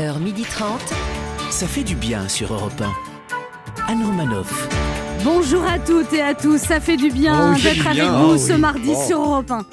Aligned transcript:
11h30. 0.00 0.64
Ça 1.50 1.66
fait 1.66 1.82
du 1.82 1.94
bien 1.94 2.28
sur 2.28 2.52
Europe 2.52 2.82
1. 3.88 3.92
Anne 3.92 4.04
Romanoff. 4.04 4.68
Bonjour 5.24 5.64
à 5.64 5.78
toutes 5.78 6.12
et 6.12 6.20
à 6.20 6.34
tous, 6.34 6.58
ça 6.58 6.80
fait 6.80 6.98
du 6.98 7.08
bien 7.10 7.52
Oh 7.52 7.54
oui, 7.56 7.62
d'être 7.62 7.86
avec 7.86 8.02
bien, 8.02 8.12
vous 8.18 8.34
oh 8.34 8.36
ce 8.36 8.52
oui. 8.52 8.60
mardi 8.60 8.90
Oh. 8.94 9.04
sur 9.08 9.20
Europe 9.20 9.50
1. 9.50 9.64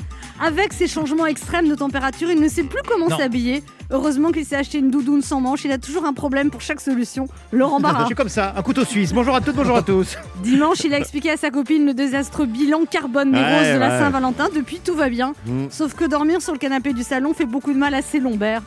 Avec 0.41 0.71
ces 0.71 0.87
changements 0.87 1.25
extrêmes 1.25 1.67
de 1.67 1.75
température, 1.75 2.31
il 2.31 2.39
ne 2.39 2.47
sait 2.47 2.63
plus 2.63 2.79
comment 2.87 3.09
Non. 3.09 3.17
s'habiller. 3.17 3.63
Heureusement 3.91 4.31
qu'il 4.31 4.45
s'est 4.45 4.55
acheté 4.55 4.77
une 4.77 4.91
doudoune 4.91 5.21
sans 5.21 5.41
manche, 5.41 5.65
il 5.65 5.71
a 5.73 5.77
toujours 5.77 6.05
un 6.05 6.13
problème 6.13 6.49
pour 6.49 6.61
chaque 6.61 6.79
solution. 6.79 7.27
Laurent 7.51 7.77
Je 7.79 7.83
Barra. 7.83 8.05
suis 8.05 8.15
comme 8.15 8.29
ça, 8.29 8.53
un 8.55 8.61
couteau 8.61 8.85
suisse. 8.85 9.11
Bonjour 9.11 9.35
à 9.35 9.41
toutes, 9.41 9.55
bonjour 9.57 9.75
à 9.75 9.81
tous. 9.81 10.17
Dimanche, 10.41 10.85
il 10.85 10.93
a 10.93 10.99
expliqué 10.99 11.31
à 11.31 11.37
sa 11.37 11.49
copine 11.49 11.85
le 11.85 11.93
désastreux 11.93 12.45
bilan 12.45 12.85
carbone 12.89 13.33
des 13.33 13.39
Ouais, 13.39 13.59
roses 13.59 13.73
de 13.73 13.79
la. 13.79 13.99
Saint-Valentin. 13.99 14.47
Depuis, 14.55 14.79
tout 14.79 14.95
va 14.95 15.09
bien. 15.09 15.33
Mm. 15.45 15.65
Sauf 15.69 15.93
que 15.95 16.05
dormir 16.05 16.41
sur 16.41 16.53
le 16.53 16.59
canapé 16.59 16.93
du 16.93 17.03
salon 17.03 17.33
fait 17.33 17.45
beaucoup 17.45 17.73
de 17.73 17.77
mal 17.77 17.93
à 17.93 18.01
ses 18.01 18.21
lombaires. 18.21 18.61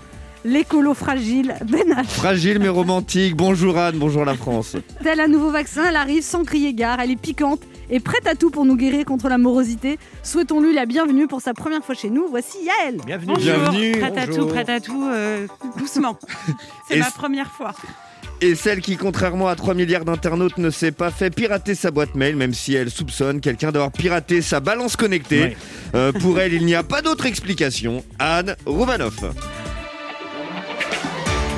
L'écolo 0.47 0.95
fragile, 0.95 1.57
Ben 1.69 1.93
H. 1.93 2.05
Fragile 2.05 2.61
mais 2.61 2.69
romantique. 2.69 3.35
Bonjour 3.35 3.77
Anne, 3.79 3.97
bonjour 3.99 4.25
la 4.25 4.35
France. 4.35 4.77
Tel 5.03 5.19
un 5.19 5.27
nouveau 5.27 5.51
vaccin, 5.51 5.87
elle 5.89 5.97
arrive 5.97 6.23
sans 6.23 6.45
crier 6.45 6.73
gare, 6.73 7.01
elle 7.01 7.11
est 7.11 7.21
piquante 7.21 7.63
et 7.91 7.99
prête 7.99 8.29
à 8.29 8.37
tout 8.37 8.51
pour 8.51 8.65
nous 8.65 8.77
guérir 8.77 9.05
contre 9.05 9.29
la 9.29 9.39
morosité. 9.39 9.99
Souhaitons-lui 10.23 10.73
la 10.73 10.87
bienvenue 10.87 11.27
pour 11.27 11.41
sa 11.41 11.53
première 11.53 11.85
fois 11.85 11.97
chez 11.97 12.11
nous. 12.11 12.29
Voici 12.31 12.59
Yael. 12.65 12.99
Bienvenue. 13.05 13.33
Bonjour, 13.35 13.55
Bienvenue. 13.55 13.93
prête 13.99 14.19
à 14.19 14.27
tout, 14.29 14.47
prête 14.47 14.69
à 14.69 14.81
tout, 14.81 15.05
euh, 15.05 15.49
doucement. 15.77 16.17
C'est 16.89 16.99
ma 16.99 17.11
première 17.11 17.51
fois. 17.51 17.73
Et 18.41 18.55
celle 18.55 18.83
qui, 18.83 18.97
contrairement 18.97 19.49
à 19.49 19.57
3 19.57 19.75
milliards 19.75 20.05
d'internautes, 20.05 20.59
ne 20.59 20.71
s'est 20.71 20.93
pas 20.93 21.11
fait 21.11 21.31
pirater 21.31 21.75
sa 21.75 21.91
boîte 21.91 22.15
mail, 22.15 22.37
même 22.37 22.55
si 22.55 22.73
elle 22.75 22.91
soupçonne 22.91 23.41
quelqu'un 23.41 23.73
d'avoir 23.73 23.91
piraté 23.91 24.43
sa 24.43 24.61
balance 24.61 24.95
connectée. 24.95 25.41
Ouais. 25.41 25.57
Euh, 25.97 26.13
pour 26.13 26.39
elle, 26.39 26.53
il 26.53 26.65
n'y 26.65 26.77
a 26.77 26.85
pas 26.85 27.03
d'autre 27.03 27.27
explication. 27.27 28.05
Anne 28.21 28.55
Roumanoff. 28.65 29.25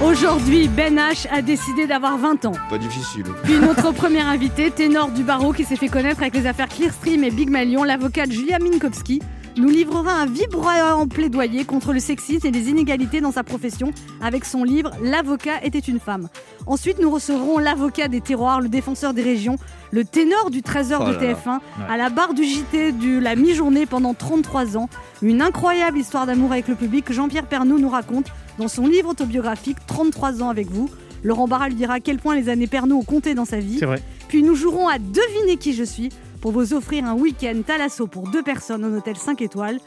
Aujourd'hui, 0.04 0.68
Ben 0.68 0.96
H 0.96 1.26
a 1.32 1.42
décidé 1.42 1.88
d'avoir 1.88 2.18
20 2.18 2.44
ans. 2.44 2.52
Pas 2.70 2.78
difficile. 2.78 3.24
Puis 3.42 3.58
notre 3.58 3.90
premier 3.92 4.20
invité, 4.20 4.70
ténor 4.70 5.10
du 5.10 5.24
barreau 5.24 5.52
qui 5.52 5.64
s'est 5.64 5.74
fait 5.74 5.88
connaître 5.88 6.20
avec 6.20 6.34
les 6.34 6.46
affaires 6.46 6.68
Clearstream 6.68 7.24
et 7.24 7.32
Big 7.32 7.50
Malion, 7.50 7.82
l'avocate 7.82 8.30
Julia 8.30 8.60
Minkowski, 8.60 9.20
nous 9.56 9.68
livrera 9.68 10.12
un 10.12 10.26
vibrant 10.26 11.08
plaidoyer 11.08 11.64
contre 11.64 11.92
le 11.92 11.98
sexisme 11.98 12.46
et 12.46 12.52
les 12.52 12.68
inégalités 12.70 13.20
dans 13.20 13.32
sa 13.32 13.42
profession 13.42 13.90
avec 14.22 14.44
son 14.44 14.62
livre 14.62 14.92
L'avocat 15.02 15.64
était 15.64 15.80
une 15.80 15.98
femme. 15.98 16.28
Ensuite, 16.68 17.00
nous 17.00 17.10
recevrons 17.10 17.58
l'avocat 17.58 18.06
des 18.06 18.20
terroirs, 18.20 18.60
le 18.60 18.68
défenseur 18.68 19.14
des 19.14 19.22
régions, 19.22 19.56
le 19.90 20.04
ténor 20.04 20.50
du 20.50 20.60
13h 20.60 20.98
Oh 21.00 21.08
de 21.08 21.12
là 21.14 21.20
là. 21.20 21.34
TF1, 21.34 21.58
à 21.90 21.96
la 21.96 22.08
barre 22.08 22.34
du 22.34 22.44
JT 22.44 22.92
de 22.92 23.18
la 23.18 23.34
mi-journée 23.34 23.84
pendant 23.84 24.14
33 24.14 24.76
ans. 24.76 24.88
Une 25.22 25.42
incroyable 25.42 25.98
histoire 25.98 26.24
d'amour 26.26 26.52
avec 26.52 26.68
le 26.68 26.76
public 26.76 27.04
que 27.06 27.12
Jean-Pierre 27.12 27.46
Pernaud 27.46 27.80
nous 27.80 27.90
raconte 27.90 28.26
dans 28.58 28.68
son 28.68 28.86
livre 28.86 29.10
autobiographique 29.10 29.78
33 29.86 30.42
ans 30.42 30.48
avec 30.48 30.70
vous. 30.70 30.90
Laurent 31.24 31.48
Barra 31.48 31.68
lui 31.68 31.74
dira 31.74 31.94
à 31.94 32.00
quel 32.00 32.18
point 32.18 32.36
les 32.36 32.48
années 32.48 32.66
Pernaud 32.68 32.96
ont 32.98 33.02
compté 33.04 33.34
dans 33.34 33.44
sa 33.44 33.58
vie. 33.58 33.78
C'est 33.78 33.86
vrai. 33.86 34.02
Puis 34.28 34.42
nous 34.42 34.54
jouerons 34.54 34.88
à 34.88 34.98
deviner 34.98 35.56
qui 35.56 35.72
je 35.74 35.82
suis 35.84 36.10
pour 36.40 36.52
vous 36.52 36.74
offrir 36.74 37.04
un 37.06 37.14
week-end 37.14 37.54
Thalasso 37.66 38.06
pour 38.06 38.28
deux 38.30 38.42
personnes 38.42 38.84
en 38.84 38.96
hôtel 38.96 39.16
5 39.16 39.42
étoiles. 39.42 39.78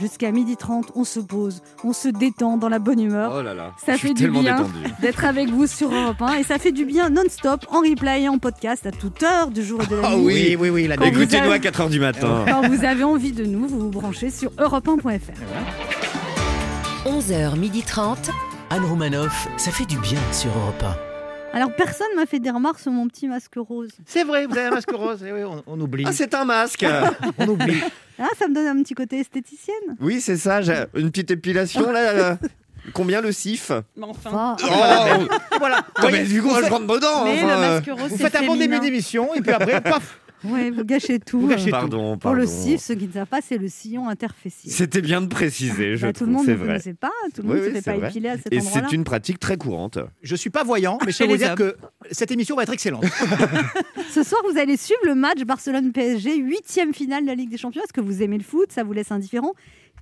Jusqu'à 0.00 0.32
12h30, 0.32 0.84
on 0.94 1.04
se 1.04 1.20
pose, 1.20 1.60
on 1.84 1.92
se 1.92 2.08
détend 2.08 2.56
dans 2.56 2.70
la 2.70 2.78
bonne 2.78 2.98
humeur. 3.00 3.34
Oh 3.36 3.42
là 3.42 3.52
là. 3.52 3.72
Ça 3.84 3.92
je 3.92 3.98
suis 3.98 4.08
fait 4.08 4.14
du 4.14 4.30
bien. 4.30 4.66
D'être 5.02 5.26
avec 5.26 5.50
vous 5.50 5.66
sur 5.66 5.92
Europe 5.94 6.22
1 6.22 6.38
et 6.38 6.42
ça 6.42 6.58
fait 6.58 6.72
du 6.72 6.86
bien 6.86 7.10
non-stop 7.10 7.66
en 7.70 7.80
replay 7.80 8.22
et 8.22 8.28
en 8.30 8.38
podcast 8.38 8.86
à 8.86 8.92
toute 8.92 9.22
heure 9.22 9.50
du 9.50 9.62
jour 9.62 9.82
et 9.82 9.86
de 9.86 9.96
la 9.96 10.16
nuit. 10.16 10.24
oui. 10.24 10.56
Oui, 10.58 10.70
oui, 10.70 10.88
Écoutez-nous 11.04 11.44
avez- 11.50 11.52
à 11.52 11.70
4h 11.70 11.90
du 11.90 12.00
matin. 12.00 12.46
Quand 12.48 12.66
vous 12.66 12.82
avez 12.84 13.04
envie 13.04 13.32
de 13.32 13.44
nous, 13.44 13.66
vous 13.68 13.78
vous 13.78 13.90
branchez 13.90 14.30
sur 14.30 14.50
europe1.fr. 14.52 15.99
11h30. 17.06 18.30
Anne 18.68 18.84
Romanoff. 18.84 19.48
Ça 19.56 19.70
fait 19.70 19.86
du 19.86 19.98
bien 19.98 20.18
sur 20.32 20.50
Europe 20.50 20.84
Alors 21.52 21.74
personne 21.74 22.06
m'a 22.14 22.26
fait 22.26 22.38
des 22.40 22.50
remarques 22.50 22.78
sur 22.78 22.92
mon 22.92 23.08
petit 23.08 23.26
masque 23.26 23.54
rose. 23.56 23.90
C'est 24.06 24.22
vrai, 24.24 24.46
vous 24.46 24.52
avez 24.56 24.66
un 24.66 24.70
masque 24.70 24.90
rose. 24.92 25.24
Eh 25.26 25.32
oui, 25.32 25.40
on, 25.44 25.62
on 25.66 25.80
oublie. 25.80 26.04
Ah, 26.06 26.12
c'est 26.12 26.34
un 26.34 26.44
masque. 26.44 26.84
on 27.38 27.48
oublie. 27.48 27.80
Ah, 28.18 28.28
ça 28.38 28.48
me 28.48 28.54
donne 28.54 28.66
un 28.66 28.82
petit 28.82 28.94
côté 28.94 29.18
esthéticienne. 29.20 29.96
oui, 30.00 30.20
c'est 30.20 30.36
ça. 30.36 30.60
j'ai 30.60 30.84
Une 30.94 31.10
petite 31.10 31.30
épilation 31.30 31.90
là. 31.90 32.12
là. 32.12 32.38
Combien 32.92 33.20
le 33.22 33.32
sif? 33.32 33.72
Mais 33.96 34.04
enfin. 34.06 34.30
Ah, 34.34 34.56
Oh, 34.62 35.24
Et 35.54 35.58
voilà. 35.58 35.84
Non, 36.02 36.08
mais 36.10 36.24
du 36.24 36.42
coup, 36.42 36.50
je 36.50 36.68
rentre 36.70 36.86
dedans. 36.86 37.24
Mais 37.24 37.42
enfin, 37.42 37.54
le 37.54 37.60
masque 37.60 37.90
rose, 37.90 38.10
Vous 38.10 38.16
c'est 38.18 38.22
faites 38.24 38.36
un 38.36 38.46
bon 38.46 38.56
début 38.56 38.78
d'émission 38.80 39.34
et 39.34 39.40
puis 39.40 39.52
après, 39.52 39.80
paf. 39.80 40.18
Ouais, 40.44 40.70
vous 40.70 40.84
gâchez 40.84 41.18
tout. 41.18 41.40
Vous 41.40 41.48
gâchez 41.48 41.68
euh. 41.68 41.70
Pardon, 41.70 42.16
Pour 42.18 42.34
le 42.34 42.44
pardon. 42.44 42.62
CIF, 42.62 42.80
ceux 42.80 42.94
qui 42.94 43.06
ne 43.08 43.12
savent 43.12 43.26
pas, 43.26 43.40
c'est 43.46 43.58
le 43.58 43.68
sillon 43.68 44.08
interfessier. 44.08 44.70
C'était 44.70 45.00
bien 45.02 45.20
de 45.20 45.26
préciser, 45.26 45.96
je 45.96 46.06
Bah, 46.06 46.12
tout 46.12 46.24
le 46.26 46.32
monde 46.32 46.46
ne 46.46 46.54
connaissait 46.54 46.94
pas, 46.94 47.10
tout 47.34 47.42
le 47.42 47.48
Oui, 47.48 47.54
monde 47.54 47.56
ne 47.56 47.62
oui, 47.62 47.68
se 47.68 47.72
fait 47.74 47.82
c'est 47.82 47.90
pas 47.92 47.96
vrai. 47.98 48.08
épiler 48.10 48.28
à 48.30 48.36
cet 48.38 48.52
Et 48.52 48.60
c'est 48.60 48.92
une 48.92 49.04
pratique 49.04 49.38
très 49.38 49.56
courante. 49.56 49.98
Je 50.22 50.36
suis 50.36 50.50
pas 50.50 50.64
voyant, 50.64 50.98
mais 51.04 51.12
je 51.12 51.18
peux 51.18 51.26
vous 51.30 51.36
dire 51.36 51.54
que 51.54 51.76
cette 52.10 52.30
émission 52.30 52.56
va 52.56 52.62
être 52.64 52.72
excellente. 52.72 53.04
Ce 54.10 54.22
soir, 54.22 54.40
vous 54.50 54.58
allez 54.58 54.76
suivre 54.76 55.00
le 55.04 55.14
match 55.14 55.42
Barcelone-PSG, 55.44 56.36
huitième 56.36 56.92
finale 56.94 57.22
de 57.22 57.28
la 57.28 57.34
Ligue 57.34 57.50
des 57.50 57.56
Champions. 57.58 57.82
Est-ce 57.82 57.92
que 57.92 58.00
vous 58.00 58.22
aimez 58.22 58.38
le 58.38 58.44
foot? 58.44 58.72
Ça 58.72 58.82
vous 58.82 58.92
laisse 58.92 59.12
indifférent? 59.12 59.52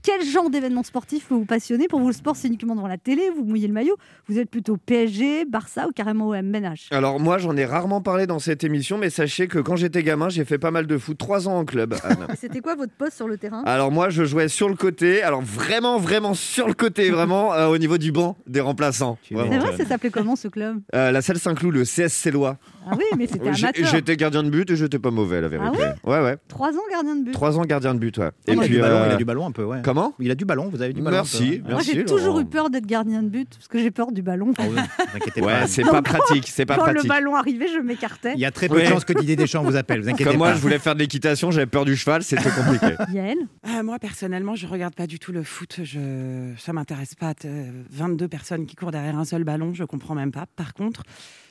Quel 0.02 0.22
genre 0.24 0.50
d'événement 0.50 0.82
sportif 0.82 1.26
vous 1.30 1.44
passionner 1.44 1.88
Pour 1.88 2.00
vous, 2.00 2.08
le 2.08 2.12
sport, 2.12 2.36
c'est 2.36 2.48
uniquement 2.48 2.74
devant 2.74 2.88
la 2.88 2.98
télé, 2.98 3.30
vous 3.34 3.44
mouillez 3.44 3.66
le 3.66 3.72
maillot. 3.72 3.96
Vous 4.28 4.38
êtes 4.38 4.50
plutôt 4.50 4.76
PSG, 4.76 5.44
Barça 5.44 5.86
ou 5.88 5.92
carrément 5.92 6.28
OM 6.28 6.52
Ben 6.52 6.64
H 6.64 6.88
Alors 6.90 7.20
moi, 7.20 7.38
j'en 7.38 7.56
ai 7.56 7.64
rarement 7.64 8.00
parlé 8.00 8.26
dans 8.26 8.38
cette 8.38 8.64
émission, 8.64 8.98
mais 8.98 9.10
sachez 9.10 9.48
que 9.48 9.58
quand 9.58 9.76
j'étais 9.76 10.02
gamin, 10.02 10.28
j'ai 10.28 10.44
fait 10.44 10.58
pas 10.58 10.70
mal 10.70 10.86
de 10.86 10.98
foot, 10.98 11.18
trois 11.18 11.48
ans 11.48 11.58
en 11.58 11.64
club. 11.64 11.94
C'était 12.38 12.60
quoi 12.60 12.74
votre 12.74 12.92
poste 12.92 13.16
sur 13.16 13.28
le 13.28 13.36
terrain? 13.36 13.62
Alors 13.64 13.90
moi, 13.90 14.10
je 14.10 14.24
jouais 14.24 14.48
sur 14.48 14.68
le 14.68 14.76
côté, 14.76 15.22
alors 15.22 15.42
vraiment, 15.42 15.98
vraiment 15.98 16.34
sur 16.34 16.68
le 16.68 16.74
côté, 16.74 17.10
vraiment 17.10 17.52
euh, 17.58 17.68
au 17.68 17.78
niveau 17.78 17.98
du 17.98 18.12
banc 18.12 18.36
des 18.46 18.60
remplaçants. 18.60 19.18
C'est 19.28 19.34
vrai, 19.34 19.76
ça 19.76 19.84
s'appelait 19.84 20.10
comment 20.10 20.36
ce 20.36 20.48
club? 20.48 20.80
Euh, 20.94 21.10
la 21.10 21.22
salle 21.22 21.38
Saint-Cloud, 21.38 21.74
le 21.74 21.84
CS 21.84 22.12
Célois. 22.12 22.56
Ah 22.90 22.94
oui, 22.96 23.04
mais 23.16 23.26
c'était 23.26 23.48
amateur. 23.48 23.86
J'étais 23.86 24.16
gardien 24.16 24.42
de 24.42 24.50
but 24.50 24.70
et 24.70 24.76
j'étais 24.76 24.98
pas 24.98 25.10
mauvais, 25.10 25.40
la 25.40 25.48
vérité. 25.48 25.78
ouais, 26.04 26.20
ouais. 26.22 26.36
Trois 26.48 26.70
ans 26.72 26.80
gardien 26.90 27.16
de 27.16 27.24
but. 27.24 27.32
Trois 27.32 27.58
ans 27.58 27.62
gardien 27.62 27.94
de 27.94 27.98
but, 27.98 28.16
ouais. 28.18 28.30
il, 28.46 28.58
a 28.62 28.66
du 28.66 28.78
euh, 28.78 28.80
ballon, 28.82 29.02
il 29.06 29.12
a 29.12 29.16
du 29.16 29.24
ballon 29.24 29.46
un 29.46 29.52
peu, 29.52 29.64
ouais. 29.64 29.80
Comment 29.84 30.14
Il 30.18 30.30
a 30.30 30.34
du 30.34 30.44
ballon, 30.44 30.68
vous 30.68 30.80
avez 30.82 30.92
du 30.92 31.02
ballon. 31.02 31.16
un 31.16 31.20
Merci, 31.20 31.38
peu, 31.38 31.44
ouais. 31.44 31.62
merci. 31.68 31.94
Moi, 31.94 32.00
j'ai 32.00 32.04
toujours 32.04 32.40
eu 32.40 32.44
peur 32.46 32.70
d'être 32.70 32.86
gardien 32.86 33.22
de 33.22 33.28
but 33.28 33.48
parce 33.54 33.68
que 33.68 33.78
j'ai 33.78 33.90
peur 33.90 34.12
du 34.12 34.22
ballon. 34.22 34.52
Oh, 34.58 34.62
oui, 34.68 34.76
vous 34.76 35.16
inquiétez 35.16 35.40
Ouais, 35.42 35.60
pas. 35.60 35.66
c'est 35.66 35.82
pas 35.84 36.02
pratique, 36.02 36.46
c'est 36.48 36.66
pas 36.66 36.76
Quand 36.76 36.86
le 36.86 36.92
pratique. 36.94 37.08
ballon 37.08 37.34
arrivait, 37.36 37.68
je 37.68 37.78
m'écartais. 37.80 38.32
Il 38.34 38.40
y 38.40 38.44
a 38.46 38.50
très 38.50 38.68
peu 38.68 38.76
Ouais. 38.76 38.84
de 38.84 38.88
chances 38.88 39.04
que 39.04 39.12
Didier 39.12 39.36
Deschamps 39.36 39.62
vous 39.62 39.76
appelle, 39.76 40.00
vous 40.02 40.08
inquiétez 40.08 40.24
Comme 40.30 40.38
moi, 40.38 40.48
pas. 40.50 40.54
je 40.54 40.60
voulais 40.60 40.78
faire 40.78 40.94
de 40.94 41.00
l'équitation, 41.00 41.50
j'avais 41.50 41.66
peur 41.66 41.84
du 41.84 41.96
cheval, 41.96 42.22
c'était 42.22 42.50
compliqué. 42.50 42.94
Yael 43.12 43.38
Ah, 43.64 43.82
moi, 43.82 43.98
personnellement, 43.98 44.54
je 44.54 44.66
regarde 44.66 44.94
pas 44.94 45.06
du 45.06 45.18
tout 45.18 45.32
le 45.32 45.42
foot. 45.42 45.80
Je... 45.82 46.52
Ça 46.58 46.72
m'intéresse 46.72 47.14
pas. 47.14 47.34
Euh, 47.44 47.70
22 47.90 48.28
personnes 48.28 48.66
qui 48.66 48.76
courent 48.76 48.90
derrière 48.92 49.18
un 49.18 49.24
seul 49.24 49.44
ballon, 49.44 49.72
je 49.74 49.84
comprends 49.84 50.14
même 50.14 50.32
pas. 50.32 50.46
Par 50.56 50.72
contre, 50.74 51.02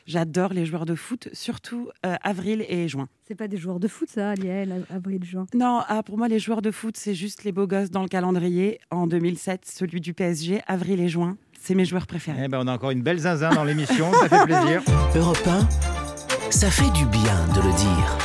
j'adore 0.08 0.54
les 0.54 0.66
joueurs 0.66 0.86
de 0.86 0.96
foot, 0.96 1.30
surtout 1.34 1.90
euh, 2.06 2.16
avril 2.24 2.66
et 2.68 2.88
juin. 2.88 3.08
C'est 3.28 3.36
pas 3.36 3.48
des 3.48 3.58
joueurs 3.58 3.80
de 3.80 3.88
foot, 3.88 4.10
ça, 4.10 4.34
Yael, 4.36 4.86
avril, 4.90 5.24
juin? 5.24 5.46
Non, 5.54 5.82
ah, 5.88 6.02
pour 6.02 6.18
moi, 6.18 6.28
les 6.28 6.40
joueurs 6.40 6.62
de 6.64 6.72
foot, 6.72 6.96
c'est 6.98 7.14
juste 7.14 7.44
les 7.44 7.52
beaux 7.52 7.68
gosses 7.68 7.92
dans 7.92 8.02
le 8.02 8.08
calendrier. 8.08 8.80
En 8.90 9.06
2007, 9.06 9.66
celui 9.66 10.02
du 10.02 10.14
PSG, 10.14 10.62
avril 10.66 11.00
et 11.02 11.10
juin, 11.10 11.38
c'est 11.60 11.76
mes 11.76 11.86
joueurs 11.86 12.08
préférés. 12.08 12.42
Eh 12.46 12.48
ben, 12.48 12.60
on 12.64 12.68
a 12.68 12.74
encore 12.74 12.92
une 12.92 13.04
belle 13.04 13.20
zinzin 13.20 13.50
dans 13.50 13.66
l'émission, 13.66 14.12
ça 14.14 14.30
fait 14.30 14.46
plaisir. 14.46 14.82
1. 15.16 15.18
Europe 15.20 15.46
1. 15.46 16.50
Ça 16.52 16.72
fait 16.72 16.90
du 16.92 17.06
bien 17.08 17.22
de 17.54 17.62
le 17.62 17.76
dire. 17.78 18.18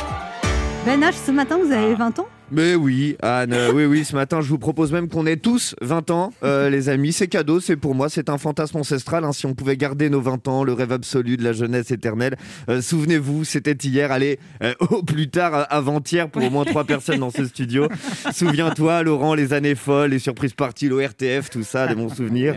Ben 0.85 1.01
H, 1.01 1.13
ce 1.25 1.31
matin, 1.31 1.57
vous 1.57 1.71
Ah. 1.71 1.77
avez 1.77 1.95
20 1.95 2.19
ans? 2.19 2.27
Mais 2.55 2.75
oui, 2.75 3.15
Anne, 3.23 3.57
oui, 3.73 3.85
oui, 3.85 4.05
ce 4.05 4.15
matin, 4.15 4.39
je 4.39 4.47
vous 4.47 4.59
propose 4.59 4.91
même 4.91 5.09
qu'on 5.09 5.25
ait 5.25 5.37
tous 5.37 5.73
20 5.81 6.11
ans, 6.11 6.31
euh, 6.43 6.69
les 6.69 6.87
amis. 6.87 7.11
C'est 7.11 7.27
cadeau, 7.27 7.59
c'est 7.59 7.75
pour 7.75 7.95
moi, 7.95 8.09
c'est 8.09 8.29
un 8.29 8.37
fantasme 8.37 8.77
ancestral. 8.77 9.23
hein, 9.23 9.31
si 9.31 9.47
on 9.47 9.55
pouvait 9.55 9.75
garder 9.75 10.07
nos 10.11 10.21
20 10.21 10.47
ans, 10.47 10.63
le 10.63 10.73
rêve 10.73 10.91
absolu 10.91 11.35
de 11.35 11.43
la 11.43 11.53
jeunesse 11.53 11.89
éternelle. 11.89 12.35
Euh, 12.69 12.79
Souvenez-vous, 12.79 13.43
c'était 13.43 13.75
hier, 13.83 14.11
allez, 14.11 14.37
euh, 14.61 14.75
au 14.91 15.01
plus 15.01 15.29
tard, 15.29 15.55
euh, 15.55 15.63
avant-hier, 15.71 16.29
pour 16.29 16.43
au 16.43 16.51
moins 16.51 16.63
trois 16.63 16.83
personnes 16.83 17.19
dans 17.21 17.31
ce 17.31 17.43
studio. 17.45 17.87
Souviens-toi, 18.31 19.01
Laurent, 19.01 19.33
les 19.33 19.51
années 19.53 19.73
folles, 19.73 20.11
les 20.11 20.19
surprises 20.19 20.53
parties, 20.53 20.89
l'ORTF, 20.89 21.49
tout 21.49 21.63
ça, 21.63 21.87
de 21.87 21.95
mon 21.95 22.07
souvenir. 22.09 22.55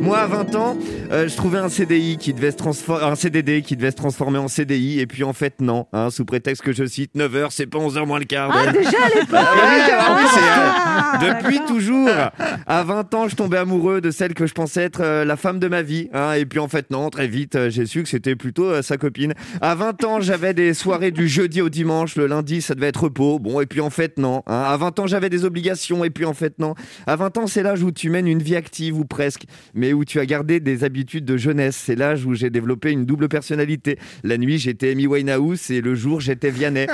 Moi, 0.00 0.18
à 0.18 0.26
20 0.26 0.54
ans, 0.56 0.76
euh, 1.12 1.28
je 1.28 1.36
trouvais 1.36 1.58
un 1.58 1.68
CDI 1.68 2.16
qui 2.18 2.34
devait 2.34 2.50
se 2.50 2.56
transformer, 2.56 3.04
un 3.04 3.14
CDD 3.14 3.62
qui 3.62 3.76
devait 3.76 3.92
se 3.92 3.96
transformer 3.96 4.38
en 4.38 4.48
CDI, 4.48 4.98
et 4.98 5.06
puis 5.06 5.22
en 5.22 5.32
fait, 5.32 5.60
non, 5.60 5.86
hein, 5.92 6.10
sous 6.10 6.24
prétexte 6.24 6.62
que 6.62 6.72
je 6.72 6.84
cite 6.84 7.14
9h, 7.14 7.48
c'est 7.50 7.66
pas 7.66 7.78
11h 7.78 8.06
moins 8.06 8.18
le 8.18 8.24
quart. 8.24 8.50
Ah, 8.52 8.72
déjà 8.72 8.98
à 9.04 9.20
euh, 9.36 11.32
depuis 11.34 11.60
toujours. 11.66 12.08
À 12.66 12.82
20 12.82 13.14
ans, 13.14 13.28
je 13.28 13.36
tombais 13.36 13.58
amoureux 13.58 14.00
de 14.00 14.10
celle 14.10 14.34
que 14.34 14.46
je 14.46 14.54
pensais 14.54 14.82
être 14.82 15.00
euh, 15.02 15.24
la 15.24 15.36
femme 15.36 15.58
de 15.58 15.68
ma 15.68 15.82
vie. 15.82 16.08
hein, 16.12 16.32
et 16.32 16.46
puis 16.46 16.58
en 16.58 16.68
fait, 16.68 16.90
non, 16.90 17.10
très 17.10 17.28
vite, 17.28 17.56
euh, 17.56 17.70
j'ai 17.70 17.86
su 17.86 18.02
que 18.02 18.08
c'était 18.08 18.36
plutôt 18.36 18.64
euh, 18.66 18.82
sa 18.82 18.96
copine. 18.96 19.34
À 19.60 19.74
20 19.74 20.04
ans, 20.04 20.20
j'avais 20.20 20.54
des 20.54 20.74
soirées 20.74 21.10
du 21.10 21.28
jeudi 21.28 21.60
au 21.62 21.68
dimanche. 21.68 22.16
Le 22.16 22.26
lundi, 22.26 22.62
ça 22.62 22.74
devait 22.74 22.88
être 22.88 23.04
repos. 23.04 23.38
Bon, 23.38 23.60
et 23.60 23.66
puis 23.66 23.80
en 23.80 23.90
fait, 23.90 24.18
non. 24.18 24.42
hein. 24.46 24.64
À 24.66 24.76
20 24.76 24.98
ans, 25.00 25.06
j'avais 25.06 25.30
des 25.30 25.44
obligations. 25.44 26.04
Et 26.04 26.10
puis 26.10 26.24
en 26.24 26.34
fait, 26.34 26.58
non. 26.58 26.74
À 27.06 27.16
20 27.16 27.38
ans, 27.38 27.46
c'est 27.46 27.62
l'âge 27.62 27.82
où 27.82 27.90
tu 27.92 28.10
mènes 28.10 28.26
une 28.28 28.42
vie 28.42 28.56
active 28.56 28.98
ou 28.98 29.04
presque, 29.04 29.44
mais 29.74 29.92
où 29.92 30.04
tu 30.04 30.20
as 30.20 30.26
gardé 30.26 30.60
des 30.60 30.84
habitudes 30.84 31.24
de 31.24 31.36
jeunesse. 31.36 31.76
C'est 31.76 31.96
l'âge 31.96 32.24
où 32.24 32.34
j'ai 32.34 32.50
développé 32.50 32.90
une 32.90 33.04
double 33.04 33.28
personnalité. 33.28 33.98
La 34.24 34.38
nuit, 34.38 34.58
j'étais 34.58 34.90
Amy 34.92 35.06
Winehouse 35.06 35.70
et 35.70 35.80
le 35.80 35.94
jour, 35.94 36.20
j'étais 36.20 36.50
Vianney. 36.50 36.86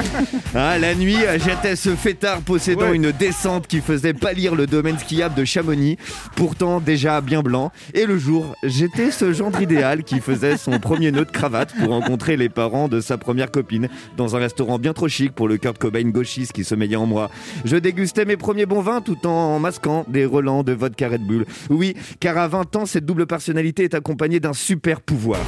Hein, 0.55 0.79
la 0.81 0.95
nuit, 0.95 1.17
j'étais 1.45 1.77
ce 1.77 1.91
fêtard 1.91 2.32
possédant 2.41 2.83
Ouais. 2.91 2.97
une 2.97 3.13
descente 3.13 3.67
qui 3.67 3.81
faisait 3.81 4.15
pâlir 4.15 4.55
le 4.55 4.67
domaine 4.67 4.99
skiable 4.99 5.35
de 5.35 5.45
Chamonix, 5.45 5.99
pourtant 6.37 6.81
déjà 6.81 7.21
bien 7.21 7.43
blanc. 7.43 7.71
Et 7.95 8.07
le 8.07 8.19
jour, 8.19 8.55
j'étais 8.63 9.11
ce 9.11 9.33
gendre 9.33 9.61
idéal 9.61 10.03
qui 10.05 10.21
faisait 10.21 10.57
son 10.57 10.79
premier 10.81 11.11
nœud 11.13 11.25
de 11.25 11.31
cravate 11.31 11.75
pour 11.79 11.91
rencontrer 11.91 12.37
les 12.37 12.49
parents 12.49 12.89
de 12.89 13.01
sa 13.01 13.19
première 13.19 13.51
copine 13.51 13.89
dans 14.17 14.37
un 14.37 14.39
restaurant 14.39 14.79
bien 14.79 14.93
trop 14.93 15.09
chic 15.09 15.33
pour 15.33 15.49
le 15.49 15.57
Kurt 15.59 15.79
Cobain 15.79 16.03
gauchiste 16.11 16.53
qui 16.53 16.65
sommeillait 16.65 16.97
en 16.97 17.07
moi. 17.07 17.31
Je 17.65 17.77
dégustais 17.77 18.25
mes 18.25 18.37
premiers 18.37 18.67
bons 18.67 18.81
vins 18.81 19.01
tout 19.01 19.27
en 19.27 19.59
masquant 19.59 20.05
des 20.09 20.25
relents 20.25 20.63
de 20.63 20.73
vodka 20.73 21.09
Red 21.09 21.23
Bull. 21.27 21.45
Oui, 21.71 21.95
car 22.21 22.39
à 22.39 22.49
20 22.49 22.77
ans, 22.77 22.87
cette 22.87 23.05
double 23.05 23.27
personnalité 23.27 23.85
est 23.85 23.95
accompagnée 23.95 24.41
d'un 24.41 24.53
super 24.53 25.01
pouvoir. 25.01 25.41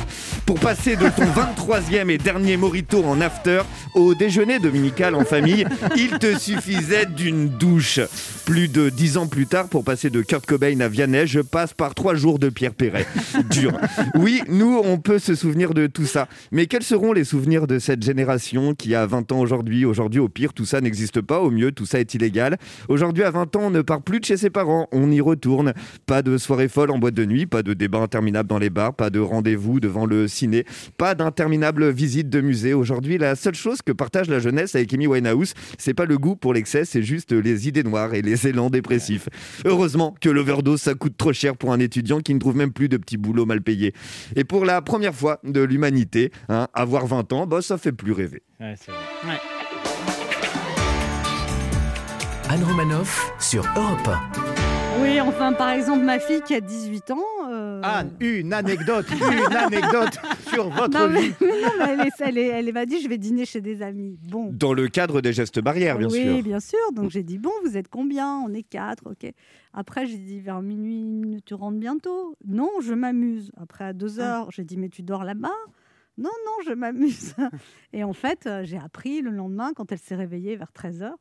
Pour 0.47 0.59
passer 0.61 0.97
de 0.97 1.09
ton 1.09 1.25
23e 1.25 2.11
et 2.11 2.19
dernier 2.19 2.57
morito 2.57 3.03
en 3.05 3.21
after 3.21 3.63
au 3.95 4.15
déjeuner 4.15 4.59
dominical 4.59 5.15
en 5.15 5.25
famille, 5.25 5.67
il 5.97 6.11
te 6.19 6.37
suffisait 6.65 7.07
d'une 7.07 7.49
douche. 7.49 8.01
Plus 8.47 8.69
de 8.69 8.89
10 8.89 9.19
ans 9.19 9.27
plus 9.27 9.47
tard, 9.47 9.69
pour 9.69 9.85
passer 9.85 10.09
de 10.09 10.23
Kurt 10.23 10.47
Cobain 10.47 10.81
à 10.81 10.89
Vianney, 10.89 11.27
je 11.27 11.41
passe 11.41 11.75
par 11.75 11.95
3 11.95 12.15
jours 12.15 12.39
de 12.39 12.49
Pierre 12.49 12.75
Perret. 12.75 13.07
Dur. 13.51 13.73
Oui, 14.15 14.43
nous, 14.49 14.81
on 14.83 14.99
peut 14.99 15.19
se 15.19 15.35
souvenir 15.35 15.75
de 15.75 15.87
tout 15.87 16.07
ça. 16.07 16.27
Mais 16.53 16.67
quels 16.67 16.83
seront 16.83 17.13
les 17.13 17.25
souvenirs 17.25 17.67
de 17.67 17.79
cette 17.79 18.03
génération 18.03 18.75
qui 18.75 18.95
a 18.95 19.05
20 19.05 19.33
ans 19.33 19.41
aujourd'hui 19.41 19.85
Aujourd'hui, 19.85 20.21
au 20.21 20.29
pire, 20.29 20.55
tout 20.55 20.65
ça 20.65 20.81
n'existe 20.81 21.21
pas. 21.21 21.41
Au 21.41 21.51
mieux, 21.51 21.73
tout 21.73 21.85
ça 21.85 22.01
est 22.01 22.15
illégal. 22.15 22.57
Aujourd'hui, 22.89 23.25
à 23.25 23.31
20 23.31 23.57
ans, 23.57 23.63
on 23.65 23.71
ne 23.71 23.83
part 23.83 24.01
plus 24.01 24.21
de 24.21 24.25
chez 24.25 24.37
ses 24.37 24.51
parents. 24.51 24.89
On 24.93 25.11
y 25.11 25.21
retourne. 25.21 25.75
Pas 26.07 26.23
de 26.23 26.39
soirée 26.39 26.69
folle 26.69 26.91
en 26.91 26.99
boîte 26.99 27.15
de 27.15 27.27
nuit, 27.27 27.47
pas 27.47 27.63
de 27.63 27.75
débat 27.75 27.99
interminable 27.99 28.49
dans 28.49 28.59
les 28.59 28.71
bars, 28.71 28.95
pas 28.95 29.11
de 29.11 29.21
rendez-vous 29.21 29.81
devant 29.81 30.07
le 30.07 30.29
ciné, 30.29 30.65
pas 30.97 31.15
d'interminable 31.15 31.91
visite 31.91 32.31
de 32.31 32.41
musée. 32.41 32.73
Aujourd'hui, 32.73 33.19
la 33.19 33.37
seule 33.37 33.55
chose 33.55 33.83
que 33.83 33.93
partage 33.93 34.29
la 34.29 34.39
jeunesse 34.39 34.75
avec 34.75 34.93
Amy 34.95 35.07
Winehouse, 35.07 35.53
c'est 35.79 35.95
pas 35.95 36.07
le 36.07 36.17
goût 36.17 36.37
pour 36.37 36.54
l'excès, 36.55 36.85
c'est 36.87 37.03
juste 37.03 37.33
les 37.33 37.69
idées 37.69 37.83
noires 37.83 38.15
et 38.15 38.23
les 38.23 38.47
élans 38.47 38.71
dépressifs. 38.71 39.29
Heureusement 39.67 40.15
que 40.21 40.31
l'overdose, 40.31 40.81
ça 40.81 40.95
coûte 40.95 41.17
trop 41.19 41.33
cher 41.35 41.57
pour 41.57 41.73
un 41.73 41.81
étudiant 41.81 42.21
qui 42.21 42.33
ne 42.33 42.39
trouve 42.39 42.57
même 42.57 42.73
plus 42.73 42.89
de 42.89 42.97
petits 42.97 43.19
boulots 43.19 43.45
mal 43.47 43.61
payés. 43.61 43.93
Et 44.37 44.45
pour 44.45 44.65
la 44.65 44.81
première 44.81 45.15
fois 45.15 45.41
de 45.45 45.61
l'humanité, 45.61 46.33
hein, 46.49 46.69
avoir 46.73 47.07
20 47.07 47.33
ans, 47.35 47.47
bah, 47.47 47.61
ça 47.61 47.77
fait 47.77 47.93
plus 47.93 48.13
rêver. 48.13 48.43
Ouais, 48.61 48.75
c'est 48.79 48.91
vrai. 48.91 49.39
Anne 52.51 52.63
Romanoff 52.65 53.33
sur 53.41 53.65
Europe 53.77 54.09
Oui, 55.01 55.21
enfin, 55.21 55.53
par 55.53 55.71
exemple, 55.71 56.05
ma 56.05 56.19
fille 56.19 56.41
qui 56.47 56.55
a 56.55 56.61
18 56.61 57.11
ans. 57.11 57.19
euh, 57.51 57.81
Anne, 57.83 58.11
une 58.21 58.53
anecdote, 58.53 59.07
une 59.11 59.57
anecdote 59.57 60.19
sur 60.53 60.69
votre 60.71 60.97
Non, 60.99 61.09
mais, 61.09 61.21
vie. 61.23 61.33
mais 61.41 61.54
non, 61.65 61.71
mais 61.79 61.93
elle, 61.93 62.01
est- 62.07 62.21
elle, 62.21 62.39
est- 62.39 62.47
elle 62.49 62.73
m'a 62.73 62.87
dit 62.87 63.01
je 63.01 63.09
vais 63.09 63.19
dîner 63.19 63.45
chez 63.45 63.61
des 63.61 63.83
amis. 63.83 64.19
Bon. 64.29 64.51
Dans 64.53 64.73
le 64.73 64.89
cadre 64.89 65.21
des 65.21 65.33
gestes 65.33 65.61
barrières, 65.61 65.99
bien 65.99 66.09
oui, 66.09 66.23
sûr. 66.23 66.43
bien 66.43 66.61
sûr. 66.61 66.93
Donc 66.95 67.11
j'ai 67.11 67.23
dit 67.23 67.39
bon, 67.39 67.51
vous 67.65 67.77
êtes 67.77 67.89
combien? 67.89 68.39
On 68.39 68.53
est 68.55 68.63
quatre, 68.63 69.03
ok. 69.11 69.31
Après 69.73 70.07
j'ai 70.07 70.19
dit 70.19 70.41
vers 70.41 70.63
minuit, 70.63 71.43
tu 71.45 71.55
rentres 71.55 71.79
bientôt? 71.79 72.37
Non, 72.47 72.71
je 72.83 72.95
m'amuse. 72.95 73.51
Après 73.57 73.85
à 73.85 73.93
deux 73.93 74.21
Ah. 74.21 74.41
heures, 74.41 74.51
j'ai 74.51 74.65
dit 74.65 74.77
mais 74.77 74.89
tu 74.89 75.03
dors 75.03 75.25
là-bas? 75.25 75.51
Non, 76.17 76.31
non, 76.47 76.53
je 76.69 76.73
m'amuse. 76.73 77.35
Et 77.93 78.05
en 78.05 78.13
fait, 78.13 78.47
euh, 78.47 78.63
j'ai 78.65 78.79
appris 78.79 79.21
le 79.21 79.31
lendemain 79.31 79.73
quand 79.75 79.91
elle 79.91 79.99
s'est 79.99 80.15
réveillée 80.15 80.55
vers 80.57 80.71
13 80.73 81.03
heures 81.03 81.19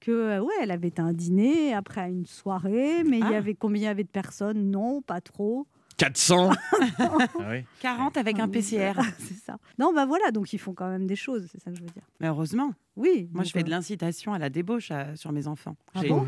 que 0.00 0.10
euh, 0.12 0.40
ouais, 0.40 0.54
elle 0.62 0.70
avait 0.70 0.98
un 0.98 1.12
dîner, 1.12 1.74
après 1.74 2.00
à 2.00 2.08
une 2.08 2.24
soirée, 2.24 3.04
mais 3.04 3.18
il 3.18 3.26
y 3.30 3.34
Ah. 3.34 3.36
avait 3.36 3.52
combien 3.54 3.82
il 3.82 3.84
y 3.84 3.88
avait 3.88 4.02
de 4.04 4.08
personnes? 4.08 4.70
Non, 4.70 5.02
pas 5.02 5.20
trop. 5.20 5.66
400 6.00 6.50
Ah 6.98 7.26
oui. 7.50 7.64
40 7.80 8.16
avec 8.16 8.38
un 8.38 8.48
PCR. 8.48 8.92
c'est 9.18 9.34
ça. 9.44 9.58
Non, 9.78 9.92
bah 9.94 10.06
voilà, 10.06 10.30
donc 10.30 10.52
ils 10.54 10.58
font 10.58 10.72
quand 10.72 10.88
même 10.88 11.06
des 11.06 11.14
choses, 11.16 11.46
c'est 11.52 11.60
ça 11.62 11.70
que 11.70 11.76
je 11.76 11.82
veux 11.82 11.88
dire. 11.90 12.02
Mais 12.20 12.28
heureusement, 12.28 12.72
Oui. 12.96 13.28
moi 13.34 13.44
je 13.44 13.50
fais 13.50 13.62
de 13.62 13.68
euh, 13.68 13.70
l'incitation 13.72 14.32
à 14.32 14.38
la 14.38 14.48
débauche 14.48 14.90
à- 14.90 15.14
sur 15.16 15.30
mes 15.32 15.46
enfants. 15.46 15.76
Ah 15.94 16.00
J'ai- 16.02 16.08
bon 16.08 16.26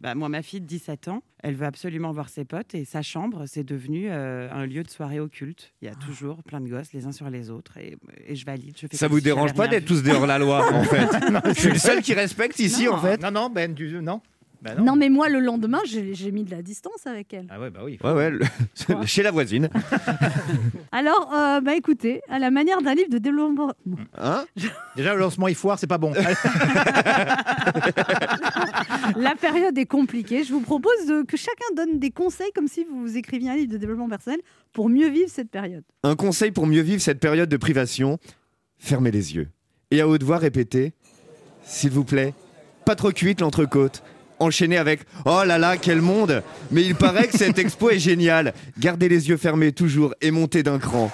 bah, 0.00 0.14
moi, 0.14 0.28
ma 0.28 0.42
fille 0.42 0.60
de 0.60 0.66
17 0.66 1.08
ans, 1.08 1.22
elle 1.42 1.56
veut 1.56 1.66
absolument 1.66 2.12
voir 2.12 2.28
ses 2.28 2.44
potes 2.44 2.74
et 2.76 2.84
sa 2.84 3.02
chambre, 3.02 3.46
c'est 3.46 3.64
devenu 3.64 4.06
euh, 4.08 4.48
un 4.52 4.66
lieu 4.66 4.84
de 4.84 4.90
soirée 4.90 5.18
occulte. 5.18 5.72
Il 5.82 5.86
y 5.86 5.88
a 5.88 5.94
Ah. 6.00 6.04
toujours 6.06 6.42
plein 6.44 6.60
de 6.60 6.68
gosses 6.68 6.92
les 6.92 7.04
uns 7.06 7.12
sur 7.12 7.28
les 7.28 7.50
autres 7.50 7.76
et, 7.78 7.96
et 8.24 8.36
je 8.36 8.46
valide. 8.46 8.76
Je 8.80 8.86
fais 8.86 8.96
Ça 8.96 9.06
comme 9.08 9.14
vous 9.14 9.18
si 9.18 9.24
j'avais 9.24 9.34
dérange 9.34 9.54
pas 9.54 9.62
rien 9.64 9.70
d'être 9.72 9.82
vu. 9.82 9.88
tous 9.96 10.02
des 10.02 10.12
hors-la-loi, 10.12 10.72
en 10.72 10.84
fait 10.84 11.08
Je 11.54 11.60
suis 11.60 11.70
le 11.70 11.78
seul 11.78 12.02
qui 12.02 12.14
respecte 12.14 12.58
ici, 12.60 12.84
Non. 12.84 12.92
en 12.94 12.98
fait. 12.98 13.20
Non, 13.20 13.30
non, 13.32 13.50
Ben, 13.50 13.74
du... 13.74 14.00
non. 14.00 14.20
Bah 14.60 14.74
Non. 14.74 14.96
mais 14.96 15.08
moi, 15.08 15.28
le 15.28 15.38
lendemain, 15.38 15.78
j'ai 15.84 16.32
mis 16.32 16.42
de 16.44 16.50
la 16.50 16.62
distance 16.62 17.06
avec 17.06 17.32
elle. 17.32 17.46
Ah 17.48 17.60
ouais, 17.60 17.70
bah 17.70 17.80
oui. 17.84 17.98
Ouais, 18.02 18.12
ouais, 18.12 18.30
le- 18.30 18.40
chez 19.06 19.22
la 19.22 19.30
voisine. 19.30 19.68
Alors, 20.92 21.32
euh, 21.32 21.60
bah 21.60 21.76
écoutez, 21.76 22.22
à 22.28 22.38
la 22.40 22.50
manière 22.50 22.82
d'un 22.82 22.94
livre 22.94 23.10
de 23.10 23.18
développement. 23.18 23.72
Hein 24.16 24.44
Déjà, 24.96 25.14
le 25.14 25.20
lancement 25.20 25.46
il 25.48 25.54
foire, 25.54 25.78
c'est 25.78 25.86
pas 25.86 25.98
bon. 25.98 26.12
La 29.16 29.34
période 29.36 29.76
est 29.78 29.86
compliquée. 29.86 30.44
Je 30.44 30.52
vous 30.52 30.60
propose 30.60 31.06
de- 31.06 31.22
que 31.22 31.36
chacun 31.36 31.74
donne 31.76 31.98
des 31.98 32.10
conseils 32.10 32.50
comme 32.54 32.68
si 32.68 32.84
vous 32.84 33.16
écriviez 33.16 33.50
un 33.50 33.56
livre 33.56 33.72
de 33.72 33.78
développement 33.78 34.08
personnel 34.08 34.40
pour 34.72 34.88
mieux 34.88 35.08
vivre 35.08 35.30
cette 35.30 35.50
période. 35.50 35.84
Un 36.02 36.16
conseil 36.16 36.50
pour 36.50 36.66
mieux 36.66 36.82
vivre 36.82 37.00
cette 37.00 37.20
période 37.20 37.48
de 37.48 37.56
privation 37.56 38.18
fermez 38.78 39.10
les 39.10 39.34
yeux. 39.34 39.48
Et 39.90 40.00
à 40.00 40.08
haute 40.08 40.22
voix, 40.22 40.38
répétez 40.38 40.92
S'il 41.64 41.90
vous 41.90 42.04
plaît, 42.04 42.34
pas 42.84 42.94
trop 42.94 43.10
cuite 43.10 43.40
l'entrecôte. 43.40 44.02
Enchaînez 44.40 44.78
avec 44.78 45.00
Oh 45.24 45.42
là 45.44 45.58
là, 45.58 45.76
quel 45.76 46.00
monde 46.00 46.42
Mais 46.70 46.82
il 46.82 46.94
paraît 46.94 47.28
que 47.28 47.36
cette 47.36 47.58
expo 47.58 47.90
est 47.90 47.98
géniale. 47.98 48.54
Gardez 48.78 49.08
les 49.08 49.28
yeux 49.28 49.36
fermés 49.36 49.72
toujours 49.72 50.14
et 50.20 50.30
montez 50.30 50.62
d'un 50.62 50.78
cran. 50.78 51.10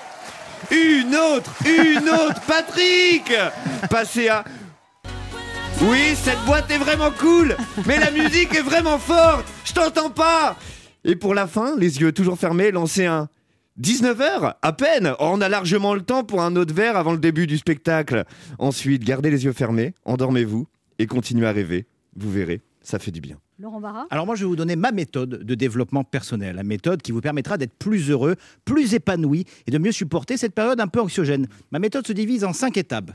Une 0.71 1.15
autre 1.15 1.55
Une 1.67 2.09
autre 2.09 2.41
Patrick 2.47 3.32
Passez 3.91 4.29
à 4.29 4.44
Oui, 5.82 6.15
cette 6.23 6.43
boîte 6.47 6.71
est 6.71 6.79
vraiment 6.79 7.11
cool 7.11 7.56
Mais 7.87 7.99
la 7.99 8.11
musique 8.11 8.55
est 8.55 8.62
vraiment 8.62 8.99
forte 8.99 9.44
Je 9.65 9.73
t'entends 9.75 10.11
pas 10.11 10.56
Et 11.05 11.17
pour 11.17 11.35
la 11.35 11.47
fin, 11.47 11.76
les 11.76 12.00
yeux 12.00 12.12
toujours 12.12 12.38
fermés, 12.38 12.71
lancez 12.71 13.05
un 13.05 13.29
19h 13.81 14.55
À 14.62 14.73
peine 14.73 15.15
On 15.19 15.41
a 15.41 15.49
largement 15.49 15.94
le 15.94 16.03
temps 16.03 16.25
pour 16.25 16.41
un 16.43 16.56
autre 16.56 16.73
verre 16.73 16.97
avant 16.97 17.12
le 17.12 17.19
début 17.19 17.47
du 17.47 17.59
spectacle. 17.59 18.25
Ensuite, 18.59 19.05
gardez 19.05 19.31
les 19.31 19.44
yeux 19.44 19.53
fermés, 19.53 19.94
endormez-vous 20.05 20.67
et 20.99 21.06
continuez 21.06 21.47
à 21.47 21.53
rêver. 21.53 21.87
Vous 22.17 22.31
verrez, 22.31 22.61
ça 22.85 22.99
fait 22.99 23.11
du 23.11 23.21
bien. 23.21 23.39
Laurent 23.59 23.81
Barra 23.81 24.07
Alors 24.11 24.27
moi, 24.27 24.37
je 24.37 24.45
vais 24.45 24.49
vous 24.49 24.57
donner 24.57 24.77
ma 24.77 24.93
méthode 24.93 25.31
de 25.43 25.55
développement 25.55 26.05
personnel, 26.05 26.57
la 26.57 26.63
méthode 26.63 27.03
qui 27.03 27.13
vous 27.13 27.21
permettra 27.21 27.57
d'être 27.57 27.75
plus 27.75 28.11
heureux, 28.11 28.37
plus 28.65 28.95
épanoui 28.95 29.47
et 29.67 29.71
de 29.71 29.79
mieux 29.79 29.93
supporter 29.93 30.37
cette 30.37 30.55
période 30.55 30.81
un 30.81 30.89
peu 30.89 31.01
anxiogène. 31.01 31.49
Ma 31.73 31.79
méthode 31.79 32.07
se 32.07 32.13
divise 32.13 32.45
en 32.45 32.53
cinq 32.53 32.77
étapes. 32.77 33.11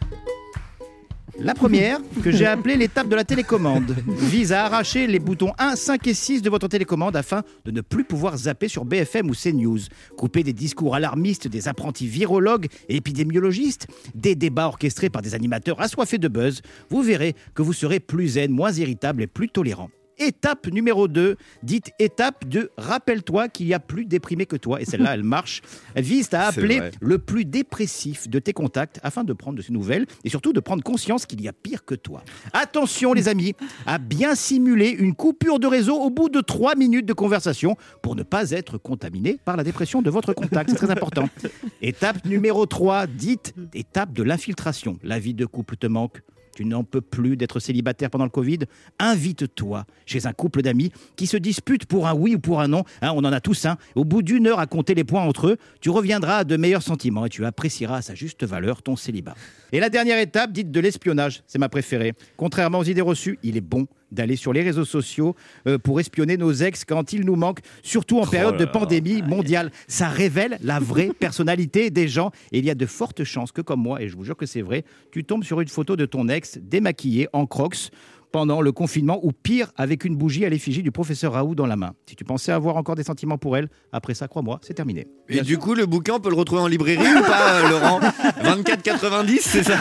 La 1.42 1.54
première, 1.54 2.00
que 2.22 2.32
j'ai 2.32 2.46
appelée 2.46 2.76
l'étape 2.76 3.08
de 3.08 3.16
la 3.16 3.24
télécommande, 3.24 3.96
vise 4.08 4.52
à 4.52 4.66
arracher 4.66 5.08
les 5.08 5.20
boutons 5.20 5.54
1, 5.58 5.76
5 5.76 6.08
et 6.08 6.14
6 6.14 6.42
de 6.42 6.50
votre 6.50 6.68
télécommande 6.68 7.16
afin 7.16 7.44
de 7.66 7.72
ne 7.72 7.82
plus 7.82 8.04
pouvoir 8.04 8.36
zapper 8.38 8.68
sur 8.68 8.84
BFM 8.84 9.30
ou 9.30 9.34
CNews. 9.34 9.80
Couper 10.18 10.44
des 10.44 10.54
discours 10.54 10.96
alarmistes 10.96 11.48
des 11.48 11.68
apprentis 11.68 12.08
virologues 12.08 12.68
et 12.90 12.98
épidémiologistes, 12.98 13.88
des 14.16 14.36
débats 14.36 14.68
orchestrés 14.68 15.10
par 15.10 15.22
des 15.22 15.34
animateurs 15.34 15.80
assoiffés 15.82 16.18
de 16.18 16.28
buzz. 16.28 16.62
Vous 16.90 17.02
verrez 17.02 17.36
que 17.54 17.62
vous 17.62 17.74
serez 17.74 18.00
plus 18.00 18.30
zen, 18.30 18.52
moins 18.52 18.72
irritable 18.74 19.24
et 19.24 19.28
plus 19.28 19.50
tolérant. 19.50 19.90
Étape 20.20 20.68
numéro 20.68 21.08
2, 21.08 21.38
dite 21.64 21.92
étape 21.98 22.48
de 22.48 22.72
rappelle-toi 22.78 23.48
qu'il 23.50 23.68
y 23.68 23.74
a 23.74 23.80
plus 23.80 24.06
déprimé 24.06 24.46
que 24.46 24.56
toi. 24.56 24.82
Et 24.82 24.86
celle-là, 24.86 25.14
elle 25.14 25.24
marche. 25.24 25.62
Elle 25.96 26.04
vise 26.04 26.34
à 26.34 26.48
appeler 26.48 26.82
le 27.00 27.18
plus 27.18 27.46
dépressif 27.46 28.30
de 28.30 28.40
tes 28.40 28.54
contacts 28.54 29.00
afin 29.04 29.24
de 29.24 29.34
prendre 29.34 29.58
de 29.58 29.62
ses 29.62 29.74
nouvelles 29.74 30.06
et 30.24 30.30
surtout 30.30 30.54
de 30.54 30.60
prendre 30.60 30.84
conscience 30.84 31.26
qu'il 31.26 31.42
y 31.42 31.48
a 31.48 31.54
pire 31.54 31.86
que 31.86 31.96
toi. 31.96 32.24
Attention 32.54 33.14
les 33.14 33.28
amis, 33.28 33.56
à 33.86 33.98
bien 33.98 34.36
simuler 34.36 34.90
une 34.90 35.16
coupure 35.16 35.60
de 35.60 35.68
réseau 35.68 35.96
au 35.96 36.10
bout 36.10 36.30
de 36.30 36.42
3 36.42 36.76
minutes 36.76 37.06
de 37.06 37.14
conversation 37.14 37.78
pour 38.02 38.16
ne 38.16 38.24
pas 38.24 38.52
être 38.52 38.78
contaminé 38.78 39.40
par 39.46 39.58
la 39.58 39.64
dépression 39.64 40.02
de 40.02 40.10
votre 40.10 40.34
contact. 40.34 40.70
C'est 40.70 40.76
très 40.76 40.92
important. 40.92 41.30
Étape 41.82 42.26
numéro 42.26 42.66
3, 42.66 43.08
dite 43.08 43.54
étape 43.74 44.14
de 44.14 44.24
l'infiltration. 44.24 45.00
La 45.04 45.20
vie 45.20 45.34
de 45.34 45.46
couple 45.46 45.78
te 45.78 45.88
manque. 45.88 46.22
Tu 46.60 46.66
n'en 46.66 46.84
peux 46.84 47.00
plus 47.00 47.38
d'être 47.38 47.62
célibataire 47.62 48.10
pendant 48.10 48.26
le 48.26 48.30
Covid 48.30 48.60
Invite-toi 49.00 49.86
chez 50.06 50.26
un 50.26 50.34
couple 50.34 50.62
d'amis 50.62 50.92
qui 51.16 51.26
se 51.26 51.38
disputent 51.38 51.86
pour 51.86 52.06
un 52.06 52.14
oui 52.14 52.36
ou 52.36 52.40
pour 52.40 52.60
un 52.60 52.68
non. 52.68 52.84
Hein, 53.02 53.14
on 53.16 53.20
en 53.20 53.32
a 53.32 53.40
tous 53.40 53.64
un. 53.64 53.78
Au 53.96 54.04
bout 54.04 54.22
d'une 54.22 54.46
heure 54.46 54.60
à 54.60 54.68
compter 54.68 54.94
les 54.94 55.06
points 55.06 55.22
entre 55.22 55.48
eux, 55.48 55.58
tu 55.80 55.90
reviendras 55.90 56.40
à 56.40 56.44
de 56.44 56.58
meilleurs 56.58 56.84
sentiments 56.84 57.26
et 57.26 57.30
tu 57.30 57.46
apprécieras 57.46 58.00
à 58.00 58.02
sa 58.02 58.14
juste 58.14 58.44
valeur 58.44 58.82
ton 58.82 58.98
célibat. 58.98 59.36
Et 59.72 59.80
la 59.80 59.88
dernière 59.88 60.20
étape, 60.20 60.52
dite 60.52 60.70
de 60.70 60.82
l'espionnage, 60.82 61.44
c'est 61.48 61.60
ma 61.60 61.70
préférée. 61.70 62.12
Contrairement 62.36 62.80
aux 62.80 62.84
idées 62.84 63.00
reçues, 63.00 63.40
il 63.42 63.56
est 63.56 63.62
bon 63.62 63.88
d'aller 64.12 64.36
sur 64.36 64.54
les 64.54 64.62
réseaux 64.62 64.86
sociaux 64.86 65.36
euh, 65.68 65.78
pour 65.78 66.00
espionner 66.00 66.38
nos 66.38 66.52
ex 66.52 66.86
quand 66.86 67.14
ils 67.14 67.26
nous 67.26 67.36
manquent, 67.36 67.62
surtout 67.84 68.20
en 68.20 68.28
période 68.28 68.58
de 68.58 68.66
pandémie 68.66 69.22
mondiale. 69.22 69.72
Ça 69.88 70.08
révèle 70.08 70.58
la 70.62 70.80
vraie 70.80 71.12
personnalité 71.20 71.90
des 71.90 72.08
gens 72.08 72.32
et 72.52 72.60
il 72.60 72.66
y 72.66 72.70
a 72.70 72.76
de 72.76 72.86
fortes 72.86 73.24
chances 73.24 73.52
que, 73.52 73.62
comme 73.62 73.82
moi, 73.82 74.02
et 74.02 74.08
je 74.08 74.16
vous 74.16 74.24
jure 74.24 74.38
que 74.38 74.46
c'est 74.46 74.62
vrai, 74.62 74.84
tu 75.12 75.24
tombes 75.24 75.44
sur 75.44 75.62
une 75.62 75.68
photo 75.68 75.96
de 75.96 76.06
ton 76.06 76.28
ex 76.28 76.58
démaquillé 76.62 77.28
en 77.34 77.46
crocs 77.46 77.92
pendant 78.32 78.62
le 78.62 78.72
confinement 78.72 79.20
ou 79.24 79.32
pire, 79.32 79.72
avec 79.76 80.06
une 80.06 80.16
bougie 80.16 80.46
à 80.46 80.50
l'effigie 80.50 80.84
du 80.84 80.92
professeur 80.92 81.34
Raoult 81.34 81.56
dans 81.56 81.66
la 81.66 81.76
main. 81.76 81.94
Si 82.08 82.16
tu 82.16 82.24
pensais 82.24 82.52
avoir 82.52 82.78
encore 82.78 82.96
des 82.96 83.04
sentiments 83.04 83.38
pour 83.38 83.58
elle, 83.58 83.70
après 83.92 84.14
ça, 84.14 84.28
crois-moi, 84.28 84.60
c'est 84.62 84.74
terminé. 84.74 85.08
Et 85.30 85.42
du 85.42 85.58
coup, 85.58 85.74
le 85.74 85.86
bouquin, 85.86 86.14
on 86.16 86.20
peut 86.20 86.30
le 86.30 86.36
retrouver 86.36 86.62
en 86.62 86.68
librairie 86.68 87.16
ou 87.16 87.22
pas, 87.22 87.54
euh, 87.56 87.70
Laurent 87.70 88.00
24,90, 88.44 89.40
c'est 89.42 89.64
ça? 89.64 89.78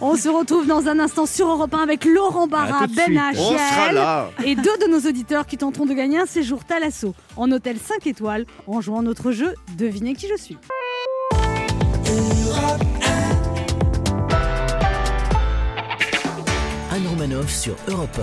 On 0.00 0.16
se 0.16 0.28
retrouve 0.28 0.66
dans 0.66 0.86
un 0.88 0.98
instant 0.98 1.26
sur 1.26 1.48
Europe 1.48 1.72
1 1.74 1.78
avec 1.78 2.04
Laurent 2.04 2.46
Barra, 2.46 2.86
Ben 2.88 3.04
suite. 3.04 3.18
H, 3.18 3.34
On 3.38 3.50
sera 3.52 3.84
Yael 3.84 3.94
là. 3.94 4.30
et 4.44 4.54
deux 4.54 4.62
de 4.62 4.90
nos 4.90 5.08
auditeurs 5.08 5.46
qui 5.46 5.56
tenteront 5.56 5.86
de 5.86 5.94
gagner 5.94 6.18
un 6.18 6.26
séjour 6.26 6.64
Thalasso 6.64 7.14
en 7.36 7.50
hôtel 7.52 7.76
5 7.78 8.06
étoiles 8.06 8.46
en 8.66 8.80
jouant 8.80 9.02
notre 9.02 9.32
jeu 9.32 9.54
Devinez 9.76 10.14
qui 10.14 10.26
je 10.28 10.36
suis. 10.40 10.56
Sur 17.48 17.74
Europe 17.88 18.20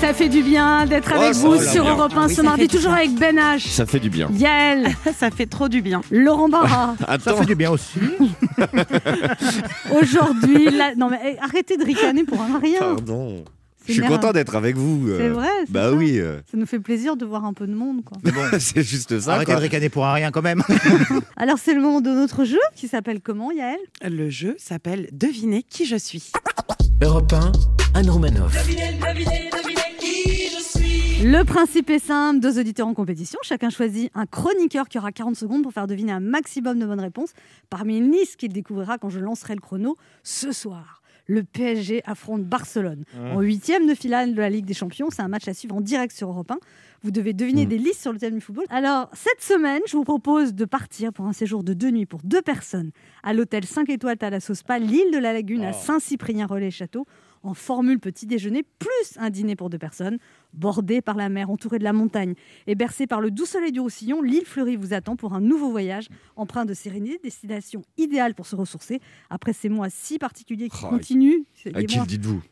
Ça 0.00 0.14
fait 0.14 0.28
du 0.30 0.42
bien 0.42 0.86
d'être 0.86 1.12
avec 1.12 1.34
vous 1.34 1.60
sur 1.60 1.82
bien. 1.84 1.92
Europe 1.92 2.12
1 2.16 2.26
Oui, 2.28 2.34
ce 2.34 2.40
mardi, 2.40 2.66
toujours 2.68 2.92
bien. 2.92 3.00
avec 3.00 3.14
Ben 3.18 3.36
H, 3.36 3.68
Ça 3.68 3.84
fait 3.84 4.00
du 4.00 4.08
bien. 4.08 4.30
Yael, 4.32 4.88
Ça 5.18 5.30
fait 5.30 5.44
trop 5.46 5.68
du 5.68 5.82
bien. 5.82 6.00
Laurent 6.10 6.48
Barra. 6.48 6.96
Ça 7.22 7.34
fait 7.36 7.44
du 7.44 7.54
bien 7.56 7.70
aussi. 7.70 7.98
Aujourd'hui, 10.00 10.70
la- 10.70 10.94
non 10.94 11.10
mais 11.10 11.18
eh, 11.24 11.38
arrêtez 11.40 11.76
de 11.76 11.84
ricaner 11.84 12.24
pour 12.24 12.40
un 12.40 12.58
rien. 12.58 12.78
pardon. 12.80 13.44
Je 13.86 13.94
suis 13.94 14.02
content 14.02 14.32
d'être 14.32 14.54
avec 14.54 14.76
vous. 14.76 15.08
euh. 15.08 15.18
C'est 15.18 15.28
vrai. 15.30 15.48
Bah 15.70 15.90
ça. 15.90 15.92
oui, 15.94 16.18
euh, 16.18 16.40
Ça 16.50 16.58
nous 16.58 16.66
fait 16.66 16.78
plaisir 16.78 17.16
de 17.16 17.24
voir 17.24 17.44
un 17.46 17.54
peu 17.54 17.66
de 17.66 17.72
monde, 17.74 18.02
quoi. 18.04 18.18
c'est 18.60 18.82
juste 18.82 19.18
ça. 19.20 19.32
Arrêtez 19.34 19.46
quoi. 19.52 19.56
de 19.56 19.60
ricaner 19.60 19.88
pour 19.88 20.04
un 20.06 20.12
rien 20.12 20.30
quand 20.30 20.42
même. 20.42 20.62
Alors 21.38 21.56
c'est 21.62 21.72
le 21.74 21.80
moment 21.80 22.00
de 22.02 22.10
notre 22.10 22.44
jeu 22.44 22.58
qui 22.76 22.86
s'appelle 22.88 23.20
comment, 23.22 23.50
Yael? 23.50 23.78
Le 24.06 24.28
jeu 24.30 24.56
s'appelle 24.58 25.08
Devinez 25.12 25.62
qui 25.62 25.86
je 25.86 25.96
suis. 25.96 26.30
Europe 27.00 27.32
1, 27.32 27.52
Anne 27.94 28.10
Romanoff. 28.10 28.56
Le 31.22 31.42
principe 31.44 31.90
est 31.90 32.00
simple, 32.00 32.40
deux 32.40 32.58
auditeurs 32.58 32.88
en 32.88 32.94
compétition. 32.94 33.38
Chacun 33.42 33.70
choisit 33.70 34.10
un 34.16 34.26
chroniqueur 34.26 34.88
qui 34.88 34.98
aura 34.98 35.12
40 35.12 35.36
secondes 35.36 35.62
pour 35.62 35.72
faire 35.72 35.86
deviner 35.86 36.10
un 36.10 36.18
maximum 36.18 36.80
de 36.80 36.86
bonnes 36.86 36.98
réponses 36.98 37.34
parmi 37.70 37.98
une 37.98 38.10
liste 38.10 38.34
qu'il 38.36 38.52
découvrira 38.52 38.98
quand 38.98 39.10
je 39.10 39.20
lancerai 39.20 39.54
le 39.54 39.60
chrono 39.60 39.96
ce 40.24 40.50
soir. 40.50 41.02
Le 41.26 41.44
PSG 41.44 42.02
affronte 42.04 42.42
Barcelone 42.42 43.04
en 43.16 43.42
huitième 43.42 43.86
de 43.86 43.94
finale 43.94 44.34
de 44.34 44.40
la 44.40 44.50
Ligue 44.50 44.64
des 44.64 44.74
Champions. 44.74 45.10
C'est 45.10 45.22
un 45.22 45.28
match 45.28 45.46
à 45.46 45.54
suivre 45.54 45.76
en 45.76 45.80
direct 45.80 46.16
sur 46.16 46.28
Europe 46.28 46.50
1. 46.50 46.58
Vous 47.02 47.10
devez 47.12 47.32
deviner 47.32 47.64
des 47.64 47.78
listes 47.78 48.00
sur 48.02 48.12
le 48.12 48.18
thème 48.18 48.34
du 48.34 48.40
football. 48.40 48.64
Alors, 48.70 49.08
cette 49.12 49.40
semaine, 49.40 49.80
je 49.86 49.96
vous 49.96 50.04
propose 50.04 50.54
de 50.54 50.64
partir 50.64 51.12
pour 51.12 51.26
un 51.26 51.32
séjour 51.32 51.62
de 51.62 51.72
deux 51.72 51.90
nuits 51.90 52.06
pour 52.06 52.20
deux 52.24 52.42
personnes 52.42 52.90
à 53.22 53.32
l'hôtel 53.34 53.64
5 53.64 53.88
étoiles 53.88 54.18
Thalasso 54.18 54.54
Spa, 54.54 54.78
l'île 54.78 55.12
de 55.12 55.18
la 55.18 55.32
Lagune 55.32 55.62
à 55.64 55.72
Saint-Cyprien-Relais-Château, 55.72 57.06
en 57.44 57.54
formule 57.54 58.00
petit 58.00 58.26
déjeuner 58.26 58.64
plus 58.80 59.16
un 59.16 59.30
dîner 59.30 59.54
pour 59.54 59.70
deux 59.70 59.78
personnes, 59.78 60.18
bordé 60.54 61.00
par 61.00 61.14
la 61.16 61.28
mer, 61.28 61.50
entouré 61.50 61.78
de 61.78 61.84
la 61.84 61.92
montagne 61.92 62.34
et 62.66 62.74
bercé 62.74 63.06
par 63.06 63.20
le 63.20 63.30
doux 63.30 63.46
soleil 63.46 63.70
du 63.70 63.78
Roussillon. 63.78 64.22
L'île 64.22 64.44
fleurie 64.44 64.74
vous 64.74 64.92
attend 64.92 65.14
pour 65.14 65.34
un 65.34 65.40
nouveau 65.40 65.70
voyage 65.70 66.08
empreint 66.34 66.64
de 66.64 66.74
sérénité, 66.74 67.20
destination 67.22 67.82
idéale 67.96 68.34
pour 68.34 68.46
se 68.46 68.56
ressourcer 68.56 69.00
après 69.30 69.52
ces 69.52 69.68
mois 69.68 69.88
si 69.88 70.18
particuliers 70.18 70.68
qui 70.68 70.80
Oh, 70.84 70.88
continuent. 70.88 71.44
À 71.74 71.82
qui 71.84 71.98
le 71.98 72.06
dites-vous 72.06 72.42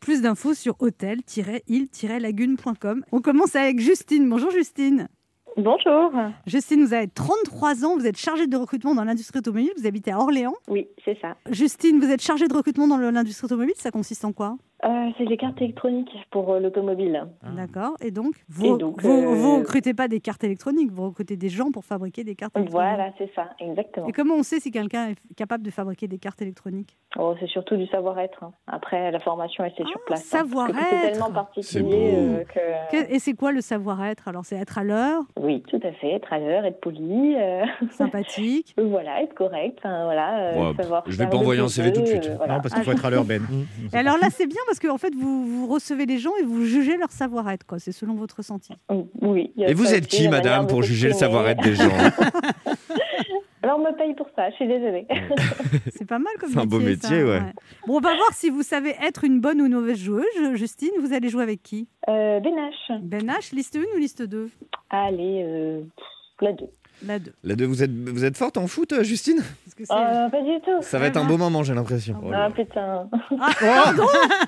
plus 0.00 0.22
d'infos 0.22 0.54
sur 0.54 0.76
hôtel-île-lagune.com. 0.80 3.04
On 3.12 3.20
commence 3.20 3.54
avec 3.56 3.80
Justine. 3.80 4.28
Bonjour 4.28 4.50
Justine. 4.50 5.08
Bonjour. 5.56 6.12
Justine, 6.46 6.84
vous 6.84 6.92
avez 6.92 7.08
33 7.08 7.84
ans, 7.86 7.96
vous 7.96 8.06
êtes 8.06 8.18
chargée 8.18 8.46
de 8.46 8.56
recrutement 8.56 8.94
dans 8.94 9.04
l'industrie 9.04 9.38
automobile, 9.38 9.70
vous 9.78 9.86
habitez 9.86 10.12
à 10.12 10.18
Orléans. 10.18 10.54
Oui, 10.68 10.86
c'est 11.04 11.18
ça. 11.20 11.36
Justine, 11.50 11.98
vous 11.98 12.10
êtes 12.10 12.20
chargée 12.20 12.46
de 12.46 12.54
recrutement 12.54 12.86
dans 12.86 12.98
l'industrie 12.98 13.46
automobile, 13.46 13.74
ça 13.76 13.90
consiste 13.90 14.24
en 14.26 14.32
quoi? 14.32 14.56
Euh, 14.84 15.08
c'est 15.16 15.24
les 15.24 15.38
cartes 15.38 15.60
électroniques 15.62 16.10
pour 16.30 16.52
euh, 16.52 16.60
l'automobile. 16.60 17.26
D'accord. 17.56 17.96
Et 18.02 18.10
donc, 18.10 18.34
vous, 18.50 18.74
Et 18.74 18.78
donc, 18.78 19.00
vous, 19.00 19.10
euh, 19.10 19.34
vous 19.34 19.58
recrutez 19.60 19.94
pas 19.94 20.06
des 20.06 20.20
cartes 20.20 20.44
électroniques, 20.44 20.92
vous 20.92 21.06
recrutez 21.06 21.36
des 21.38 21.48
gens 21.48 21.70
pour 21.70 21.86
fabriquer 21.86 22.24
des 22.24 22.34
cartes 22.34 22.54
électroniques. 22.58 22.86
Voilà, 22.94 23.10
c'est 23.16 23.30
ça, 23.34 23.48
exactement. 23.58 24.06
Et 24.06 24.12
comment 24.12 24.34
on 24.34 24.42
sait 24.42 24.60
si 24.60 24.70
quelqu'un 24.70 25.08
est 25.08 25.16
capable 25.34 25.64
de 25.64 25.70
fabriquer 25.70 26.06
des 26.08 26.18
cartes 26.18 26.42
électroniques? 26.42 26.94
Oh, 27.18 27.34
c'est 27.40 27.46
surtout 27.48 27.76
du 27.76 27.86
savoir-être. 27.86 28.44
hein. 28.44 28.52
Après, 28.66 29.10
la 29.10 29.18
formation, 29.18 29.64
elle 29.64 29.72
c'est 29.78 29.84
sur 29.86 29.96
Ah, 29.96 30.06
place. 30.08 30.20
hein, 30.34 30.38
savoir-être. 30.40 30.76
C'est 30.90 31.10
tellement 31.12 31.32
particulier 31.32 32.14
euh. 32.14 32.44
Que- 32.92 33.10
Et 33.14 33.18
c'est 33.18 33.32
quoi 33.32 33.52
le 33.52 33.62
savoir-être? 33.62 34.28
Alors, 34.28 34.44
c'est 34.44 34.56
être 34.56 34.76
à 34.76 34.84
l'heure, 34.84 35.22
Oui, 35.46 35.62
tout 35.68 35.78
à 35.84 35.92
fait. 35.92 36.10
Être 36.10 36.32
à 36.32 36.40
l'heure, 36.40 36.64
être 36.64 36.80
poli. 36.80 37.36
euh, 37.36 37.64
sympathique. 37.96 38.74
voilà, 38.78 39.22
être 39.22 39.32
correct. 39.34 39.76
Enfin, 39.78 40.02
voilà, 40.04 40.38
euh, 40.38 40.70
Ouais, 40.70 40.76
savoir 40.76 41.04
je 41.06 41.16
vais 41.16 41.28
pas 41.28 41.36
envoyer 41.36 41.60
un 41.60 41.68
CV 41.68 41.92
tout 41.92 42.00
de 42.00 42.06
suite. 42.06 42.26
euh, 42.26 42.34
voilà. 42.36 42.54
Non, 42.56 42.60
parce 42.60 42.74
qu'il 42.74 42.82
faut 42.82 42.90
être 42.90 43.04
à 43.04 43.10
l'heure, 43.10 43.24
Ben. 43.24 43.40
Et 43.92 43.96
alors 43.96 44.18
là, 44.18 44.26
c'est 44.30 44.48
bien 44.48 44.60
parce 44.66 44.80
que 44.80 44.88
en 44.88 44.98
fait, 44.98 45.14
vous, 45.14 45.46
vous 45.46 45.66
recevez 45.72 46.04
les 46.04 46.18
gens 46.18 46.32
et 46.40 46.42
vous 46.42 46.64
jugez 46.64 46.96
leur 46.96 47.12
savoir-être, 47.12 47.64
quoi. 47.64 47.78
C'est 47.78 47.92
selon 47.92 48.14
votre 48.14 48.38
ressenti. 48.38 48.72
Oui. 49.20 49.52
il 49.56 49.62
y 49.62 49.64
a 49.64 49.70
Et 49.70 49.74
vous 49.74 49.94
êtes 49.94 50.08
qui, 50.08 50.28
madame, 50.28 50.66
pour 50.66 50.82
juger 50.82 51.08
le 51.08 51.14
savoir-être 51.14 51.62
des 51.62 51.76
gens 51.76 51.84
Alors, 53.62 53.78
on 53.78 53.84
me 53.84 53.96
paye 53.96 54.14
pour 54.14 54.28
ça, 54.36 54.50
je 54.50 54.54
suis 54.56 54.68
désolée. 54.68 55.06
C'est 55.96 56.06
pas 56.06 56.18
mal 56.18 56.32
comme 56.38 56.50
C'est 56.50 56.58
un 56.58 56.66
beau 56.66 56.78
métier, 56.78 56.96
ça, 56.96 57.10
métier, 57.10 57.24
ouais. 57.24 57.40
Bon, 57.86 57.96
on 57.96 58.00
va 58.00 58.14
voir 58.14 58.32
si 58.32 58.50
vous 58.50 58.62
savez 58.62 58.94
être 59.02 59.24
une 59.24 59.40
bonne 59.40 59.60
ou 59.60 59.66
une 59.66 59.74
mauvaise 59.74 59.98
joueuse. 59.98 60.24
Justine, 60.54 60.92
vous 61.00 61.12
allez 61.12 61.28
jouer 61.28 61.42
avec 61.42 61.62
qui? 61.62 61.88
Euh, 62.08 62.38
Benache. 62.40 63.00
Ben 63.02 63.26
H, 63.26 63.54
liste 63.54 63.76
1 63.76 63.96
ou 63.96 63.98
liste 63.98 64.22
2 64.22 64.50
Allez, 64.90 65.42
euh, 65.44 65.82
la 66.40 66.52
2. 66.52 66.66
La 67.04 67.18
2. 67.18 67.32
La 67.44 67.54
deux, 67.56 67.66
vous 67.66 67.82
êtes, 67.82 67.90
vous 67.90 68.24
êtes 68.24 68.36
forte 68.36 68.56
en 68.56 68.66
foot, 68.66 68.92
euh, 68.92 69.04
Justine? 69.04 69.36
Parce 69.36 69.74
que 69.76 69.84
c'est... 69.84 69.92
Euh, 69.92 70.28
pas 70.30 70.40
du 70.40 70.60
tout. 70.64 70.80
Ça 70.82 70.98
va 70.98 71.06
être 71.06 71.18
un 71.18 71.24
beau 71.24 71.36
moment, 71.36 71.62
j'ai 71.62 71.74
l'impression. 71.74 72.16
Oh 72.24 72.30
là 72.30 72.46
Ah 72.48 72.50
putain. 72.50 73.08
Ah, 73.38 73.92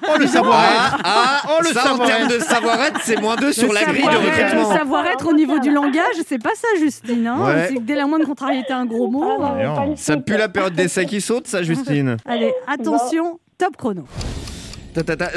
Oh, 0.08 0.18
le 0.18 0.26
savoir-être 0.26 0.98
Ah, 1.04 1.40
ah, 1.44 1.48
Oh, 1.50 1.62
le 1.62 1.68
ça, 1.68 1.92
en 1.94 1.98
termes 1.98 2.28
de 2.28 2.38
savoir-être, 2.38 3.00
c'est 3.02 3.20
moins 3.20 3.36
deux 3.36 3.52
sur 3.52 3.68
le 3.68 3.74
la 3.74 3.84
grille 3.84 4.02
de 4.02 4.08
recrutement. 4.08 4.70
Le 4.70 4.76
savoir-être 4.78 5.28
au 5.28 5.34
niveau 5.34 5.58
du 5.58 5.70
langage, 5.70 6.14
c'est 6.26 6.42
pas 6.42 6.54
ça, 6.54 6.68
Justine. 6.78 7.26
Hein 7.26 7.44
Ouais. 7.44 7.66
C'est 7.68 7.74
que 7.74 7.80
dès 7.80 7.94
la 7.94 8.06
moindre 8.06 8.26
contrariété, 8.26 8.72
un 8.72 8.86
gros 8.86 9.10
mot. 9.10 9.22
Ah 9.24 9.36
non, 9.40 9.54
mais 9.54 9.66
non. 9.66 9.96
Ça 9.96 10.16
pue 10.16 10.36
la 10.36 10.48
période 10.48 10.74
d'essai 10.74 11.04
qui 11.04 11.20
saute, 11.20 11.46
ça, 11.46 11.62
Justine 11.68 12.16
Allez, 12.24 12.52
attention, 12.66 13.38
top 13.58 13.76
chrono. 13.76 14.04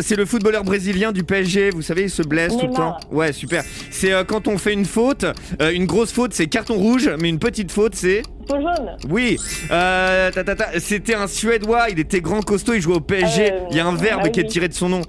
C'est 0.02 0.16
le 0.16 0.26
footballeur 0.26 0.64
brésilien 0.64 1.12
du 1.12 1.24
PSG, 1.24 1.72
vous 1.72 1.82
savez, 1.82 2.04
il 2.04 2.10
se 2.10 2.24
blesse 2.24 2.58
tout 2.58 2.68
le 2.68 2.74
temps. 2.74 2.98
Ouais, 3.12 3.34
super. 3.34 3.64
C'est 3.90 4.14
euh, 4.14 4.24
quand 4.24 4.48
on 4.48 4.58
fait 4.58 4.74
une 4.74 4.86
faute, 4.86 5.26
euh, 5.62 5.72
une 5.72 5.86
grosse 5.86 6.12
faute, 6.12 6.34
c'est 6.34 6.48
carton 6.48 6.76
rouge, 6.76 7.10
mais 7.20 7.30
une 7.30 7.40
petite 7.40 7.72
faute, 7.72 7.96
c'est. 7.96 8.24
Jaune. 8.50 8.98
Oui, 9.10 9.38
euh, 9.72 10.30
ta, 10.32 10.44
ta, 10.44 10.56
ta. 10.56 10.80
c'était 10.80 11.14
un 11.14 11.28
Suédois, 11.28 11.90
il 11.90 12.00
était 12.00 12.20
grand 12.20 12.42
costaud, 12.42 12.74
il 12.74 12.82
jouait 12.82 12.96
au 12.96 13.02
PSG. 13.02 13.54
Il 13.72 13.78
y 13.78 13.80
a 13.80 13.86
un 13.86 13.96
verbe 13.96 14.24
ah 14.26 14.30
qui 14.30 14.42
est 14.42 14.46
tiré 14.46 14.68
de 14.68 14.74
son 14.74 14.90
nom. 14.90 15.02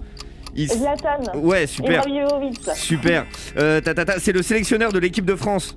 Il 0.55 0.69
Zlatan. 0.69 1.39
Ouais, 1.39 1.67
super. 1.67 2.05
Super. 2.75 3.27
C'est 4.19 4.33
le 4.33 4.43
sélectionneur 4.43 4.93
de 4.93 4.99
l'équipe 4.99 5.25
de 5.25 5.35
France. 5.35 5.77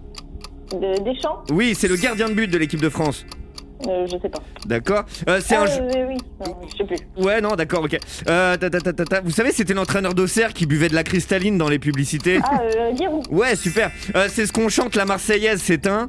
De, 0.71 1.03
Deschamps. 1.03 1.43
Oui, 1.51 1.73
c'est 1.75 1.87
le 1.87 1.95
gardien 1.95 2.29
de 2.29 2.33
but 2.33 2.47
de 2.47 2.57
l'équipe 2.57 2.81
de 2.81 2.89
France. 2.89 3.25
Euh, 3.87 4.05
je 4.07 4.17
sais 4.19 4.29
pas. 4.29 4.39
D'accord 4.65 5.03
Euh, 5.27 5.39
C'est 5.41 5.55
Ah, 5.55 5.63
un. 5.63 5.65
euh, 5.67 6.05
oui, 6.07 6.17
non, 6.45 6.57
je 6.71 6.77
sais 6.77 6.83
plus. 6.85 6.97
Ouais, 7.23 7.41
non, 7.41 7.55
d'accord, 7.55 7.83
ok. 7.83 7.97
Euh, 8.29 8.57
ta, 8.57 8.69
ta, 8.69 8.79
ta, 8.79 8.93
ta, 8.93 9.03
ta. 9.05 9.21
Vous 9.21 9.31
savez, 9.31 9.51
c'était 9.51 9.73
l'entraîneur 9.73 10.13
d'Auxerre 10.13 10.53
qui 10.53 10.65
buvait 10.65 10.87
de 10.87 10.95
la 10.95 11.03
cristalline 11.03 11.57
dans 11.57 11.69
les 11.69 11.79
publicités. 11.79 12.39
Ah, 12.43 12.61
euh, 12.63 12.95
Giroud. 12.95 13.25
Ouais, 13.29 13.55
super. 13.55 13.91
Euh, 14.15 14.27
c'est 14.29 14.45
ce 14.45 14.53
qu'on 14.53 14.69
chante 14.69 14.95
la 14.95 15.05
Marseillaise, 15.05 15.61
c'est 15.61 15.87
un. 15.87 16.07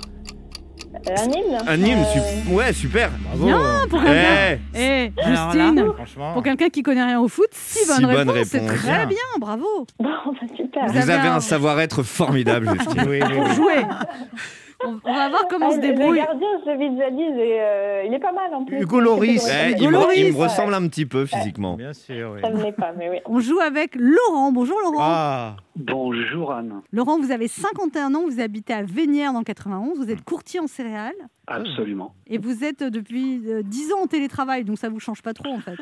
Euh, 1.09 1.15
un 1.19 1.25
hymne. 1.25 1.59
Un 1.67 1.77
hymne, 1.77 1.99
Euh, 2.01 2.13
sup- 2.15 2.53
Ouais, 2.55 2.73
super. 2.73 3.11
Bravo 3.25 3.47
Bien 3.47 3.61
pour 3.91 4.03
quelqu'un. 4.03 4.59
Eh, 4.75 5.13
Eh, 5.19 5.23
Alors 5.23 5.53
Justine, 5.53 5.85
Franchement. 5.95 6.33
pour 6.35 6.43
quelqu'un 6.43 6.69
qui 6.71 6.83
connaît 6.83 7.05
rien 7.05 7.21
au 7.21 7.29
foot, 7.29 7.49
si 7.53 7.85
bonne 7.87 8.07
réponse, 8.07 8.49
c'est 8.49 8.65
très 8.65 8.79
Bien. 8.99 9.07
bien, 9.07 9.17
bravo. 9.39 9.67
Bon, 9.99 10.05
bah, 10.27 10.47
super. 10.57 10.87
Vous 10.87 10.93
vous 11.01 11.11
avez 11.11 11.29
un- 11.29 11.35
un 11.37 11.41
savoir-être 11.41 12.03
formidable, 12.03 12.71
Justine. 12.73 13.05
Oui, 13.09 13.21
oui, 13.23 13.35
Pour 13.35 13.45
oui. 13.49 13.55
jouer. 13.55 13.83
On, 14.85 14.99
on 15.05 15.15
va 15.15 15.29
voir 15.31 15.49
comment 15.49 15.69
on 15.69 15.71
se 15.73 15.77
Ah, 15.79 15.81
débrouille. 15.81 16.19
Le 16.21 16.25
gardien, 16.27 16.49
je 16.65 16.71
l'ai 16.71 16.89
visualise 16.89 17.37
et 17.39 17.61
euh, 17.61 18.05
il 18.07 18.13
est 18.15 18.19
pas 18.19 18.33
mal 18.33 18.53
en 18.55 18.65
plus. 18.65 18.81
Hugo 18.81 19.01
Loris. 19.01 19.49
Eh, 19.49 19.71
Hugo 19.73 19.79
il, 19.83 19.87
me, 19.89 19.93
Loris. 19.93 20.19
il 20.19 20.33
me 20.35 20.39
ressemble 20.39 20.75
un 20.75 20.87
petit 20.89 21.07
peu 21.07 21.25
physiquement. 21.27 21.77
Bien 21.77 21.93
sûr, 21.93 22.33
oui. 22.35 22.41
Ça 22.43 22.51
ne 22.51 22.63
l'est 22.63 22.73
pas, 22.73 22.93
mais 22.93 23.09
oui. 23.11 23.19
On 23.25 23.41
joue 23.41 23.59
avec 23.61 23.95
Laurent. 23.97 24.53
Bonjour 24.53 24.79
Laurent. 24.81 24.99
Ah, 25.01 25.57
Bonjour 25.77 26.53
Anne. 26.53 26.81
Laurent, 26.93 27.19
vous 27.19 27.31
avez 27.31 27.49
51 27.49 28.15
ans, 28.15 28.23
vous 28.27 28.41
habitez 28.41 28.73
à 28.73 28.83
Vénières 28.83 29.33
dans 29.33 29.41
le 29.41 29.45
91, 29.45 29.99
vous 29.99 30.11
êtes 30.11 30.25
courtier 30.25 30.59
en 30.59 30.67
céréales 30.67 31.13
Absolument. 31.47 32.15
et 32.27 32.39
vous 32.39 32.65
êtes 32.65 32.83
depuis 32.83 33.43
euh, 33.47 33.63
10 33.63 33.93
ans 33.93 34.01
en 34.05 34.07
télétravail, 34.07 34.65
donc 34.65 34.79
ça 34.79 34.89
vous 34.89 35.01
change 35.01 35.21
pas 35.23 35.35
trop 35.35 35.51
en 35.53 35.61
fait. 35.61 35.77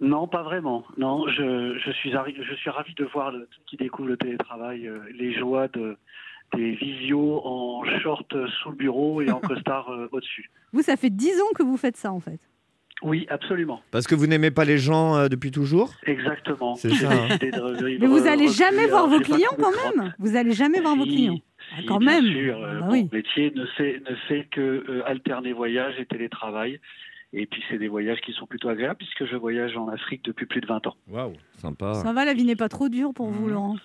Non, 0.00 0.28
pas 0.28 0.42
vraiment. 0.44 0.84
Non, 0.96 1.26
je, 1.26 1.76
je 1.84 1.90
suis 1.90 2.12
je 2.12 2.54
suis 2.54 2.70
ravi 2.70 2.94
de 2.94 3.04
voir 3.06 3.32
le, 3.32 3.48
qui 3.66 3.76
découvre 3.76 4.08
le 4.08 4.16
télétravail, 4.16 4.86
euh, 4.86 5.00
les 5.18 5.32
joies 5.36 5.66
de 5.68 5.96
des 6.56 6.72
visios 6.72 7.40
en 7.46 7.84
short 8.00 8.26
sous 8.62 8.70
le 8.70 8.76
bureau 8.76 9.20
et 9.22 9.30
en 9.30 9.40
costard 9.40 9.90
euh, 9.90 10.08
au-dessus. 10.12 10.50
Vous, 10.72 10.82
ça 10.82 10.96
fait 10.96 11.10
10 11.10 11.40
ans 11.40 11.52
que 11.54 11.62
vous 11.62 11.76
faites 11.76 11.96
ça 11.96 12.12
en 12.12 12.20
fait. 12.20 12.40
Oui, 13.00 13.26
absolument. 13.30 13.80
Parce 13.92 14.08
que 14.08 14.16
vous 14.16 14.26
n'aimez 14.26 14.50
pas 14.50 14.64
les 14.64 14.76
gens 14.78 15.14
euh, 15.16 15.28
depuis 15.28 15.52
toujours? 15.52 15.92
Exactement. 16.04 16.74
C'est 16.74 16.92
ça, 16.94 17.10
hein. 17.12 17.28
Mais 17.40 18.06
vous 18.08 18.26
allez 18.26 18.46
reculer. 18.46 18.48
jamais 18.48 18.86
voir 18.88 19.06
vos 19.06 19.20
clients 19.20 19.50
trouvé 19.56 19.62
quand 19.76 19.94
même. 20.02 20.14
Vous 20.18 20.34
allez 20.36 20.52
jamais 20.52 20.80
voir 20.80 20.96
vos 20.96 21.04
clients. 21.04 21.38
si, 21.78 21.86
quand 21.86 21.98
bien 21.98 22.20
même. 22.20 22.32
sûr, 22.32 22.56
euh, 22.60 22.80
Bah 22.80 22.86
mon 22.86 22.92
oui. 22.92 23.08
métier 23.12 23.52
ne 23.54 23.66
fait, 23.66 24.02
ne 24.10 24.16
fait 24.26 24.48
que 24.50 24.60
euh, 24.88 25.02
alterner 25.06 25.52
voyage 25.52 25.94
et 26.00 26.06
télétravail. 26.06 26.80
Et 27.32 27.46
puis 27.46 27.62
c'est 27.70 27.78
des 27.78 27.86
voyages 27.88 28.20
qui 28.22 28.32
sont 28.32 28.46
plutôt 28.46 28.68
agréables 28.68 28.96
puisque 28.98 29.26
je 29.26 29.36
voyage 29.36 29.76
en 29.76 29.86
Afrique 29.88 30.24
depuis 30.24 30.46
plus 30.46 30.60
de 30.62 30.66
20 30.66 30.86
ans. 30.88 30.96
Waouh, 31.08 31.34
sympa. 31.58 31.94
Ça 31.94 32.12
va, 32.12 32.24
la 32.24 32.34
vie 32.34 32.44
n'est 32.44 32.56
pas 32.56 32.68
trop 32.70 32.88
dure 32.88 33.12
pour 33.14 33.28
vous, 33.28 33.48
Laurent? 33.48 33.76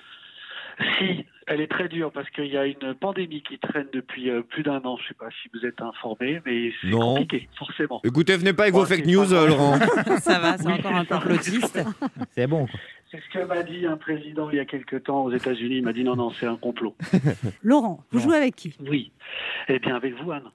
Si, 0.97 1.25
elle 1.47 1.61
est 1.61 1.67
très 1.67 1.87
dure 1.87 2.11
parce 2.11 2.29
qu'il 2.31 2.45
y 2.47 2.57
a 2.57 2.65
une 2.65 2.93
pandémie 2.99 3.43
qui 3.43 3.59
traîne 3.59 3.87
depuis 3.93 4.29
euh, 4.29 4.41
plus 4.41 4.63
d'un 4.63 4.81
an. 4.83 4.97
Je 4.97 5.03
ne 5.03 5.07
sais 5.09 5.13
pas 5.13 5.29
si 5.41 5.49
vous 5.53 5.65
êtes 5.65 5.81
informé, 5.81 6.41
mais 6.45 6.71
c'est 6.81 6.87
Non. 6.89 7.15
compliqué, 7.15 7.47
forcément. 7.57 8.01
Écoutez, 8.03 8.35
venez 8.37 8.53
pas 8.53 8.63
avec 8.63 8.73
vos 8.75 8.85
fake 8.85 9.05
news, 9.05 9.33
euh. 9.33 9.47
Laurent. 9.47 9.77
Ça 10.19 10.39
va, 10.39 10.57
c'est 10.57 10.65
Oui, 10.67 10.73
encore 10.73 10.91
c'est 11.07 11.13
un 11.13 11.19
complotiste. 11.19 11.79
C'est 12.31 12.47
bon. 12.47 12.67
C'est 13.11 13.21
ce 13.21 13.29
que 13.39 13.45
m'a 13.45 13.61
dit 13.61 13.85
un 13.85 13.97
président 13.97 14.49
il 14.49 14.55
y 14.55 14.59
a 14.59 14.65
quelque 14.65 14.95
temps 14.95 15.25
aux 15.25 15.31
États-Unis. 15.31 15.75
Il 15.77 15.83
m'a 15.83 15.93
dit 15.93 16.03
non, 16.03 16.15
non, 16.15 16.31
c'est 16.31 16.47
un 16.47 16.55
complot. 16.55 16.95
Laurent, 17.61 18.03
vous 18.11 18.17
Non. 18.19 18.23
jouez 18.25 18.37
avec 18.37 18.55
qui? 18.55 18.75
Oui. 18.89 19.11
Eh 19.67 19.77
bien, 19.77 19.95
avec 19.95 20.15
vous, 20.19 20.31
Anne. 20.31 20.49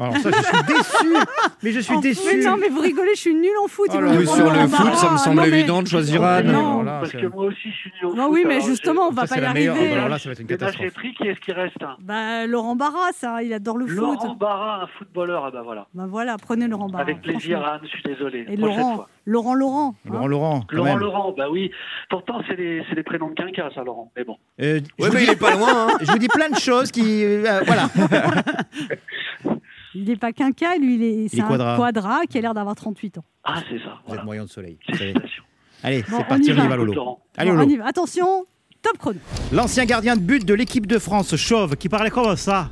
Alors 0.00 0.16
ça, 0.16 0.30
je 0.30 0.42
suis 0.42 0.64
déçu. 0.66 1.16
Mais 1.62 1.72
je 1.72 1.80
suis 1.80 1.94
En 1.94 2.00
déçu. 2.00 2.20
foot, 2.28 2.42
non, 2.44 2.56
mais 2.58 2.68
vous 2.68 2.80
rigolez, 2.80 3.10
je 3.14 3.20
suis 3.20 3.34
nulle 3.34 3.50
en 3.62 3.68
foot. 3.68 3.90
Oh 3.94 4.00
là 4.00 4.12
Oui, 4.16 4.26
sur 4.26 4.36
le 4.38 4.42
Laurent 4.54 4.68
foot, 4.68 4.94
ça 4.94 5.02
Barra. 5.02 5.12
me 5.12 5.18
semble 5.18 5.36
Non, 5.36 5.42
mais- 5.42 5.48
évident 5.48 5.82
de 5.82 5.88
choisir 5.88 6.24
Anne. 6.24 6.50
Non. 6.50 6.84
Parce 6.84 7.12
que 7.12 7.26
moi 7.26 7.44
aussi, 7.44 7.58
je 7.70 7.76
suis 7.76 7.92
nul 8.02 8.14
Non, 8.16 8.24
foot, 8.24 8.32
oui, 8.34 8.44
mais 8.46 8.60
justement, 8.62 9.08
on 9.08 9.12
va 9.12 9.26
ça, 9.26 9.34
pas 9.36 9.40
y 9.42 9.44
arriver. 9.44 9.92
Alors 9.92 10.08
là, 10.08 10.18
ça 10.18 10.28
va 10.28 10.32
être 10.32 10.40
une 10.40 10.48
j'ai- 10.48 10.56
Débat 10.56 10.66
catastrophe. 10.66 10.86
chez 10.88 10.94
pris, 10.94 11.14
qui 11.14 11.28
est-ce 11.28 11.40
qui 11.40 11.52
reste 11.52 11.82
hein 11.82 11.96
Bah, 12.00 12.46
Laurent 12.46 12.76
Barra, 12.76 13.12
ça, 13.12 13.42
il 13.42 13.52
adore 13.52 13.76
le 13.76 13.86
Laurent 13.86 14.18
foot. 14.28 14.38
Barra, 14.38 14.82
un 14.84 14.86
footballeur. 14.98 15.44
Ah 15.46 15.50
bah 15.50 15.62
voilà. 15.62 15.86
Bah 15.94 16.06
voilà, 16.08 16.36
prenez 16.38 16.66
Laurent 16.66 16.88
Barra. 16.88 17.02
Avec 17.02 17.20
plaisir. 17.20 17.62
Anne, 17.64 17.80
je 17.82 17.88
suis 17.88 18.02
désolé. 18.02 18.46
Et 18.48 18.56
Laurent, 18.56 18.94
fois. 18.96 19.08
Laurent, 19.26 19.54
Laurent. 19.54 19.94
hein. 20.06 20.10
Laurent, 20.10 20.26
Laurent, 20.26 20.60
quand 20.68 20.76
Laurent 20.76 20.88
même. 20.88 20.98
Laurent, 20.98 21.34
bah 21.36 21.46
oui. 21.50 21.70
Pourtant, 22.08 22.40
c'est 22.48 22.56
des 22.56 23.02
prénoms 23.04 23.28
de 23.28 23.34
quinquas, 23.34 23.68
ça, 23.74 23.82
Laurent. 23.84 24.10
Mais 24.16 24.24
bon. 24.24 24.36
Euh, 24.62 24.80
Ouais, 24.98 25.08
mais 25.12 25.18
dis, 25.20 25.24
il 25.24 25.30
est 25.30 25.36
pas 25.38 25.54
loin. 25.56 25.88
Hein. 25.88 25.98
je 26.00 26.10
vous 26.10 26.18
dis 26.18 26.28
plein 26.28 26.48
de 26.48 26.56
choses 26.58 26.90
qui... 26.90 27.22
euh, 27.24 27.60
voilà. 27.66 27.88
Il 29.94 30.04
n'est 30.04 30.16
pas 30.16 30.32
quinca, 30.32 30.76
lui, 30.76 30.94
il 30.94 31.02
est, 31.02 31.28
c'est 31.28 31.40
un 31.40 31.48
quadra. 31.48 31.76
quadra 31.76 32.20
qui 32.28 32.38
a 32.38 32.40
l'air 32.40 32.54
d'avoir 32.54 32.76
38 32.76 33.18
ans. 33.18 33.24
Ah, 33.44 33.56
c'est 33.68 33.78
ça. 33.78 33.98
Vous 34.06 34.14
êtes 34.14 34.24
moyen 34.24 34.44
de 34.44 34.48
soleil. 34.48 34.78
vous 34.88 34.96
savez. 34.96 35.12
Félicitations. 35.12 35.44
Allez, 35.82 36.02
Bon, 36.08 36.18
c'est 36.18 36.28
parti, 36.28 36.52
on 36.52 36.64
y 36.64 36.68
va. 36.68 36.76
Lolo. 36.76 37.18
Allez, 37.36 37.50
Bon, 37.50 37.56
Lolo. 37.56 37.68
on 37.68 37.74
y 37.74 37.76
va. 37.76 37.86
Attention, 37.86 38.44
top 38.82 38.98
chrono. 38.98 39.18
L'ancien 39.52 39.84
gardien 39.86 40.14
de 40.16 40.20
but 40.20 40.44
de 40.44 40.54
l'équipe 40.54 40.86
de 40.86 40.98
France, 40.98 41.34
Chauve, 41.36 41.76
qui 41.76 41.88
parlait 41.88 42.10
comme 42.10 42.36
ça. 42.36 42.70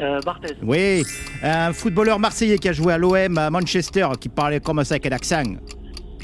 Euh, 0.00 0.20
Barthez. 0.20 0.54
Oui, 0.62 1.04
un 1.42 1.72
footballeur 1.72 2.18
marseillais 2.18 2.58
qui 2.58 2.68
a 2.68 2.72
joué 2.72 2.92
à 2.92 2.98
l'OM 2.98 3.36
à 3.38 3.50
Manchester, 3.50 4.06
qui 4.20 4.28
parlait 4.28 4.60
comme 4.60 4.82
ça 4.84 4.94
avec 4.94 5.06
un 5.06 5.12
accent. 5.12 5.42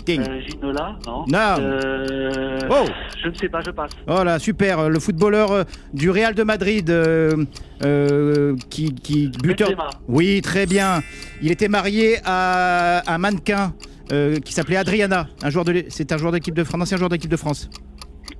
Euh, 0.08 0.40
Ginola, 0.46 0.96
non 1.06 1.24
Non. 1.26 1.56
Euh, 1.60 2.58
Oh. 2.70 2.84
Je 3.22 3.28
ne 3.28 3.34
sais 3.34 3.48
pas, 3.48 3.60
je 3.64 3.70
passe. 3.70 3.90
Voilà, 4.06 4.38
super. 4.38 4.88
Le 4.88 4.98
footballeur 5.00 5.52
euh, 5.52 5.64
du 5.92 6.10
Real 6.10 6.34
de 6.34 6.42
Madrid, 6.42 6.88
euh, 6.90 7.44
euh, 7.84 8.56
qui, 8.70 8.94
qui 8.94 9.28
buteur. 9.42 9.68
Benzema. 9.70 9.90
Oui, 10.08 10.40
très 10.42 10.66
bien. 10.66 11.02
Il 11.42 11.50
était 11.50 11.68
marié 11.68 12.18
à 12.24 13.02
un 13.12 13.18
mannequin 13.18 13.72
euh, 14.12 14.36
qui 14.40 14.52
s'appelait 14.52 14.76
Adriana. 14.76 15.26
Un 15.42 15.50
joueur 15.50 15.64
de, 15.64 15.84
c'est 15.88 16.12
un 16.12 16.16
joueur 16.18 16.32
d'équipe 16.32 16.54
de 16.54 16.64
France, 16.64 16.80
un 16.80 16.82
ancien 16.82 16.96
joueur 16.96 17.10
d'équipe 17.10 17.30
de 17.30 17.36
France. 17.36 17.68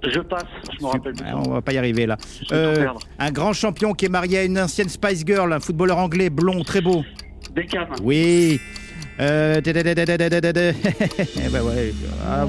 Je 0.07 0.21
passe, 0.21 0.45
je 0.79 0.85
me 0.85 0.91
rappelle 0.91 1.13
plus. 1.15 1.27
On 1.35 1.51
va 1.53 1.63
pas 1.63 1.73
y 1.73 1.79
arriver 1.79 2.05
là. 2.07 2.17
Euh, 2.53 2.77
perdre. 2.77 3.01
un 3.19 3.31
grand 3.31 3.53
champion 3.55 3.95
qui 3.95 4.05
est 4.05 4.11
marié 4.11 4.39
à 4.39 4.45
une 4.45 4.59
ancienne 4.59 4.89
Spice 4.91 5.25
Girl, 5.27 5.51
un 5.53 5.61
footballeur 5.61 5.97
anglais 5.99 6.29
blond, 6.29 6.63
très 6.63 6.83
beau. 6.83 7.03
Beckham. 7.55 7.87
Oui. 8.03 8.61
Euh... 9.21 9.61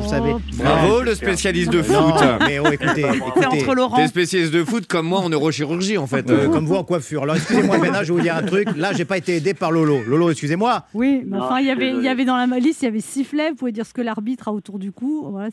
vous 0.01 0.09
savez. 0.09 0.33
Oh, 0.33 0.39
Bravo 0.53 1.01
le 1.01 1.15
spécialiste 1.15 1.71
de 1.71 1.81
foot. 1.81 2.15
Mais 2.39 2.59
oh, 2.59 2.67
écoutez, 2.71 3.01
écoutez. 3.01 3.45
Entre 3.45 3.75
Laurent. 3.75 3.97
Des 3.97 4.07
spécialistes 4.07 4.53
de 4.53 4.63
foot 4.63 4.87
comme 4.87 5.07
moi 5.07 5.19
en 5.19 5.29
neurochirurgie 5.29 5.97
en 5.97 6.07
fait. 6.07 6.29
Euh, 6.29 6.49
comme 6.49 6.65
vous 6.65 6.75
en 6.75 6.83
coiffure. 6.83 7.23
Alors 7.23 7.35
excusez-moi 7.35 7.77
Bernard, 7.77 8.03
je 8.03 8.13
vais 8.13 8.17
vous 8.17 8.23
dire 8.23 8.35
un 8.35 8.43
truc. 8.43 8.67
Là, 8.75 8.93
j'ai 8.93 9.05
pas 9.05 9.17
été 9.17 9.35
aidé 9.35 9.53
par 9.53 9.71
Lolo. 9.71 9.99
Lolo, 10.07 10.31
excusez-moi. 10.31 10.85
Oui, 10.93 11.23
mais 11.25 11.37
enfin, 11.37 11.59
il 11.59 11.67
y 11.67 11.71
avait, 11.71 11.91
il 11.91 12.01
y 12.01 12.07
avait 12.07 12.25
dans 12.25 12.37
la 12.37 12.45
liste, 12.59 12.81
il 12.81 12.85
y 12.85 12.87
avait 12.87 12.99
sifflet. 12.99 13.49
Vous 13.49 13.55
pouvez 13.55 13.71
dire 13.71 13.85
ce 13.85 13.93
que 13.93 14.01
l'arbitre 14.01 14.47
a 14.47 14.53
autour 14.53 14.79
du 14.79 14.91
cou. 14.91 15.27
Voilà, 15.29 15.49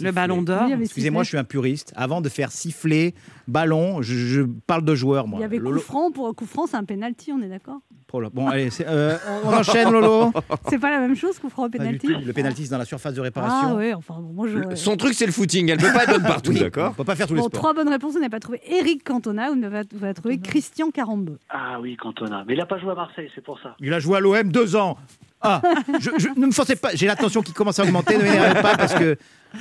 le 0.00 0.10
ballon 0.10 0.42
d'or. 0.42 0.68
Excusez-moi, 0.80 1.22
je 1.22 1.28
suis 1.28 1.38
un 1.38 1.44
puriste. 1.44 1.92
Avant 1.96 2.20
de 2.20 2.28
faire 2.28 2.52
siffler 2.52 3.14
ballon, 3.48 4.02
je, 4.02 4.42
parle 4.66 4.84
de 4.84 4.94
joueur 4.94 5.28
moi. 5.28 5.38
Il 5.38 5.42
y 5.42 5.44
avait 5.44 5.58
coup 5.58 5.78
franc 5.78 6.10
pour 6.10 6.34
coup 6.34 6.46
franc, 6.46 6.66
c'est 6.66 6.76
un 6.76 6.84
penalty, 6.84 7.32
on 7.32 7.42
est 7.42 7.48
d'accord? 7.48 7.80
Bon, 8.32 8.46
allez, 8.46 8.68
euh, 8.80 9.18
on 9.44 9.52
enchaîne, 9.52 9.90
Lolo. 9.90 10.32
C'est 10.68 10.78
pas 10.78 10.90
la 10.90 11.00
même 11.00 11.16
chose, 11.16 11.38
coup 11.38 11.48
franc 11.50 11.66
au 11.66 11.68
penalty. 11.68 12.06
Le 12.24 12.32
pénalty, 12.32 12.64
c'est 12.64 12.70
dans 12.70 12.78
la 12.78 12.84
surface 12.84 13.12
de 13.14 13.20
Ah 13.20 13.24
réparation. 13.24 13.74
ouais, 13.74 13.92
enfin, 13.94 14.14
bon, 14.20 14.32
moi 14.32 14.46
je. 14.48 14.74
Son 14.76 14.96
truc 14.96 15.12
c'est 15.14 15.26
le 15.26 15.32
footing, 15.32 15.70
elle 15.70 15.78
peut 15.78 15.92
pas 15.92 16.04
être 16.04 16.12
bonne 16.12 16.22
partout, 16.22 16.50
Oui, 16.54 16.60
d'accord 16.60 16.90
On 16.92 16.94
peut 16.94 17.04
pas 17.04 17.16
faire 17.16 17.26
tous 17.26 17.34
les 17.34 17.40
Bon, 17.40 17.48
sports. 17.48 17.60
trois 17.60 17.74
bonnes 17.74 17.88
réponses, 17.88 18.12
vous 18.14 18.20
n'avez 18.20 18.30
pas 18.30 18.40
trouvé 18.40 18.60
Eric 18.70 19.04
Cantona, 19.04 19.50
vous 19.50 19.56
n'avez 19.56 19.82
pas 19.84 20.14
trouvé 20.14 20.38
Christian 20.38 20.90
Carambeu. 20.90 21.38
Ah 21.50 21.78
oui, 21.80 21.96
Cantona. 21.96 22.44
Mais 22.46 22.54
il 22.54 22.58
n'a 22.58 22.66
pas 22.66 22.78
joué 22.78 22.92
à 22.92 22.94
Marseille, 22.94 23.28
c'est 23.34 23.44
pour 23.44 23.58
ça. 23.60 23.74
Il 23.80 23.92
a 23.92 23.98
joué 23.98 24.16
à 24.16 24.20
l'OM 24.20 24.50
deux 24.50 24.76
ans. 24.76 24.96
Ah, 25.42 25.60
je, 26.00 26.10
je- 26.16 26.40
ne 26.40 26.46
me 26.46 26.52
forcez 26.52 26.76
pas. 26.76 26.90
J'ai 26.94 27.06
l'attention 27.06 27.42
qui 27.42 27.52
commence 27.52 27.78
à 27.78 27.82
augmenter. 27.84 28.16
Ne 28.16 28.22
m'énervez 28.22 28.62
pas 28.62 28.76
parce 28.76 28.94
que 28.94 29.16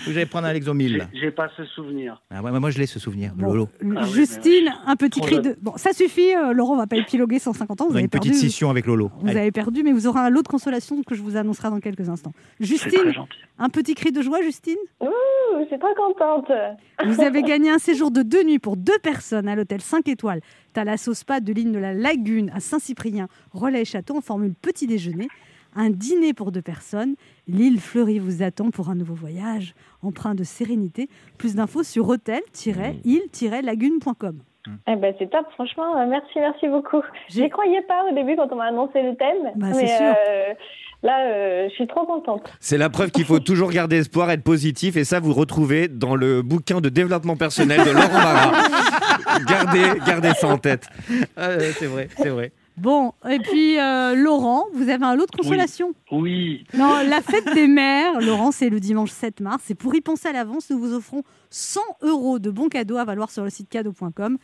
vous 0.05 0.11
allez 0.11 0.25
prendre 0.25 0.47
un 0.47 0.53
Lexomil. 0.53 0.97
là. 0.97 1.07
J'ai 1.13 1.31
pas 1.31 1.49
ce 1.57 1.65
souvenir. 1.65 2.21
Ah 2.29 2.41
ouais, 2.41 2.59
moi, 2.59 2.69
je 2.69 2.77
l'ai 2.79 2.85
ce 2.85 2.99
souvenir. 2.99 3.33
Bon, 3.35 3.47
Lolo. 3.47 3.69
Ah 3.81 4.01
oui, 4.03 4.11
Justine, 4.13 4.73
un 4.85 4.95
petit 4.95 5.21
cri 5.21 5.39
de. 5.41 5.55
Bon, 5.61 5.73
ça 5.77 5.93
suffit, 5.93 6.35
euh, 6.35 6.53
Laurent, 6.53 6.73
on 6.73 6.77
va 6.77 6.87
pas 6.87 6.97
épiloguer 6.97 7.39
150 7.39 7.81
ans, 7.81 7.85
vous 7.85 7.91
On 7.91 7.93
a 7.93 7.97
avez 7.97 8.03
une 8.03 8.09
perdu. 8.09 8.29
petite 8.29 8.41
scission 8.41 8.69
avec 8.69 8.85
Lolo. 8.85 9.11
Vous 9.19 9.29
Allez. 9.29 9.39
avez 9.39 9.51
perdu, 9.51 9.83
mais 9.83 9.91
vous 9.91 10.07
aurez 10.07 10.19
un 10.19 10.29
lot 10.29 10.41
de 10.41 10.47
consolation 10.47 11.01
que 11.03 11.15
je 11.15 11.21
vous 11.21 11.37
annoncerai 11.37 11.69
dans 11.69 11.79
quelques 11.79 12.09
instants. 12.09 12.33
Justine, 12.59 13.11
très 13.11 13.13
un 13.57 13.69
petit 13.69 13.95
cri 13.95 14.11
de 14.11 14.21
joie, 14.21 14.41
Justine? 14.41 14.75
Ouh, 15.01 15.07
je 15.61 15.67
suis 15.67 15.79
trop 15.79 15.93
contente. 15.95 16.51
Vous 17.05 17.21
avez 17.21 17.41
gagné 17.43 17.69
un 17.69 17.79
séjour 17.79 18.11
de 18.11 18.21
deux 18.21 18.43
nuits 18.43 18.59
pour 18.59 18.75
deux 18.77 18.97
personnes 19.01 19.47
à 19.47 19.55
l'hôtel 19.55 19.81
5 19.81 20.07
étoiles 20.09 20.41
Thalasso 20.73 21.13
Spa 21.13 21.39
de 21.39 21.53
l'île 21.53 21.71
de 21.71 21.79
la 21.79 21.93
Lagune 21.93 22.51
à 22.53 22.59
Saint-Cyprien, 22.59 23.27
Relais 23.53 23.81
et 23.81 23.85
Château 23.85 24.17
en 24.17 24.21
formule 24.21 24.53
petit 24.61 24.87
déjeuner. 24.87 25.27
Un 25.75 25.89
dîner 25.89 26.33
pour 26.33 26.51
deux 26.51 26.61
personnes. 26.61 27.15
L'île 27.47 27.79
fleurie 27.81 28.19
vous 28.19 28.43
attend 28.43 28.69
pour 28.71 28.89
un 28.89 28.95
nouveau 28.95 29.13
voyage 29.13 29.73
empreint 30.01 30.35
de 30.35 30.43
sérénité. 30.43 31.09
Plus 31.37 31.55
d'infos 31.55 31.83
sur 31.83 32.07
hôtel-île-lagune.com. 32.07 34.37
Eh 34.87 34.95
ben, 34.95 35.13
c'est 35.19 35.29
top, 35.29 35.45
franchement. 35.53 35.95
euh, 36.01 36.07
Merci, 36.09 36.39
merci 36.39 36.67
beaucoup. 36.67 37.01
J'y 37.29 37.47
croyais 37.49 37.83
pas 37.83 38.03
au 38.09 38.15
début 38.15 38.35
quand 38.35 38.47
on 38.51 38.55
m'a 38.55 38.65
annoncé 38.65 39.03
le 39.03 39.15
thème. 39.15 39.51
Bah, 39.55 39.67
c'est 39.73 39.81
mais 39.83 39.87
sûr. 39.87 39.97
euh, 40.01 40.53
là, 41.03 41.27
euh, 41.27 41.67
je 41.69 41.73
suis 41.75 41.85
trop 41.85 42.03
contente. 42.07 42.51
C'est 42.59 42.79
la 42.79 42.89
preuve 42.89 43.11
qu'il 43.11 43.25
faut 43.25 43.37
toujours 43.39 43.69
garder 43.69 43.97
espoir, 43.97 44.31
être 44.31 44.43
positif, 44.43 44.97
et 44.97 45.03
ça 45.03 45.19
vous 45.19 45.33
retrouvez 45.33 45.87
dans 45.87 46.15
le 46.15 46.41
bouquin 46.41 46.81
de 46.81 46.89
développement 46.89 47.35
personnel 47.35 47.85
de 47.85 47.91
Laurent 47.91 48.07
Barra. 48.07 48.53
gardez, 49.47 49.83
gardez 50.07 50.31
ça 50.33 50.47
en 50.47 50.57
tête. 50.57 50.87
Ah, 51.37 51.49
euh, 51.49 51.71
c'est 51.77 51.85
vrai, 51.85 52.07
c'est 52.17 52.29
vrai. 52.29 52.51
Bon, 52.77 53.13
et 53.29 53.39
puis 53.39 53.79
euh, 53.79 54.15
Laurent, 54.15 54.65
vous 54.73 54.89
avez 54.89 55.05
un 55.05 55.15
lot 55.15 55.25
de 55.25 55.31
consolation. 55.31 55.93
Oui. 56.11 56.65
Non, 56.73 56.95
la 57.07 57.21
fête 57.21 57.53
des 57.53 57.67
mères, 57.67 58.19
Laurent, 58.19 58.51
c'est 58.51 58.69
le 58.69 58.79
dimanche 58.79 59.11
7 59.11 59.39
mars. 59.39 59.69
Et 59.71 59.75
pour 59.75 59.95
y 59.95 60.01
penser 60.01 60.27
à 60.27 60.33
l'avance, 60.33 60.69
nous 60.69 60.79
vous 60.79 60.93
offrons 60.93 61.23
100 61.51 61.79
euros 62.01 62.37
de 62.37 62.51
bons 62.51 62.67
cadeaux 62.67 62.97
à 62.97 63.05
valoir 63.05 63.31
sur 63.31 63.43
le 63.43 63.49
site 63.49 63.69
cadeau.com. 63.69 64.37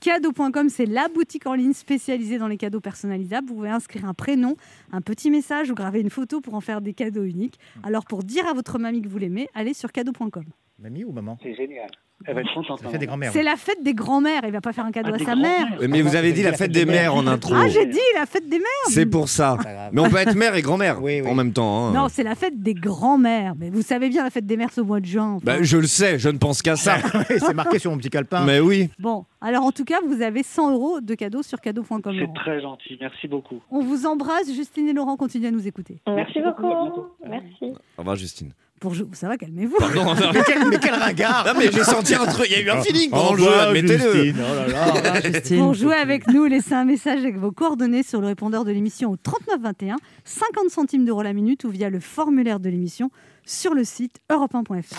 Cadeau.com, 0.00 0.68
c'est 0.68 0.86
la 0.86 1.08
boutique 1.08 1.46
en 1.46 1.54
ligne 1.54 1.72
spécialisée 1.72 2.38
dans 2.38 2.46
les 2.48 2.58
cadeaux 2.58 2.80
personnalisables. 2.80 3.48
Vous 3.48 3.54
pouvez 3.54 3.70
inscrire 3.70 4.04
un 4.04 4.14
prénom, 4.14 4.56
un 4.92 5.00
petit 5.00 5.30
message 5.30 5.70
ou 5.70 5.74
graver 5.74 6.00
une 6.00 6.10
photo 6.10 6.40
pour 6.40 6.54
en 6.54 6.60
faire 6.60 6.80
des 6.82 6.92
cadeaux 6.92 7.24
uniques. 7.24 7.58
Alors, 7.82 8.04
pour 8.04 8.22
dire 8.22 8.46
à 8.46 8.52
votre 8.52 8.78
mamie 8.78 9.00
que 9.00 9.08
vous 9.08 9.18
l'aimez, 9.18 9.48
allez 9.54 9.74
sur 9.74 9.92
cadeau.com. 9.92 10.44
Mamie 10.78 11.04
ou 11.04 11.12
maman? 11.12 11.38
C'est 11.42 11.54
génial. 11.54 11.90
Elle 12.24 12.34
va 12.34 12.40
être 12.40 12.52
contente. 12.52 12.80
Ça 12.80 12.88
fait 12.88 12.98
des 12.98 13.06
maman. 13.06 13.12
grands-mères. 13.16 13.32
C'est 13.32 13.42
la 13.42 13.56
fête 13.56 13.82
des 13.82 13.94
grands-mères. 13.94 14.42
Il 14.44 14.50
va 14.50 14.60
pas 14.60 14.72
faire 14.72 14.84
un 14.84 14.90
cadeau 14.90 15.12
Ah, 15.12 15.22
à 15.22 15.24
sa 15.24 15.36
mère. 15.36 15.66
Mais 15.88 16.02
vous 16.02 16.16
avez 16.16 16.32
dit 16.32 16.42
la 16.42 16.52
fête 16.52 16.72
des 16.72 16.84
mères 16.84 17.14
en 17.14 17.26
intro. 17.26 17.54
Ah, 17.56 17.68
j'ai 17.68 17.86
dit 17.86 17.98
la 18.16 18.26
fête 18.26 18.48
des 18.48 18.58
mères. 18.58 18.66
C'est 18.88 19.06
pour 19.06 19.28
ça. 19.28 19.56
Mais 19.92 20.00
on 20.00 20.10
peut 20.10 20.16
être 20.16 20.34
mère 20.34 20.54
et 20.56 20.62
grand-mère 20.62 21.02
Oui, 21.02 21.20
oui. 21.22 21.28
en 21.30 21.34
même 21.34 21.52
temps. 21.52 21.86
hein. 21.88 21.92
Non, 21.92 22.08
c'est 22.10 22.24
la 22.24 22.34
fête 22.34 22.60
des 22.60 22.74
grands-mères. 22.74 23.54
Mais 23.58 23.70
vous 23.70 23.82
savez 23.82 24.08
bien, 24.08 24.24
la 24.24 24.30
fête 24.30 24.46
des 24.46 24.56
mères, 24.56 24.70
c'est 24.72 24.80
au 24.80 24.84
mois 24.84 25.00
de 25.00 25.06
juin. 25.06 25.34
enfin. 25.36 25.44
Bah, 25.44 25.56
je 25.62 25.76
le 25.76 25.86
sais, 25.86 26.18
je 26.18 26.28
ne 26.28 26.38
pense 26.38 26.60
qu'à 26.62 26.76
ça. 26.76 26.96
c'est 27.28 27.54
marqué 27.54 27.78
sur 27.78 27.90
mon 27.90 27.98
petit 27.98 28.10
calepin. 28.10 28.44
Mais 28.44 28.60
oui. 28.60 28.90
Bon, 28.98 29.24
alors 29.40 29.62
en 29.64 29.72
tout 29.72 29.84
cas, 29.84 29.98
vous 30.06 30.20
avez 30.20 30.42
100 30.42 30.72
euros 30.74 31.00
de 31.00 31.14
cadeaux 31.14 31.42
sur 31.42 31.60
cadeau.com. 31.60 32.00
C'est 32.04 32.34
très 32.34 32.60
gentil. 32.60 32.98
Merci 33.00 33.28
beaucoup. 33.28 33.60
On 33.70 33.80
vous 33.80 34.06
embrasse, 34.06 34.52
Justine 34.52 34.88
et 34.88 34.92
Laurent, 34.92 35.16
continuez 35.16 35.48
à 35.48 35.50
nous 35.52 35.66
écouter. 35.66 35.98
Merci, 36.06 36.38
Merci 36.38 36.40
beaucoup, 36.42 36.68
beaucoup. 36.68 37.06
Merci. 37.28 37.64
Au 37.96 38.00
revoir, 38.00 38.16
Justine. 38.16 38.50
Pour 38.80 38.94
ça 39.12 39.28
va, 39.28 39.36
calmez-vous. 39.36 39.76
Pardon, 39.78 40.04
non, 40.14 40.14
Mais 40.32 40.42
quel, 40.46 40.68
mais 40.68 40.78
quel 40.78 40.94
ringard 40.94 41.44
Non, 41.46 41.52
mais 41.58 41.70
j'ai 41.72 41.84
senti 41.84 42.14
un 42.14 42.26
truc. 42.26 42.46
Il 42.50 42.52
y 42.52 42.56
a 42.56 42.60
eu 42.62 42.70
un 42.70 42.82
feeling 42.82 43.10
pendant 43.10 43.34
le 43.34 43.42
jeu, 43.42 43.58
admettez-le. 43.58 44.12
Justine. 44.12 44.36
Oh 44.38 44.54
là 44.54 44.66
là. 44.68 45.58
Pour 45.58 45.74
jouer 45.74 45.94
avec 45.96 46.28
nous, 46.28 46.46
laissez 46.46 46.74
un 46.74 46.84
message 46.84 47.20
avec 47.20 47.36
vos 47.36 47.50
coordonnées 47.50 48.02
sur 48.02 48.20
le 48.20 48.26
répondeur 48.28 48.64
de 48.64 48.70
l'émission 48.70 49.10
au 49.10 49.16
3921, 49.16 49.96
50 50.24 50.70
centimes 50.70 51.04
d'euros 51.04 51.22
la 51.22 51.32
minute 51.32 51.64
ou 51.64 51.70
via 51.70 51.90
le 51.90 52.00
formulaire 52.00 52.60
de 52.60 52.68
l'émission 52.68 53.10
sur 53.44 53.74
le 53.74 53.84
site 53.84 54.18
europe1.fr. 54.30 54.96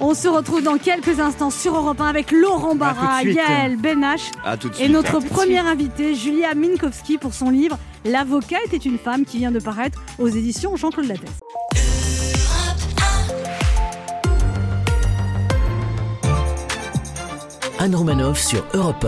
On 0.00 0.14
se 0.14 0.28
retrouve 0.28 0.62
dans 0.62 0.78
quelques 0.78 1.18
instants 1.18 1.50
sur 1.50 1.74
Europe 1.76 2.00
1 2.00 2.06
avec 2.06 2.30
Laurent 2.30 2.76
Barra. 2.76 3.24
Yael 3.24 3.76
Benache 3.76 4.30
et 4.46 4.74
suite. 4.74 4.90
notre 4.90 5.18
première 5.18 5.66
invitée, 5.66 6.14
Julia 6.14 6.54
Minkowski, 6.54 7.18
pour 7.18 7.34
son 7.34 7.50
livre 7.50 7.76
L'avocat 8.04 8.58
était 8.64 8.76
une 8.76 8.96
femme 8.96 9.24
qui 9.24 9.38
vient 9.38 9.50
de 9.50 9.58
paraître 9.58 10.00
aux 10.18 10.28
éditions 10.28 10.76
Jean-Claude 10.76 11.06
Lattès. 11.08 11.28
Anne 17.78 17.94
Romanoff 17.94 18.38
sur 18.40 18.64
Europe 18.74 19.06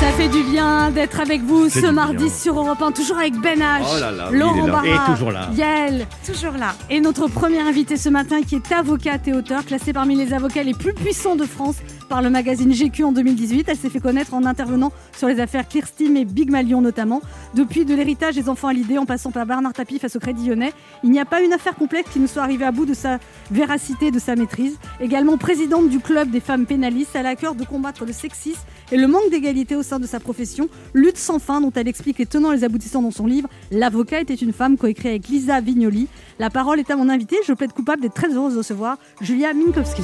Ça 0.00 0.08
fait 0.16 0.28
du 0.28 0.42
bien 0.42 0.90
d'être 0.90 1.20
avec 1.20 1.42
vous 1.42 1.68
ce 1.68 1.86
mardi 1.86 2.24
bien. 2.24 2.32
sur 2.32 2.58
Europe 2.58 2.80
1, 2.82 2.92
toujours 2.92 3.18
avec 3.18 3.34
Ben 3.40 3.58
H, 3.60 3.82
Oh 3.94 3.98
là 4.00 4.10
là, 4.10 4.28
Laurent 4.30 4.54
il 4.56 4.62
est 4.62 4.66
là. 4.66 4.72
Barra, 4.72 4.86
Et 5.10 5.12
toujours 5.14 5.30
là. 5.32 5.48
Yael, 5.56 6.06
Toujours 6.26 6.52
là. 6.52 6.74
et 6.90 7.00
notre 7.00 7.28
premier 7.28 7.60
invité 7.60 7.96
ce 7.96 8.08
matin 8.08 8.42
qui 8.42 8.56
est 8.56 8.72
avocate 8.72 9.26
et 9.28 9.32
auteur, 9.32 9.64
classée 9.64 9.92
parmi 9.92 10.16
les 10.16 10.32
avocats 10.32 10.62
les 10.62 10.74
plus 10.74 10.92
puissants 10.92 11.36
de 11.36 11.44
France 11.44 11.76
par 12.12 12.20
le 12.20 12.28
magazine 12.28 12.70
GQ 12.74 13.04
en 13.04 13.12
2018. 13.12 13.70
Elle 13.70 13.76
s'est 13.78 13.88
fait 13.88 13.98
connaître 13.98 14.34
en 14.34 14.44
intervenant 14.44 14.92
sur 15.16 15.28
les 15.28 15.40
affaires 15.40 15.66
Clearstream 15.66 16.14
et 16.18 16.26
Big 16.26 16.50
Malion 16.50 16.82
notamment. 16.82 17.22
Depuis 17.54 17.86
de 17.86 17.94
l'héritage 17.94 18.34
des 18.34 18.50
enfants 18.50 18.68
à 18.68 18.74
l'idée 18.74 18.98
en 18.98 19.06
passant 19.06 19.30
par 19.30 19.46
Bernard 19.46 19.72
Tapie 19.72 19.98
face 19.98 20.14
au 20.14 20.18
Crédit 20.18 20.46
Lyonnais, 20.46 20.74
il 21.04 21.10
n'y 21.10 21.18
a 21.18 21.24
pas 21.24 21.40
une 21.40 21.54
affaire 21.54 21.74
complexe 21.74 22.10
qui 22.10 22.20
nous 22.20 22.26
soit 22.26 22.42
arrivée 22.42 22.66
à 22.66 22.70
bout 22.70 22.84
de 22.84 22.92
sa 22.92 23.18
véracité, 23.50 24.10
de 24.10 24.18
sa 24.18 24.36
maîtrise. 24.36 24.78
Également 25.00 25.38
présidente 25.38 25.88
du 25.88 26.00
club 26.00 26.30
des 26.30 26.40
femmes 26.40 26.66
pénalistes, 26.66 27.12
elle 27.14 27.24
a 27.24 27.30
à 27.30 27.34
cœur 27.34 27.54
de 27.54 27.64
combattre 27.64 28.04
le 28.04 28.12
sexisme 28.12 28.60
et 28.90 28.98
le 28.98 29.06
manque 29.06 29.30
d'égalité 29.30 29.74
au 29.74 29.82
sein 29.82 29.98
de 29.98 30.06
sa 30.06 30.20
profession. 30.20 30.68
Lutte 30.92 31.16
sans 31.16 31.38
fin 31.38 31.62
dont 31.62 31.72
elle 31.74 31.88
explique 31.88 32.18
les 32.18 32.26
tenants 32.26 32.52
et 32.52 32.56
les 32.56 32.64
aboutissants 32.64 33.00
dans 33.00 33.10
son 33.10 33.26
livre 33.26 33.48
L'avocat 33.70 34.20
était 34.20 34.34
une 34.34 34.52
femme, 34.52 34.76
coécrit 34.76 35.08
avec 35.08 35.28
Lisa 35.28 35.62
Vignoli. 35.62 36.08
La 36.38 36.50
parole 36.50 36.78
est 36.78 36.90
à 36.90 36.96
mon 36.96 37.08
invité. 37.08 37.36
Je 37.46 37.54
plaide 37.54 37.72
coupable 37.72 38.02
d'être 38.02 38.12
très 38.12 38.34
heureuse 38.34 38.52
de 38.52 38.58
recevoir 38.58 38.98
Julia 39.22 39.54
Minkowski. 39.54 40.02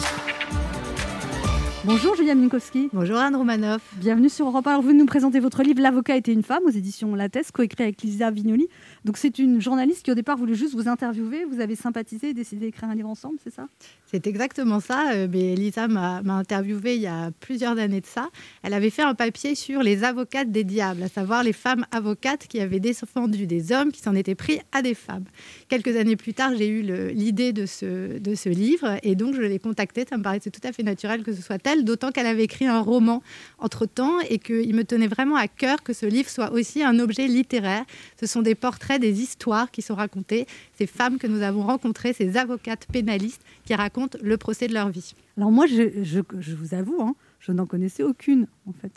Bonjour 1.88 2.14
Julia 2.14 2.34
Minkowski. 2.34 2.90
Bonjour 2.92 3.16
Anne 3.16 3.34
Romanoff. 3.34 3.80
Bienvenue 3.94 4.28
sur 4.28 4.46
Europe 4.46 4.66
1. 4.66 4.72
Alors, 4.72 4.82
vous 4.82 4.92
nous 4.92 5.06
présentez 5.06 5.40
votre 5.40 5.62
livre 5.62 5.80
L'avocat 5.80 6.16
était 6.16 6.34
une 6.34 6.42
femme 6.42 6.62
aux 6.66 6.70
éditions 6.70 7.14
Lattès, 7.14 7.50
coécrit 7.50 7.84
avec 7.84 8.02
Lisa 8.02 8.30
Vignoli. 8.30 8.68
Donc 9.08 9.16
c'est 9.16 9.38
une 9.38 9.58
journaliste 9.58 10.02
qui 10.02 10.10
au 10.10 10.14
départ 10.14 10.36
voulait 10.36 10.52
juste 10.52 10.74
vous 10.74 10.86
interviewer. 10.86 11.46
Vous 11.46 11.60
avez 11.60 11.76
sympathisé 11.76 12.28
et 12.28 12.34
décidé 12.34 12.66
d'écrire 12.66 12.90
un 12.90 12.94
livre 12.94 13.08
ensemble, 13.08 13.38
c'est 13.42 13.54
ça? 13.54 13.66
C'est 14.04 14.26
exactement 14.26 14.80
ça. 14.80 15.12
Euh, 15.12 15.28
mais 15.32 15.54
Lisa 15.54 15.88
m'a 15.88 16.20
interviewée 16.28 16.96
il 16.96 17.00
y 17.00 17.06
a 17.06 17.30
plusieurs 17.40 17.78
années 17.78 18.02
de 18.02 18.06
ça. 18.06 18.28
Elle 18.62 18.74
avait 18.74 18.90
fait 18.90 19.00
un 19.00 19.14
papier 19.14 19.54
sur 19.54 19.82
les 19.82 20.04
avocates 20.04 20.52
des 20.52 20.62
diables, 20.62 21.02
à 21.02 21.08
savoir 21.08 21.42
les 21.42 21.54
femmes 21.54 21.86
avocates 21.90 22.46
qui 22.48 22.60
avaient 22.60 22.80
défendu 22.80 23.46
des 23.46 23.72
hommes 23.72 23.92
qui 23.92 24.02
s'en 24.02 24.14
étaient 24.14 24.34
pris 24.34 24.60
à 24.72 24.82
des 24.82 24.92
femmes. 24.92 25.24
Quelques 25.70 25.96
années 25.96 26.16
plus 26.16 26.34
tard, 26.34 26.52
j'ai 26.54 26.68
eu 26.68 26.82
l'idée 27.14 27.54
de 27.54 27.64
ce, 27.64 28.18
de 28.18 28.34
ce 28.34 28.50
livre 28.50 28.98
et 29.02 29.14
donc 29.14 29.34
je 29.34 29.40
l'ai 29.40 29.58
contactée. 29.58 30.04
Ça 30.06 30.18
me 30.18 30.22
paraissait 30.22 30.50
tout 30.50 30.60
à 30.64 30.72
fait 30.72 30.82
naturel 30.82 31.22
que 31.22 31.32
ce 31.32 31.40
soit 31.40 31.66
elle, 31.66 31.86
d'autant 31.86 32.10
qu'elle 32.10 32.26
avait 32.26 32.44
écrit 32.44 32.66
un 32.66 32.80
roman 32.80 33.22
entre-temps 33.58 34.20
et 34.28 34.38
qu'il 34.38 34.74
me 34.74 34.84
tenait 34.84 35.08
vraiment 35.08 35.36
à 35.36 35.48
cœur 35.48 35.82
que 35.82 35.94
ce 35.94 36.04
livre 36.04 36.28
soit 36.28 36.52
aussi 36.52 36.82
un 36.82 36.98
objet 36.98 37.26
littéraire. 37.26 37.84
Ce 38.20 38.26
sont 38.26 38.42
des 38.42 38.54
portraits, 38.54 38.97
des 38.98 39.20
histoires 39.20 39.70
qui 39.70 39.82
sont 39.82 39.94
racontées, 39.94 40.46
ces 40.76 40.86
femmes 40.86 41.18
que 41.18 41.26
nous 41.26 41.42
avons 41.42 41.62
rencontrées, 41.62 42.12
ces 42.12 42.36
avocates 42.36 42.86
pénalistes 42.92 43.42
qui 43.64 43.74
racontent 43.74 44.18
le 44.22 44.36
procès 44.36 44.68
de 44.68 44.74
leur 44.74 44.90
vie. 44.90 45.14
Alors 45.36 45.50
moi, 45.50 45.66
je, 45.66 46.54
vous 46.54 46.74
avoue, 46.74 47.00
hein, 47.00 47.14
je 47.40 47.52
n'en 47.52 47.66
connaissais 47.66 48.02
aucune 48.02 48.46
en 48.66 48.72
fait. 48.72 48.92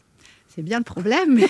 C'est 0.54 0.64
bien 0.64 0.80
le 0.80 0.84
problème. 0.84 1.36
mais 1.36 1.48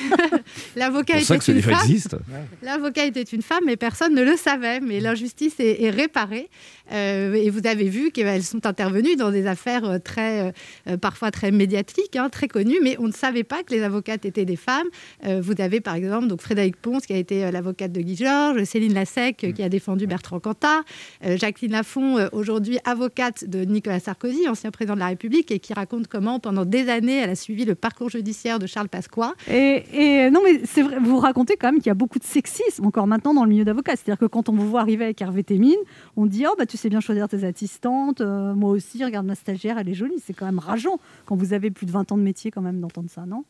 L'avocat 0.76 1.18
que 1.18 1.24
ce 1.24 1.34
était 1.34 1.52
une 1.52 1.56
livre 1.56 1.72
femme. 1.72 1.82
existe. 1.82 2.16
L'avocat 2.62 3.06
était 3.06 3.24
une 3.24 3.42
femme, 3.42 3.64
mais 3.66 3.78
personne 3.78 4.14
ne 4.14 4.24
le 4.24 4.38
savait. 4.38 4.80
Mais 4.80 5.00
l'injustice 5.00 5.60
est, 5.60 5.84
est 5.84 5.90
réparée. 5.90 6.50
Euh, 6.92 7.34
et 7.34 7.50
vous 7.50 7.66
avez 7.66 7.88
vu 7.88 8.12
qu'elles 8.12 8.44
sont 8.44 8.66
intervenues 8.66 9.16
dans 9.16 9.32
des 9.32 9.48
affaires 9.48 9.86
euh, 9.86 9.98
très, 9.98 10.54
euh, 10.88 10.98
parfois 10.98 11.32
très 11.32 11.52
médiatiques, 11.52 12.16
hein, 12.16 12.30
très 12.30 12.48
connues, 12.48 12.80
mais 12.82 12.98
on 13.00 13.08
ne 13.08 13.14
savait 13.14 13.44
pas 13.44 13.64
que 13.64 13.74
les 13.74 13.82
avocates 13.84 14.26
étaient 14.26 14.46
des 14.46 14.56
femmes. 14.56 14.88
Euh, 15.26 15.42
vous 15.42 15.54
avez 15.60 15.82
par 15.82 15.96
exemple 15.96 16.28
donc 16.28 16.42
Frédéric 16.42 16.76
Ponce 16.78 17.06
qui 17.06 17.14
a 17.14 17.18
été 17.18 17.50
l'avocate 17.52 17.92
de 17.92 18.02
Guy 18.02 18.16
Georges, 18.16 18.64
Céline 18.64 18.94
Lassec 18.94 19.44
euh, 19.44 19.52
qui 19.52 19.64
a 19.64 19.70
défendu 19.70 20.08
Bertrand 20.08 20.40
Cantat, 20.40 20.82
euh, 21.26 21.38
Jacqueline 21.38 21.72
Lafont, 21.72 22.30
aujourd'hui 22.32 22.80
avocate 22.86 23.46
de 23.46 23.64
Nicolas 23.64 24.00
Sarkozy, 24.00 24.48
ancien 24.48 24.72
président 24.72 24.96
de 24.96 25.00
la 25.00 25.08
République, 25.08 25.52
et 25.52 25.60
qui 25.60 25.74
raconte 25.74 26.08
comment 26.08 26.40
pendant 26.40 26.66
des 26.66 26.90
années 26.90 27.20
elle 27.20 27.30
a 27.30 27.36
suivi 27.36 27.66
le 27.66 27.76
parcours 27.76 28.10
judiciaire 28.10 28.60
de 28.60 28.68
Charles 28.68 28.90
Pasqua. 28.92 29.34
Et, 29.50 29.84
et 29.94 30.30
non, 30.30 30.42
mais 30.44 30.62
c'est 30.66 30.82
vrai, 30.84 31.00
vous 31.00 31.18
racontez 31.18 31.56
quand 31.56 31.72
même 31.72 31.80
qu'il 31.80 31.88
y 31.88 31.92
a 31.92 31.96
beaucoup 31.96 32.20
de 32.20 32.24
sexisme 32.24 32.86
encore 32.86 33.08
maintenant 33.08 33.34
dans 33.34 33.44
le 33.44 33.50
milieu 33.50 33.66
d'avocat. 33.66 33.94
C'est-à-dire 33.96 34.20
que 34.20 34.26
quand 34.26 34.50
on 34.50 34.54
vous 34.54 34.70
voit 34.70 34.82
arriver 34.82 35.06
avec 35.06 35.22
Hervé 35.22 35.44
Témine, 35.44 35.80
on 36.18 36.26
dit 36.26 36.46
Oh, 36.48 36.54
bah 36.58 36.66
tu 36.66 36.78
sais 36.78 36.90
bien 36.90 37.00
choisir 37.00 37.28
tes 37.28 37.44
assistantes, 37.44 38.22
euh, 38.22 38.54
moi 38.54 38.72
aussi, 38.72 39.04
regarde 39.04 39.26
ma 39.26 39.36
stagiaire, 39.36 39.78
elle 39.78 39.90
est 39.90 39.94
jolie. 39.94 40.20
C'est 40.24 40.34
quand 40.34 40.46
même 40.46 40.60
rageant 40.60 41.00
quand 41.26 41.36
vous 41.36 41.54
avez 41.54 41.72
plus 41.72 41.86
de 41.86 41.92
20 41.92 42.12
ans 42.12 42.18
de 42.18 42.24
métier 42.24 42.52
quand 42.52 42.62
même 42.62 42.80
d'entendre 42.80 43.10
ça, 43.10 43.26
non? 43.26 43.46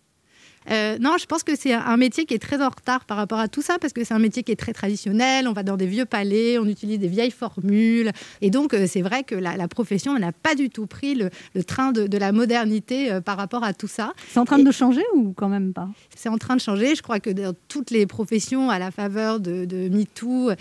Euh, 0.69 0.97
non, 0.99 1.15
je 1.19 1.25
pense 1.25 1.43
que 1.43 1.55
c'est 1.55 1.73
un 1.73 1.97
métier 1.97 2.25
qui 2.25 2.33
est 2.33 2.39
très 2.39 2.61
en 2.61 2.69
retard 2.69 3.05
par 3.05 3.17
rapport 3.17 3.39
à 3.39 3.47
tout 3.47 3.61
ça, 3.61 3.77
parce 3.79 3.93
que 3.93 4.03
c'est 4.03 4.13
un 4.13 4.19
métier 4.19 4.43
qui 4.43 4.51
est 4.51 4.55
très 4.55 4.73
traditionnel. 4.73 5.47
On 5.47 5.53
va 5.53 5.63
dans 5.63 5.77
des 5.77 5.87
vieux 5.87 6.05
palais, 6.05 6.57
on 6.59 6.65
utilise 6.67 6.99
des 6.99 7.07
vieilles 7.07 7.31
formules. 7.31 8.11
Et 8.41 8.49
donc, 8.51 8.73
euh, 8.73 8.85
c'est 8.87 9.01
vrai 9.01 9.23
que 9.23 9.35
la, 9.35 9.57
la 9.57 9.67
profession 9.67 10.17
n'a 10.19 10.31
pas 10.31 10.53
du 10.55 10.69
tout 10.69 10.85
pris 10.85 11.15
le, 11.15 11.29
le 11.55 11.63
train 11.63 11.91
de, 11.91 12.05
de 12.07 12.17
la 12.17 12.31
modernité 12.31 13.11
euh, 13.11 13.21
par 13.21 13.37
rapport 13.37 13.63
à 13.63 13.73
tout 13.73 13.87
ça. 13.87 14.13
C'est 14.29 14.39
en 14.39 14.45
train 14.45 14.59
de 14.59 14.71
changer 14.71 15.01
ou 15.15 15.33
quand 15.33 15.49
même 15.49 15.73
pas? 15.73 15.89
C'est 16.15 16.29
en 16.29 16.37
train 16.37 16.55
de 16.55 16.61
changer. 16.61 16.95
Je 16.95 17.01
crois 17.01 17.19
que 17.19 17.29
dans 17.31 17.53
toutes 17.67 17.89
les 17.91 18.05
professions, 18.05 18.69
à 18.69 18.77
la 18.79 18.91
faveur 18.91 19.39
de, 19.39 19.65
de 19.65 19.89
MeToo, 19.89 20.51
euh, 20.51 20.55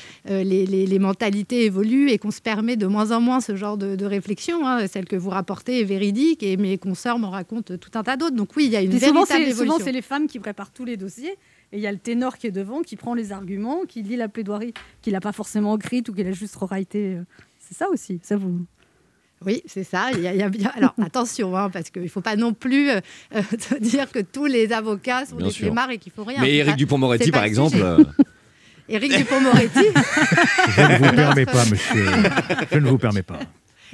les, 0.44 0.66
les- 0.66 0.86
les 0.86 0.98
mentalités 0.98 1.64
évoluent 1.66 2.08
et 2.10 2.18
qu'on 2.18 2.30
se 2.30 2.40
permet 2.40 2.76
de 2.76 2.86
moins 2.86 3.12
en 3.12 3.20
moins 3.20 3.40
ce 3.40 3.54
genre 3.54 3.76
de, 3.76 3.96
de 3.96 4.04
réflexion. 4.06 4.66
hein. 4.66 4.86
Celle 4.86 5.04
que 5.04 5.16
vous 5.16 5.30
rapportez 5.30 5.80
est 5.80 5.84
véridique, 5.84 6.42
et 6.42 6.56
mes 6.56 6.78
consoeurs 6.78 7.18
m'en 7.18 7.30
racontent 7.30 7.76
tout 7.76 7.90
un 7.94 8.02
tas 8.02 8.16
d'autres. 8.16 8.36
Donc 8.36 8.56
oui, 8.56 8.64
il 8.66 8.72
y 8.72 8.76
a 8.76 8.82
une 8.82 8.92
souvent, 8.92 9.24
véritable 9.24 9.50
souvent, 9.52 9.62
évolution. 9.76 9.84
C'est 9.90 9.94
les 9.94 10.03
femmes 10.03 10.29
qui 10.29 10.38
préparent 10.38 10.70
tous 10.70 10.85
les 10.85 10.96
dossiers. 10.96 11.37
Et 11.72 11.79
il 11.79 11.81
y 11.81 11.87
a 11.88 11.90
le 11.90 11.98
ténor 11.98 12.38
qui 12.38 12.46
est 12.46 12.53
devant, 12.53 12.83
qui 12.83 12.94
prend 12.94 13.14
les 13.14 13.33
arguments, 13.33 13.81
qui 13.88 14.03
lit 14.03 14.14
la 14.14 14.29
plaidoirie 14.29 14.72
qu'il 15.03 15.14
n'a 15.14 15.20
pas 15.20 15.33
forcément 15.33 15.76
écrite 15.76 16.09
ou 16.09 16.14
qu'il 16.14 16.26
a 16.29 16.33
juste 16.33 16.55
rewrité. 16.55 17.18
C'est 17.59 17.76
ça 17.76 17.88
aussi, 17.90 18.20
ça 18.22 18.37
vous. 18.37 18.64
Oui, 19.44 19.62
c'est 19.66 19.83
ça. 19.83 20.11
Il 20.12 20.20
y 20.20 20.29
a, 20.29 20.33
il 20.33 20.38
y 20.38 20.44
a 20.44 20.48
bien... 20.48 20.70
Alors 20.76 20.94
attention, 21.03 21.57
hein, 21.57 21.70
parce 21.70 21.90
qu'il 21.90 22.03
ne 22.03 22.09
faut 22.09 22.20
pas 22.20 22.37
non 22.37 22.53
plus 22.53 22.90
euh, 22.90 23.00
euh, 23.35 23.42
te 23.68 23.79
dire 23.81 24.12
que 24.12 24.20
tous 24.20 24.46
les 24.46 24.72
avocats 24.72 25.26
sont 25.26 25.37
Bien 25.37 25.48
des 25.48 25.53
flemmards 25.53 25.90
et 25.90 25.98
qu'il 25.98 26.12
faut 26.12 26.22
rien. 26.22 26.40
Mais 26.40 26.55
Éric 26.55 26.76
Dupont-Moretti, 26.76 27.33
par 27.33 27.42
le 27.42 27.48
exemple, 27.48 27.79
euh, 27.81 28.05
Éric 28.88 29.16
Dupont-Moretti. 29.16 29.87
Je 30.68 30.83
ne 30.83 30.98
vous 30.98 31.16
permets 31.16 31.46
pas, 31.46 31.64
monsieur. 31.64 32.07
Je 32.70 32.79
ne 32.79 32.88
vous 32.88 32.98
permets 32.98 33.22
pas. 33.24 33.40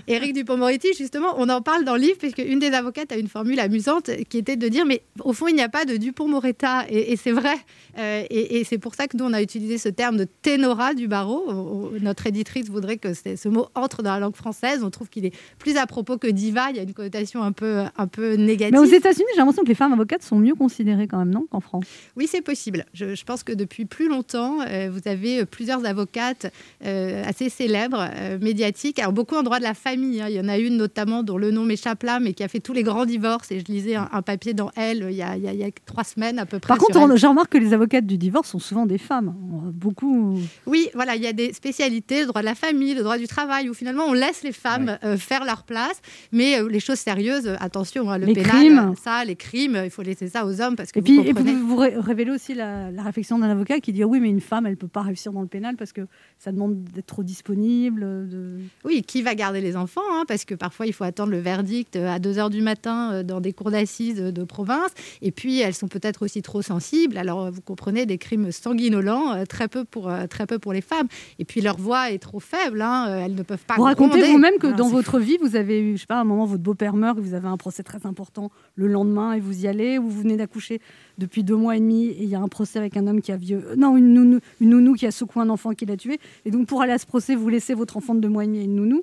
Éric 0.09 0.35
Dupont-Moretti, 0.35 0.89
justement, 0.97 1.35
on 1.39 1.49
en 1.49 1.63
parle 1.63 1.85
dans 1.85 1.95
le 1.95 2.01
livre, 2.01 2.19
puisque 2.19 2.39
une 2.39 2.59
des 2.59 2.73
avocates 2.73 3.13
a 3.13 3.17
une 3.17 3.29
formule 3.29 3.61
amusante 3.61 4.11
qui 4.29 4.39
était 4.39 4.57
de 4.57 4.69
dire, 4.69 4.85
mais 4.85 5.03
au 5.21 5.33
fond, 5.33 5.49
il 5.49 5.55
n'y 5.55 5.63
a 5.63 5.69
pas 5.69 5.85
de 5.85 5.97
Dupont-Moretta. 5.97 6.87
Et, 6.89 7.13
et 7.13 7.17
c'est 7.17 7.33
vrai. 7.33 7.57
Euh, 7.99 8.25
et 8.31 8.61
et 8.61 8.65
c'est 8.65 8.79
pour 8.79 8.95
ça 8.95 9.07
que 9.07 9.17
nous, 9.17 9.25
on 9.25 9.33
a 9.33 9.43
utilisé 9.43 9.79
ce 9.79 9.89
terme 9.89 10.17
de 10.17 10.25
ténora 10.25 10.95
du 10.95 11.09
barreau. 11.09 11.93
Notre 12.01 12.27
éditrice 12.27 12.69
voudrait 12.69 12.97
que 12.97 13.13
ce 13.15 13.49
mot 13.49 13.67
entre 13.75 14.03
dans 14.03 14.13
la 14.13 14.21
langue 14.21 14.37
française. 14.37 14.83
On 14.83 14.91
trouve 14.91 15.09
qu'il 15.09 15.25
est 15.25 15.35
plus 15.59 15.77
à 15.77 15.87
propos 15.87 16.19
que 16.19 16.27
diva. 16.27 16.71
Il 16.71 16.77
y 16.77 16.79
a 16.79 16.83
une 16.83 16.95
connotation 16.95 17.43
un 17.43 17.53
peu, 17.53 17.85
un 17.97 18.07
peu 18.07 18.35
négative. 18.35 18.73
Mais 18.73 18.79
aux 18.79 18.91
États-Unis, 18.91 19.27
j'ai 19.35 19.39
l'impression 19.39 19.63
que 19.63 19.69
les 19.69 19.75
femmes 19.75 19.93
avocates 19.93 20.23
sont 20.23 20.39
mieux 20.39 20.55
considérées 20.55 21.07
quand 21.07 21.19
même, 21.19 21.31
non 21.31 21.47
Qu'en 21.51 21.61
France? 21.61 21.85
Oui, 22.17 22.27
c'est 22.31 22.41
possible. 22.41 22.85
Je, 22.93 23.15
je 23.15 23.25
pense 23.25 23.43
que 23.43 23.53
depuis 23.53 23.85
plus 23.85 24.09
longtemps, 24.09 24.59
euh, 24.69 24.91
vous 24.91 25.09
avez 25.09 25.45
plusieurs 25.45 25.85
avocates 25.85 26.53
euh, 26.85 27.23
assez 27.25 27.49
célèbres, 27.49 28.09
médiatiques. 28.41 28.99
Alors, 28.99 29.13
beaucoup 29.13 29.37
en 29.37 29.43
droit 29.43 29.59
de 29.59 29.65
la 29.65 29.75
famille. 29.87 30.21
hein. 30.21 30.27
Il 30.29 30.35
y 30.37 30.41
en 30.41 30.49
a 30.49 30.59
une 30.59 30.77
notamment 30.77 31.23
dont 31.23 31.39
le 31.39 31.51
nom 31.51 31.65
m'échappe 31.65 32.03
là, 32.03 32.19
mais 32.21 32.33
qui 32.33 32.43
a 32.43 32.49
fait 32.49 32.61
tous 32.61 32.73
les 32.73 32.83
grands 32.83 33.07
divorces. 33.07 33.51
Et 33.53 33.61
je 33.61 33.65
lisais 33.67 33.95
un, 33.95 34.09
un 34.13 34.23
papier 34.23 34.53
dans 34.55 34.71
Elle 34.77 35.03
euh, 35.05 35.11
il 35.11 35.17
y, 35.17 35.23
a, 35.23 35.37
il 35.37 35.43
y 35.45 35.49
a- 35.49 35.53
il 35.53 35.61
y 35.61 35.65
a 35.65 35.69
trois 35.85 36.05
semaines 36.05 36.39
à 36.39 36.47
peu 36.47 36.59
près. 36.59 36.69
Par 36.69 36.79
contre, 36.79 37.17
je 37.17 37.27
remarque 37.27 37.53
que 37.53 37.59
les 37.59 37.73
avocates 37.73 38.07
du 38.07 38.19
divorce 38.19 38.49
sont 38.51 38.59
souvent 38.59 38.87
des 38.87 38.99
femmes. 38.99 39.29
A 39.29 39.71
Beaucoup. 39.73 40.39
Oui, 40.67 40.89
voilà, 40.95 41.15
il 41.17 41.23
y 41.23 41.27
a 41.27 41.33
des 41.33 41.53
spécialités, 41.53 42.21
le 42.21 42.27
droit 42.27 42.41
de 42.41 42.47
la 42.47 42.55
famille, 42.55 42.95
le 42.95 43.03
droit 43.03 43.19
du 43.19 43.27
travail, 43.27 43.69
où 43.71 43.75
finalement 43.75 44.05
on 44.07 44.13
laisse 44.13 44.43
les 44.43 44.53
femmes 44.53 44.99
euh, 45.05 45.17
faire 45.17 45.45
leur 45.45 45.63
place. 45.65 46.01
Mais 46.33 46.59
euh, 46.61 46.69
les 46.69 46.81
choses 46.81 46.99
sérieuses, 46.99 47.47
euh, 47.47 47.57
attention, 47.61 48.11
hein, 48.11 48.19
le 48.19 48.27
Les 48.27 48.35
pénal, 48.35 48.51
crimes. 48.51 48.95
ça, 49.03 49.25
les 49.25 49.37
crimes, 49.37 49.81
il 49.85 49.91
faut 49.91 50.03
laisser 50.03 50.29
ça 50.29 50.45
aux 50.47 50.61
hommes 50.61 50.77
parce 50.77 50.93
que 50.93 50.99
Et 50.99 51.03
vous 51.03 51.05
puis, 51.07 51.19
et 51.19 51.23
puis 51.23 51.33
comprenez. 51.35 51.53
vous, 51.55 51.67
vous 51.69 51.77
ré- 51.77 51.95
révélez 51.97 52.31
aussi 52.33 52.55
la, 52.55 52.91
la 52.91 53.03
réflexion 53.03 53.39
d'un 53.39 53.49
avocat 53.51 53.81
qui 53.81 53.93
dit 53.93 54.03
oui, 54.05 54.21
mais 54.21 54.29
une 54.31 54.41
femme, 54.41 54.67
elle 54.67 54.77
peut 54.77 54.89
pas 54.89 55.03
réussir 55.03 55.33
dans 55.33 55.43
le 55.43 55.47
pénal 55.49 55.77
parce 55.77 55.93
que 55.93 56.03
ça 56.39 56.51
demande 56.53 56.83
d'être 56.85 57.07
trop 57.07 57.23
disponible. 57.23 58.01
De... 58.29 58.59
Oui, 58.85 59.03
qui 59.03 59.23
va 59.23 59.35
garder 59.35 59.61
les 59.61 59.76
enfants 59.77 60.01
hein, 60.13 60.25
Parce 60.27 60.45
que 60.45 60.55
parfois, 60.55 60.87
il 60.87 60.93
faut 60.93 61.05
attendre 61.05 61.31
le 61.33 61.39
verdict 61.39 61.97
euh, 61.97 62.09
à 62.09 62.19
2 62.19 62.39
heures 62.39 62.51
du 62.51 62.63
matin 62.63 63.13
euh, 63.13 63.23
dans 63.23 63.41
des 63.41 63.53
cours 63.53 63.71
d'assises 63.71 64.21
euh, 64.21 64.33
de 64.33 64.45
province. 64.45 64.91
Et 65.23 65.31
puis, 65.31 65.61
elles 65.61 65.75
sont 65.75 65.89
peut-être 65.89 66.25
aussi 66.25 66.43
trop 66.43 66.63
sensibles. 66.63 67.19
Alors, 67.19 67.51
vous 67.51 67.61
comprenez, 67.61 68.07
des 68.07 68.19
crimes 68.19 68.53
sanguinolents, 68.53 69.45
très, 69.49 69.69
peu 69.69 69.85
pour, 69.85 70.11
très 70.31 70.47
peu 70.47 70.59
pour 70.59 70.73
les 70.73 70.81
femmes. 70.81 71.09
Et 71.39 71.45
puis, 71.45 71.61
leur 71.61 71.77
voix 71.77 72.11
est 72.11 72.19
trop 72.19 72.41
faible. 72.41 72.83
hein, 72.83 73.25
Elles 73.25 73.35
ne 73.35 73.43
peuvent 73.43 73.65
pas 73.67 73.77
Vous 73.77 73.83
racontez 73.83 74.23
vous-même 74.33 74.59
que 74.59 74.69
dans 74.69 74.89
votre 74.89 75.19
vie, 75.19 75.39
vous 75.41 75.57
avez 75.57 75.81
eu, 75.81 75.97
je 75.97 76.03
sais 76.03 76.07
pas, 76.07 76.19
à 76.19 76.21
un 76.21 76.25
moment, 76.25 76.47
votre 76.47 76.63
beau-père 76.63 76.95
meurt 76.95 77.19
vous 77.19 77.35
avez 77.35 77.49
un 77.49 77.57
procès 77.57 77.83
très 77.83 78.07
important 78.07 78.51
le 78.75 78.87
lendemain 78.87 79.33
et 79.33 79.41
vous 79.41 79.65
y 79.65 79.69
allez, 79.69 79.99
ou 79.99 80.09
vous 80.09 80.21
venez 80.23 80.37
d'accoucher 80.37 80.81
depuis 81.19 81.43
deux 81.45 81.57
mois 81.57 81.77
et 81.77 81.81
demi 81.81 82.07
et 82.07 82.23
il 82.23 82.29
y 82.29 82.35
a 82.35 82.41
un 82.41 82.49
procès 82.49 82.79
avec 82.79 82.97
un 82.97 83.07
homme 83.07 83.21
qui 83.21 83.33
a 83.33 83.37
vieux. 83.37 83.65
Non, 83.77 83.97
une 83.97 84.13
nounou, 84.13 84.41
une 84.61 84.71
nounou 84.71 84.95
qui 84.95 85.07
a 85.07 85.11
secoué 85.11 85.43
un 85.43 85.49
enfant 85.49 85.71
qui 85.73 85.87
l'a 85.87 85.97
tué. 85.97 86.19
Et 86.45 86.51
donc, 86.51 86.67
pour 86.67 86.83
aller 86.83 86.93
à 86.93 86.99
ce 86.99 87.07
procès, 87.07 87.35
vous 87.35 87.49
laissez 87.49 87.75
votre 87.75 87.97
enfant 87.97 88.15
de 88.15 88.21
deux 88.21 88.29
mois 88.29 88.45
et 88.45 88.47
demi 88.47 88.59
et 88.59 88.65
une 88.65 88.77
nounou. 88.77 89.03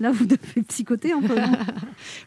Là, 0.00 0.10
vous 0.10 0.26
devez 0.26 0.62
psychoter 0.68 1.12
un 1.12 1.22
peu. 1.22 1.36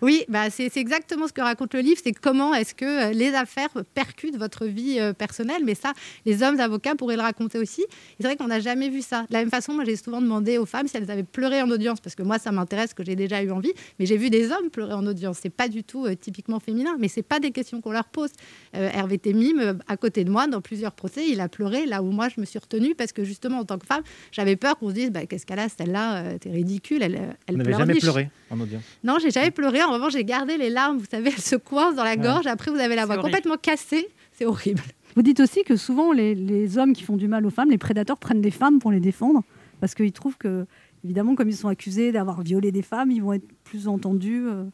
Oui, 0.02 0.24
bah 0.30 0.50
c'est 0.50 0.70
c'est 0.70 0.80
exactement 0.80 1.28
ce 1.28 1.34
que 1.34 1.42
raconte 1.42 1.74
le 1.74 1.82
livre, 1.82 2.00
c'est 2.04 2.14
comment 2.14 2.54
est-ce 2.54 2.74
que 2.74 3.10
euh, 3.10 3.12
les 3.12 3.34
affaires 3.34 3.70
percutent 3.94 4.38
votre 4.38 4.66
vie 4.66 5.00
euh, 5.00 5.14
personnelle, 5.14 5.64
mais 5.66 5.76
ça, 5.76 5.94
les 6.26 6.44
hommes 6.44 6.60
avocats 6.60 6.96
pourraient 6.96 7.16
le 7.16 7.22
raconter 7.22 7.60
aussi. 7.60 7.86
C'est 8.20 8.26
vrai 8.26 8.38
qu'on 8.38 8.48
n'a 8.48 8.60
jamais 8.60 8.90
vu 8.90 9.02
ça. 9.02 9.24
De 9.24 9.34
la 9.34 9.40
même 9.40 9.50
façon, 9.50 9.74
moi 9.74 9.84
j'ai 9.86 9.96
souvent 9.96 10.22
demandé 10.22 10.58
aux 10.58 10.66
femmes 10.66 10.88
si 10.88 10.98
elles 10.98 11.12
avaient 11.12 11.24
pleuré 11.24 11.62
en 11.62 11.70
audience, 11.70 12.00
parce 12.00 12.16
que 12.16 12.24
moi 12.24 12.40
ça 12.40 12.52
m'intéresse, 12.52 12.94
que 12.94 13.04
j'ai 13.04 13.16
déjà 13.16 13.44
eu 13.44 13.52
envie, 13.52 13.74
mais 14.00 14.06
j'ai 14.06 14.18
vu 14.18 14.30
des 14.30 14.52
hommes 14.52 14.70
pleurer 14.70 14.94
en 14.94 15.06
audience. 15.06 15.40
C'est 15.42 15.50
pas 15.50 15.68
du 15.68 15.84
tout 15.84 16.06
euh, 16.06 16.16
typiquement 16.16 16.60
féminin, 16.60 16.96
mais 17.00 17.08
c'est 17.08 17.24
pas 17.24 17.40
des 17.40 17.52
questions 17.52 17.82
qu'on 17.82 17.92
leur 17.92 18.06
pose. 18.06 18.32
Euh, 18.76 18.90
Hervé 18.94 19.18
Temim, 19.18 19.60
euh, 19.60 19.74
à 19.88 19.98
côté 19.98 20.24
de 20.24 20.30
moi, 20.30 20.48
dans 20.48 20.62
plusieurs 20.62 20.92
procès, 20.92 21.28
il 21.30 21.40
a 21.42 21.50
pleuré 21.50 21.86
là 21.86 22.02
où 22.04 22.12
moi 22.12 22.28
je 22.30 22.40
me 22.40 22.46
suis 22.46 22.60
retenue, 22.60 22.96
parce 22.96 23.12
que 23.12 23.24
justement 23.24 23.60
en 23.60 23.66
tant 23.66 23.78
que 23.78 23.86
femme, 23.86 24.04
j'avais 24.32 24.56
peur 24.56 24.78
qu'on 24.78 24.90
se 24.90 24.94
dise 24.94 25.12
bah, 25.12 25.26
qu'est-ce 25.26 25.46
qu'elle 25.46 25.60
a, 25.60 25.70
celle-là, 25.70 26.18
euh, 26.18 26.38
t'es 26.38 26.52
ridicule, 26.52 27.02
elle, 27.02 27.38
elle 27.48 27.58
Vous 27.58 27.67
n'avez 27.72 27.80
jamais 27.80 28.00
pleurniche. 28.00 28.04
pleuré 28.04 28.30
en 28.50 28.60
audience 28.60 28.84
Non, 29.04 29.18
j'ai 29.22 29.32
jamais 29.32 29.52
pleuré. 29.52 29.84
En 29.84 29.92
revanche, 29.94 30.14
j'ai 30.14 30.24
gardé 30.26 30.58
les 30.58 30.70
larmes. 30.70 30.98
Vous 30.98 31.06
savez, 31.10 31.30
elles 31.36 31.42
se 31.42 31.56
coincent 31.56 31.96
dans 31.96 32.04
la 32.04 32.16
gorge. 32.18 32.48
Après, 32.48 32.72
vous 32.72 32.80
avez 32.80 32.96
la 32.96 33.06
voix 33.06 33.16
horrible. 33.16 33.30
complètement 33.30 33.58
cassée. 33.58 34.08
C'est 34.34 34.46
horrible. 34.46 34.82
Vous 35.16 35.22
dites 35.24 35.40
aussi 35.40 35.64
que 35.64 35.76
souvent, 35.76 36.12
les, 36.12 36.36
les 36.36 36.78
hommes 36.78 36.94
qui 36.94 37.04
font 37.04 37.18
du 37.18 37.28
mal 37.28 37.46
aux 37.46 37.50
femmes, 37.50 37.72
les 37.72 37.78
prédateurs 37.80 38.18
prennent 38.18 38.42
des 38.42 38.52
femmes 38.52 38.80
pour 38.80 38.92
les 38.92 39.00
défendre, 39.00 39.44
parce 39.80 39.96
qu'ils 39.96 40.12
trouvent 40.12 40.38
que, 40.38 40.66
évidemment, 41.04 41.34
comme 41.36 41.50
ils 41.50 41.56
sont 41.56 41.70
accusés 41.70 42.12
d'avoir 42.12 42.42
violé 42.42 42.72
des 42.72 42.84
femmes, 42.84 43.10
ils 43.12 43.22
vont 43.24 43.34
être 43.34 43.48
plus 43.64 43.88
entendus. 43.88 44.46
euh. 44.48 44.66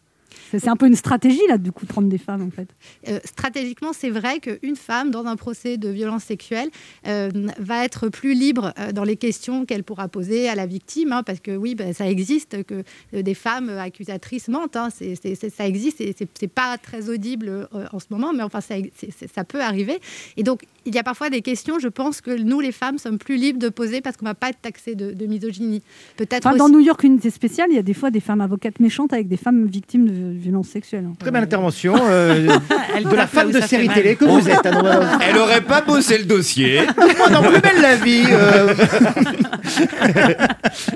C'est 0.52 0.67
un 0.67 0.76
peu 0.76 0.88
une 0.88 0.96
stratégie, 0.96 1.41
là, 1.48 1.58
du 1.58 1.72
coup, 1.72 1.86
de 1.86 1.89
prendre 1.89 2.08
des 2.08 2.17
femmes, 2.17 2.41
en 2.41 2.52
fait. 2.52 2.67
Euh, 3.08 3.19
stratégiquement, 3.26 3.91
c'est 3.93 4.10
vrai 4.10 4.39
qu'une 4.39 4.76
femme, 4.76 5.12
dans 5.12 5.26
un 5.26 5.36
procès 5.36 5.78
de 5.78 5.89
violence 5.89 6.24
sexuelle, 6.24 6.69
euh, 7.08 7.30
va 7.60 7.86
être 7.86 8.10
plus 8.10 8.34
libre 8.34 8.74
euh, 8.80 8.91
dans 8.91 9.04
les 9.04 9.17
questions 9.17 9.65
qu'elle 9.65 9.84
pourra 9.84 10.08
poser 10.08 10.50
à 10.50 10.56
la 10.56 10.65
victime. 10.65 11.12
hein, 11.12 11.24
parce 11.24 11.39
que 11.39 11.56
oui, 11.56 11.76
ben, 11.76 11.93
ça 11.93 12.08
existe 12.08 12.63
que 12.63 12.84
des 13.13 13.34
femmes 13.34 13.69
accusatrices 13.69 14.48
mentent. 14.48 14.76
hein, 14.76 14.89
ça 14.89 15.67
existe 15.67 16.02
et 16.02 16.15
c'est 16.17 16.48
pas 16.48 16.78
très 16.78 17.10
audible 17.10 17.67
en 17.91 18.00
ce 18.00 18.06
moment, 18.10 18.34
mais 18.34 18.43
enfin, 18.43 18.60
ça, 18.62 19.43
peut 19.43 19.62
arriver. 19.62 20.00
Et 20.38 20.43
donc, 20.43 20.63
il 20.86 20.93
y 20.93 20.98
a 20.98 21.04
parfois 21.04 21.30
des 21.30 21.41
questions, 21.41 21.80
je 21.80 21.88
pense, 21.88 22.22
que 22.22 22.32
nous, 22.32 22.60
les 22.60 22.72
femmes, 22.72 22.98
sommes 22.98 23.17
plus 23.17 23.36
libres 23.38 23.60
de 23.60 23.69
poser 23.69 24.02
parce 24.02 24.17
qu'on 24.17 24.26
ne 24.26 24.32
va 24.32 24.36
pas 24.36 24.50
être 24.50 24.62
taxé 24.62 24.96
de, 24.96 25.12
de 25.12 25.26
misogynie. 25.26 25.82
Peut-être 26.17 26.46
Enfin, 26.46 26.58
dans 26.58 26.69
New 26.69 26.80
York 26.80 27.04
Unité 27.04 27.30
Spéciale, 27.30 27.67
il 27.69 27.76
y 27.76 27.80
a 27.80 27.84
des 27.84 27.93
fois 27.93 28.12
des 28.12 28.19
femmes 28.19 28.41
avocates 28.41 28.80
méchantes 28.80 29.13
avec 29.13 29.28
des 29.28 29.38
femmes 29.38 29.65
victimes 29.65 30.08
de 30.08 30.22
violences 30.31 30.69
sexuelles. 30.69 31.05
hein. 31.09 31.13
Très 31.19 31.31
belle 31.31 31.43
intervention 31.43 31.95
euh, 31.99 32.47
de 33.03 33.15
la 33.15 33.27
femme 33.27 33.51
de 33.51 33.59
série 33.62 33.89
télé 33.89 34.15
que 34.15 34.25
vous 34.25 34.47
êtes. 34.49 34.65
Romanoff. 34.65 35.17
Elle 35.21 35.38
aurait 35.38 35.62
pas 35.62 35.81
bossé 35.81 36.17
le 36.17 36.25
dossier. 36.25 36.81
Moi 37.17 37.29
non 37.29 37.41
plus 37.43 37.59
belle 37.62 37.81
la 37.81 37.95
vie. 37.95 38.23
euh. 38.31 38.73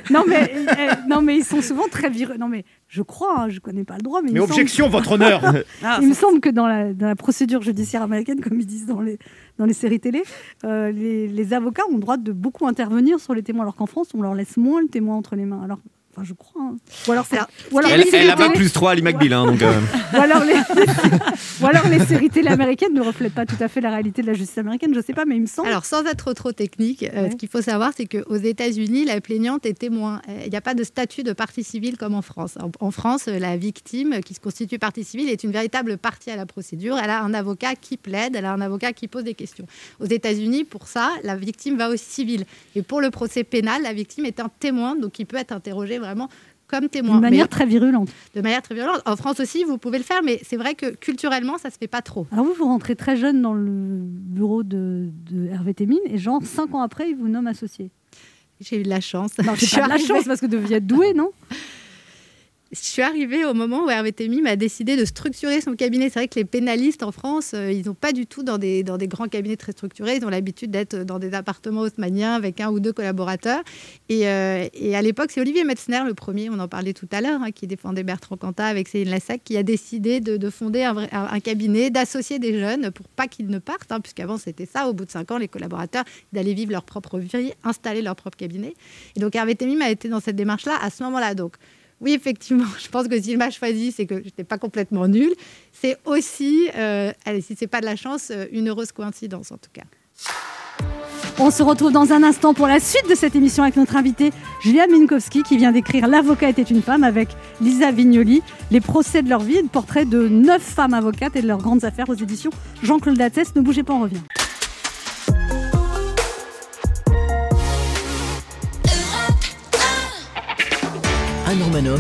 Non, 0.10 0.24
mais, 0.28 0.52
euh, 0.56 0.94
non, 1.10 1.22
mais 1.22 1.38
ils 1.38 1.44
sont 1.44 1.62
souvent 1.62 1.88
très 1.92 2.10
vireux. 2.10 2.36
Non, 2.38 2.48
mais 2.48 2.64
je 2.88 3.02
crois, 3.02 3.42
hein, 3.42 3.50
je 3.50 3.60
connais 3.60 3.84
pas 3.84 3.96
le 3.96 4.02
droit, 4.02 4.22
mais, 4.22 4.30
il 4.30 4.34
Mais 4.34 4.40
me 4.40 4.46
semble- 4.46 4.54
objection, 4.54 4.90
votre 4.90 5.12
honneur. 5.14 5.42
Ah, 5.84 6.00
il 6.02 6.08
me 6.08 6.14
semble 6.14 6.40
que 6.40 6.50
dans 6.50 6.68
la, 6.68 6.94
dans 6.94 7.08
la 7.08 7.16
procédure 7.16 7.62
judiciaire 7.62 8.02
américaine, 8.02 8.40
comme 8.42 8.60
ils 8.60 8.66
disent 8.66 8.86
dans 8.86 9.02
les, 9.02 9.18
dans 9.58 9.66
les 9.66 9.74
séries 9.74 10.00
télé, 10.00 10.24
euh, 10.64 10.92
les, 10.92 11.28
les 11.28 11.54
avocats 11.54 11.84
ont 11.92 11.96
le 11.96 12.02
droit 12.02 12.18
de 12.18 12.32
beaucoup 12.32 12.68
intervenir 12.68 13.20
sur 13.20 13.34
les 13.34 13.44
témoins, 13.44 13.64
alors 13.64 13.76
qu'en 13.76 13.86
France, 13.86 14.08
on 14.16 14.22
leur 14.22 14.34
laisse 14.34 14.58
moins 14.58 14.82
le 14.82 14.88
témoin 14.88 15.16
entre 15.16 15.36
les 15.36 15.46
mains. 15.46 15.62
Alors, 15.64 15.80
enfin, 16.18 16.26
je 16.28 16.34
crois. 16.34 16.62
hein. 16.62 16.76
Ou 17.08 17.12
alors, 17.12 17.26
Alors, 17.32 17.48
ou 17.72 17.78
alors 17.80 17.92
Elle, 17.92 18.00
les 18.02 18.06
elle 18.08 18.12
séries 18.12 18.30
a 18.30 18.36
pas 18.36 18.50
plus 18.50 18.72
3 18.72 18.92
à 18.92 18.96
l'IMACBIL, 18.96 19.34
hein, 19.34 19.46
donc. 19.46 19.62
euh, 19.62 19.80
ou 20.14 20.18
alors 20.18 20.44
les, 20.44 20.56
ou 21.62 21.66
alors 21.68 21.88
les 21.88 22.00
séries 22.06 22.30
télé 22.30 22.48
américaines 22.50 22.94
ne 22.94 23.02
reflètent 23.02 23.34
pas 23.34 23.46
tout 23.46 23.56
à 23.60 23.68
fait 23.68 23.82
la 23.82 23.90
réalité 23.92 24.22
de 24.22 24.28
la 24.28 24.34
justice 24.34 24.58
américaine. 24.58 24.94
Je 24.96 25.02
sais 25.02 25.14
pas, 25.14 25.26
mais 25.26 25.36
il 25.36 25.42
me 25.42 25.48
semble. 25.48 25.68
Alors, 25.68 25.86
sans 25.86 26.04
être 26.06 26.34
trop 26.34 26.52
technique, 26.52 27.04
euh, 27.04 27.30
ce 27.32 27.36
qu'il 27.36 27.50
faut 27.50 27.62
savoir, 27.62 27.92
c'est 27.96 28.06
qu'aux 28.06 28.36
États-Unis, 28.36 29.06
la 29.06 29.22
plaignante 29.22 29.66
est 29.66 29.74
témoin. 29.78 30.22
Euh, 30.30 30.42
Il 30.46 30.50
n'y 30.50 30.58
a 30.58 30.62
pas 30.62 30.74
de 30.74 30.84
statut 30.84 31.24
de 31.24 31.34
partie 31.34 31.64
civile 31.64 31.98
comme 31.98 32.16
en 32.16 32.22
France. 32.22 32.58
En, 32.60 32.72
en 32.86 32.92
France, 32.92 33.28
la 33.28 33.58
victime 33.58 34.22
qui 34.26 34.34
se 34.34 34.40
constitue 34.40 34.80
partie 34.80 35.04
civile 35.04 35.30
est 35.30 35.44
une 35.44 35.52
véritable 35.52 35.98
partie 35.98 36.32
à 36.32 36.36
la 36.36 36.46
procédure. 36.46 36.98
Elle 37.02 37.10
a 37.10 37.22
un 37.22 37.34
avocat 37.34 37.76
qui 37.80 37.98
plaide, 37.98 38.36
elle 38.36 38.46
a 38.46 38.54
un 38.54 38.62
avocat 38.62 38.94
qui 38.94 39.08
pose 39.08 39.24
des 39.24 39.34
questions. 39.34 39.66
Aux 40.00 40.06
États-Unis, 40.06 40.64
pour 40.64 40.88
ça, 40.88 41.12
la 41.24 41.36
victime 41.36 41.78
va 41.78 41.90
au 41.90 41.96
civil. 41.98 42.46
Et 42.76 42.82
pour 42.82 43.02
le 43.02 43.10
procès 43.12 43.44
pénal, 43.44 43.82
la 43.84 43.94
victime 43.94 44.26
est 44.26 44.40
un 44.40 44.50
témoin, 44.60 44.96
donc 44.96 45.20
il 45.20 45.26
peut 45.26 45.38
être 45.38 45.52
interrogé 45.52 46.00
vraiment 46.08 46.30
comme 46.68 46.90
témoin. 46.90 47.14
D'une 47.16 47.22
manière 47.22 47.46
Mais 47.46 47.50
très 47.50 47.66
virulente. 47.66 48.10
de 48.36 48.42
manière 48.42 48.62
très 48.62 48.76
violente. 48.76 49.02
En 49.06 49.16
France 49.16 49.40
aussi, 49.40 49.64
vous 49.64 49.78
pouvez 49.78 49.98
le 49.98 50.04
faire, 50.04 50.22
mais 50.24 50.40
c'est 50.44 50.58
vrai 50.58 50.76
que 50.76 50.88
culturellement, 50.96 51.58
ça 51.58 51.70
se 51.70 51.78
fait 51.78 51.88
pas 51.88 52.02
trop. 52.02 52.28
Alors 52.32 52.46
vous, 52.46 52.54
vous 52.54 52.66
rentrez 52.66 52.96
très 52.96 53.16
jeune 53.16 53.42
dans 53.42 53.54
le 53.54 54.00
bureau 54.02 54.64
de, 54.64 55.10
de 55.32 55.46
Hervé 55.48 55.74
Témine 55.74 56.00
et 56.06 56.18
genre 56.18 56.42
cinq 56.44 56.74
ans 56.76 56.82
après, 56.82 57.10
il 57.10 57.16
vous 57.16 57.30
nomme 57.30 57.48
associé. 57.48 57.90
J'ai 58.60 58.80
eu 58.80 58.84
de 58.84 58.90
la 58.90 59.02
chance. 59.02 59.32
Non, 59.38 59.54
Je 59.56 59.76
pas 59.76 59.86
de 59.86 59.90
la 59.90 59.98
chance 59.98 60.26
parce 60.26 60.42
que 60.42 60.46
vous 60.48 60.52
deviez 60.52 60.78
être 60.78 60.88
doué, 60.88 61.14
non? 61.14 61.30
Je 62.72 62.80
suis 62.80 63.02
arrivée 63.02 63.46
au 63.46 63.54
moment 63.54 63.86
où 63.86 63.90
Hervé 63.90 64.12
Temim 64.12 64.46
a 64.46 64.58
décidé 64.58 64.98
de 64.98 65.06
structurer 65.06 65.62
son 65.62 65.76
cabinet. 65.76 66.10
C'est 66.10 66.20
vrai 66.20 66.28
que 66.28 66.36
les 66.36 66.44
pénalistes 66.44 67.02
en 67.02 67.14
France, 67.14 67.52
euh, 67.54 67.72
ils 67.72 67.86
n'ont 67.86 67.94
pas 67.94 68.12
du 68.12 68.28
tout 68.28 68.44
dans 68.44 68.58
des, 68.58 68.84
dans 68.84 68.98
des 68.98 69.08
grands 69.08 69.30
cabinets 69.30 69.56
très 69.56 69.72
structurés. 69.72 70.18
Ils 70.18 70.26
ont 70.26 70.30
l'habitude 70.30 70.70
d'être 70.70 70.98
dans 70.98 71.18
des 71.18 71.34
appartements 71.34 71.82
haussmanniens 71.82 72.34
avec 72.34 72.60
un 72.60 72.70
ou 72.70 72.82
deux 72.82 72.92
collaborateurs. 72.92 73.62
Et, 74.10 74.28
euh, 74.28 74.68
à 74.94 75.02
l'époque, 75.02 75.32
c'est 75.32 75.40
Olivier 75.40 75.64
Metzner, 75.64 76.02
le 76.06 76.14
premier, 76.14 76.50
on 76.50 76.60
en 76.60 76.68
parlait 76.68 76.92
tout 76.92 77.08
à 77.12 77.22
l'heure, 77.22 77.42
hein, 77.42 77.52
qui 77.52 77.68
défendait 77.68 78.04
Bertrand 78.04 78.36
Cantat 78.36 78.66
avec 78.66 78.90
Céline 78.90 79.12
Lassac, 79.12 79.42
qui 79.46 79.56
a 79.56 79.64
décidé 79.64 80.20
de, 80.20 80.36
de 80.36 80.50
fonder 80.50 80.84
un, 80.84 81.40
cabinet, 81.40 81.90
d'associer 81.90 82.38
des 82.38 82.60
jeunes 82.60 82.92
pour 82.92 83.08
pas 83.08 83.28
qu'ils 83.28 83.48
ne 83.48 83.60
partent, 83.60 83.92
hein, 83.94 84.02
puisqu'avant 84.02 84.38
c'était 84.38 84.66
ça, 84.66 84.90
au 84.90 84.94
bout 84.94 85.06
de 85.06 85.12
cinq 85.12 85.32
ans, 85.32 85.38
les 85.38 85.48
collaborateurs, 85.48 86.04
d'aller 86.34 86.54
vivre 86.54 86.72
leur 86.72 86.84
propre 86.84 87.18
vie, 87.18 87.54
installer 87.64 88.02
leur 88.02 88.16
propre 88.18 88.38
cabinet. 88.38 88.74
Et 89.16 89.22
donc 89.22 89.36
Hervé 89.36 89.56
Temim 89.56 89.80
a 89.82 89.90
été 89.90 90.10
dans 90.10 90.20
cette 90.20 90.36
démarche-là 90.36 90.74
à 90.82 90.90
ce 90.90 91.04
moment-là. 91.04 91.34
Donc 91.34 91.56
oui, 92.02 92.14
effectivement, 92.14 92.66
je 92.80 92.88
pense 92.90 93.08
que 93.08 93.20
s'il 93.20 93.38
m'a 93.38 93.50
choisi, 93.50 93.92
c'est 93.92 94.06
que 94.06 94.16
je 94.20 94.26
n'étais 94.26 94.44
pas 94.44 94.58
complètement 94.58 95.08
nulle. 95.08 95.34
C'est 95.72 95.98
aussi, 96.06 96.70
euh, 96.76 97.12
allez, 97.26 97.42
si 97.42 97.56
c'est 97.56 97.68
pas 97.68 97.82
de 97.82 97.86
la 97.86 97.96
chance, 97.96 98.32
euh, 98.32 98.46
une 98.52 98.70
heureuse 98.70 98.92
coïncidence 98.92 99.52
en 99.52 99.58
tout 99.58 99.72
cas. 99.74 99.84
On 101.40 101.52
se 101.52 101.62
retrouve 101.62 101.92
dans 101.92 102.14
un 102.14 102.24
instant 102.24 102.56
pour 102.56 102.66
la 102.66 102.80
suite 102.80 103.08
de 103.08 103.14
cette 103.14 103.36
émission 103.36 103.62
avec 103.62 103.76
notre 103.76 103.96
invitée 103.96 104.32
Julia 104.64 104.88
Minkowski 104.88 105.44
qui 105.44 105.56
vient 105.58 105.72
d'écrire 105.72 106.08
L'avocat 106.08 106.50
était 106.50 106.64
une 106.64 106.82
femme 106.82 107.04
avec 107.04 107.30
Lisa 107.62 107.92
Vignoli, 107.92 108.42
les 108.72 108.82
procès 108.82 109.22
de 109.22 109.30
leur 109.30 109.42
vie, 109.42 109.62
le 109.62 109.68
portrait 109.68 110.06
de 110.06 110.28
neuf 110.28 110.64
femmes 110.64 110.96
avocates 110.96 111.36
et 111.36 111.44
de 111.44 111.48
leurs 111.48 111.62
grandes 111.62 111.86
affaires 111.86 112.10
aux 112.10 112.16
éditions 112.16 112.50
Jean-Claude 112.82 113.18
Dattès. 113.18 113.56
Ne 113.56 113.62
bougez 113.62 113.84
pas, 113.84 113.94
on 113.94 114.02
revient. 114.02 114.22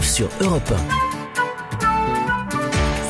Sur 0.01 0.27
Europe 0.41 0.73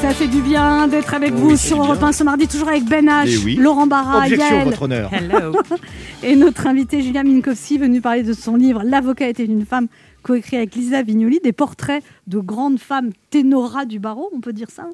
Ça 0.01 0.10
fait 0.10 0.27
du 0.27 0.41
bien 0.41 0.89
d'être 0.89 1.13
avec 1.13 1.32
vous 1.32 1.51
Oui, 1.51 1.58
sur 1.58 1.77
Europe 1.77 1.99
bien. 1.99 2.10
1 2.10 2.12
ce 2.12 2.23
mardi, 2.25 2.45
toujours 2.45 2.67
avec 2.67 2.84
Ben 2.84 3.06
H, 3.06 3.23
Eh 3.25 3.38
oui. 3.38 3.56
Laurent 3.56 3.88
Barra, 3.88 4.17
Objection, 4.17 4.45
Yael 4.49 4.65
votre 4.65 4.82
honneur. 4.82 5.10
Hello. 5.13 5.56
et 6.23 6.36
notre 6.36 6.67
invitée 6.67 7.01
Julia 7.01 7.23
Minkowski 7.23 7.77
venue 7.77 8.01
parler 8.01 8.23
de 8.23 8.34
son 8.34 8.58
livre 8.58 8.82
L'avocat 8.84 9.30
était 9.30 9.45
une 9.45 9.65
femme 9.65 9.88
coécrit 10.23 10.58
avec 10.58 10.75
Lisa 10.75 11.03
Vignoli, 11.03 11.39
des 11.41 11.53
portraits 11.53 12.03
de 12.27 12.39
grandes 12.39 12.80
femmes 12.80 13.12
ténoras 13.30 13.86
du 13.86 13.99
barreau, 13.99 14.30
on 14.36 14.41
peut 14.41 14.51
dire 14.51 14.69
ça. 14.69 14.88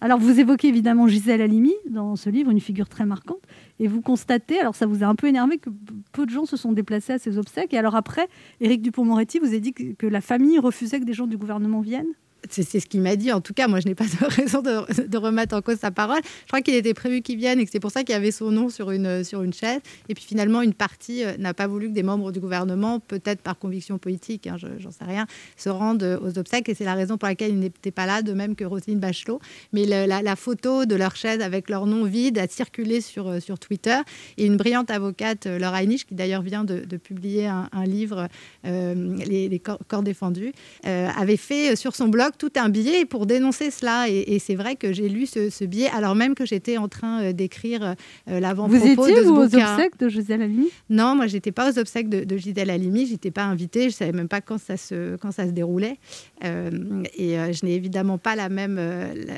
Alors 0.00 0.18
vous 0.18 0.40
évoquez 0.40 0.68
évidemment 0.68 1.06
Gisèle 1.06 1.40
Halimi 1.40 1.74
dans 1.88 2.16
ce 2.16 2.30
livre, 2.30 2.50
une 2.50 2.60
figure 2.60 2.88
très 2.88 3.06
marquante, 3.06 3.42
et 3.78 3.86
vous 3.86 4.00
constatez, 4.00 4.58
alors 4.58 4.74
ça 4.74 4.86
vous 4.86 5.04
a 5.04 5.06
un 5.06 5.14
peu 5.14 5.28
énervé 5.28 5.58
que 5.58 5.70
peu 6.12 6.26
de 6.26 6.30
gens 6.30 6.46
se 6.46 6.56
sont 6.56 6.72
déplacés 6.72 7.12
à 7.12 7.18
ses 7.18 7.38
obsèques, 7.38 7.72
et 7.74 7.78
alors 7.78 7.94
après, 7.94 8.28
Éric 8.60 8.82
Dupont-Moretti 8.82 9.38
vous 9.38 9.54
a 9.54 9.58
dit 9.58 9.72
que 9.72 10.06
la 10.06 10.20
famille 10.20 10.58
refusait 10.58 11.00
que 11.00 11.04
des 11.04 11.12
gens 11.12 11.26
du 11.26 11.36
gouvernement 11.36 11.80
viennent? 11.80 12.14
C'est 12.50 12.80
ce 12.80 12.86
qu'il 12.86 13.00
m'a 13.00 13.16
dit. 13.16 13.32
En 13.32 13.40
tout 13.40 13.52
cas, 13.52 13.66
moi, 13.66 13.80
je 13.80 13.88
n'ai 13.88 13.94
pas 13.94 14.04
de 14.20 14.34
raison 14.34 14.62
de, 14.62 15.16
remettre 15.16 15.56
en 15.56 15.62
cause 15.62 15.78
sa 15.78 15.90
parole. 15.90 16.20
Je 16.24 16.46
crois 16.46 16.60
qu'il 16.62 16.74
était 16.74 16.94
prévu 16.94 17.20
qu'il 17.20 17.36
vienne 17.36 17.58
et 17.58 17.64
que 17.64 17.70
c'est 17.70 17.80
pour 17.80 17.90
ça 17.90 18.04
qu'il 18.04 18.12
y 18.12 18.16
avait 18.16 18.30
son 18.30 18.50
nom 18.50 18.68
sur 18.68 18.90
une, 18.90 19.24
sur 19.24 19.42
une 19.42 19.52
chaise. 19.52 19.80
Et 20.08 20.14
puis 20.14 20.24
finalement, 20.24 20.62
une 20.62 20.74
partie 20.74 21.24
euh, 21.24 21.36
n'a 21.38 21.52
pas 21.52 21.66
voulu 21.66 21.88
que 21.88 21.94
des 21.94 22.02
membres 22.02 22.30
du 22.30 22.40
gouvernement, 22.40 23.00
peut-être 23.00 23.40
par 23.40 23.58
conviction 23.58 23.98
politique, 23.98 24.46
hein, 24.46 24.56
je- 24.56 24.78
j'en 24.78 24.90
sais 24.90 25.04
rien, 25.04 25.26
se 25.56 25.68
rendent 25.68 26.02
euh, 26.02 26.18
aux 26.20 26.38
obsèques. 26.38 26.68
Et 26.68 26.74
c'est 26.74 26.84
la 26.84 26.94
raison 26.94 27.18
pour 27.18 27.28
laquelle 27.28 27.50
il 27.50 27.58
n'était 27.58 27.90
pas 27.90 28.06
là, 28.06 28.22
de 28.22 28.32
même 28.32 28.54
que 28.54 28.64
Roselyne 28.64 29.00
Bachelot. 29.00 29.40
Mais 29.72 29.84
la, 29.84 30.36
photo 30.36 30.84
de 30.84 30.94
leur 30.94 31.16
chaise 31.16 31.40
avec 31.40 31.68
leur 31.68 31.86
nom 31.86 32.04
vide 32.04 32.38
a 32.38 32.46
circulé 32.46 33.00
sur, 33.00 33.28
euh, 33.28 33.40
sur 33.40 33.58
Twitter. 33.58 33.96
Et 34.36 34.46
une 34.46 34.56
brillante 34.56 34.90
avocate, 34.90 35.46
Laura 35.46 35.82
Heinisch, 35.82 36.06
qui 36.06 36.14
d'ailleurs 36.14 36.42
vient 36.42 36.64
de, 36.64 36.96
publier 36.96 37.46
un, 37.46 37.84
livre, 37.84 38.28
Les, 38.64 39.62
corps, 39.88 40.02
défendus, 40.02 40.52
avait 40.84 41.36
fait 41.36 41.76
sur 41.76 41.94
son 41.96 42.08
blog 42.08 42.27
tout 42.36 42.52
un 42.56 42.68
billet 42.68 43.04
pour 43.04 43.26
dénoncer 43.26 43.70
cela. 43.70 44.08
Et, 44.08 44.34
et 44.34 44.38
c'est 44.38 44.54
vrai 44.54 44.76
que 44.76 44.92
j'ai 44.92 45.08
lu 45.08 45.26
ce, 45.26 45.50
ce 45.50 45.64
billet 45.64 45.88
alors 45.94 46.14
même 46.14 46.34
que 46.34 46.44
j'étais 46.44 46.76
en 46.76 46.88
train 46.88 47.22
euh, 47.22 47.32
d'écrire 47.32 47.82
euh, 47.82 47.94
Vous 48.26 48.40
l'avant-propos 48.40 48.84
de 49.06 49.10
étiez 49.10 49.22
ce 49.22 49.28
vous, 49.28 49.36
aux 49.36 49.54
obsèques 49.54 49.98
de 49.98 50.08
Gisèle 50.08 50.42
Halimi 50.42 50.68
Non, 50.90 51.14
moi, 51.14 51.26
j'étais 51.26 51.52
pas 51.52 51.70
aux 51.70 51.78
obsèques 51.78 52.08
de, 52.08 52.24
de 52.24 52.36
Gisèle 52.36 52.70
Halimi. 52.70 53.06
J'étais 53.06 53.30
pas 53.30 53.44
invitée. 53.44 53.90
Je 53.90 53.94
savais 53.94 54.12
même 54.12 54.28
pas 54.28 54.40
quand 54.40 54.58
ça 54.58 54.76
se, 54.76 55.16
quand 55.16 55.32
ça 55.32 55.46
se 55.46 55.52
déroulait. 55.52 55.98
Euh, 56.44 56.70
et 57.16 57.36
je 57.52 57.64
n'ai 57.64 57.74
évidemment 57.74 58.18
pas 58.18 58.36
la 58.36 58.48
même. 58.48 58.80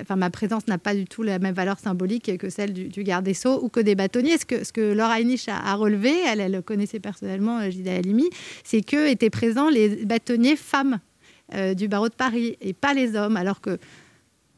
Enfin, 0.00 0.16
ma 0.16 0.30
présence 0.30 0.66
n'a 0.66 0.78
pas 0.78 0.94
du 0.94 1.04
tout 1.04 1.22
la 1.22 1.38
même 1.38 1.54
valeur 1.54 1.78
symbolique 1.78 2.36
que 2.38 2.48
celle 2.48 2.72
du, 2.72 2.88
du 2.88 3.02
garde 3.02 3.24
des 3.24 3.34
Sceaux 3.34 3.60
ou 3.62 3.68
que 3.68 3.80
des 3.80 3.94
bâtonniers. 3.94 4.38
Ce 4.38 4.44
que, 4.44 4.64
ce 4.64 4.72
que 4.72 4.92
Laura 4.92 5.20
Heinisch 5.20 5.48
a, 5.48 5.56
a 5.56 5.74
relevé, 5.74 6.12
elle, 6.26 6.40
elle 6.40 6.62
connaissait 6.62 7.00
personnellement 7.00 7.70
Gisèle 7.70 7.98
Halimi, 7.98 8.30
c'est 8.64 8.82
que 8.82 9.10
étaient 9.10 9.30
présents 9.30 9.68
les 9.68 10.04
bâtonniers 10.04 10.56
femmes. 10.56 11.00
Euh, 11.54 11.74
du 11.74 11.88
barreau 11.88 12.08
de 12.08 12.14
Paris 12.14 12.56
et 12.60 12.72
pas 12.72 12.94
les 12.94 13.16
hommes, 13.16 13.36
alors 13.36 13.60
que 13.60 13.78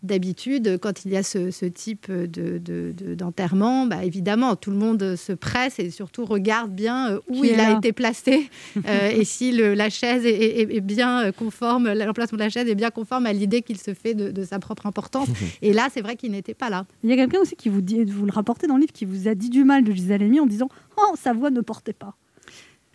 D'habitude, 0.05 0.79
quand 0.83 1.05
il 1.05 1.13
y 1.13 1.17
a 1.17 1.23
ce, 1.23 1.53
ce 1.53 1.65
type 1.65 2.11
de, 2.11 2.27
de- 2.59 2.91
de- 2.91 3.15
d'enterrement, 3.15 3.87
bah, 3.87 4.05
évidemment, 4.05 4.57
tout 4.57 4.73
le 4.73 4.77
monde 4.77 5.15
se 5.15 5.33
presse 5.33 5.79
et 5.79 5.91
surtout 5.91 6.25
regarde 6.25 6.73
bien 6.73 7.13
euh, 7.13 7.19
où 7.29 7.45
il 7.45 7.61
a 7.61 7.79
été 7.79 7.93
placé 7.93 8.51
euh, 8.89 9.11
et 9.15 9.25
si 9.25 9.53
le- 9.53 9.75
la 9.75 9.91
chaise 9.91 10.27
est, 10.27 10.31
est- 10.61 10.75
est 10.77 10.81
bien 10.81 11.31
conforme, 11.31 11.93
l'emplacement 11.93 12.37
de 12.37 12.43
la 12.43 12.51
chaise 12.51 12.67
est 12.69 12.75
bien 12.75 12.91
conforme 12.91 13.27
à 13.27 13.33
l'idée 13.33 13.63
qu'il 13.63 13.79
se 13.79 13.95
fait 13.95 14.15
de, 14.15 14.33
de 14.33 14.43
sa 14.45 14.59
propre 14.59 14.87
importance. 14.87 15.29
Et 15.63 15.73
là, 15.73 15.87
c'est 15.95 16.01
vrai 16.01 16.17
qu'il 16.17 16.33
n'était 16.33 16.53
pas 16.55 16.69
là. 16.69 16.85
Il 17.05 17.11
y 17.11 17.13
a 17.13 17.17
quelqu'un 17.17 17.39
aussi 17.39 17.55
qui 17.55 17.69
vous 17.69 17.81
dit, 17.81 18.03
vous 18.03 18.27
le 18.27 18.33
rapportez 18.33 18.67
dans 18.67 18.75
le 18.75 18.81
livre, 18.81 18.93
qui 18.93 19.05
vous 19.05 19.29
a 19.29 19.37
dit 19.37 19.51
du 19.51 19.63
mal 19.63 19.85
de 19.85 19.93
Gisèle 19.93 20.21
Halimi 20.23 20.41
en 20.41 20.47
disant 20.47 20.69
Oh, 20.97 21.15
sa 21.17 21.33
voix 21.33 21.51
ne 21.51 21.61
portait 21.61 21.93
pas. 21.93 22.17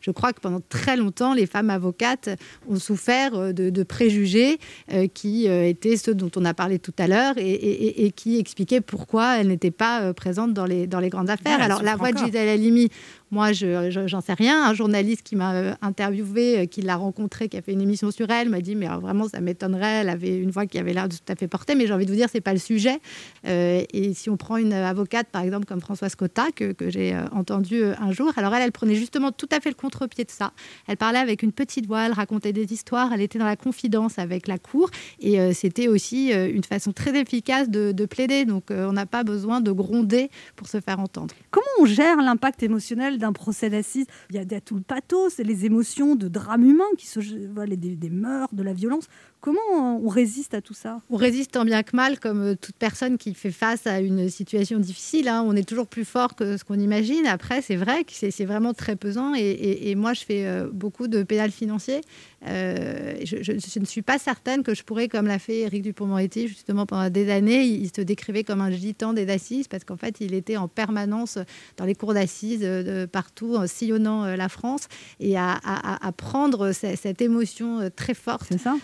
Je 0.07 0.11
crois 0.11 0.31
que 0.31 0.39
pendant 0.39 0.61
très 0.69 0.95
longtemps, 0.95 1.33
les 1.33 1.45
femmes 1.45 1.69
avocates 1.69 2.29
ont 2.69 2.79
souffert 2.79 3.35
euh, 3.35 3.51
de, 3.51 3.69
de 3.69 3.83
préjugés 3.83 4.57
euh, 4.93 5.07
qui 5.13 5.49
euh, 5.49 5.67
étaient 5.67 5.97
ceux 5.97 6.15
dont 6.15 6.31
on 6.37 6.45
a 6.45 6.53
parlé 6.53 6.79
tout 6.79 6.93
à 6.97 7.07
l'heure 7.07 7.37
et, 7.37 7.41
et- 7.51 7.87
et- 7.87 8.05
et 8.05 8.11
qui 8.11 8.39
expliquaient 8.39 8.79
pourquoi 8.79 9.37
elles 9.37 9.47
n'étaient 9.49 9.69
pas 9.69 10.13
présentes 10.13 10.53
dans 10.53 10.65
les, 10.65 10.87
dans 10.87 11.01
les 11.01 11.09
grandes 11.09 11.29
affaires. 11.29 11.61
Alors, 11.61 11.83
la 11.83 11.95
voix 11.97 12.11
de. 12.13 12.17
Gisèle 12.25 12.47
Halimi, 12.47 12.89
moi, 13.31 13.51
je 13.53 13.89
je- 13.91 14.07
j'en 14.07 14.21
sais 14.21 14.33
rien. 14.33 14.63
Un 14.69 14.73
journaliste 14.73 15.23
qui 15.23 15.35
m'a 15.35 15.53
euh, 15.55 15.73
interviewé, 15.81 16.59
euh, 16.59 16.65
qui 16.65 16.81
l'a 16.81 16.95
rencontrée, 16.95 17.49
qui 17.49 17.57
a 17.57 17.61
fait 17.61 17.73
une 17.73 17.81
émission 17.81 18.11
sur 18.11 18.29
elle, 18.29 18.49
m'a 18.49 18.61
dit 18.61 18.75
Mais 18.75 18.85
alors, 18.85 19.01
vraiment, 19.01 19.27
ça 19.27 19.41
m'étonnerait. 19.41 20.01
Elle 20.01 20.09
avait 20.09 20.37
une 20.37 20.51
voix 20.51 20.65
qui 20.65 20.77
avait 20.79 20.93
l'air 20.93 21.07
tout 21.09 21.17
à 21.31 21.35
fait 21.35 21.47
portée. 21.47 21.75
Mais 21.75 21.87
j'ai 21.87 21.93
envie 21.93 22.05
de 22.05 22.11
vous 22.11 22.15
dire, 22.17 22.29
c'est 22.31 22.41
pas 22.41 22.53
le 22.53 22.59
sujet. 22.59 22.99
Euh, 23.45 23.83
et 23.93 24.13
si 24.13 24.29
on 24.29 24.37
prend 24.37 24.57
une 24.57 24.73
avocate, 24.73 25.27
par 25.31 25.41
exemple, 25.43 25.65
comme 25.65 25.81
Françoise 25.81 26.15
Cotta, 26.15 26.45
que, 26.55 26.73
j'ai 26.89 27.13
euh, 27.13 27.25
entendue 27.31 27.83
euh, 27.83 27.93
un 27.99 28.11
jour, 28.11 28.31
alors 28.37 28.53
elle, 28.55 28.63
elle 28.63 28.71
prenait 28.71 28.95
justement 28.95 29.31
tout 29.31 29.49
à 29.51 29.59
fait 29.59 29.69
le 29.69 29.75
contre-pied 29.75 30.23
de 30.23 30.31
ça. 30.31 30.51
Elle 30.87 30.97
parlait 30.97 31.19
avec 31.19 31.43
une 31.43 31.51
petite 31.51 31.85
voix, 31.87 32.05
elle 32.05 32.13
racontait 32.13 32.53
des 32.53 32.71
histoires, 32.73 33.11
elle 33.13 33.21
était 33.21 33.39
dans 33.39 33.45
la 33.45 33.55
confidence 33.57 34.19
avec 34.19 34.47
la 34.47 34.57
cour. 34.57 34.89
Et 35.19 35.39
euh, 35.39 35.51
c'était 35.53 35.87
aussi 35.87 36.31
euh, 36.33 36.49
une 36.51 36.63
façon 36.63 36.91
très 36.93 37.17
efficace 37.19 37.69
de, 37.69 37.91
de 37.91 38.05
plaider. 38.05 38.45
Donc, 38.45 38.71
euh, 38.71 38.87
on 38.87 38.93
n'a 38.93 39.05
pas 39.05 39.23
besoin 39.23 39.61
de 39.61 39.71
gronder 39.71 40.29
pour 40.55 40.67
se 40.67 40.79
faire 40.79 40.99
entendre. 40.99 41.33
Comment 41.51 41.65
on 41.79 41.85
gère 41.85 42.17
l'impact 42.21 42.63
émotionnel 42.63 43.16
d'un 43.17 43.33
procès 43.33 43.69
d'assises 43.69 44.05
il 44.29 44.35
y, 44.35 44.55
a, 44.55 44.61
tout 44.61 44.75
le 44.75 44.81
pathos, 44.81 45.37
les 45.37 45.65
émotions 45.65 46.15
de 46.15 46.27
drame 46.27 46.63
humain, 46.63 46.85
qui 46.97 47.07
se, 47.07 47.19
voilà, 47.53 47.75
des, 47.75 47.95
des 47.95 48.09
meurtres, 48.09 48.55
de 48.55 48.63
la 48.63 48.73
violence. 48.73 49.07
Comment 49.39 49.59
on 50.03 50.07
résiste 50.09 50.53
à 50.53 50.61
tout 50.61 50.73
ça? 50.73 50.99
On 51.09 51.15
résiste 51.15 51.51
tant 51.51 51.63
bien 51.63 51.83
que 51.83 51.95
mal, 51.95 52.19
comme 52.19 52.41
euh, 52.41 52.55
toute 52.55 52.75
personne 52.75 53.17
qui 53.17 53.33
fait 53.33 53.51
face 53.51 53.85
à 53.87 53.99
une 54.01 54.29
situation 54.29 54.79
difficile. 54.79 55.27
hein. 55.27 55.43
On 55.45 55.55
est 55.55 55.67
toujours 55.67 55.87
plus 55.87 56.05
fort 56.05 56.35
que 56.35 56.57
ce 56.57 56.63
qu'on 56.63 56.79
imagine. 56.79 57.25
Après, 57.27 57.61
c'est 57.61 57.75
vrai 57.75 58.03
que 58.03 58.11
c'est 58.13 58.45
vraiment 58.45 58.73
très 58.73 58.95
pesant. 58.95 59.35
Et, 59.35 59.39
et- 59.41 59.89
et 59.91 59.95
moi, 59.95 60.13
je 60.13 60.21
fais 60.21 60.45
euh, 60.45 60.67
beaucoup 60.71 61.07
de 61.07 61.23
pénal 61.23 61.51
financier. 61.51 62.01
Euh, 62.47 63.15
je, 63.23 63.37
je- 63.41 63.53
je 63.59 63.79
ne 63.79 63.85
suis 63.85 64.01
pas 64.01 64.17
certaine 64.19 64.63
que 64.63 64.73
je 64.75 64.83
pourrais, 64.83 65.07
comme 65.07 65.27
l'a 65.27 65.39
fait 65.39 65.59
Éric 65.61 65.81
Dupond-Moretti, 65.83 66.47
justement 66.47 66.85
pendant 66.85 67.09
des 67.09 67.29
années, 67.31 67.63
il, 67.63 67.87
se 67.95 68.01
décrivait 68.01 68.43
comme 68.43 68.61
un 68.61 68.71
gitan 68.71 69.13
des 69.13 69.29
assises 69.29 69.67
parce 69.67 69.83
qu'en 69.83 69.97
fait, 69.97 70.17
il 70.19 70.33
était 70.33 70.57
en 70.57 70.67
permanence 70.67 71.37
dans 71.77 71.85
les 71.85 71.95
cours 71.95 72.13
d'assises 72.13 72.61
euh, 72.63 73.07
partout, 73.07 73.55
en 73.55 73.65
sillonnant 73.67 74.23
euh, 74.25 74.35
la 74.35 74.49
France 74.49 74.87
et 75.19 75.37
à, 75.37 75.51
à- 75.53 75.95
à- 75.95 76.07
à 76.07 76.11
prendre 76.11 76.71
ce- 76.73 76.95
cette 76.95 77.21
émotion 77.21 77.89
très 77.95 78.13
forte 78.13 78.47
C'est 78.49 78.59
ça? 78.59 78.75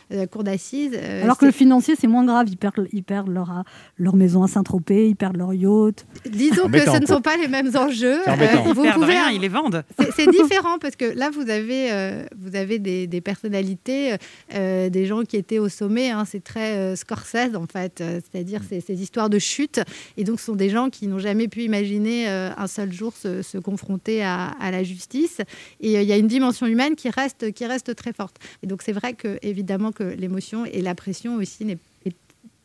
Cour 0.43 0.51
d'assises. 0.51 0.91
euh, 0.95 1.23
Alors 1.23 1.37
que 1.37 1.45
le 1.45 1.51
financier, 1.51 1.95
c'est 1.99 2.07
moins 2.07 2.25
grave. 2.25 2.47
Ils 2.49 2.57
perdent, 2.57 2.87
ils 2.91 3.03
perdent 3.03 3.29
leur, 3.29 3.63
leur 3.97 4.15
maison 4.15 4.43
à 4.43 4.47
Saint-Tropez, 4.47 5.07
ils 5.09 5.15
perdent 5.15 5.37
leur 5.37 5.53
yacht. 5.53 6.05
Disons 6.29 6.67
que 6.69 6.79
ce 6.79 6.99
ne 6.99 7.05
sont 7.05 7.21
pas 7.21 7.37
les 7.37 7.47
mêmes 7.47 7.71
enjeux. 7.75 8.19
Embêtant. 8.27 8.73
vous 8.73 8.83
Ils 8.85 8.91
pouvez 8.91 9.05
rien, 9.13 9.29
ils 9.31 9.41
les 9.41 9.47
vendent. 9.49 9.83
c'est 10.15 10.29
différent 10.29 10.77
parce 10.79 10.95
que 10.95 11.05
là, 11.05 11.29
vous 11.29 11.49
avez, 11.49 11.91
euh, 11.91 12.25
vous 12.37 12.55
avez 12.55 12.79
des, 12.79 13.07
des 13.07 13.21
personnalités, 13.21 14.15
euh, 14.53 14.89
des 14.89 15.05
gens 15.05 15.23
qui 15.23 15.37
étaient 15.37 15.59
au 15.59 15.69
sommet. 15.69 16.09
hein. 16.11 16.25
c'est 16.25 16.43
très 16.43 16.73
euh, 16.77 16.95
Scorsese, 16.95 17.55
en 17.55 17.65
fait. 17.67 18.01
euh, 18.01 18.19
C'est-à-dire 18.31 18.61
ces, 18.67 18.81
ces 18.81 19.01
histoires 19.01 19.29
de 19.29 19.39
chute. 19.39 19.81
Et 20.17 20.23
donc, 20.23 20.39
ce 20.39 20.47
sont 20.47 20.55
des 20.55 20.69
gens 20.69 20.89
qui 20.89 21.07
n'ont 21.07 21.19
jamais 21.19 21.47
pu 21.47 21.61
imaginer 21.63 22.27
euh, 22.29 22.49
un 22.57 22.67
seul 22.67 22.91
jour 22.91 23.13
se, 23.15 23.41
se 23.41 23.57
confronter 23.57 24.23
à, 24.23 24.47
à 24.59 24.71
la 24.71 24.83
justice. 24.83 25.39
Et 25.79 25.97
euh, 25.97 26.01
il 26.01 26.07
y 26.07 26.11
a 26.13 26.17
une 26.17 26.27
dimension 26.27 26.65
humaine 26.67 26.95
qui 26.95 27.09
reste, 27.09 27.51
qui 27.53 27.65
reste 27.65 27.95
très 27.95 28.13
forte. 28.13 28.37
Et 28.63 28.67
donc, 28.67 28.81
c'est 28.83 28.91
vrai 28.91 29.13
que, 29.13 29.37
évidemment, 29.41 29.91
que 29.91 30.03
l'émotion 30.33 30.65
et 30.65 30.81
la 30.81 30.95
pression 30.95 31.35
aussi 31.35 31.65
n'est- 31.65 31.77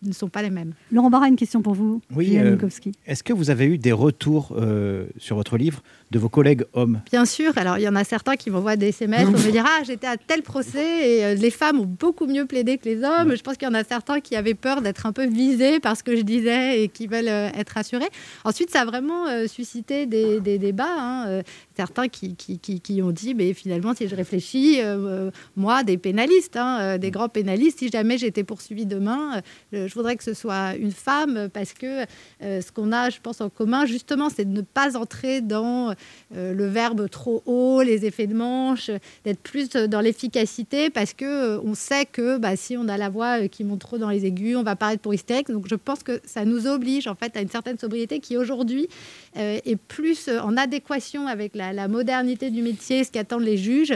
ne 0.00 0.12
sont 0.12 0.28
pas 0.28 0.42
les 0.42 0.50
mêmes. 0.50 0.74
Laurent 0.92 1.10
Barra, 1.10 1.26
une 1.26 1.34
question 1.34 1.60
pour 1.60 1.74
vous. 1.74 2.00
Oui, 2.14 2.26
Julien 2.26 2.44
euh, 2.44 2.50
Minkowski. 2.52 2.92
Est-ce 3.04 3.24
que 3.24 3.32
vous 3.32 3.50
avez 3.50 3.64
eu 3.66 3.78
des 3.78 3.90
retours 3.90 4.52
euh, 4.56 5.06
sur 5.18 5.34
votre 5.34 5.56
livre 5.58 5.82
de 6.10 6.18
vos 6.18 6.28
collègues 6.28 6.64
hommes 6.72 7.00
Bien 7.10 7.24
sûr, 7.24 7.56
alors 7.56 7.78
il 7.78 7.82
y 7.82 7.88
en 7.88 7.94
a 7.94 8.04
certains 8.04 8.36
qui 8.36 8.50
m'envoient 8.50 8.76
des 8.76 8.88
SMS 8.88 9.24
pour 9.24 9.32
me 9.32 9.50
dire 9.50 9.64
Ah, 9.66 9.82
j'étais 9.84 10.06
à 10.06 10.16
tel 10.16 10.42
procès 10.42 11.10
et 11.10 11.24
euh, 11.24 11.34
les 11.34 11.50
femmes 11.50 11.80
ont 11.80 11.86
beaucoup 11.86 12.26
mieux 12.26 12.46
plaidé 12.46 12.78
que 12.78 12.86
les 12.86 13.04
hommes. 13.04 13.36
Je 13.36 13.42
pense 13.42 13.56
qu'il 13.56 13.68
y 13.68 13.70
en 13.70 13.74
a 13.74 13.84
certains 13.84 14.20
qui 14.20 14.34
avaient 14.36 14.54
peur 14.54 14.80
d'être 14.80 15.06
un 15.06 15.12
peu 15.12 15.26
visés 15.26 15.80
par 15.80 15.96
ce 15.96 16.02
que 16.02 16.16
je 16.16 16.22
disais 16.22 16.82
et 16.82 16.88
qui 16.88 17.06
veulent 17.06 17.28
euh, 17.28 17.50
être 17.54 17.70
rassurés. 17.70 18.08
Ensuite, 18.44 18.70
ça 18.70 18.82
a 18.82 18.84
vraiment 18.86 19.26
euh, 19.26 19.46
suscité 19.46 20.06
des, 20.06 20.40
débats. 20.40 20.86
hein, 20.88 21.42
certains 21.76 22.08
qui, 22.08 23.02
ont 23.02 23.10
dit 23.10 23.34
Mais 23.34 23.52
finalement, 23.52 23.94
si 23.94 24.08
je 24.08 24.14
réfléchis, 24.14 24.80
moi, 25.56 25.84
des 25.84 25.98
pénalistes, 25.98 26.56
hein, 26.56 26.98
des 26.98 27.10
grands 27.10 27.28
pénalistes, 27.28 27.78
si 27.80 27.90
jamais 27.90 28.18
j'étais 28.18 28.44
poursuivi 28.44 28.86
demain, 28.86 29.40
je 29.72 29.92
voudrais 29.94 30.16
que 30.16 30.24
ce 30.24 30.34
soit 30.34 30.74
une 30.76 30.90
femme 30.90 31.48
parce 31.52 31.74
que 31.74 32.04
ce 32.40 32.72
qu'on 32.72 32.92
a, 32.92 33.10
je 33.10 33.20
pense, 33.20 33.40
en 33.40 33.50
commun, 33.50 33.86
justement, 33.86 34.30
c'est 34.30 34.44
de 34.44 34.56
ne 34.56 34.62
pas 34.62 34.96
entrer 34.96 35.40
dans 35.40 35.94
le 36.34 36.66
verbe 36.66 37.08
trop 37.08 37.42
haut, 37.46 37.82
les 37.82 38.04
effets 38.04 38.26
de 38.26 38.34
manche, 38.34 38.90
euh, 38.90 38.98
d'être 39.24 39.40
plus 39.40 39.68
euh, 39.74 39.86
dans 39.86 40.00
l'efficacité 40.00 40.90
parce 40.90 41.12
que 41.12 41.24
euh, 41.24 41.60
on 41.64 41.74
sait 41.74 42.06
que 42.06 42.38
bah, 42.38 42.56
si 42.56 42.76
on 42.76 42.88
a 42.88 42.96
la 42.96 43.08
voix 43.08 43.42
euh, 43.42 43.48
qui 43.48 43.64
monte 43.64 43.80
trop 43.80 43.98
dans 43.98 44.10
les 44.10 44.26
aigus, 44.26 44.56
on 44.56 44.62
va 44.62 44.76
paraître 44.76 45.02
pour 45.02 45.14
hystérique. 45.14 45.50
Donc 45.50 45.66
je 45.68 45.74
pense 45.74 46.02
que 46.02 46.20
ça 46.24 46.44
nous 46.44 46.66
oblige 46.66 47.06
en 47.06 47.14
fait 47.14 47.36
à 47.36 47.40
une 47.40 47.48
certaine 47.48 47.78
sobriété 47.78 48.20
qui 48.20 48.36
aujourd'hui 48.36 48.88
euh, 49.36 49.58
est 49.64 49.76
plus 49.76 50.28
euh, 50.28 50.40
en 50.40 50.56
adéquation 50.56 51.26
avec 51.26 51.54
la 51.54 51.88
modernité 51.88 52.50
du 52.50 52.62
métier, 52.62 53.04
ce 53.04 53.10
qu'attendent 53.10 53.42
les 53.42 53.56
juges 53.56 53.94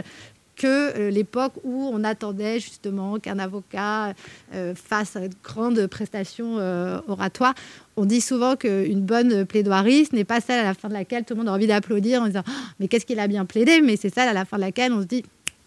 que 0.55 0.97
euh, 0.97 1.09
l'époque 1.09 1.53
où 1.63 1.89
on 1.91 2.03
attendait 2.03 2.59
justement 2.59 3.19
qu'un 3.19 3.39
avocat 3.39 4.13
euh, 4.53 4.73
fasse 4.75 5.15
une 5.15 5.33
grande 5.43 5.87
prestation 5.87 6.57
euh, 6.59 6.99
oratoire. 7.07 7.53
On 7.95 8.05
dit 8.05 8.21
souvent 8.21 8.55
qu'une 8.55 9.01
bonne 9.01 9.45
plaidoirie, 9.45 10.05
ce 10.05 10.15
n'est 10.15 10.23
pas 10.23 10.41
celle 10.41 10.59
à 10.59 10.63
la 10.63 10.73
fin 10.73 10.89
de 10.89 10.93
laquelle 10.93 11.25
tout 11.25 11.33
le 11.33 11.39
monde 11.39 11.49
a 11.49 11.53
envie 11.53 11.67
d'applaudir 11.67 12.21
en 12.21 12.27
disant 12.27 12.43
Ah, 12.47 12.51
mais 12.79 12.87
qu'est-ce 12.87 13.05
qu'il 13.05 13.19
a 13.19 13.27
bien 13.27 13.45
plaidé, 13.45 13.81
mais 13.81 13.97
c'est 13.97 14.13
celle 14.13 14.27
à 14.29 14.33
la 14.33 14.45
fin 14.45 14.57
de 14.57 14.61
laquelle 14.61 14.91
on 14.93 15.01
se 15.01 15.07
dit 15.07 15.23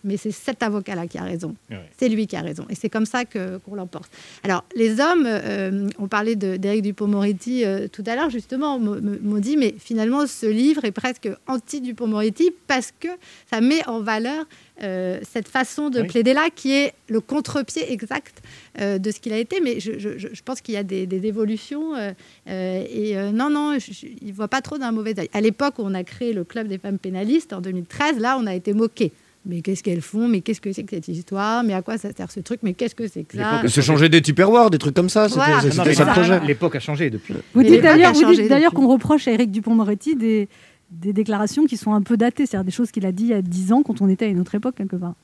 mais 0.07 0.17
c'est 0.17 0.31
cet 0.31 0.63
avocat-là 0.63 1.07
qui 1.07 1.19
a 1.19 1.23
raison. 1.25 1.55
Ouais. 1.71 1.81
C'est 1.99 2.09
lui 2.09 2.27
qui 2.27 2.37
a 2.37 2.41
raison. 2.41 2.65
Et 2.71 2.75
c'est 2.75 2.89
comme 2.89 3.05
ça 3.07 3.25
que, 3.25 3.59
qu'on 3.59 3.75
l'emporte. 3.75 4.11
Alors, 4.45 4.65
les 4.75 5.01
hommes, 5.01 5.25
euh, 5.27 5.89
on 5.99 6.09
parlait 6.09 6.37
de, 6.37 6.57
d'Éric 6.57 6.83
Dupond-Moretti 6.83 7.65
euh, 7.65 7.89
tout 7.89 8.05
à 8.07 8.15
l'heure, 8.17 8.31
justement, 8.31 8.79
m'ont 8.79 9.39
dit, 9.39 9.57
mais 9.57 9.75
finalement, 9.79 10.27
ce 10.27 10.47
livre 10.47 10.85
est 10.85 10.93
presque 10.93 11.29
anti-Dupond-Moretti 11.47 12.51
parce 12.67 12.93
que 12.99 13.09
ça 13.51 13.61
met 13.61 13.87
en 13.89 14.01
valeur 14.01 14.47
euh, 14.83 15.21
cette 15.31 15.49
façon 15.49 15.89
de 15.91 16.03
Oui. 16.03 16.07
plaider 16.07 16.35
là, 16.35 16.49
qui 16.55 16.73
est 16.73 16.93
le 17.09 17.21
contre-pied 17.21 17.91
exact 17.93 18.43
euh, 18.81 18.99
de 18.99 19.11
ce 19.11 19.21
qu'il 19.21 19.33
a 19.33 19.39
été. 19.39 19.61
Mais 19.61 19.81
je, 19.81 19.99
je- 19.99 20.19
je- 20.19 20.29
je 20.33 20.43
pense 20.43 20.61
qu'il 20.61 20.75
y 20.75 20.79
a 20.79 20.83
des, 20.83 21.07
des 21.07 21.27
évolutions. 21.27 21.95
euh, 21.97 22.13
et 22.47 23.17
non, 23.33 23.51
non, 23.51 23.79
je- 23.79 24.07
il 24.21 24.29
ne 24.29 24.33
voit 24.33 24.49
pas 24.49 24.61
trop 24.61 24.79
d'un 24.79 24.93
mauvais 24.93 25.19
œil. 25.19 25.31
À 25.33 25.41
l'époque 25.41 25.79
où 25.79 25.83
on 25.83 25.95
a 25.95 26.05
créé 26.05 26.33
le 26.33 26.45
Club 26.45 26.69
des 26.69 26.79
femmes 26.79 26.99
pénalistes, 26.99 27.53
en 27.53 27.61
2013, 27.61 28.19
là, 28.19 28.37
on 28.41 28.47
a 28.47 28.55
été 28.55 28.73
moqué. 28.75 29.13
Mais 29.49 29.61
qu'est-ce 29.63 29.83
qu'elles 29.83 30.01
font? 30.01 30.27
Mais 30.29 30.41
qu'est-ce 30.41 30.61
que 30.61 30.73
c'est 30.73 30.83
que 30.83 30.91
cette 30.97 31.07
histoire? 31.09 31.63
Mais 31.63 31.73
à 31.73 31.81
quoi 31.83 31.99
ça 31.99 32.09
sert 32.13 32.31
ce 32.33 32.41
truc? 32.41 32.61
Mais 32.65 32.75
qu'est-ce 32.75 32.97
que 32.97 33.07
c'est 33.07 33.23
que 33.23 33.37
ça? 33.37 33.67
Se 33.69 33.81
changer 33.81 34.09
des 34.09 34.21
tupperwares, 34.21 34.71
des 34.71 34.79
trucs 34.79 34.95
comme 34.95 35.09
ça, 35.09 35.29
c'était 35.29 35.37
Voilà. 35.41 35.61
c'était 35.61 35.77
Non, 35.77 35.85
mais 35.85 35.95
ça 35.95 36.05
le 36.05 36.09
ça- 36.09 36.13
projet. 36.15 36.41
L'époque 36.47 36.75
a 36.75 36.81
changé 36.81 37.11
depuis. 37.11 37.35
Vous 37.55 37.63
dites 37.63 37.81
d'ailleurs, 37.81 38.73
qu'on 38.73 38.89
reproche 38.89 39.29
à 39.29 39.33
Éric 39.33 39.53
Dupond-Moretti 39.53 40.17
des, 40.17 40.49
des 40.91 41.13
déclarations 41.13 41.65
qui 41.67 41.77
sont 41.77 41.93
un 41.95 42.03
peu 42.03 42.17
datées, 42.17 42.45
c'est-à-dire 42.47 42.65
des 42.65 42.71
choses 42.73 42.91
qu'il 42.91 43.07
a 43.07 43.13
dit 43.13 43.25
il 43.25 43.31
y 43.31 43.35
a 43.35 43.43
10 43.43 43.73
ans 43.73 43.83
quand 43.83 44.01
on 44.01 44.09
était 44.09 44.25
à 44.25 44.29
une 44.29 44.41
autre 44.41 44.55
époque 44.57 44.75
quelque 44.77 44.97
part. 44.97 45.15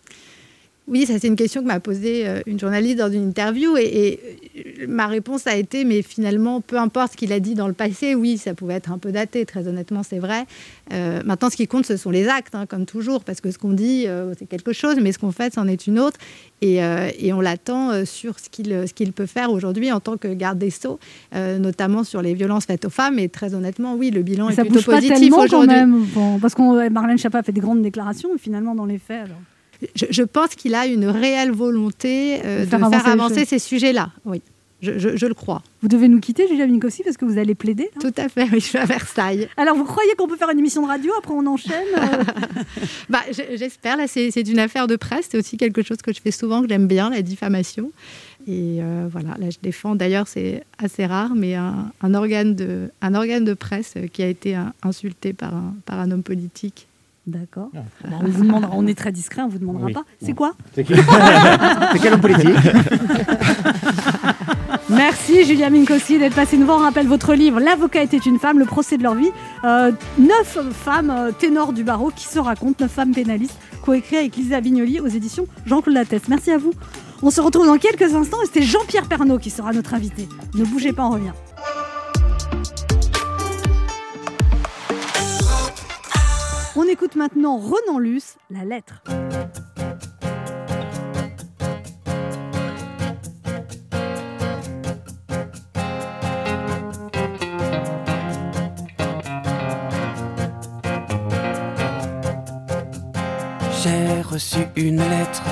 Oui, 0.92 1.06
ça 1.06 1.18
c'est 1.18 1.26
une 1.26 1.36
question 1.36 1.62
que 1.62 1.66
m'a 1.68 1.80
posée 1.80 2.28
euh, 2.28 2.40
une 2.44 2.60
journaliste 2.60 2.98
dans 2.98 3.10
une 3.10 3.26
interview 3.28 3.78
et, 3.78 3.82
et, 3.82 4.20
euh, 4.82 4.86
ma 4.86 5.06
réponse 5.06 5.46
a 5.46 5.56
été 5.56 5.84
mais 5.86 6.02
finalement 6.02 6.60
peu 6.60 6.76
importe 6.76 7.12
ce 7.12 7.16
qu'il 7.16 7.32
a 7.32 7.40
dit 7.40 7.54
dans 7.54 7.66
le 7.66 7.72
passé, 7.72 8.14
oui 8.14 8.36
ça 8.36 8.52
pouvait 8.52 8.74
être 8.74 8.92
un 8.92 8.98
peu 8.98 9.10
daté, 9.10 9.46
très 9.46 9.66
honnêtement 9.68 10.02
c'est 10.02 10.18
vrai. 10.18 10.44
Euh, 10.92 11.22
maintenant 11.24 11.48
ce 11.48 11.56
qui 11.56 11.66
compte 11.66 11.86
ce 11.86 11.96
sont 11.96 12.10
les 12.10 12.28
actes 12.28 12.54
hein, 12.54 12.66
comme 12.66 12.84
toujours 12.84 13.24
parce 13.24 13.40
que 13.40 13.50
ce 13.50 13.56
qu'on 13.56 13.72
dit 13.72 14.04
euh, 14.06 14.34
c'est 14.38 14.44
quelque 14.44 14.74
chose 14.74 14.96
mais 15.00 15.12
ce 15.12 15.18
qu'on 15.18 15.32
fait 15.32 15.54
c'en 15.54 15.66
est 15.66 15.86
une 15.86 15.98
autre 15.98 16.18
et, 16.60 16.84
euh, 16.84 17.08
et 17.18 17.32
on 17.32 17.40
l'attend 17.40 18.04
sur 18.04 18.38
ce 18.38 18.50
qu'il 18.50 19.12
peut 19.14 19.26
faire 19.26 19.50
aujourd'hui 19.50 19.90
en 19.92 20.00
tant 20.00 20.18
que 20.18 20.28
garde 20.28 20.58
des 20.58 20.70
sceaux, 20.70 21.00
notamment 21.34 22.04
sur 22.04 22.20
les 22.20 22.34
violences 22.34 22.66
faites 22.66 22.84
aux 22.84 22.90
femmes 22.90 23.18
et 23.18 23.30
très 23.30 23.54
honnêtement 23.54 23.94
oui 23.94 24.10
le 24.10 24.22
bilan 24.22 24.48
Mais 24.48 24.52
est 24.52 24.56
ça 24.56 24.62
plutôt 24.62 24.76
bouge 24.76 24.86
pas 24.86 25.00
positif 25.00 25.32
aujourd'hui. 25.32 25.68
même, 25.68 26.04
bon, 26.14 26.38
parce 26.38 26.54
que 26.54 26.88
Marlène 26.90 27.16
Schiappa 27.16 27.38
a 27.38 27.42
fait 27.42 27.52
des 27.52 27.62
grandes 27.62 27.80
déclarations, 27.82 28.28
mais 28.32 28.38
finalement 28.38 28.74
dans 28.74 28.84
les 28.84 28.98
faits, 28.98 29.24
alors. 29.24 29.38
Je, 29.96 30.06
je 30.10 30.22
pense 30.22 30.54
qu'il 30.54 30.74
a 30.74 30.86
une 30.86 31.06
réelle 31.06 31.50
volonté 31.50 32.40
euh, 32.44 32.64
De 32.64 32.70
faire 32.70 33.06
avancer 33.08 33.44
ces 33.44 33.58
sujets-là. 33.58 34.10
Oui. 34.24 34.40
Je, 34.80 34.98
je- 34.98 35.16
je 35.16 35.26
le 35.26 35.34
crois. 35.34 35.62
Vous 35.80 35.86
devez 35.88 36.08
nous 36.08 36.18
quitter, 36.18 36.48
Julia 36.48 36.66
Minkowski, 36.66 37.04
parce 37.04 37.16
que 37.16 37.24
vous 37.24 37.38
allez 37.38 37.54
plaider. 37.54 37.88
Tout 38.00 38.12
à 38.16 38.28
fait, 38.28 38.42
oui, 38.52 38.58
je 38.58 38.66
suis 38.66 38.78
à 38.78 38.84
Versailles. 38.84 39.48
Alors, 39.56 39.76
vous 39.76 39.84
croyez 39.84 40.12
qu'on 40.18 40.26
peut 40.26 40.36
faire 40.36 40.50
une 40.50 40.58
émission 40.58 40.82
de 40.82 40.88
radio, 40.88 41.12
après 41.18 41.32
on 41.34 41.46
enchaîne? 41.46 41.86
Euh, 41.96 42.24
Bah, 43.08 43.20
J'espère, 43.30 43.96
là, 43.96 44.06
c'est 44.08 44.28
une 44.36 44.58
affaire 44.58 44.88
de 44.88 44.96
presse. 44.96 45.28
C'est 45.30 45.38
aussi 45.38 45.56
quelque 45.56 45.82
chose 45.82 45.98
que 45.98 46.12
je 46.12 46.20
fais 46.20 46.32
souvent, 46.32 46.62
que 46.62 46.68
j'aime 46.68 46.88
bien, 46.88 47.10
la 47.10 47.22
diffamation. 47.22 47.92
Et 48.48 48.78
euh, 48.80 49.06
voilà, 49.10 49.36
là, 49.38 49.50
je 49.50 49.58
défends, 49.62 49.94
d'ailleurs, 49.94 50.26
c'est 50.26 50.64
assez 50.78 51.06
rare, 51.06 51.32
mais 51.36 51.54
un, 51.54 51.92
un 52.02 52.14
organe 52.14 52.56
de, 52.56 52.90
un 53.02 53.14
organe 53.14 53.44
de 53.44 53.54
presse 53.54 53.94
qui 54.12 54.24
a 54.24 54.26
été 54.26 54.56
euh, 54.56 54.62
insulté 54.82 55.32
par 55.32 55.54
un, 55.54 55.74
par 55.86 56.00
un 56.00 56.10
homme 56.10 56.24
politique. 56.24 56.88
D'accord. 57.26 57.68
Bon, 57.72 58.16
on 58.20 58.28
vous 58.28 58.42
demandera, 58.44 58.70
on 58.74 58.84
est 58.86 58.98
très 58.98 59.12
discret, 59.12 59.42
on 59.42 59.48
vous 59.48 59.58
demandera 59.58 59.86
Oui. 59.86 59.92
pas. 59.92 60.02
C'est 60.20 60.32
quoi 60.32 60.54
C'est 60.74 60.84
C'est 61.92 61.98
quel 62.02 62.14
homme 62.14 62.20
politique 62.20 62.48
Merci 64.90 65.44
Julia 65.44 65.70
Minkowski 65.70 66.18
d'être 66.18 66.34
passée 66.34 66.56
nous 66.56 66.66
voir. 66.66 66.78
On 66.78 66.82
rappelle 66.82 67.06
votre 67.06 67.34
livre 67.34 67.60
L'avocat 67.60 68.02
était 68.02 68.18
une 68.18 68.38
femme, 68.38 68.58
le 68.58 68.64
procès 68.64 68.98
de 68.98 69.02
leur 69.04 69.14
vie. 69.14 69.30
Euh, 69.64 69.92
neuf 70.18 70.58
femmes 70.72 71.10
euh, 71.10 71.30
ténors 71.32 71.72
du 71.72 71.84
barreau 71.84 72.10
qui 72.14 72.26
se 72.26 72.38
racontent, 72.38 72.76
neuf 72.84 72.90
femmes 72.92 73.12
pénalistes, 73.12 73.58
coécrit 73.82 74.16
avec 74.16 74.36
Lisa 74.36 74.60
Vignoli 74.60 74.98
aux 75.00 75.06
éditions 75.06 75.46
Jean-Claude 75.66 75.94
Lattès. 75.94 76.22
Merci 76.28 76.50
à 76.50 76.58
vous. 76.58 76.72
On 77.22 77.30
se 77.30 77.40
retrouve 77.40 77.66
dans 77.66 77.78
quelques 77.78 78.14
instants 78.14 78.42
et 78.42 78.46
c'était 78.46 78.62
Jean-Pierre 78.62 79.06
Pernaud 79.06 79.38
qui 79.38 79.50
sera 79.50 79.72
notre 79.72 79.94
invité. 79.94 80.28
Ne 80.54 80.64
bougez 80.64 80.92
pas, 80.92 81.04
on 81.06 81.10
revient. 81.10 81.32
On 86.74 86.84
écoute 86.84 87.16
maintenant 87.16 87.58
Renan 87.58 87.98
Luce, 87.98 88.36
La 88.50 88.64
lettre. 88.64 89.02
J'ai 103.82 104.22
reçu 104.22 104.58
une 104.76 104.96
lettre 104.96 105.42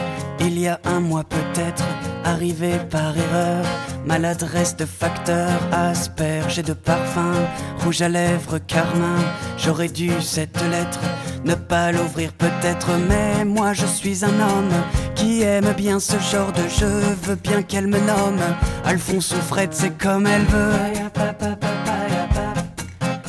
il 0.41 0.59
y 0.59 0.69
a 0.69 0.81
un 0.85 1.01
mois 1.01 1.25
peut-être, 1.25 1.85
arrivée 2.25 2.79
par 2.91 3.17
erreur. 3.17 3.67
Maladresse 4.07 4.77
de 4.77 4.87
facteur, 4.87 5.51
asperge 5.73 6.59
et 6.59 6.63
de 6.63 6.73
parfum, 6.73 7.33
rouge 7.85 8.03
à 8.03 8.09
lèvres, 8.09 8.59
carmin. 8.59 9.19
J'aurais 9.59 9.89
dû 9.89 10.11
cette 10.21 10.61
lettre 10.71 11.01
ne 11.45 11.55
pas 11.55 11.91
l'ouvrir 11.93 12.33
peut-être, 12.33 12.89
mais 13.09 13.45
moi 13.45 13.73
je 13.73 13.87
suis 13.87 14.25
un 14.25 14.41
homme 14.41 14.73
qui 15.15 15.43
aime 15.43 15.73
bien 15.77 15.99
ce 15.99 16.19
genre 16.19 16.53
de 16.53 16.69
jeu. 16.69 17.01
Veux 17.23 17.37
bien 17.37 17.63
qu'elle 17.63 17.87
me 17.87 17.99
nomme 17.99 18.41
Alphonse 18.85 19.33
ou 19.33 19.41
Fred, 19.41 19.71
c'est 19.73 19.97
comme 19.97 20.27
elle 20.27 20.45
veut. 20.45 20.73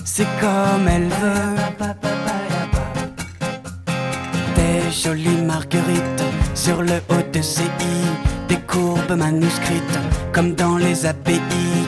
C'est 0.04 0.28
comme 0.40 0.88
elle 0.88 1.08
veut. 1.08 1.56
Des 4.56 4.92
jolies 4.92 5.42
marguerites 5.44 6.24
sur 6.54 6.82
le 6.82 6.98
haut 7.10 7.32
de 7.32 7.42
ses 7.42 7.64
i, 7.64 8.04
des 8.52 8.60
courbes 8.68 9.16
manuscrites 9.18 9.98
comme 10.34 10.56
dans 10.56 10.76
les 10.76 11.06
API, 11.06 11.40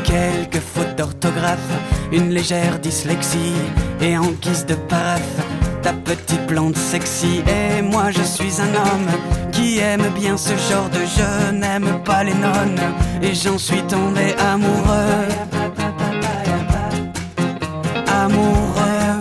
quelques 0.06 0.64
fautes 0.64 0.96
d'orthographe, 0.98 1.74
une 2.14 2.30
légère 2.30 2.80
dyslexie 2.80 3.58
et 4.00 4.18
en 4.18 4.32
guise 4.42 4.66
de 4.66 4.76
paraphe. 4.76 5.40
Ta 5.82 5.92
petite 5.92 6.48
plante 6.48 6.78
sexy 6.78 7.44
et 7.58 7.82
moi 7.82 8.12
je 8.12 8.24
suis 8.24 8.62
un 8.62 8.74
homme 8.84 9.12
qui 9.52 9.80
aime 9.80 10.08
bien 10.16 10.38
ce 10.38 10.56
genre 10.70 10.90
de 10.98 11.04
jeu, 11.18 11.52
n'aime 11.52 12.02
pas 12.06 12.24
les 12.24 12.34
nonnes 12.48 12.84
et 13.22 13.34
j'en 13.36 13.58
suis 13.58 13.84
tombé 13.84 14.34
amoureux. 14.54 15.28
Amoureux. 18.24 19.20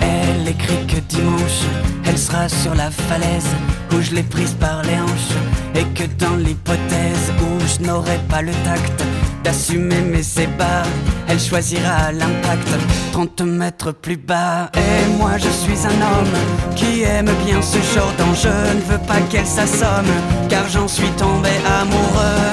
Elle 0.00 0.48
écrit 0.48 0.86
que 0.86 1.00
dimanche, 1.14 1.60
elle 2.06 2.18
sera 2.18 2.48
sur 2.48 2.74
la 2.74 2.90
falaise 2.90 3.54
où 3.92 4.00
je 4.00 4.14
l'ai 4.14 4.22
prise 4.22 4.54
par 4.54 4.82
les 4.82 4.94
hanches. 4.94 5.36
Et 5.74 5.84
que 5.94 6.04
dans 6.18 6.36
l'hypothèse 6.36 7.32
où 7.40 7.60
je 7.66 7.86
n'aurai 7.86 8.18
pas 8.28 8.42
le 8.42 8.52
tact 8.64 9.04
d'assumer 9.44 10.00
mes 10.00 10.42
ébats, 10.42 10.82
elle 11.28 11.40
choisira 11.40 12.12
l'impact 12.12 12.68
30 13.12 13.42
mètres 13.42 13.92
plus 13.92 14.16
bas. 14.16 14.70
Et 14.74 15.16
moi 15.18 15.32
je 15.38 15.48
suis 15.48 15.86
un 15.86 16.00
homme 16.10 16.74
qui 16.76 17.02
aime 17.02 17.30
bien 17.46 17.62
ce 17.62 17.78
genre 17.94 18.12
d'enjeu. 18.18 18.50
Ne 18.74 18.92
veux 18.92 19.06
pas 19.06 19.20
qu'elle 19.30 19.46
s'assomme 19.46 20.12
car 20.48 20.68
j'en 20.68 20.88
suis 20.88 21.10
tombé 21.10 21.50
amoureux. 21.80 22.50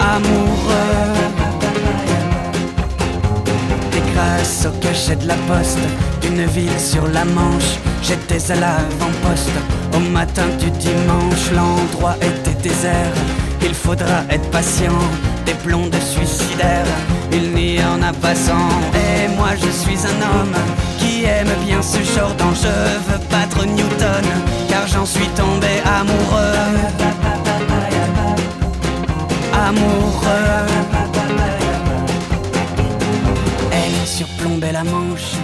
Amoureux 0.00 0.74
et 3.96 4.12
grâce 4.14 4.66
au 4.66 4.80
cachet 4.80 5.16
de 5.16 5.26
la 5.26 5.36
poste 5.48 5.78
d'une 6.24 6.44
ville 6.46 6.78
sur 6.78 7.06
la 7.08 7.24
Manche, 7.24 7.78
j'étais 8.02 8.50
à 8.50 8.56
l'avant-poste. 8.56 9.50
Au 9.94 9.98
matin 9.98 10.46
du 10.58 10.70
dimanche, 10.70 11.50
l'endroit 11.54 12.16
était 12.20 12.58
désert. 12.62 13.14
Il 13.62 13.74
faudra 13.74 14.22
être 14.30 14.48
patient, 14.50 14.98
des 15.46 15.54
blondes 15.64 15.94
suicidaires. 16.00 16.86
Il 17.32 17.52
n'y 17.52 17.82
en 17.82 18.02
a 18.02 18.12
pas 18.12 18.34
cent. 18.34 18.68
Et 18.94 19.28
moi 19.36 19.50
je 19.56 19.70
suis 19.70 19.98
un 20.06 20.20
homme 20.30 20.56
qui 20.98 21.24
aime 21.24 21.54
bien 21.66 21.82
ce 21.82 22.02
genre 22.14 22.34
d'enjeu. 22.34 22.80
Veux 23.08 23.22
battre 23.30 23.64
Newton, 23.66 24.24
car 24.68 24.86
j'en 24.86 25.06
suis 25.06 25.28
tombé 25.28 25.72
amoureux. 25.84 26.58
Amoureux. 29.52 30.64
Elle 33.72 34.06
surplombait 34.06 34.72
la 34.72 34.84
manche. 34.84 35.43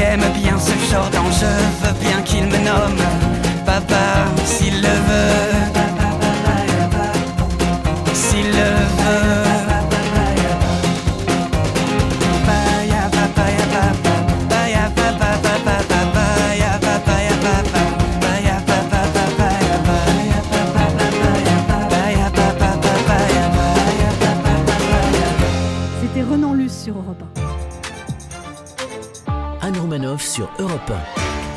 aime 0.00 0.24
bien 0.34 0.58
ce 0.58 0.72
genre 0.90 1.10
d'enjeu, 1.10 1.46
veux 1.82 1.92
bien 2.00 2.22
qu'il 2.22 2.44
me 2.44 2.58
nomme 2.58 2.98
papa 3.64 4.24
s'il 4.44 4.80
le 4.80 4.88
veut. 4.88 5.78
S'il 8.14 8.46
le 8.46 8.70
veut. 8.98 9.48
C'était 26.00 26.22
Renan 26.22 26.54
Luce 26.54 26.84
sur 26.84 26.96
Europe 26.96 27.22
1. 27.36 27.37
Anne 29.68 30.18
sur 30.18 30.48
Europe 30.58 30.92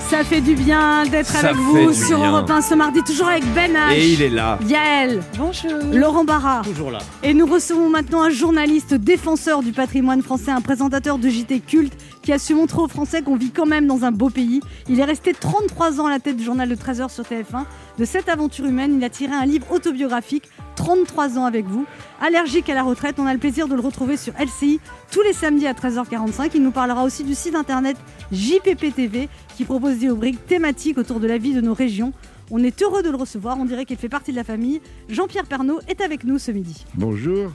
Ça 0.09 0.26
fait 0.26 0.41
du 0.41 0.53
bien 0.53 1.05
d'être 1.05 1.34
avec 1.34 1.55
vous 1.55 1.93
sur 1.93 2.18
bien. 2.18 2.32
Europe 2.32 2.49
1 2.49 2.62
ce 2.62 2.76
mardi, 2.76 3.01
toujours 3.03 3.30
avec 3.30 3.45
Ben 3.53 3.72
H. 3.72 3.93
Et 3.93 4.09
il 4.09 4.22
est 4.22 4.30
là. 4.30 4.59
Yael. 4.68 5.22
Bonjour. 5.38 5.72
Laurent 5.93 6.26
Barra. 6.26 6.62
Toujours 6.66 6.91
là. 6.91 6.97
Et 7.24 7.34
nous 7.34 7.45
recevons 7.45 7.88
maintenant 7.88 8.22
un 8.22 8.30
journaliste 8.30 8.95
défenseur 8.95 9.64
du 9.64 9.72
patrimoine 9.72 10.22
français, 10.22 10.51
un 10.51 10.59
présentateur 10.59 11.20
de 11.20 11.30
JT 11.30 11.62
culte 11.62 11.93
qui 12.22 12.34
a 12.34 12.38
su 12.38 12.53
montrer 12.53 12.82
aux 12.82 12.89
Français 12.89 13.22
qu'on 13.22 13.38
vit 13.38 13.51
quand 13.51 13.66
même 13.66 13.88
dans 13.88 14.03
un 14.03 14.12
beau 14.12 14.30
pays. 14.30 14.59
Il 14.89 14.99
est 14.99 15.05
resté 15.05 15.34
33 15.34 16.01
ans 16.01 16.07
à 16.07 16.09
la 16.09 16.20
tête 16.20 16.36
du 16.36 16.43
journal 16.43 16.68
de 16.68 16.76
13h 16.76 17.09
sur 17.09 17.24
TF1. 17.24 17.64
De 17.97 18.05
cette 18.05 18.29
aventure 18.29 18.65
humaine, 18.65 18.95
il 18.97 19.03
a 19.03 19.09
tiré 19.09 19.33
un 19.33 19.45
livre 19.45 19.71
autobiographique, 19.71 20.49
33 20.75 21.37
ans 21.37 21.45
avec 21.45 21.65
vous. 21.65 21.85
Allergique 22.21 22.69
à 22.69 22.73
la 22.73 22.83
retraite, 22.83 23.15
on 23.19 23.25
a 23.25 23.33
le 23.33 23.39
plaisir 23.39 23.67
de 23.67 23.75
le 23.75 23.81
retrouver 23.81 24.17
sur 24.17 24.33
LCI 24.33 24.79
tous 25.11 25.21
les 25.23 25.33
samedis 25.33 25.67
à 25.67 25.73
13h45. 25.73 26.51
Il 26.55 26.63
nous 26.63 26.71
parlera 26.71 27.03
aussi 27.03 27.23
du 27.23 27.35
site 27.35 27.55
internet 27.55 27.97
JPP 28.31 28.95
TV 28.95 29.29
qui 29.55 29.65
propose 29.65 29.97
des 29.97 30.09
rubriques 30.09 30.45
thématiques 30.45 30.97
autour 30.97 31.19
de 31.19 31.27
la 31.27 31.37
vie 31.37 31.53
de 31.53 31.61
nos 31.61 31.73
régions. 31.73 32.13
On 32.49 32.63
est 32.63 32.81
heureux 32.81 33.03
de 33.03 33.09
le 33.09 33.17
recevoir, 33.17 33.57
on 33.59 33.65
dirait 33.65 33.85
qu'il 33.85 33.97
fait 33.97 34.09
partie 34.09 34.31
de 34.31 34.37
la 34.37 34.43
famille. 34.43 34.81
Jean-Pierre 35.09 35.45
Pernaud 35.45 35.79
est 35.87 36.01
avec 36.01 36.23
nous 36.23 36.37
ce 36.37 36.51
midi. 36.51 36.85
Bonjour. 36.95 37.51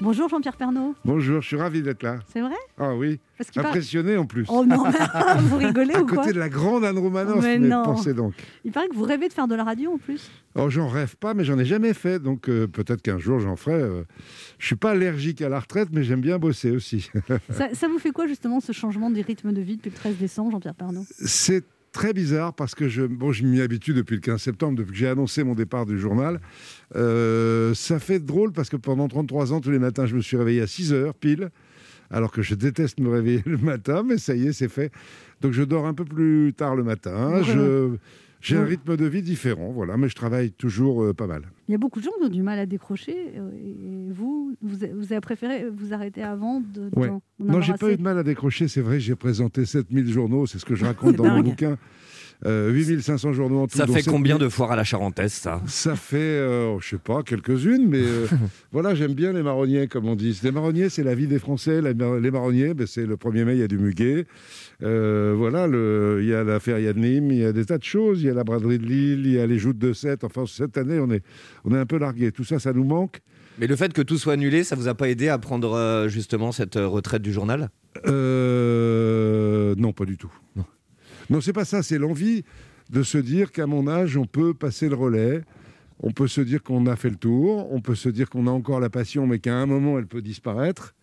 Bonjour 0.00 0.28
Jean-Pierre 0.28 0.56
Pernaud. 0.56 0.94
Bonjour, 1.04 1.40
je 1.42 1.46
suis 1.48 1.56
ravi 1.56 1.82
d'être 1.82 2.04
là. 2.04 2.20
C'est 2.32 2.40
vrai? 2.40 2.54
Ah 2.78 2.94
oui, 2.94 3.18
Parce 3.36 3.50
qu'il 3.50 3.60
paraît- 3.60 3.72
impressionné 3.74 4.16
en 4.16 4.26
plus. 4.26 4.44
Oh 4.48 4.64
non, 4.64 4.84
vous 5.40 5.56
rigolez 5.56 5.92
à 5.94 6.02
ou 6.02 6.06
quoi? 6.06 6.18
côté 6.18 6.32
de 6.32 6.38
la 6.38 6.48
grande 6.48 6.84
Anne 6.84 6.98
Romanoff, 6.98 7.42
Mais 7.42 7.58
mais 7.58 7.68
pensez 7.70 8.14
donc. 8.14 8.34
Il 8.64 8.70
paraît 8.70 8.88
que 8.88 8.94
vous 8.94 9.02
rêvez 9.02 9.26
de 9.28 9.32
faire 9.32 9.48
de 9.48 9.56
la 9.56 9.64
radio 9.64 9.92
en 9.94 9.98
plus. 9.98 10.30
Oh, 10.54 10.70
j'en 10.70 10.88
rêve 10.88 11.16
pas, 11.16 11.34
mais 11.34 11.42
j'en 11.44 11.58
ai 11.58 11.64
jamais 11.64 11.94
fait, 11.94 12.20
donc 12.20 12.48
euh, 12.48 12.68
peut-être 12.68 13.02
qu'un 13.02 13.18
jour 13.18 13.40
j'en 13.40 13.56
ferai. 13.56 13.74
euh. 13.74 14.04
Je 14.58 14.66
suis 14.66 14.76
pas 14.76 14.92
allergique 14.92 15.42
à 15.42 15.48
la 15.48 15.58
retraite, 15.58 15.88
mais 15.92 16.04
j'aime 16.04 16.20
bien 16.20 16.38
bosser 16.38 16.70
aussi. 16.70 17.10
Ça, 17.50 17.74
ça 17.74 17.88
vous 17.88 17.98
fait 17.98 18.12
quoi 18.12 18.28
justement 18.28 18.60
ce 18.60 18.70
changement 18.72 19.10
du 19.10 19.20
rythme 19.22 19.52
de 19.52 19.60
vie 19.60 19.76
depuis 19.78 19.90
le 19.90 19.96
13 19.96 20.16
décembre, 20.16 20.52
Jean-Pierre 20.52 20.74
Pernaud? 20.76 21.04
C'est 21.10 21.64
très 21.90 22.12
bizarre 22.12 22.54
parce 22.54 22.74
que 22.76 22.88
je, 22.88 23.02
bon, 23.02 23.32
je 23.32 23.44
m'y 23.44 23.60
habitue 23.60 23.94
depuis 23.94 24.14
le 24.14 24.20
15 24.20 24.40
septembre, 24.40 24.76
depuis 24.78 24.92
que 24.92 24.98
j'ai 24.98 25.08
annoncé 25.08 25.42
mon 25.42 25.54
départ 25.54 25.86
du 25.86 25.98
journal. 25.98 26.38
Euh, 26.96 27.74
ça 27.74 27.98
fait 27.98 28.18
drôle 28.18 28.52
parce 28.52 28.68
que 28.70 28.76
pendant 28.76 29.08
33 29.08 29.52
ans, 29.52 29.60
tous 29.60 29.70
les 29.70 29.78
matins, 29.78 30.06
je 30.06 30.16
me 30.16 30.20
suis 30.22 30.36
réveillé 30.36 30.62
à 30.62 30.66
6 30.66 30.92
heures 30.92 31.14
pile, 31.14 31.50
alors 32.10 32.32
que 32.32 32.42
je 32.42 32.54
déteste 32.54 33.00
me 33.00 33.10
réveiller 33.10 33.42
le 33.46 33.58
matin, 33.58 34.02
mais 34.02 34.18
ça 34.18 34.34
y 34.34 34.46
est, 34.46 34.52
c'est 34.52 34.68
fait. 34.68 34.90
Donc 35.40 35.52
je 35.52 35.62
dors 35.62 35.86
un 35.86 35.94
peu 35.94 36.04
plus 36.04 36.52
tard 36.56 36.74
le 36.76 36.84
matin. 36.84 37.42
Je, 37.42 37.90
j'ai 38.40 38.56
un 38.56 38.64
rythme 38.64 38.96
de 38.96 39.04
vie 39.04 39.22
différent, 39.22 39.70
voilà, 39.72 39.96
mais 39.96 40.08
je 40.08 40.14
travaille 40.14 40.52
toujours 40.52 41.02
euh, 41.02 41.12
pas 41.12 41.26
mal. 41.26 41.42
Il 41.68 41.72
y 41.72 41.74
a 41.74 41.78
beaucoup 41.78 41.98
de 41.98 42.04
gens 42.04 42.12
qui 42.20 42.24
ont 42.24 42.28
du 42.28 42.42
mal 42.42 42.58
à 42.58 42.66
décrocher. 42.66 43.16
euh, 43.36 43.50
Et 43.52 44.12
vous, 44.12 44.54
vous, 44.62 44.84
avez 44.84 45.20
préféré 45.20 45.66
vous 45.68 45.92
arrêter 45.92 46.22
avant 46.22 46.60
de, 46.60 46.88
Ouais. 46.96 47.10
Non, 47.40 47.60
j'ai 47.60 47.74
pas 47.74 47.92
eu 47.92 47.96
de 47.96 48.02
mal 48.02 48.16
à 48.16 48.22
décrocher, 48.22 48.68
c'est 48.68 48.80
vrai, 48.80 49.00
j'ai 49.00 49.16
présenté 49.16 49.64
7000 49.64 50.08
journaux, 50.08 50.46
c'est 50.46 50.58
ce 50.58 50.64
que 50.64 50.74
je 50.76 50.84
raconte 50.84 51.16
dans 51.16 51.28
mon 51.28 51.42
bouquin. 51.42 51.76
Euh, 52.46 52.70
8500 52.70 53.32
journaux 53.32 53.60
en 53.62 53.66
tout. 53.66 53.76
Ça 53.76 53.86
fait 53.86 54.04
combien 54.04 54.34
7000 54.34 54.38
de 54.38 54.48
foires 54.48 54.70
à 54.70 54.76
la 54.76 54.84
Charentaise, 54.84 55.32
ça? 55.32 55.60
Ça 55.66 55.96
fait, 55.96 56.16
euh, 56.18 56.78
je 56.80 56.90
sais 56.90 56.98
pas, 56.98 57.22
quelques-unes, 57.22 57.88
mais 57.88 58.02
euh, 58.02 58.26
voilà, 58.72 58.94
j'aime 58.94 59.14
bien 59.14 59.32
les 59.32 59.42
marronniers, 59.42 59.88
comme 59.88 60.06
on 60.06 60.14
dit. 60.14 60.38
Les 60.42 60.52
marronniers, 60.52 60.88
c'est 60.88 61.02
la 61.02 61.14
vie 61.14 61.26
des 61.26 61.40
Français. 61.40 61.80
Les 61.82 62.30
marronniers, 62.30 62.74
ben, 62.74 62.86
c'est 62.86 63.06
le 63.06 63.16
1er 63.16 63.44
mai, 63.44 63.54
il 63.54 63.60
y 63.60 63.64
a 63.64 63.68
du 63.68 63.78
muguet. 63.78 64.26
Euh, 64.82 65.34
voilà, 65.36 65.66
il 65.66 66.28
y 66.28 66.34
a 66.34 66.44
la 66.44 66.60
feria 66.60 66.92
de 66.92 66.98
Nîmes, 67.00 67.32
il 67.32 67.38
y 67.38 67.44
a 67.44 67.52
des 67.52 67.64
tas 67.64 67.78
de 67.78 67.84
choses. 67.84 68.22
Il 68.22 68.26
y 68.26 68.30
a 68.30 68.34
la 68.34 68.44
braderie 68.44 68.78
de 68.78 68.86
Lille, 68.86 69.26
il 69.26 69.32
y 69.32 69.40
a 69.40 69.46
les 69.46 69.58
joutes 69.58 69.78
de 69.78 69.92
Sète. 69.92 70.22
Enfin, 70.22 70.44
cette 70.46 70.78
année, 70.78 71.00
on 71.00 71.10
est, 71.10 71.24
on 71.64 71.74
est 71.74 71.78
un 71.78 71.86
peu 71.86 71.98
largué. 71.98 72.30
Tout 72.30 72.44
ça, 72.44 72.60
ça 72.60 72.72
nous 72.72 72.84
manque. 72.84 73.20
Mais 73.58 73.66
le 73.66 73.74
fait 73.74 73.92
que 73.92 74.02
tout 74.02 74.18
soit 74.18 74.34
annulé, 74.34 74.62
ça 74.62 74.76
vous 74.76 74.86
a 74.86 74.94
pas 74.94 75.08
aidé 75.08 75.28
à 75.28 75.38
prendre 75.38 75.72
euh, 75.72 76.08
justement 76.08 76.52
cette 76.52 76.76
retraite 76.76 77.22
du 77.22 77.32
journal? 77.32 77.70
Euh, 78.06 79.74
non, 79.76 79.92
pas 79.92 80.04
du 80.04 80.16
tout. 80.16 80.32
Non, 80.54 80.64
non 81.30 81.40
c'est 81.40 81.52
pas 81.52 81.64
ça. 81.64 81.82
C'est 81.82 81.98
l'envie 81.98 82.44
de 82.90 83.02
se 83.02 83.18
dire 83.18 83.52
qu'à 83.52 83.66
mon 83.66 83.86
âge, 83.88 84.16
on 84.16 84.24
peut 84.26 84.54
passer 84.54 84.88
le 84.88 84.94
relais. 84.94 85.42
On 86.00 86.12
peut 86.12 86.28
se 86.28 86.40
dire 86.40 86.62
qu'on 86.62 86.86
a 86.86 86.96
fait 86.96 87.10
le 87.10 87.16
tour. 87.16 87.72
On 87.72 87.80
peut 87.80 87.94
se 87.94 88.08
dire 88.08 88.30
qu'on 88.30 88.46
a 88.46 88.50
encore 88.50 88.80
la 88.80 88.90
passion, 88.90 89.26
mais 89.26 89.38
qu'à 89.38 89.56
un 89.56 89.66
moment, 89.66 89.98
elle 89.98 90.06
peut 90.06 90.22
disparaître. 90.22 90.94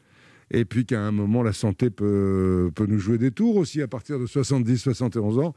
Et 0.52 0.64
puis 0.64 0.86
qu'à 0.86 1.02
un 1.02 1.12
moment, 1.12 1.44
la 1.44 1.54
santé 1.54 1.90
peut, 1.90 2.72
peut 2.76 2.86
nous 2.86 3.00
jouer 3.00 3.18
des 3.18 3.32
tours 3.32 3.58
aussi. 3.58 3.82
À 3.82 3.88
partir 3.88 4.20
de 4.20 4.26
70, 4.26 4.78
71 4.78 5.40
ans, 5.40 5.54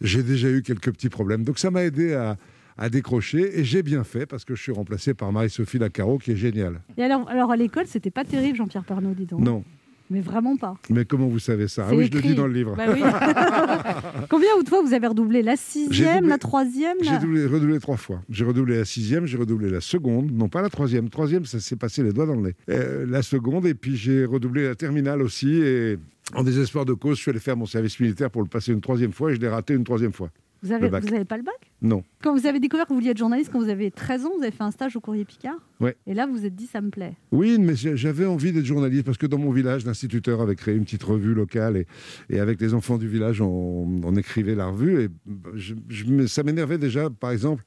j'ai 0.00 0.22
déjà 0.22 0.50
eu 0.50 0.62
quelques 0.62 0.92
petits 0.92 1.08
problèmes. 1.08 1.42
Donc 1.42 1.58
ça 1.58 1.70
m'a 1.70 1.84
aidé 1.84 2.12
à, 2.12 2.36
à 2.78 2.88
décrocher. 2.90 3.58
Et 3.58 3.64
j'ai 3.64 3.82
bien 3.82 4.04
fait 4.04 4.26
parce 4.26 4.44
que 4.44 4.54
je 4.54 4.62
suis 4.62 4.72
remplacé 4.72 5.14
par 5.14 5.32
Marie-Sophie 5.32 5.78
Lacaro, 5.78 6.18
qui 6.18 6.32
est 6.32 6.36
géniale. 6.36 6.80
Et 6.96 7.02
alors, 7.02 7.28
alors 7.28 7.50
à 7.50 7.56
l'école, 7.56 7.86
c'était 7.86 8.10
pas 8.10 8.24
terrible, 8.24 8.56
Jean-Pierre 8.56 8.84
Pernaud, 8.84 9.14
dis 9.14 9.26
donc. 9.26 9.40
Non. 9.40 9.64
Mais 10.10 10.20
vraiment 10.20 10.56
pas. 10.56 10.76
Mais 10.90 11.04
comment 11.04 11.26
vous 11.26 11.38
savez 11.40 11.66
ça? 11.68 11.86
Ah 11.90 11.94
oui, 11.94 12.08
je 12.10 12.16
le 12.16 12.22
dis 12.22 12.34
dans 12.34 12.46
le 12.46 12.52
livre. 12.52 12.74
Bah 12.76 12.84
oui. 12.92 13.00
Combien 14.30 14.48
de 14.62 14.68
fois 14.68 14.82
vous 14.82 14.92
avez 14.92 15.06
redoublé 15.06 15.42
La 15.42 15.56
sixième, 15.56 16.20
doublé- 16.24 16.28
la 16.28 16.38
troisième 16.38 16.96
J'ai 17.02 17.16
redoublé 17.46 17.78
trois 17.80 17.96
fois. 17.96 18.20
J'ai 18.30 18.44
redoublé 18.44 18.76
la 18.78 18.84
sixième, 18.84 19.26
j'ai 19.26 19.36
redoublé 19.36 19.68
la 19.70 19.80
seconde, 19.80 20.30
non 20.32 20.48
pas 20.48 20.62
la 20.62 20.68
troisième. 20.70 21.08
Troisième, 21.08 21.44
ça 21.44 21.58
s'est 21.60 21.76
passé 21.76 22.02
les 22.02 22.12
doigts 22.12 22.26
dans 22.26 22.34
le 22.36 22.42
nez. 22.42 22.54
Euh, 22.70 23.04
la 23.08 23.22
seconde, 23.22 23.66
et 23.66 23.74
puis 23.74 23.96
j'ai 23.96 24.24
redoublé 24.24 24.66
la 24.68 24.74
terminale 24.74 25.22
aussi. 25.22 25.50
Et 25.60 25.98
en 26.34 26.42
désespoir 26.44 26.84
de 26.84 26.92
cause, 26.92 27.16
je 27.16 27.22
suis 27.22 27.30
allé 27.30 27.40
faire 27.40 27.56
mon 27.56 27.66
service 27.66 27.98
militaire 28.00 28.30
pour 28.30 28.42
le 28.42 28.48
passer 28.48 28.72
une 28.72 28.80
troisième 28.80 29.12
fois 29.12 29.32
et 29.32 29.34
je 29.36 29.40
l'ai 29.40 29.48
raté 29.48 29.74
une 29.74 29.84
troisième 29.84 30.12
fois. 30.12 30.30
Vous 30.62 30.72
avez, 30.72 30.86
le 30.86 30.90
bac. 30.90 31.04
vous 31.04 31.14
avez 31.14 31.24
pas 31.24 31.36
le 31.36 31.42
bac? 31.42 31.70
Non. 31.82 32.02
Quand 32.22 32.34
vous 32.36 32.46
avez 32.46 32.58
découvert 32.60 32.86
que 32.86 32.90
vous 32.90 32.96
vouliez 32.96 33.10
être 33.10 33.18
journaliste, 33.18 33.50
quand 33.52 33.60
vous 33.60 33.68
avez 33.68 33.90
13 33.90 34.24
ans, 34.26 34.32
vous 34.36 34.42
avez 34.42 34.50
fait 34.50 34.62
un 34.64 34.70
stage 34.70 34.96
au 34.96 35.00
Courrier 35.00 35.24
Picard? 35.24 35.58
Ouais. 35.80 35.96
Et 36.06 36.14
là, 36.14 36.26
vous 36.26 36.32
vous 36.34 36.44
êtes 36.46 36.54
dit, 36.56 36.66
ça 36.66 36.80
me 36.80 36.90
plaît. 36.90 37.14
Oui, 37.30 37.58
mais 37.60 37.74
j'avais 37.76 38.26
envie 38.26 38.52
d'être 38.52 38.64
journaliste 38.64 39.04
parce 39.04 39.18
que 39.18 39.26
dans 39.26 39.38
mon 39.38 39.50
village, 39.52 39.84
l'instituteur 39.84 40.40
avait 40.40 40.56
créé 40.56 40.74
une 40.74 40.84
petite 40.84 41.02
revue 41.04 41.34
locale 41.34 41.76
et, 41.76 41.86
et 42.30 42.40
avec 42.40 42.60
les 42.60 42.74
enfants 42.74 42.98
du 42.98 43.06
village, 43.08 43.40
on, 43.40 44.00
on 44.02 44.16
écrivait 44.16 44.54
la 44.54 44.66
revue. 44.68 45.02
Et 45.02 45.08
je- 45.54 45.74
je 45.88 46.04
me- 46.06 46.26
ça 46.26 46.42
m'énervait 46.42 46.78
déjà, 46.78 47.10
par 47.10 47.30
exemple, 47.30 47.62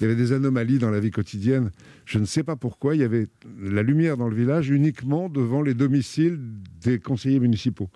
il 0.00 0.04
y 0.04 0.06
avait 0.06 0.16
des 0.16 0.32
anomalies 0.32 0.78
dans 0.78 0.90
la 0.90 1.00
vie 1.00 1.10
quotidienne. 1.10 1.70
Je 2.06 2.18
ne 2.18 2.24
sais 2.24 2.42
pas 2.42 2.56
pourquoi, 2.56 2.94
il 2.96 3.02
y 3.02 3.04
avait 3.04 3.28
la 3.60 3.82
lumière 3.82 4.16
dans 4.16 4.28
le 4.28 4.34
village 4.34 4.70
uniquement 4.70 5.28
devant 5.28 5.60
les 5.60 5.74
domiciles 5.74 6.40
des 6.82 6.98
conseillers 6.98 7.40
municipaux. 7.40 7.90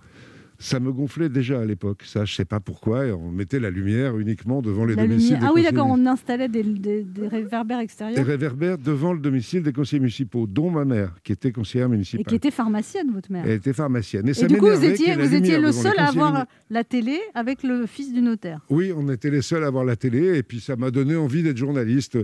Ça 0.59 0.81
me 0.81 0.91
gonflait 0.93 1.29
déjà 1.29 1.61
à 1.61 1.65
l'époque, 1.65 2.03
ça, 2.05 2.25
je 2.25 2.35
sais 2.35 2.45
pas 2.45 2.61
pourquoi. 2.61 3.07
et 3.07 3.13
on 3.13 3.31
mettait 3.31 3.61
la 3.61 3.71
lumière 3.71 4.19
uniquement 4.19 4.63
devant 4.63 4.85
les 4.85 4.95
La 4.95 5.03
domiciles 5.07 5.35
lumière- 5.35 5.41
des 5.41 5.47
Ah 5.47 5.53
oui, 5.55 5.63
d'accord, 5.63 5.87
on 5.91 6.07
installait 6.07 6.49
des, 6.49 6.63
des- 6.63 7.03
des 7.05 7.29
réverbères 7.29 7.81
extérieurs. 7.81 8.19
et 8.19 8.23
réverbères 8.23 8.79
devant 8.79 9.13
le 9.13 9.21
domicile 9.21 9.63
des 9.63 9.73
conseillers 9.73 10.01
municipaux, 10.01 10.47
dont 10.47 10.71
ma 10.71 10.85
mère, 10.85 11.15
qui 11.25 11.33
était 11.33 11.53
conseillère 11.53 11.89
Et 11.89 11.91
municipale. 11.91 12.25
qui 12.27 12.35
était 12.35 12.51
pharmacienne, 12.51 13.11
votre 13.13 13.31
mère. 13.31 13.45
Elle 13.47 13.53
était 13.57 13.73
pharmacienne. 13.73 14.27
Et, 14.29 14.31
Et 14.31 14.35
ça 14.35 14.47
du 14.47 14.57
coup, 14.57 14.67
vous 14.67 14.85
étiez, 14.85 15.15
vous 15.15 15.35
étiez 15.35 15.59
le 15.59 15.73
seul 15.73 15.95
à 15.99 16.09
avoir 16.09 16.47
la 16.71 16.85
télé 16.85 17.19
avec 17.35 17.63
le 17.63 17.87
fils 17.87 18.13
du 18.13 18.23
notaire. 18.23 18.61
Oui, 18.71 18.93
on 18.97 19.09
était 19.11 19.31
les 19.31 19.43
seuls 19.43 19.65
à 19.65 19.71
voir 19.71 19.85
la 19.85 19.97
télé, 19.97 20.39
et 20.39 20.43
puis 20.43 20.61
ça 20.61 20.77
m'a 20.77 20.91
donné 20.91 21.17
envie 21.17 21.43
d'être 21.43 21.57
journaliste. 21.59 22.19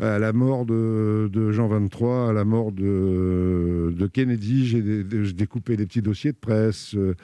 À 0.00 0.18
la 0.20 0.32
mort 0.32 0.64
de, 0.64 1.28
de 1.32 1.50
Jean 1.50 1.66
23, 1.68 2.30
à 2.30 2.32
la 2.32 2.44
mort 2.44 2.70
de, 2.72 3.92
de 3.96 4.06
Kennedy, 4.06 4.66
j'ai 4.66 4.82
découpé 5.34 5.76
des 5.76 5.86
petits 5.86 6.02
dossiers 6.02 6.32
de 6.32 6.36
presse, 6.36 6.94
euh, 6.94 7.14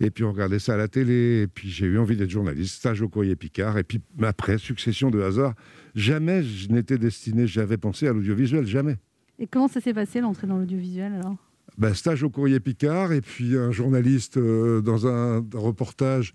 et 0.00 0.10
puis 0.10 0.24
on 0.24 0.32
regardait 0.32 0.58
ça 0.58 0.74
à 0.74 0.76
la 0.76 0.88
télé, 0.88 1.42
et 1.42 1.46
puis 1.46 1.70
j'ai 1.70 1.86
eu 1.86 1.98
envie 1.98 2.16
d'être 2.16 2.30
journaliste, 2.30 2.76
stage 2.76 3.02
au 3.02 3.08
courrier 3.08 3.36
Picard, 3.36 3.78
et 3.78 3.84
puis 3.84 4.00
après, 4.22 4.58
succession 4.58 5.10
de 5.10 5.20
hasards. 5.20 5.54
Jamais 5.94 6.42
je 6.42 6.70
n'étais 6.70 6.98
destiné, 6.98 7.46
j'avais 7.46 7.76
pensé 7.76 8.08
à 8.08 8.12
l'audiovisuel, 8.12 8.66
jamais. 8.66 8.96
Et 9.38 9.46
comment 9.46 9.68
ça 9.68 9.80
s'est 9.80 9.94
passé 9.94 10.20
l'entrée 10.20 10.46
dans 10.46 10.58
l'audiovisuel 10.58 11.12
alors? 11.14 11.36
Ben, 11.78 11.94
stage 11.94 12.22
au 12.22 12.28
courrier 12.28 12.60
Picard 12.60 13.12
et 13.12 13.22
puis 13.22 13.56
un 13.56 13.70
journaliste 13.70 14.36
euh, 14.36 14.82
dans 14.82 15.06
un, 15.06 15.42
reportage. 15.54 16.34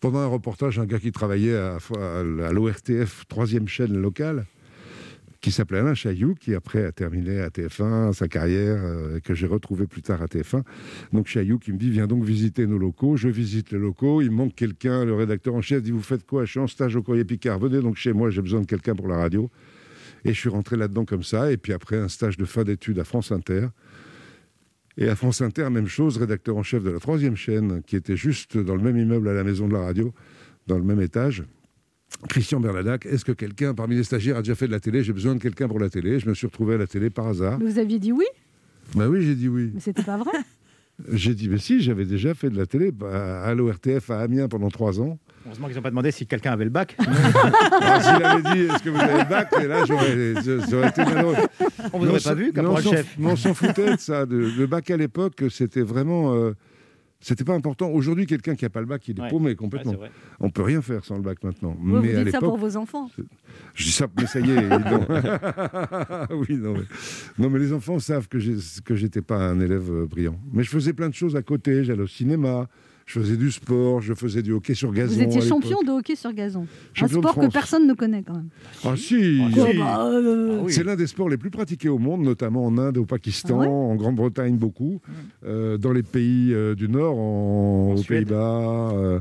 Pendant 0.00 0.20
un 0.20 0.26
reportage, 0.26 0.78
un 0.78 0.86
gars 0.86 0.98
qui 0.98 1.12
travaillait 1.12 1.56
à, 1.56 1.78
à 1.98 2.52
l'ORTF, 2.52 3.26
troisième 3.28 3.68
chaîne 3.68 3.96
locale, 3.96 4.46
qui 5.40 5.52
s'appelait 5.52 5.78
Alain 5.78 5.94
Chailloux, 5.94 6.34
qui 6.34 6.54
après 6.54 6.84
a 6.84 6.92
terminé 6.92 7.40
à 7.40 7.48
TF1 7.48 8.12
sa 8.12 8.26
carrière, 8.26 8.82
euh, 8.82 9.20
que 9.20 9.34
j'ai 9.34 9.46
retrouvé 9.46 9.86
plus 9.86 10.02
tard 10.02 10.20
à 10.22 10.26
TF1. 10.26 10.62
Donc 11.12 11.28
Chailloux 11.28 11.58
qui 11.58 11.72
me 11.72 11.78
dit 11.78 11.90
Viens 11.90 12.06
donc 12.06 12.24
visiter 12.24 12.66
nos 12.66 12.78
locaux. 12.78 13.16
Je 13.16 13.28
visite 13.28 13.70
les 13.70 13.78
locaux. 13.78 14.20
Il 14.20 14.30
manque 14.30 14.54
quelqu'un. 14.54 15.04
Le 15.04 15.14
rédacteur 15.14 15.54
en 15.54 15.62
chef 15.62 15.82
dit 15.82 15.92
Vous 15.92 16.02
faites 16.02 16.26
quoi? 16.26 16.44
Je 16.44 16.50
suis 16.52 16.60
en 16.60 16.66
stage 16.66 16.96
au 16.96 17.02
courrier 17.02 17.24
Picard. 17.24 17.58
Venez 17.58 17.80
donc 17.80 17.96
chez 17.96 18.12
moi, 18.12 18.30
j'ai 18.30 18.42
besoin 18.42 18.60
de 18.60 18.66
quelqu'un 18.66 18.94
pour 18.94 19.08
la 19.08 19.16
radio. 19.16 19.50
Et 20.24 20.34
je 20.34 20.38
suis 20.38 20.48
rentré 20.48 20.76
là-dedans 20.76 21.04
comme 21.04 21.22
ça. 21.22 21.52
Et 21.52 21.56
puis 21.56 21.72
après, 21.72 21.96
un 21.96 22.08
stage 22.08 22.36
de 22.36 22.44
fin 22.44 22.64
d'études 22.64 22.98
à 22.98 23.04
France 23.04 23.30
Inter. 23.30 23.68
Et 24.96 25.08
à 25.08 25.14
France 25.14 25.40
Inter, 25.42 25.70
même 25.70 25.86
chose, 25.86 26.18
rédacteur 26.18 26.56
en 26.56 26.64
chef 26.64 26.82
de 26.82 26.90
la 26.90 26.98
troisième 26.98 27.36
chaîne, 27.36 27.82
qui 27.86 27.94
était 27.94 28.16
juste 28.16 28.58
dans 28.58 28.74
le 28.74 28.82
même 28.82 28.96
immeuble 28.96 29.28
à 29.28 29.32
la 29.32 29.44
maison 29.44 29.68
de 29.68 29.72
la 29.72 29.82
radio, 29.82 30.12
dans 30.66 30.76
le 30.76 30.82
même 30.82 31.00
étage. 31.00 31.44
Christian 32.28 32.58
Bernadac, 32.60 33.06
est-ce 33.06 33.24
que 33.24 33.32
quelqu'un 33.32 33.74
parmi 33.74 33.94
les 33.96 34.02
stagiaires 34.04 34.36
a 34.36 34.42
déjà 34.42 34.54
fait 34.54 34.66
de 34.66 34.72
la 34.72 34.80
télé? 34.80 35.04
J'ai 35.04 35.12
besoin 35.12 35.34
de 35.34 35.40
quelqu'un 35.42 35.68
pour 35.68 35.78
la 35.78 35.88
télé. 35.88 36.18
Je 36.18 36.28
me 36.28 36.34
suis 36.34 36.46
retrouvé 36.46 36.74
à 36.74 36.78
la 36.78 36.86
télé 36.86 37.10
par 37.10 37.28
hasard. 37.28 37.58
Mais 37.60 37.70
Vous 37.70 37.78
aviez 37.78 37.98
dit 37.98 38.12
oui, 38.12 38.24
Bah 38.94 39.08
oui, 39.08 39.22
j'ai 39.22 39.34
dit 39.34 39.48
oui. 39.48 39.70
mais 39.74 39.80
c'était 39.80 40.02
pas 40.02 40.16
vrai. 40.16 40.32
J'ai 41.12 41.32
dit, 41.32 41.48
mais 41.48 41.58
si, 41.58 41.80
j'avais 41.80 42.04
déjà 42.04 42.34
fait 42.34 42.50
de 42.50 42.56
la 42.56 42.66
télé 42.66 42.90
bah, 42.90 43.40
à 43.44 43.54
l'ORTF 43.54 44.10
à 44.10 44.18
Amiens 44.18 44.48
pendant 44.48 44.68
trois 44.68 45.00
ans. 45.00 45.16
Heureusement 45.46 45.68
qu'ils 45.68 45.76
n'ont 45.76 45.82
pas 45.82 45.90
demandé 45.90 46.10
si 46.10 46.26
quelqu'un 46.26 46.50
avait 46.50 46.64
le 46.64 46.70
bac. 46.70 46.96
Alors, 46.98 48.02
S'il 48.02 48.20
avait 48.24 48.42
dit, 48.42 48.62
est-ce 48.62 48.82
que 48.82 48.90
vous 48.90 48.98
avez 48.98 49.18
le 49.22 49.28
bac? 49.28 49.48
Et 49.62 49.68
là, 49.68 49.84
j'aurais 49.86 50.34
j'aurais 50.68 50.88
été 50.88 51.04
malheureux. 51.04 51.36
On 51.92 52.00
vous 52.00 52.08
aurait 52.08 52.18
pas 52.18 52.34
vu, 52.34 52.46
mais 52.52 52.62
on 52.62 52.74
caporal 52.74 52.82
s'en- 52.82 52.90
chef. 52.90 53.14
mais 53.16 53.26
on 53.30 53.36
s'en 53.36 53.54
foutait 53.54 53.94
de 53.94 54.00
ça. 54.00 54.26
De, 54.26 54.38
le 54.58 54.66
bac 54.66 54.90
à 54.90 54.96
l'époque, 54.96 55.44
c'était 55.50 55.82
vraiment. 55.82 56.34
euh, 56.34 56.54
c'était 57.20 57.44
pas 57.44 57.54
important. 57.54 57.88
Aujourd'hui, 57.90 58.26
quelqu'un 58.26 58.54
qui 58.54 58.64
n'a 58.64 58.70
pas 58.70 58.80
le 58.80 58.86
bac, 58.86 59.06
il 59.08 59.18
est 59.18 59.22
Ouais. 59.22 59.28
paumé 59.28 59.46
Ouais, 59.50 59.54
complètement. 59.56 59.92
vrai. 59.94 60.10
on 60.40 60.50
peut 60.50 60.62
rien 60.62 60.80
faire 60.82 61.04
sans 61.04 61.16
le 61.16 61.22
bac 61.22 61.42
maintenant. 61.42 61.76
Vous, 61.80 62.00
mais 62.00 62.12
vous 62.12 62.18
à 62.20 62.24
dites 62.24 62.32
ça 62.32 62.38
pour 62.38 62.56
vos 62.56 62.76
enfants. 62.76 63.10
je 63.74 63.84
dis 63.84 63.90
ça, 63.90 64.06
mais 64.16 64.26
ça 64.26 64.38
y 64.40 64.50
est. 64.50 64.56
oui, 66.32 66.56
non 66.56 66.74
mais, 66.74 66.84
non, 67.38 67.50
mais 67.50 67.58
les 67.58 67.72
enfants 67.72 67.98
savent 67.98 68.28
que 68.28 68.38
j'étais 68.96 69.22
pas 69.22 69.36
un 69.38 69.60
élève 69.60 69.90
euh, 69.90 70.06
brillant. 70.06 70.38
Mais 70.52 70.62
je 70.62 70.70
faisais 70.70 70.92
plein 70.92 71.08
de 71.08 71.14
choses 71.14 71.34
à 71.36 71.42
côté. 71.42 71.84
J'allais 71.84 72.02
au 72.02 72.06
cinéma, 72.06 72.68
je 73.08 73.20
faisais 73.20 73.36
du 73.38 73.50
sport, 73.50 74.02
je 74.02 74.12
faisais 74.12 74.42
du 74.42 74.52
hockey 74.52 74.74
sur 74.74 74.92
gazon. 74.92 75.14
Vous 75.14 75.22
étiez 75.22 75.40
champion 75.40 75.80
de 75.82 75.90
hockey 75.90 76.14
sur 76.14 76.30
gazon. 76.34 76.66
Champion 76.92 77.18
un 77.18 77.22
sport 77.22 77.34
que 77.42 77.50
personne 77.50 77.86
ne 77.86 77.94
connaît 77.94 78.22
quand 78.22 78.34
même. 78.34 78.48
Ah 78.84 78.96
si, 78.96 79.40
Oh, 79.56 79.66
bah, 79.78 80.06
euh, 80.10 80.64
C'est 80.68 80.84
l'un 80.84 80.94
des 80.94 81.06
sports 81.06 81.30
les 81.30 81.38
plus 81.38 81.48
pratiqués 81.50 81.88
au 81.88 81.98
monde, 81.98 82.20
notamment 82.20 82.66
en 82.66 82.76
Inde, 82.76 82.98
au 82.98 83.06
Pakistan, 83.06 83.60
Ah 83.60 83.62
ouais 83.62 83.66
en 83.66 83.96
Grande-Bretagne 83.96 84.56
beaucoup, 84.58 85.00
euh, 85.46 85.78
dans 85.78 85.92
les 85.92 86.02
pays 86.02 86.52
euh, 86.52 86.74
du 86.74 86.86
Nord, 86.90 87.18
en- 87.18 87.94
aux. 87.96 88.02
Pays-Bas, 88.02 88.90
euh, 88.92 89.20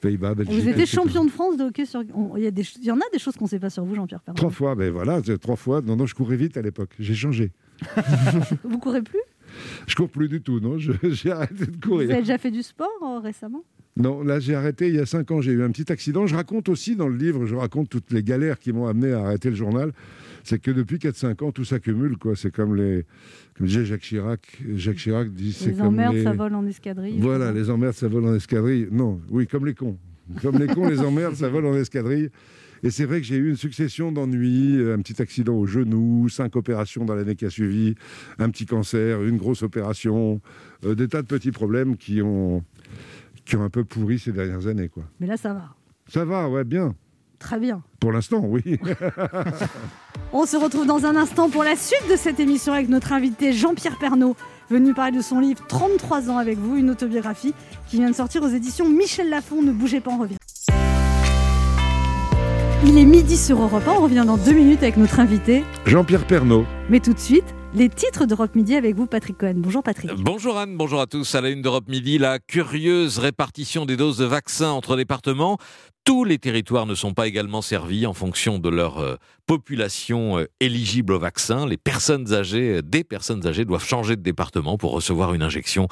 Pays-Bas, 0.00 0.34
Belgique. 0.34 0.60
Vous 0.62 0.68
étiez 0.68 0.86
champion 0.86 1.24
de 1.24 1.30
France 1.30 1.56
de 1.56 1.64
hockey 1.64 1.84
sur. 1.86 2.02
Il 2.36 2.42
y, 2.42 2.46
a 2.48 2.50
des 2.50 2.64
il 2.80 2.84
y 2.84 2.90
en 2.90 2.96
a 2.98 3.08
des 3.12 3.20
choses 3.20 3.36
qu'on 3.36 3.44
ne 3.44 3.50
sait 3.50 3.60
pas 3.60 3.70
sur 3.70 3.84
vous, 3.84 3.94
Jean-Pierre 3.94 4.22
Perrin. 4.22 4.34
Trois 4.34 4.50
fois, 4.50 4.74
ben 4.74 4.90
voilà, 4.90 5.20
trois 5.40 5.56
fois. 5.56 5.82
Non, 5.82 5.94
non, 5.94 6.06
je 6.06 6.16
courais 6.16 6.36
vite 6.36 6.56
à 6.56 6.62
l'époque. 6.62 6.90
J'ai 6.98 7.14
changé. 7.14 7.52
Vous 8.64 8.78
courez 8.78 9.02
plus? 9.02 9.20
Je 9.86 9.94
cours 9.94 10.08
plus 10.10 10.28
du 10.28 10.40
tout, 10.40 10.60
non. 10.60 10.76
J'ai 11.02 11.30
arrêté 11.30 11.66
de 11.66 11.72
Vous 11.72 11.80
courir. 11.80 12.10
avez 12.10 12.20
déjà 12.20 12.38
fait 12.38 12.50
du 12.50 12.62
sport 12.62 12.88
euh, 13.02 13.18
récemment? 13.20 13.64
Non, 13.96 14.22
là 14.22 14.38
j'ai 14.38 14.54
arrêté 14.54 14.88
il 14.88 14.94
y 14.94 14.98
a 15.00 15.04
5 15.04 15.30
ans, 15.32 15.40
j'ai 15.40 15.50
eu 15.50 15.62
un 15.62 15.70
petit 15.70 15.90
accident. 15.92 16.26
Je 16.26 16.34
raconte 16.34 16.68
aussi 16.68 16.94
dans 16.96 17.08
le 17.08 17.16
livre, 17.16 17.44
je 17.44 17.54
raconte 17.56 17.88
toutes 17.90 18.12
les 18.12 18.22
galères 18.22 18.58
qui 18.58 18.72
m'ont 18.72 18.86
amené 18.86 19.12
à 19.12 19.18
arrêter 19.24 19.50
le 19.50 19.56
journal. 19.56 19.92
C'est 20.44 20.58
que 20.60 20.70
depuis 20.70 20.96
4-5 20.96 21.44
ans, 21.44 21.50
tout 21.52 21.64
s'accumule. 21.64 22.16
quoi. 22.16 22.34
C'est 22.36 22.52
comme 22.52 22.76
les. 22.76 23.04
Comme 23.58 23.66
disait 23.66 23.84
Jacques 23.84 24.00
Chirac. 24.02 24.40
Jacques 24.76 24.96
Chirac 24.96 25.28
dit 25.30 25.52
c'est 25.52 25.70
Les 25.70 25.76
comme 25.76 25.88
emmerdes, 25.88 26.14
les... 26.14 26.22
ça 26.22 26.32
vole 26.32 26.54
en 26.54 26.64
escadrille. 26.66 27.16
Voilà, 27.18 27.52
les 27.52 27.68
emmerdes, 27.68 27.94
ça 27.94 28.08
vole 28.08 28.24
en 28.26 28.34
escadrille. 28.34 28.88
Non, 28.90 29.20
oui, 29.28 29.46
comme 29.46 29.66
les 29.66 29.74
cons. 29.74 29.98
Comme 30.40 30.56
les 30.58 30.68
cons, 30.68 30.88
les 30.88 31.00
emmerdes, 31.04 31.34
ça 31.34 31.48
vole 31.48 31.66
en 31.66 31.74
escadrille. 31.74 32.30
Et 32.82 32.90
c'est 32.90 33.04
vrai 33.04 33.20
que 33.20 33.26
j'ai 33.26 33.36
eu 33.36 33.50
une 33.50 33.56
succession 33.56 34.10
d'ennuis, 34.10 34.76
euh, 34.78 34.94
un 34.94 35.00
petit 35.00 35.20
accident 35.20 35.54
au 35.54 35.66
genou, 35.66 36.28
cinq 36.28 36.56
opérations 36.56 37.04
dans 37.04 37.14
l'année 37.14 37.36
qui 37.36 37.44
a 37.44 37.50
suivi, 37.50 37.94
un 38.38 38.48
petit 38.50 38.66
cancer, 38.66 39.22
une 39.22 39.36
grosse 39.36 39.62
opération, 39.62 40.40
euh, 40.84 40.94
des 40.94 41.08
tas 41.08 41.22
de 41.22 41.26
petits 41.26 41.52
problèmes 41.52 41.96
qui 41.96 42.22
ont, 42.22 42.64
qui 43.44 43.56
ont 43.56 43.62
un 43.62 43.70
peu 43.70 43.84
pourri 43.84 44.18
ces 44.18 44.32
dernières 44.32 44.66
années. 44.66 44.88
Quoi. 44.88 45.04
Mais 45.20 45.26
là, 45.26 45.36
ça 45.36 45.52
va. 45.52 45.74
Ça 46.08 46.24
va, 46.24 46.48
ouais, 46.48 46.64
bien. 46.64 46.94
Très 47.38 47.58
bien. 47.58 47.82
Pour 48.00 48.12
l'instant, 48.12 48.44
oui. 48.44 48.62
On 50.32 50.46
se 50.46 50.56
retrouve 50.56 50.86
dans 50.86 51.06
un 51.06 51.16
instant 51.16 51.48
pour 51.50 51.64
la 51.64 51.74
suite 51.74 52.08
de 52.10 52.16
cette 52.16 52.38
émission 52.38 52.72
avec 52.72 52.88
notre 52.88 53.12
invité 53.12 53.52
Jean-Pierre 53.52 53.98
Pernaud, 53.98 54.36
venu 54.68 54.94
parler 54.94 55.16
de 55.16 55.22
son 55.22 55.40
livre 55.40 55.66
33 55.66 56.30
ans 56.30 56.38
avec 56.38 56.58
vous, 56.58 56.76
une 56.76 56.90
autobiographie 56.90 57.54
qui 57.88 57.96
vient 57.96 58.10
de 58.10 58.14
sortir 58.14 58.42
aux 58.42 58.48
éditions 58.48 58.88
Michel 58.88 59.28
Lafon. 59.28 59.62
Ne 59.62 59.72
bougez 59.72 60.00
pas, 60.00 60.10
on 60.12 60.18
revient. 60.18 60.36
Il 62.82 62.96
est 62.96 63.04
midi 63.04 63.36
sur 63.36 63.60
Europe 63.60 63.82
1, 63.86 63.92
on 63.92 64.00
revient 64.00 64.24
dans 64.26 64.38
deux 64.38 64.54
minutes 64.54 64.82
avec 64.82 64.96
notre 64.96 65.20
invité. 65.20 65.64
Jean-Pierre 65.84 66.26
Pernaud. 66.26 66.64
Mais 66.88 66.98
tout 67.00 67.12
de 67.12 67.18
suite, 67.18 67.44
les 67.74 67.90
titres 67.90 68.24
d'Europe 68.24 68.54
Midi 68.54 68.74
avec 68.74 68.96
vous, 68.96 69.04
Patrick 69.04 69.36
Cohen. 69.36 69.56
Bonjour 69.56 69.82
Patrick. 69.82 70.10
Bonjour 70.14 70.56
Anne, 70.56 70.78
bonjour 70.78 70.98
à 71.02 71.06
tous. 71.06 71.34
À 71.34 71.42
la 71.42 71.50
une 71.50 71.60
d'Europe 71.60 71.88
Midi, 71.88 72.16
la 72.16 72.38
curieuse 72.38 73.18
répartition 73.18 73.84
des 73.84 73.98
doses 73.98 74.16
de 74.16 74.24
vaccins 74.24 74.70
entre 74.70 74.96
départements. 74.96 75.58
Tous 76.10 76.24
les 76.24 76.38
territoires 76.38 76.86
ne 76.86 76.96
sont 76.96 77.14
pas 77.14 77.28
également 77.28 77.62
servis 77.62 78.04
en 78.04 78.14
fonction 78.14 78.58
de 78.58 78.68
leur 78.68 78.98
euh, 78.98 79.14
population 79.46 80.40
euh, 80.40 80.48
éligible 80.58 81.12
au 81.12 81.20
vaccin. 81.20 81.68
Les 81.68 81.76
personnes 81.76 82.32
âgées, 82.32 82.78
euh, 82.78 82.82
des 82.82 83.04
personnes 83.04 83.46
âgées 83.46 83.64
doivent 83.64 83.86
changer 83.86 84.16
de 84.16 84.20
département 84.20 84.76
pour 84.76 84.90
recevoir 84.90 85.34
une 85.34 85.42
injection. 85.44 85.86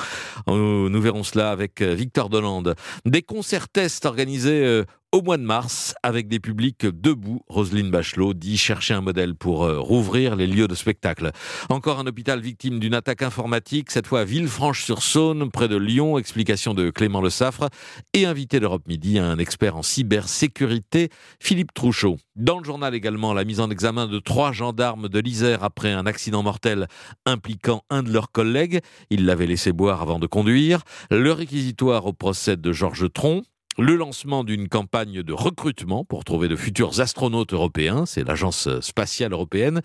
Nous 0.48 1.00
verrons 1.00 1.22
cela 1.22 1.52
avec 1.52 1.82
Victor 1.82 2.30
Dolande. 2.30 2.74
Des 3.04 3.22
concerts 3.22 3.68
tests 3.68 4.06
organisés 4.06 4.82
au 5.12 5.22
mois 5.22 5.38
de 5.38 5.42
mars 5.42 5.94
avec 6.02 6.28
des 6.28 6.40
publics 6.40 6.84
debout. 6.84 7.40
Roselyne 7.48 7.90
Bachelot 7.90 8.34
dit 8.34 8.58
chercher 8.58 8.94
un 8.94 9.00
modèle 9.00 9.34
pour 9.34 9.68
rouvrir 9.68 10.36
les 10.36 10.46
lieux 10.46 10.68
de 10.68 10.74
spectacle. 10.74 11.30
Encore 11.70 11.98
un 11.98 12.06
hôpital 12.06 12.40
victime 12.40 12.78
d'une 12.78 12.94
attaque 12.94 13.22
informatique, 13.22 13.90
cette 13.90 14.06
fois 14.06 14.20
à 14.20 14.24
Villefranche-sur-Saône, 14.24 15.50
près 15.50 15.68
de 15.68 15.76
Lyon. 15.76 16.18
Explication 16.18 16.74
de 16.74 16.90
Clément 16.90 17.20
Le 17.20 17.30
Saffre. 17.30 17.68
Et 18.12 18.26
invité 18.26 18.60
d'Europe 18.60 18.86
Midi, 18.86 19.18
un 19.18 19.38
expert 19.38 19.76
en 19.76 19.82
cybersécurité, 20.08 21.10
Philippe 21.38 21.74
Trouchot. 21.74 22.16
Dans 22.34 22.58
le 22.58 22.64
journal 22.64 22.94
également, 22.94 23.34
la 23.34 23.44
mise 23.44 23.60
en 23.60 23.70
examen 23.70 24.06
de 24.06 24.18
trois 24.18 24.52
gendarmes 24.52 25.08
de 25.08 25.18
l'Isère 25.18 25.62
après 25.62 25.92
un 25.92 26.06
accident 26.06 26.42
mortel 26.42 26.86
impliquant 27.26 27.82
un 27.90 28.02
de 28.02 28.10
leurs 28.10 28.32
collègues. 28.32 28.80
Il 29.10 29.26
l'avait 29.26 29.46
laissé 29.46 29.70
boire 29.72 30.00
avant 30.00 30.18
de 30.18 30.26
conduire. 30.26 30.80
Le 31.10 31.32
réquisitoire 31.32 32.06
au 32.06 32.14
procès 32.14 32.56
de 32.56 32.72
Georges 32.72 33.12
Tron. 33.12 33.42
Le 33.76 33.94
lancement 33.94 34.44
d'une 34.44 34.68
campagne 34.68 35.22
de 35.22 35.32
recrutement 35.32 36.04
pour 36.04 36.24
trouver 36.24 36.48
de 36.48 36.56
futurs 36.56 37.00
astronautes 37.00 37.52
européens, 37.52 38.06
c'est 38.06 38.26
l'agence 38.26 38.68
spatiale 38.80 39.32
européenne 39.32 39.82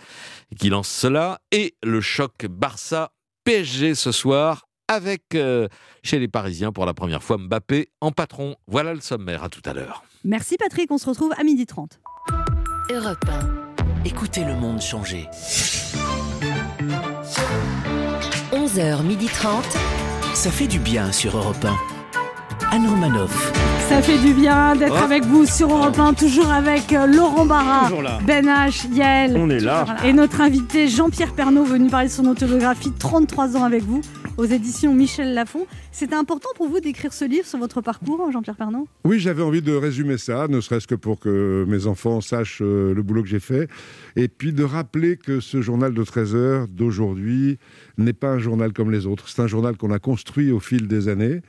qui 0.57 0.69
lance 0.69 0.87
cela, 0.87 1.41
et 1.51 1.75
le 1.83 2.01
choc 2.01 2.47
Barça-PSG 2.49 3.93
ce 3.93 4.11
soir 4.11 4.63
avec 4.87 5.35
euh, 5.35 5.67
chez 6.01 6.17
les 6.17 6.27
Parisiens 6.27 6.71
pour 6.71 6.87
la 6.87 6.95
première 6.95 7.21
fois 7.21 7.37
Mbappé 7.37 7.89
en 8.01 8.11
patron. 8.11 8.55
Voilà 8.67 8.95
le 8.95 9.01
sommaire, 9.01 9.43
à 9.43 9.49
tout 9.49 9.61
à 9.63 9.73
l'heure. 9.73 10.03
Merci 10.25 10.55
Patrick, 10.55 10.89
on 10.89 10.97
se 10.97 11.09
retrouve 11.09 11.33
à 11.37 11.43
midi 11.43 11.65
30. 11.65 11.99
Europe 12.93 13.25
1. 13.27 14.05
Écoutez 14.05 14.45
le 14.45 14.55
monde 14.55 14.79
changer. 14.79 15.27
11h30. 18.53 19.63
Ça 20.33 20.49
fait 20.49 20.67
du 20.67 20.79
bien 20.79 21.11
sur 21.11 21.35
Europe 21.35 21.65
1. 21.65 22.02
Anne 22.71 22.87
Romanoff. 22.87 23.51
Ça 23.89 24.01
fait 24.01 24.17
du 24.19 24.33
bien 24.33 24.75
d'être 24.75 24.95
Oh. 24.99 25.03
avec 25.03 25.23
vous 25.25 25.45
sur 25.45 25.69
Europe 25.69 25.97
1, 25.99 26.13
toujours 26.13 26.49
avec 26.51 26.93
euh, 26.93 27.05
Laurent 27.07 27.45
Barra. 27.45 27.89
Ben 28.25 28.45
H, 28.45 28.91
Yael. 28.93 29.35
On 29.37 29.49
est 29.49 29.59
là. 29.59 29.85
Et 30.05 30.13
notre 30.13 30.41
invité 30.41 30.87
Jean-Pierre 30.87 31.33
Pernaud, 31.33 31.63
venu 31.63 31.89
parler 31.89 32.07
de 32.07 32.13
son 32.13 32.25
autobiographie 32.25 32.91
33 32.97 33.57
ans 33.57 33.63
avec 33.63 33.83
vous, 33.83 34.01
aux 34.37 34.45
éditions 34.45 34.93
Michel 34.93 35.33
Lafon. 35.33 35.65
C'était 35.91 36.15
important 36.15 36.49
pour 36.55 36.67
vous 36.69 36.79
d'écrire 36.79 37.13
ce 37.13 37.25
livre 37.25 37.45
sur 37.45 37.59
votre 37.59 37.81
parcours, 37.81 38.31
Jean-Pierre 38.31 38.55
Pernaud? 38.55 38.87
Oui, 39.05 39.19
j'avais 39.19 39.43
envie 39.43 39.61
de 39.61 39.73
résumer 39.75 40.17
ça, 40.17 40.47
ne 40.47 40.59
serait-ce 40.61 40.87
que 40.87 40.95
pour 40.95 41.19
que 41.19 41.65
mes 41.67 41.85
enfants 41.87 42.21
sachent 42.21 42.61
euh, 42.61 42.93
le 42.93 43.01
boulot 43.03 43.21
que 43.23 43.29
j'ai 43.29 43.39
fait, 43.39 43.67
et 44.15 44.27
puis 44.27 44.53
de 44.53 44.63
rappeler 44.63 45.17
que 45.17 45.39
ce 45.39 45.61
journal 45.61 45.93
de 45.93 46.03
13 46.03 46.35
heures 46.35 46.67
d'aujourd'hui 46.67 47.57
n'est 47.97 48.13
pas 48.13 48.29
un 48.29 48.39
journal 48.39 48.73
comme 48.73 48.91
les 48.91 49.05
autres. 49.05 49.29
C'est 49.29 49.41
un 49.41 49.47
journal 49.47 49.77
qu'on 49.77 49.91
a 49.91 49.99
construit 49.99 50.51
au 50.51 50.59
fil 50.59 50.87
des 50.87 51.09
années. 51.09 51.41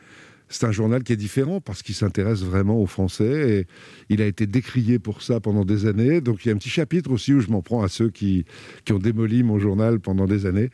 C'est 0.48 0.66
un 0.66 0.72
journal 0.72 1.02
qui 1.02 1.12
est 1.12 1.16
différent 1.16 1.60
parce 1.60 1.82
qu'il 1.82 1.94
s'intéresse 1.94 2.42
vraiment 2.42 2.80
aux 2.80 2.86
Français 2.86 3.58
et 3.60 3.66
il 4.12 4.20
a 4.22 4.26
été 4.26 4.46
décrié 4.46 4.98
pour 4.98 5.22
ça 5.22 5.40
pendant 5.40 5.64
des 5.64 5.86
années. 5.86 6.20
Donc 6.20 6.44
il 6.44 6.48
y 6.48 6.50
a 6.50 6.54
un 6.54 6.58
petit 6.58 6.68
chapitre 6.68 7.10
aussi 7.10 7.32
où 7.32 7.40
je 7.40 7.48
m'en 7.50 7.62
prends 7.62 7.82
à 7.82 7.88
ceux 7.88 8.10
qui, 8.10 8.44
qui 8.84 8.92
ont 8.92 8.98
démoli 8.98 9.42
mon 9.42 9.58
journal 9.58 10.00
pendant 10.00 10.26
des 10.26 10.46
années. 10.46 10.70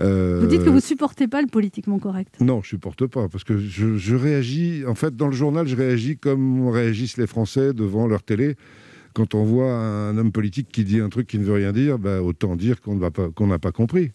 Euh, 0.00 0.40
Vous 0.40 0.48
dites 0.48 0.64
que 0.64 0.70
vous 0.70 0.80
supportez 0.80 1.28
pas 1.28 1.40
le 1.40 1.46
politiquement 1.46 2.00
correct. 2.00 2.34
non, 2.40 2.60
je 2.62 2.70
supporte 2.70 3.06
pas, 3.06 3.28
parce 3.28 3.44
que 3.44 3.56
je, 3.56 3.96
je 3.96 4.16
réagis, 4.16 4.82
en 4.88 4.96
fait, 4.96 5.14
dans 5.14 5.28
le 5.28 5.32
journal, 5.32 5.68
je 5.68 5.76
réagis 5.76 6.16
comme 6.18 6.66
réagissent 6.68 7.16
les 7.16 7.28
Français 7.28 7.72
devant 7.72 8.08
leur 8.08 8.24
télé. 8.24 8.56
Quand 9.12 9.36
on 9.36 9.44
voit 9.44 9.72
un 9.72 10.18
homme 10.18 10.32
politique 10.32 10.66
qui 10.72 10.82
dit 10.82 10.98
un 10.98 11.08
truc 11.10 11.28
qui 11.28 11.38
ne 11.38 11.44
veut 11.44 11.52
rien 11.52 11.70
dire, 11.72 12.00
bah, 12.00 12.20
autant 12.20 12.56
dire 12.56 12.80
qu'on 12.80 12.96
ne 12.96 13.00
va 13.00 13.12
pas- 13.12 13.28
qu'on 13.30 13.46
n'a 13.46 13.60
pas 13.60 13.70
compris. 13.70 14.10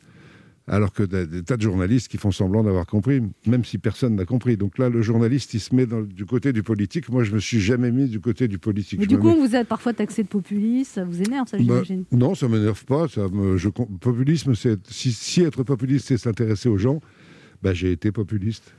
Alors 0.72 0.94
que 0.94 1.02
des, 1.04 1.26
des 1.26 1.42
tas 1.44 1.58
de 1.58 1.64
journalistes 1.64 2.08
qui 2.10 2.18
font 2.18 2.32
semblant 2.32 2.64
d'avoir 2.64 2.86
compris, 2.86 3.22
même 3.48 3.66
si 3.66 3.80
personne 3.80 4.16
n'a 4.16 4.26
compris. 4.26 4.56
Donc 4.56 4.78
là, 4.78 4.88
le 4.88 5.02
journaliste, 5.02 5.54
il 5.56 5.60
se 5.60 5.74
met 5.76 5.88
dans- 5.88 6.02
du 6.04 6.26
côté 6.28 6.54
du 6.54 6.62
politique. 6.62 7.10
Moi, 7.10 7.24
je 7.24 7.34
me 7.34 7.40
suis 7.40 7.60
jamais 7.60 7.92
mis 7.92 8.08
du 8.08 8.20
côté 8.20 8.48
du 8.48 8.60
politique. 8.60 9.00
Mais 9.00 9.06
Je 9.06 9.10
du 9.10 9.18
coup, 9.18 9.30
mets- 9.30 9.48
vous 9.48 9.56
êtes 9.56 9.68
parfois 9.68 9.94
taxé 9.94 10.22
de 10.22 10.28
populiste, 10.28 10.92
ça 10.94 11.04
vous 11.04 11.22
énerve, 11.24 11.48
ça, 11.48 11.58
bah, 11.58 11.64
j'imagine? 11.64 12.04
non, 12.12 12.36
ça 12.36 12.48
m'énerve 12.48 12.86
pas. 12.86 13.08
Ça 13.08 13.28
me, 13.30 13.58
je, 13.58 13.68
populisme, 13.70 14.54
c'est 14.54 14.78
si, 14.92 15.12
si 15.12 15.42
être 15.42 15.64
populiste, 15.64 16.06
c'est 16.08 16.18
s'intéresser 16.20 16.70
aux 16.70 16.78
gens. 16.78 17.02
Bah, 17.64 17.74
j'ai 17.74 17.92
été 17.92 18.12
populiste. 18.12 18.72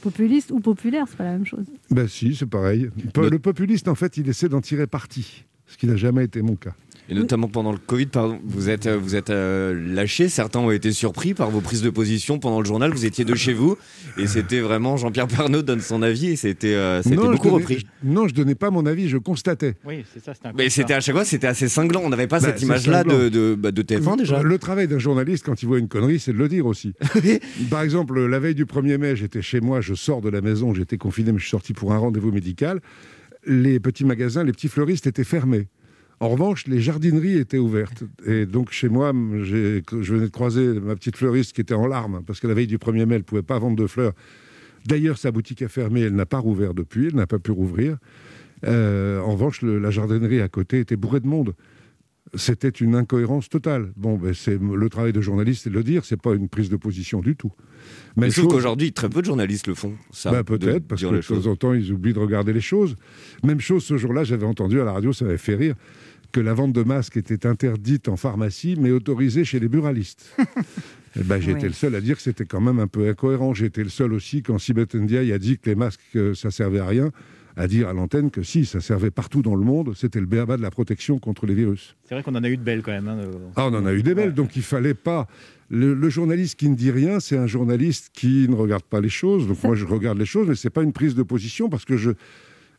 Populiste 0.00 0.50
ou 0.52 0.60
populaire, 0.60 1.06
c'est 1.08 1.16
pas 1.16 1.24
la 1.24 1.32
même 1.32 1.46
chose. 1.46 1.66
Ben 1.90 2.08
si, 2.08 2.34
c'est 2.34 2.46
pareil. 2.46 2.88
Le 3.16 3.38
populiste, 3.38 3.88
en 3.88 3.94
fait, 3.94 4.16
il 4.16 4.28
essaie 4.28 4.48
d'en 4.48 4.60
tirer 4.60 4.86
parti, 4.86 5.44
ce 5.66 5.76
qui 5.76 5.86
n'a 5.86 5.96
jamais 5.96 6.24
été 6.24 6.40
mon 6.42 6.56
cas. 6.56 6.74
Et 7.08 7.14
notamment 7.14 7.48
pendant 7.48 7.72
le 7.72 7.78
Covid, 7.78 8.06
pardon, 8.06 8.38
vous 8.44 8.70
êtes, 8.70 8.86
euh, 8.86 8.96
vous 8.96 9.16
êtes 9.16 9.28
euh, 9.30 9.74
lâché. 9.92 10.28
Certains 10.28 10.60
ont 10.60 10.70
été 10.70 10.92
surpris 10.92 11.34
par 11.34 11.50
vos 11.50 11.60
prises 11.60 11.82
de 11.82 11.90
position 11.90 12.38
pendant 12.38 12.60
le 12.60 12.64
journal. 12.64 12.90
Vous 12.92 13.04
étiez 13.04 13.24
de 13.24 13.34
chez 13.34 13.52
vous 13.52 13.76
et 14.16 14.26
c'était 14.26 14.60
vraiment 14.60 14.96
Jean-Pierre 14.96 15.26
Pernaud 15.26 15.62
donne 15.62 15.80
son 15.80 16.00
avis 16.00 16.28
et 16.28 16.36
c'était, 16.36 16.74
euh, 16.74 17.02
ça 17.02 17.10
a 17.10 17.12
été 17.12 17.22
je 17.22 17.28
beaucoup 17.30 17.48
donnais- 17.48 17.62
repris. 17.62 17.78
je- 17.80 18.08
non, 18.08 18.28
je 18.28 18.34
donnais 18.34 18.54
pas 18.54 18.70
mon 18.70 18.86
avis, 18.86 19.08
je 19.08 19.18
constatais. 19.18 19.74
Oui, 19.84 20.04
c'est 20.14 20.24
ça, 20.24 20.32
un 20.44 20.52
Mais 20.56 20.70
c'était 20.70 20.94
à 20.94 21.00
chaque 21.00 21.14
fois, 21.16 21.24
c'était 21.24 21.48
assez 21.48 21.68
cinglant. 21.68 22.02
On 22.04 22.08
n'avait 22.08 22.28
pas 22.28 22.38
Bah, 22.40 22.46
cette 22.48 22.62
image-là 22.62 23.04
de, 23.04 23.28
de, 23.28 23.56
bah, 23.58 23.72
de 23.72 23.82
TF1 23.82 24.16
déjà. 24.16 24.42
Le 24.42 24.58
travail 24.58 24.86
d'un 24.88 24.98
journaliste, 25.00 25.44
quand 25.44 25.60
il 25.62 25.66
voit 25.66 25.78
une 25.80 25.88
connerie, 25.88 26.20
c'est 26.20 26.32
de 26.32 26.38
le 26.38 26.48
dire 26.48 26.66
aussi. 26.66 26.94
Par 27.70 27.82
exemple, 27.82 28.24
la 28.24 28.38
veille 28.38 28.54
du 28.54 28.64
1er 28.64 28.96
mai, 28.96 29.16
j'étais 29.16 29.42
chez 29.42 29.60
moi, 29.60 29.80
je 29.80 29.94
sors 29.94 30.20
de 30.22 30.28
la 30.30 30.40
maison, 30.40 30.72
j'étais 30.72 30.98
confiné, 30.98 31.32
mais 31.32 31.38
je 31.38 31.42
suis 31.44 31.50
sorti 31.50 31.72
pour 31.74 31.92
un 31.92 31.98
rendez-vous 31.98 32.30
médical. 32.32 32.80
Les 33.44 33.80
petits 33.80 34.04
magasins, 34.04 34.44
les 34.44 34.52
petits 34.52 34.68
fleuristes 34.68 35.06
étaient 35.08 35.24
fermés. 35.24 35.66
En 36.22 36.28
revanche, 36.28 36.68
les 36.68 36.80
jardineries 36.80 37.36
étaient 37.36 37.58
ouvertes. 37.58 38.04
Et 38.24 38.46
donc, 38.46 38.70
chez 38.70 38.88
moi, 38.88 39.12
je 39.42 39.82
venais 40.12 40.26
de 40.26 40.30
croiser 40.30 40.68
ma 40.80 40.94
petite 40.94 41.16
fleuriste 41.16 41.52
qui 41.52 41.60
était 41.60 41.74
en 41.74 41.88
larmes, 41.88 42.22
parce 42.24 42.38
que 42.38 42.46
la 42.46 42.54
veille 42.54 42.68
du 42.68 42.78
1er 42.78 43.06
mai, 43.06 43.14
elle 43.16 43.22
ne 43.22 43.24
pouvait 43.24 43.42
pas 43.42 43.58
vendre 43.58 43.74
de 43.76 43.88
fleurs. 43.88 44.12
D'ailleurs, 44.86 45.18
sa 45.18 45.32
boutique 45.32 45.62
a 45.62 45.68
fermé, 45.68 46.02
elle 46.02 46.14
n'a 46.14 46.24
pas 46.26 46.38
rouvert 46.38 46.74
depuis, 46.74 47.08
elle 47.08 47.16
n'a 47.16 47.26
pas 47.26 47.40
pu 47.40 47.50
rouvrir. 47.50 47.96
Euh, 48.64 49.18
en 49.20 49.32
revanche, 49.32 49.62
le- 49.62 49.80
la 49.80 49.90
jardinerie 49.90 50.40
à 50.40 50.48
côté 50.48 50.78
était 50.78 50.94
bourrée 50.96 51.18
de 51.18 51.26
monde. 51.26 51.54
C'était 52.34 52.68
une 52.68 52.94
incohérence 52.94 53.48
totale. 53.48 53.92
Bon, 53.96 54.16
ben, 54.16 54.32
c'est 54.32 54.58
le 54.62 54.88
travail 54.88 55.12
de 55.12 55.20
journaliste, 55.20 55.64
c'est 55.64 55.70
de 55.70 55.74
le 55.74 55.82
dire, 55.82 56.04
c'est 56.04 56.20
pas 56.22 56.34
une 56.34 56.48
prise 56.48 56.70
de 56.70 56.76
position 56.76 57.20
du 57.20 57.34
tout. 57.34 57.50
Mais 58.16 58.30
je 58.30 58.34
trouve 58.36 58.44
chose- 58.44 58.52
qu'aujourd'hui, 58.60 58.92
très 58.92 59.10
peu 59.10 59.20
de 59.22 59.26
journalistes 59.26 59.66
le 59.66 59.74
font. 59.74 59.94
Ça, 60.12 60.30
de 60.30 60.42
peut-être, 60.42 60.86
parce 60.86 61.02
que 61.02 61.08
de 61.16 61.20
temps 61.20 61.50
en 61.50 61.56
temps, 61.56 61.74
ils 61.74 61.92
oublient 61.92 62.12
de 62.14 62.20
regarder 62.20 62.52
les 62.52 62.60
choses. 62.60 62.94
Même 63.44 63.60
chose, 63.60 63.82
ce 63.82 63.96
jour-là, 63.96 64.22
j'avais 64.24 64.46
entendu 64.46 64.80
à 64.80 64.84
la 64.84 64.92
radio, 64.92 65.12
ça 65.12 65.24
m'avait 65.24 65.36
fait 65.36 65.56
rire, 65.56 65.74
que 66.32 66.40
la 66.40 66.54
vente 66.54 66.72
de 66.72 66.82
masques 66.82 67.16
était 67.18 67.46
interdite 67.46 68.08
en 68.08 68.16
pharmacie, 68.16 68.76
mais 68.78 68.90
autorisée 68.90 69.44
chez 69.44 69.60
les 69.60 69.68
buralistes. 69.68 70.34
Eh 71.14 71.22
ben, 71.24 71.38
J'étais 71.38 71.58
Oui. 71.64 71.68
le 71.68 71.72
seul 71.74 71.94
à 71.94 72.00
dire 72.00 72.16
que 72.16 72.22
c'était 72.22 72.46
quand 72.46 72.62
même 72.62 72.78
un 72.78 72.86
peu 72.86 73.06
incohérent. 73.06 73.52
J'étais 73.52 73.82
le 73.82 73.90
seul 73.90 74.14
aussi, 74.14 74.42
quand 74.42 74.56
Sibeth 74.58 74.94
Ndiaye 74.94 75.30
a 75.34 75.38
dit 75.38 75.58
que 75.58 75.68
les 75.68 75.76
masques, 75.76 76.00
euh, 76.16 76.34
ça 76.34 76.50
servait 76.50 76.78
à 76.78 76.86
rien, 76.86 77.10
à 77.54 77.68
dire 77.68 77.86
à 77.86 77.92
l'antenne 77.92 78.30
que 78.30 78.42
si, 78.42 78.64
ça 78.64 78.80
servait 78.80 79.10
partout 79.10 79.42
dans 79.42 79.54
le 79.54 79.62
monde, 79.62 79.92
c'était 79.94 80.20
le 80.20 80.24
béaba 80.24 80.56
de 80.56 80.62
la 80.62 80.70
protection 80.70 81.18
contre 81.18 81.44
les 81.44 81.52
virus. 81.54 81.96
C'est 82.08 82.14
vrai 82.14 82.22
qu'on 82.22 82.34
en 82.34 82.42
a 82.42 82.48
eu 82.48 82.56
de 82.56 82.62
belles 82.62 82.80
quand 82.80 82.92
même. 82.92 83.08
hein, 83.08 83.20
Ah, 83.56 83.66
on 83.70 83.74
en 83.74 83.84
a 83.84 83.92
eu 83.92 84.02
des 84.02 84.14
belles, 84.14 84.32
donc 84.32 84.56
il 84.56 84.62
fallait 84.62 84.94
pas. 84.94 85.28
Le, 85.68 85.92
le 85.92 86.08
journaliste 86.08 86.58
qui 86.58 86.70
ne 86.70 86.74
dit 86.76 86.90
rien, 86.90 87.20
c'est 87.20 87.36
un 87.36 87.46
journaliste 87.46 88.08
qui 88.14 88.46
ne 88.48 88.54
regarde 88.54 88.84
pas 88.84 89.02
les 89.02 89.10
choses. 89.10 89.46
Donc 89.46 89.62
moi, 89.64 89.74
je 89.74 89.84
regarde 89.84 90.16
les 90.16 90.24
choses, 90.24 90.48
mais 90.48 90.54
c'est 90.54 90.70
pas 90.70 90.82
une 90.82 90.94
prise 90.94 91.14
de 91.14 91.22
position 91.22 91.68
parce 91.68 91.84
que 91.84 91.98
je, 91.98 92.12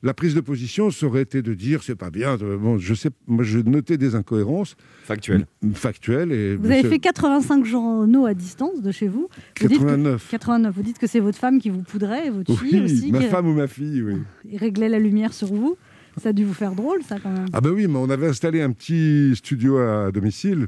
la 0.04 0.14
prise 0.14 0.36
de 0.36 0.41
position 0.41 0.91
ça 0.91 1.06
aurait 1.08 1.22
été 1.24 1.41
de 1.41 1.54
dire 1.54 1.82
c'est 1.82 1.95
pas 1.95 2.10
bien. 2.12 2.38
de- 2.38 2.56
Bon, 2.56 2.78
je 2.78 2.93
sais, 2.93 3.10
moi, 3.28 3.43
je 3.43 3.60
notais 3.60 3.97
des 3.97 4.16
incohérences 4.16 4.76
factuelles, 5.06 5.45
factuelles. 5.74 6.32
Et 6.32 6.56
Vous 6.56 6.70
avez 6.70 6.84
fait 6.84 6.99
85 6.99 7.66
journaux 7.66 8.26
à 8.26 8.34
distance 8.34 8.82
de 8.82 8.91
chez 8.91 9.08
vous. 9.08 9.30
Vous 9.62 9.68
dites 9.68 9.80
que- 9.80 9.84
89. 9.86 10.28
89. 10.30 10.76
Vous 10.76 10.84
dites 10.84 10.99
que 10.99 11.08
c'est 11.08 11.20
votre 11.22 11.38
femme 11.39 11.60
qui 11.60 11.70
vous 11.70 11.82
poudrait 11.82 12.28
et 12.28 12.30
votre 12.30 12.56
fille 12.58 12.82
aussi 12.82 13.12
ma 13.12 13.20
qui 13.20 13.26
femme 13.28 13.47
ou 13.47 13.54
ma 13.54 13.68
fille, 13.68 14.01
oui. 14.04 14.16
qui 14.49 14.58
réglait 14.58 14.89
la 14.89 14.99
lumière 14.99 15.34
sur 15.34 15.47
vous. 15.47 15.78
Ça 16.22 16.30
a 16.30 16.34
dû 16.34 16.43
vous 16.45 16.54
faire 16.54 16.76
drôle, 16.76 17.01
ça, 17.01 17.18
quand 17.20 17.32
même. 17.32 17.47
Ah 17.54 17.60
ben 17.62 17.72
oui, 17.72 17.88
mais 17.88 17.97
on 17.97 18.08
avait 18.12 18.28
installé 18.28 18.62
un 18.62 18.72
petit 18.72 19.32
studio 19.36 19.80
à 19.80 20.12
domicile 20.12 20.68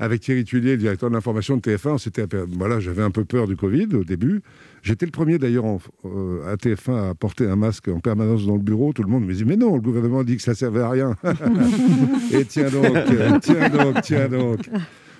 avec 0.00 0.22
Thierry 0.22 0.44
Tuilier, 0.44 0.72
le 0.72 0.76
directeur 0.78 1.10
de 1.10 1.14
l'information 1.14 1.56
de 1.56 1.60
TF1. 1.60 1.98
C'était 1.98 2.24
voilà, 2.48 2.80
j'avais 2.80 3.02
un 3.02 3.10
peu 3.12 3.24
peur 3.24 3.46
du 3.46 3.54
Covid 3.54 3.86
au 3.94 4.02
début. 4.02 4.40
J'étais 4.82 5.04
le 5.06 5.12
premier 5.12 5.38
d'ailleurs 5.38 5.66
en- 5.66 5.78
euh, 6.06 6.52
à 6.52 6.56
TF1 6.56 7.10
à 7.10 7.14
porter 7.14 7.46
un 7.46 7.56
masque 7.56 7.88
en 7.88 8.00
permanence 8.00 8.46
dans 8.46 8.56
le 8.56 8.62
bureau. 8.62 8.92
Tout 8.92 9.02
le 9.02 9.10
monde 9.10 9.26
me 9.26 9.32
dit 9.34 9.44
mais 9.44 9.56
non, 9.56 9.74
le 9.76 9.80
gouvernement 9.82 10.24
dit 10.24 10.36
que 10.36 10.42
ça 10.42 10.54
servait 10.54 10.80
à 10.80 10.88
rien. 10.90 11.14
Et 12.32 12.44
tiens 12.44 12.70
donc, 12.70 12.84
euh, 12.96 13.38
tiens 13.42 13.68
donc, 13.68 14.00
tiens 14.02 14.28
donc. 14.28 14.58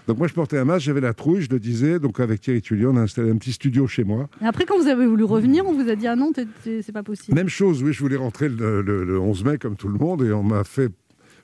Donc 0.08 0.18
moi 0.18 0.26
je 0.26 0.32
portais 0.32 0.58
un 0.58 0.64
masque, 0.64 0.86
j'avais 0.86 1.02
la 1.02 1.12
trouille, 1.14 1.42
je 1.42 1.50
le 1.50 1.60
disais. 1.60 1.98
Donc 2.00 2.18
avec 2.20 2.40
Thierry 2.40 2.62
Tuilier, 2.62 2.86
on 2.86 2.96
a 2.96 3.02
installé 3.02 3.30
un 3.30 3.36
petit 3.36 3.52
studio 3.52 3.86
chez 3.86 4.02
moi. 4.02 4.28
Et 4.42 4.46
après, 4.46 4.64
quand 4.64 4.78
vous 4.80 4.88
avez 4.88 5.06
voulu 5.06 5.24
revenir, 5.24 5.64
on 5.66 5.74
vous 5.74 5.88
a 5.88 5.94
dit 5.94 6.06
Ah 6.06 6.16
non, 6.16 6.32
c'est 6.64 6.92
pas 6.92 7.02
possible. 7.02 7.34
Même 7.36 7.48
chose, 7.50 7.82
oui, 7.82 7.92
je 7.92 8.00
voulais 8.00 8.16
rentrer 8.16 8.48
le, 8.48 8.80
le- 8.82 9.04
le 9.04 9.18
11 9.20 9.44
mai 9.44 9.58
comme 9.58 9.76
tout 9.76 9.88
le 9.88 9.98
monde 9.98 10.22
et 10.22 10.32
on 10.32 10.42
m'a 10.42 10.64
fait. 10.64 10.88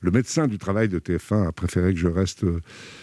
Le 0.02 0.10
médecin 0.10 0.46
du 0.46 0.58
travail 0.58 0.88
de 0.88 0.98
TF1 0.98 1.48
a 1.48 1.52
préféré 1.52 1.92
que 1.94 1.98
je 1.98 2.08
reste 2.08 2.44
euh, 2.44 2.60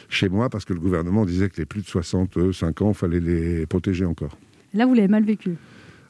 chez 0.09 0.29
moi 0.29 0.49
parce 0.49 0.65
que 0.65 0.73
le 0.73 0.79
gouvernement 0.79 1.25
disait 1.25 1.49
que 1.49 1.57
les 1.57 1.65
plus 1.65 1.81
de 1.81 1.87
65 1.87 2.81
ans, 2.81 2.91
il 2.91 2.95
fallait 2.95 3.19
les 3.19 3.65
protéger 3.65 4.05
encore. 4.05 4.37
Là, 4.73 4.85
vous 4.85 4.93
l'avez 4.93 5.07
mal 5.07 5.23
vécu. 5.23 5.51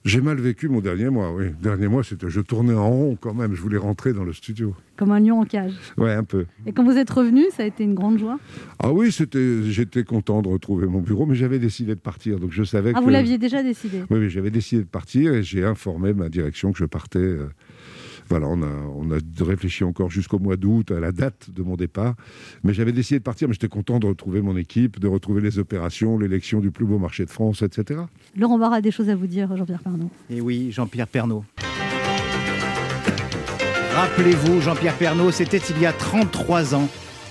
J'ai 0.05 0.19
mal 0.19 0.37
vécu 0.37 0.67
mon 0.67 0.81
dernier 0.81 1.09
mois, 1.09 1.31
oui. 1.33 1.45
Dernier 1.61 1.87
mois, 1.87 2.03
c'était 2.03 2.29
je 2.29 2.41
tournais 2.41 2.73
en 2.73 2.89
rond 2.89 3.17
quand 3.19 3.33
même. 3.33 3.55
Je 3.55 3.61
voulais 3.61 3.77
rentrer 3.77 4.11
dans 4.11 4.25
le 4.25 4.33
studio. 4.33 4.75
Comme 4.97 5.11
un 5.13 5.19
lion 5.21 5.39
en 5.39 5.45
cage. 5.45 5.71
Ouais, 5.97 6.11
un 6.11 6.25
peu. 6.25 6.45
Et 6.65 6.73
quand 6.73 6.83
vous 6.83 6.97
êtes 6.97 7.09
revenu, 7.09 7.45
ça 7.55 7.63
a 7.63 7.65
été 7.65 7.85
une 7.85 7.93
grande 7.93 8.19
joie? 8.19 8.37
Ah 8.79 8.91
oui, 8.91 9.13
c'était. 9.13 9.63
J'étais 9.63 10.03
content 10.03 10.41
de 10.41 10.49
retrouver 10.49 10.87
mon 10.87 10.99
bureau, 10.99 11.25
mais 11.25 11.35
j'avais 11.35 11.57
décidé 11.57 11.95
de 11.95 12.01
partir, 12.01 12.37
donc 12.41 12.51
je 12.51 12.65
savais 12.65 12.91
Ah, 12.93 12.99
que. 12.99 13.03
vous 13.05 13.09
l'aviez 13.09 13.37
déjà 13.37 13.63
décidé? 13.63 14.03
Oui, 14.09 14.19
oui, 14.19 14.29
j'avais 14.29 14.51
décidé 14.51 14.81
de 14.81 14.87
partir 14.89 15.33
et 15.33 15.41
j'ai 15.41 15.63
informé 15.63 16.13
ma 16.13 16.27
direction 16.27 16.73
que 16.73 16.79
je 16.79 16.85
partais. 16.85 17.19
euh, 17.19 17.47
Voilà, 18.29 18.47
on 18.47 18.61
a, 18.61 18.67
on 18.95 19.11
a 19.11 19.17
réfléchi 19.45 19.83
encore 19.83 20.09
jusqu'au 20.09 20.39
mois 20.39 20.57
d'août 20.57 20.91
à 20.91 20.99
la 20.99 21.11
date 21.11 21.49
de 21.51 21.61
mon 21.63 21.75
départ. 21.75 22.15
Mais 22.63 22.73
j'avais 22.73 22.91
décidé 22.91 23.19
de 23.19 23.23
partir, 23.23 23.47
mais 23.47 23.53
j'étais 23.53 23.67
content 23.67 23.99
de 23.99 24.07
retrouver 24.07 24.41
mon 24.41 24.57
équipe, 24.57 24.99
de 24.99 25.07
retrouver 25.07 25.41
les 25.41 25.59
opérations, 25.59 26.17
l'élection 26.17 26.59
du 26.59 26.71
plus 26.71 26.85
beau 26.85 26.97
marché 26.97 27.25
de 27.25 27.29
France, 27.29 27.61
etc. 27.61 28.01
Laurent 28.37 28.57
Barra 28.57 28.77
a 28.77 28.81
des 28.81 28.91
choses 28.91 29.09
à 29.09 29.15
vous 29.15 29.27
dire, 29.27 29.55
Jean-Pierre 29.55 29.81
Pardon. 29.83 30.09
Et 30.29 30.41
oui, 30.41 30.71
Jean-Pierre 30.71 31.07
Pernaud. 31.07 31.43
Rappelez-vous, 33.93 34.61
Jean-Pierre 34.61 34.97
Pernaud, 34.97 35.31
c'était 35.31 35.57
il 35.57 35.79
y 35.79 35.85
a 35.85 35.93
33 35.93 36.73
ans 36.73 36.89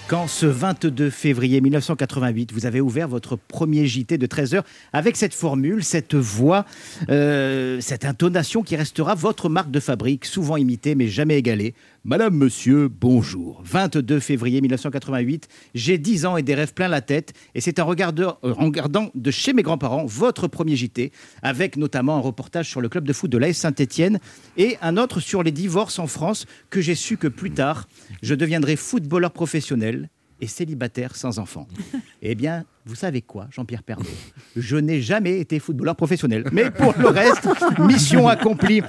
quand 0.08 0.26
ce 0.26 0.46
22 0.46 1.10
février 1.10 1.60
1988, 1.60 2.52
vous 2.52 2.66
avez 2.66 2.80
ouvert 2.80 3.08
votre 3.08 3.36
premier 3.36 3.86
JT 3.86 4.18
de 4.18 4.26
13h 4.26 4.62
avec 4.92 5.16
cette 5.16 5.34
formule, 5.34 5.84
cette 5.84 6.14
voix, 6.14 6.64
euh, 7.08 7.80
cette 7.80 8.04
intonation 8.04 8.62
qui 8.62 8.76
restera 8.76 9.14
votre 9.14 9.48
marque 9.48 9.70
de 9.70 9.80
fabrique, 9.80 10.24
souvent 10.24 10.56
imitée 10.56 10.94
mais 10.94 11.08
jamais 11.08 11.38
égalée. 11.38 11.74
Madame, 12.04 12.34
monsieur, 12.34 12.88
bonjour. 12.88 13.62
22 13.64 14.18
février 14.18 14.60
1988, 14.60 15.46
j'ai 15.76 15.98
10 15.98 16.26
ans 16.26 16.36
et 16.36 16.42
des 16.42 16.56
rêves 16.56 16.74
plein 16.74 16.88
la 16.88 17.00
tête. 17.00 17.32
Et 17.54 17.60
c'est 17.60 17.78
en 17.78 17.86
regardant, 17.86 18.38
euh, 18.42 18.54
en 18.58 18.64
regardant 18.64 19.12
de 19.14 19.30
chez 19.30 19.52
mes 19.52 19.62
grands-parents 19.62 20.04
votre 20.04 20.48
premier 20.48 20.74
JT, 20.74 21.12
avec 21.42 21.76
notamment 21.76 22.16
un 22.16 22.20
reportage 22.20 22.68
sur 22.68 22.80
le 22.80 22.88
club 22.88 23.06
de 23.06 23.12
foot 23.12 23.30
de 23.30 23.38
l'AS 23.38 23.52
Saint-Etienne 23.52 24.18
et 24.56 24.78
un 24.82 24.96
autre 24.96 25.20
sur 25.20 25.44
les 25.44 25.52
divorces 25.52 26.00
en 26.00 26.08
France, 26.08 26.46
que 26.70 26.80
j'ai 26.80 26.96
su 26.96 27.16
que 27.16 27.28
plus 27.28 27.52
tard, 27.52 27.86
je 28.20 28.34
deviendrai 28.34 28.74
footballeur 28.74 29.30
professionnel 29.30 30.10
et 30.40 30.48
célibataire 30.48 31.14
sans 31.14 31.38
enfant. 31.38 31.68
Eh 32.24 32.34
bien, 32.34 32.64
vous 32.84 32.96
savez 32.96 33.22
quoi, 33.22 33.46
Jean-Pierre 33.50 33.84
Pernaud? 33.84 34.04
Je 34.56 34.76
n'ai 34.76 35.00
jamais 35.00 35.38
été 35.38 35.60
footballeur 35.60 35.94
professionnel. 35.94 36.44
Mais 36.52 36.70
pour 36.70 36.92
le 36.98 37.08
reste, 37.08 37.46
mission 37.78 38.26
accomplie. 38.26 38.82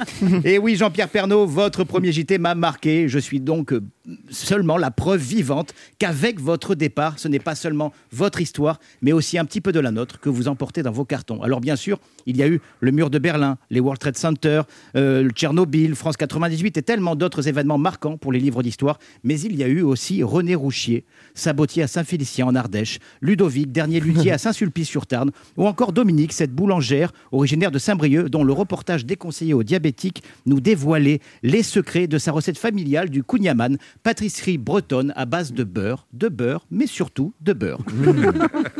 Et 0.44 0.58
oui, 0.58 0.76
Jean-Pierre 0.76 1.10
Pernaud, 1.10 1.46
votre 1.46 1.84
premier 1.84 2.12
JT 2.12 2.40
m'a 2.40 2.56
marqué. 2.56 3.08
Je 3.08 3.20
suis 3.20 3.40
donc 3.40 3.72
euh, 3.72 3.82
seulement 4.30 4.78
la 4.78 4.90
preuve 4.90 5.22
vivante 5.22 5.74
qu'avec 6.00 6.40
votre 6.40 6.74
départ, 6.74 7.20
ce 7.20 7.28
n'est 7.28 7.40
pas 7.40 7.54
seulement 7.54 7.94
votre 8.12 8.42
histoire, 8.42 8.80
mais 9.02 9.12
aussi 9.12 9.38
un 9.38 9.46
petit 9.46 9.62
peu 9.62 9.72
de 9.72 9.80
la 9.80 9.92
nôtre 9.92 10.20
que 10.20 10.30
vous 10.30 10.48
emportez 10.48 10.82
dans 10.82 10.92
vos 10.92 11.06
cartons. 11.06 11.42
Alors 11.44 11.62
bien 11.62 11.76
sûr, 11.76 12.00
il 12.26 12.36
y 12.38 12.44
a 12.44 12.48
eu 12.48 12.62
le 12.80 12.92
mur 12.92 13.10
de 13.10 13.20
Berlin, 13.20 13.58
les 13.70 13.80
World 13.80 14.00
Trade 14.00 14.18
Center, 14.18 14.62
euh, 14.96 15.30
Tchernobyl, 15.30 15.96
France 15.96 16.18
98 16.18 16.78
et 16.78 16.82
tellement 16.82 17.16
d'autres 17.16 17.48
événements 17.48 17.78
marquants 17.78 18.18
pour 18.18 18.32
les 18.32 18.40
livres 18.40 18.64
d'histoire. 18.64 18.98
Mais 19.24 19.40
il 19.40 19.56
y 19.56 19.64
a 19.64 19.68
eu 19.68 19.82
aussi 19.82 20.24
René 20.24 20.56
Rouchier, 20.56 21.06
sabotier 21.36 21.84
à 21.84 21.88
Saint-Félicien 21.88 22.48
en 22.48 22.56
Ardèche, 22.56 23.00
Ludovic, 23.22 23.72
dernier 23.84 24.00
luthier 24.00 24.32
à 24.32 24.38
Saint-Sulpice-sur-Tarn, 24.38 25.32
ou 25.58 25.68
encore 25.68 25.92
Dominique, 25.92 26.32
cette 26.32 26.54
boulangère 26.54 27.12
originaire 27.34 27.70
de 27.70 27.80
Saint-Brieuc, 27.80 28.30
dont 28.30 28.46
le 28.46 28.54
reportage 28.54 29.06
déconseillé 29.06 29.54
aux 29.54 29.64
diabétiques 29.64 30.24
nous 30.46 30.62
dévoilait 30.62 31.20
les 31.42 31.64
secrets 31.64 32.08
de 32.08 32.18
sa 32.18 32.32
recette 32.32 32.58
familiale 32.58 33.10
du 33.10 33.24
kouign-amann, 33.24 33.78
pâtisserie 34.02 34.58
bretonne 34.58 35.12
à 35.18 35.26
base 35.26 35.52
de 35.52 35.66
beurre, 35.66 36.08
de 36.14 36.30
beurre, 36.30 36.66
mais 36.72 36.88
surtout 36.88 37.34
de 37.42 37.52
beurre. 37.52 37.82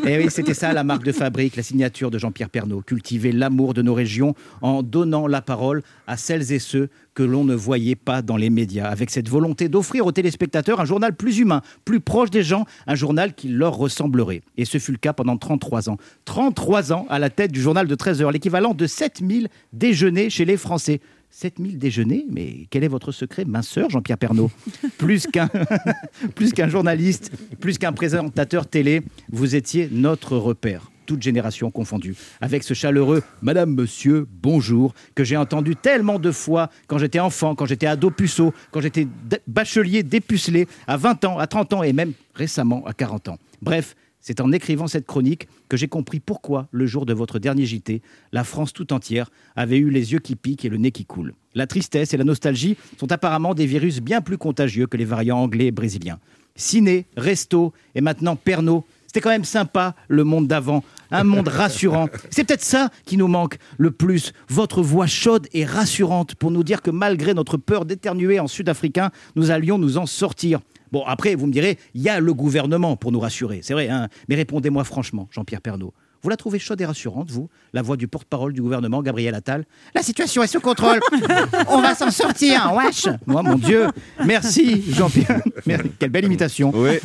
Et 0.08 0.18
oui, 0.18 0.28
c'était 0.30 0.54
ça 0.54 0.72
la 0.72 0.86
marque 0.86 1.04
de 1.04 1.12
fabrique, 1.12 1.58
la 1.58 1.64
signature 1.64 2.10
de 2.10 2.18
Jean-Pierre 2.18 2.50
Pernaud. 2.50 2.82
Cultiver 2.82 3.34
l'amour 3.34 3.74
de 3.74 3.82
nos 3.82 3.94
régions 3.94 4.36
en 4.62 4.84
donnant 4.84 5.28
la 5.28 5.42
parole 5.42 5.84
à 6.08 6.16
celles 6.16 6.54
et 6.54 6.60
ceux 6.60 6.90
que 7.14 7.24
l'on 7.24 7.44
ne 7.44 7.56
voyait 7.56 7.96
pas 7.96 8.22
dans 8.22 8.38
les 8.38 8.50
médias, 8.50 8.88
avec 8.88 9.10
cette 9.10 9.30
volonté 9.30 9.70
d'offrir 9.70 10.06
aux 10.06 10.12
téléspectateurs 10.12 10.80
un 10.80 10.86
journal 10.86 11.16
plus 11.16 11.40
humain, 11.40 11.62
plus 11.86 12.00
proche 12.00 12.30
des 12.30 12.44
gens, 12.44 12.66
un 12.88 12.96
journal 12.96 13.34
qui 13.34 13.48
leur 13.48 13.76
ressemblerait. 13.76 14.42
Et 14.58 14.66
ce 14.66 14.78
fut 14.78 14.92
le 14.92 14.98
cas 14.98 15.14
pendant 15.14 15.38
33 15.38 15.90
ans. 15.90 15.98
33 16.26 16.94
ans 16.94 17.06
à 17.10 17.20
la 17.20 17.30
tête 17.30 17.52
du 17.52 17.62
journal 17.62 17.88
de 17.88 17.96
13 17.96 18.22
heures, 18.22 18.32
l'équivalent 18.32 18.74
de 18.74 18.88
7000 18.88 19.50
déjeuners 19.74 20.30
chez 20.30 20.46
les 20.46 20.58
Français. 20.58 21.02
7000 21.32 21.80
déjeuners 21.80 22.26
Mais 22.30 22.68
quel 22.70 22.84
est 22.84 22.88
votre 22.88 23.12
secret, 23.12 23.44
minceur, 23.46 23.90
Jean-Pierre 23.90 24.20
Pernaud? 24.20 24.52
Plus 26.36 26.54
qu'un 26.54 26.70
journaliste, 26.70 27.32
plus 27.60 27.78
qu'un 27.80 27.92
présentateur 27.92 28.68
télé, 28.68 29.02
vous 29.32 29.56
étiez 29.56 29.90
notre 29.92 30.38
repère 30.38 30.93
toute 31.06 31.22
génération 31.22 31.72
confondue, 31.72 32.16
avec 32.42 32.64
ce 32.64 32.74
chaleureux 32.74 33.24
Madame, 33.42 33.74
Monsieur, 33.74 34.28
bonjour, 34.42 34.94
que 35.16 35.24
j'ai 35.24 35.38
entendu 35.38 35.76
tellement 35.76 36.20
de 36.20 36.32
fois 36.32 36.70
quand 36.88 36.98
j'étais 36.98 37.20
enfant, 37.20 37.56
quand 37.56 37.66
j'étais 37.66 37.88
ado 37.88 38.10
puceau, 38.12 38.54
quand 38.72 38.82
j'étais 38.82 39.08
bachelier 39.48 40.04
dépucelé, 40.04 40.68
à 40.88 40.98
20 40.98 41.26
ans, 41.26 41.40
à 41.40 41.48
30 41.48 41.74
ans 41.74 41.84
et 41.84 41.94
même 41.94 42.14
récemment 42.36 42.86
à 42.86 42.94
40 42.94 43.30
ans. 43.30 43.38
Bref, 43.62 43.96
c'est 44.26 44.40
en 44.40 44.54
écrivant 44.54 44.88
cette 44.88 45.06
chronique 45.06 45.50
que 45.68 45.76
j'ai 45.76 45.90
compris 45.90 46.22
pourquoi, 46.22 46.70
le 46.72 46.86
jour 46.86 47.06
de 47.06 47.14
votre 47.14 47.40
dernier 47.40 47.66
JT, 47.66 48.02
la 48.32 48.46
France 48.46 48.72
tout 48.72 48.94
entière 48.94 49.30
avait 49.58 49.78
eu 49.78 49.90
les 49.90 50.14
yeux 50.14 50.20
qui 50.20 50.38
piquent 50.38 50.64
et 50.64 50.70
le 50.70 50.78
nez 50.78 50.92
qui 50.92 51.06
coule. 51.06 51.34
La 51.56 51.68
tristesse 51.68 52.14
et 52.14 52.18
la 52.18 52.24
nostalgie 52.24 52.78
sont 52.98 53.12
apparemment 53.12 53.54
des 53.54 53.66
virus 53.66 54.00
bien 54.00 54.22
plus 54.22 54.38
contagieux 54.38 54.88
que 54.88 54.96
les 54.96 55.04
variants 55.04 55.40
anglais 55.40 55.66
et 55.68 55.72
brésiliens. 55.72 56.20
Ciné, 56.56 57.06
resto 57.18 57.74
et 57.96 58.02
maintenant 58.02 58.38
Pernod. 58.38 58.84
C'était 59.14 59.22
quand 59.22 59.30
même 59.30 59.46
sympa 59.46 59.94
le 60.08 60.24
monde 60.24 60.48
d'avant, 60.48 60.84
un 61.12 61.24
monde 61.24 61.48
rassurant. 61.48 62.10
C'est 62.32 62.46
peut-être 62.46 62.64
ça 62.64 62.90
qui 63.06 63.16
nous 63.16 63.28
manque 63.28 63.60
le 63.78 63.92
plus, 63.92 64.34
votre 64.50 64.82
voix 64.82 65.06
chaude 65.06 65.48
et 65.54 65.66
rassurante 65.66 66.34
pour 66.34 66.50
nous 66.50 66.64
dire 66.64 66.82
que 66.82 66.90
malgré 66.90 67.36
notre 67.36 67.58
peur 67.58 67.86
d'éternuer 67.86 68.40
en 68.40 68.48
sud-africain, 68.48 69.12
nous 69.36 69.52
allions 69.52 69.78
nous 69.78 70.00
en 70.00 70.08
sortir. 70.08 70.62
Bon, 70.92 71.04
après, 71.06 71.36
vous 71.36 71.46
me 71.46 71.52
direz, 71.52 71.78
il 71.94 72.02
y 72.02 72.10
a 72.10 72.20
le 72.20 72.34
gouvernement 72.34 72.96
pour 72.98 73.12
nous 73.12 73.20
rassurer, 73.20 73.60
c'est 73.62 73.76
vrai, 73.76 73.88
hein 73.88 74.10
mais 74.30 74.36
répondez-moi 74.36 74.84
franchement, 74.84 75.28
Jean-Pierre 75.30 75.62
Pernaud. 75.62 75.94
Vous 76.24 76.30
la 76.30 76.38
trouvez 76.38 76.58
chaude 76.58 76.80
et 76.80 76.86
rassurante, 76.86 77.30
vous 77.32 77.50
La 77.74 77.82
voix 77.82 77.98
du 77.98 78.08
porte-parole 78.08 78.54
du 78.54 78.62
gouvernement, 78.62 79.04
Gabriel 79.04 79.36
Attal? 79.36 79.66
La 79.94 80.02
situation 80.02 80.42
est 80.42 80.48
sous 80.48 80.62
contrôle. 80.62 81.02
On 81.68 81.82
va 81.82 81.96
s'en 81.96 82.12
sortir, 82.12 82.74
wesh 82.74 83.10
Moi, 83.28 83.44
mon 83.44 83.58
Dieu. 83.58 83.88
Merci, 84.26 84.86
Jean-Pierre. 84.90 85.42
Merci. 85.66 85.92
Quelle 86.00 86.12
belle 86.12 86.24
imitation. 86.26 86.72
Oui, 86.74 86.98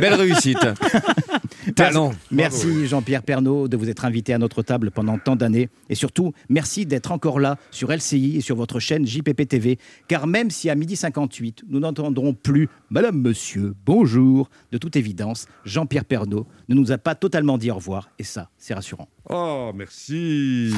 belle 0.00 0.14
réussite. 0.14 0.58
Talent. 1.72 2.12
Merci, 2.30 2.86
Jean-Pierre 2.86 3.22
Pernaud, 3.22 3.68
de 3.68 3.76
vous 3.76 3.88
être 3.88 4.04
invité 4.04 4.34
à 4.34 4.38
notre 4.38 4.62
table 4.62 4.90
pendant 4.90 5.18
tant 5.18 5.36
d'années. 5.36 5.68
Et 5.88 5.94
surtout, 5.94 6.32
merci 6.48 6.86
d'être 6.86 7.12
encore 7.12 7.40
là 7.40 7.56
sur 7.70 7.90
LCI 7.90 8.36
et 8.36 8.40
sur 8.40 8.56
votre 8.56 8.80
chaîne 8.80 9.06
JPP 9.06 9.48
TV. 9.48 9.78
Car 10.08 10.26
même 10.26 10.50
si 10.50 10.70
à 10.70 10.74
midi 10.74 10.96
58, 10.96 11.64
nous 11.68 11.80
n'entendrons 11.80 12.34
plus 12.34 12.68
Madame, 12.90 13.20
Monsieur, 13.20 13.74
bonjour, 13.86 14.50
de 14.72 14.78
toute 14.78 14.96
évidence, 14.96 15.46
Jean-Pierre 15.64 16.04
Pernaud 16.04 16.46
ne 16.68 16.74
nous 16.74 16.92
a 16.92 16.98
pas 16.98 17.14
totalement 17.14 17.58
dit 17.58 17.70
au 17.70 17.76
revoir. 17.76 18.10
Et 18.18 18.24
ça, 18.24 18.50
c'est 18.58 18.74
rassurant. 18.74 19.08
Oh, 19.30 19.72
merci. 19.74 20.72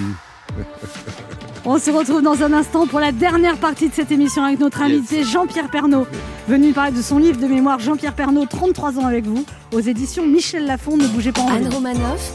On 1.64 1.78
se 1.78 1.90
retrouve 1.90 2.22
dans 2.22 2.42
un 2.42 2.52
instant 2.52 2.86
pour 2.86 3.00
la 3.00 3.10
dernière 3.10 3.58
partie 3.58 3.88
de 3.88 3.94
cette 3.94 4.12
émission 4.12 4.44
avec 4.44 4.60
notre 4.60 4.82
invité 4.82 5.24
Jean-Pierre 5.24 5.68
Pernaud, 5.68 6.06
venu 6.46 6.72
parler 6.72 6.96
de 6.96 7.02
son 7.02 7.18
livre 7.18 7.40
de 7.40 7.46
mémoire 7.46 7.80
Jean-Pierre 7.80 8.14
Pernaud, 8.14 8.46
33 8.46 8.98
ans 9.00 9.06
avec 9.06 9.24
vous, 9.26 9.44
aux 9.76 9.80
éditions 9.80 10.26
Michel 10.26 10.64
Lafon. 10.64 10.96
Ne 10.96 11.06
bougez 11.06 11.32
pas 11.32 11.42
en 11.42 11.48
Anne. 11.48 11.68
Romanoff, 11.68 12.32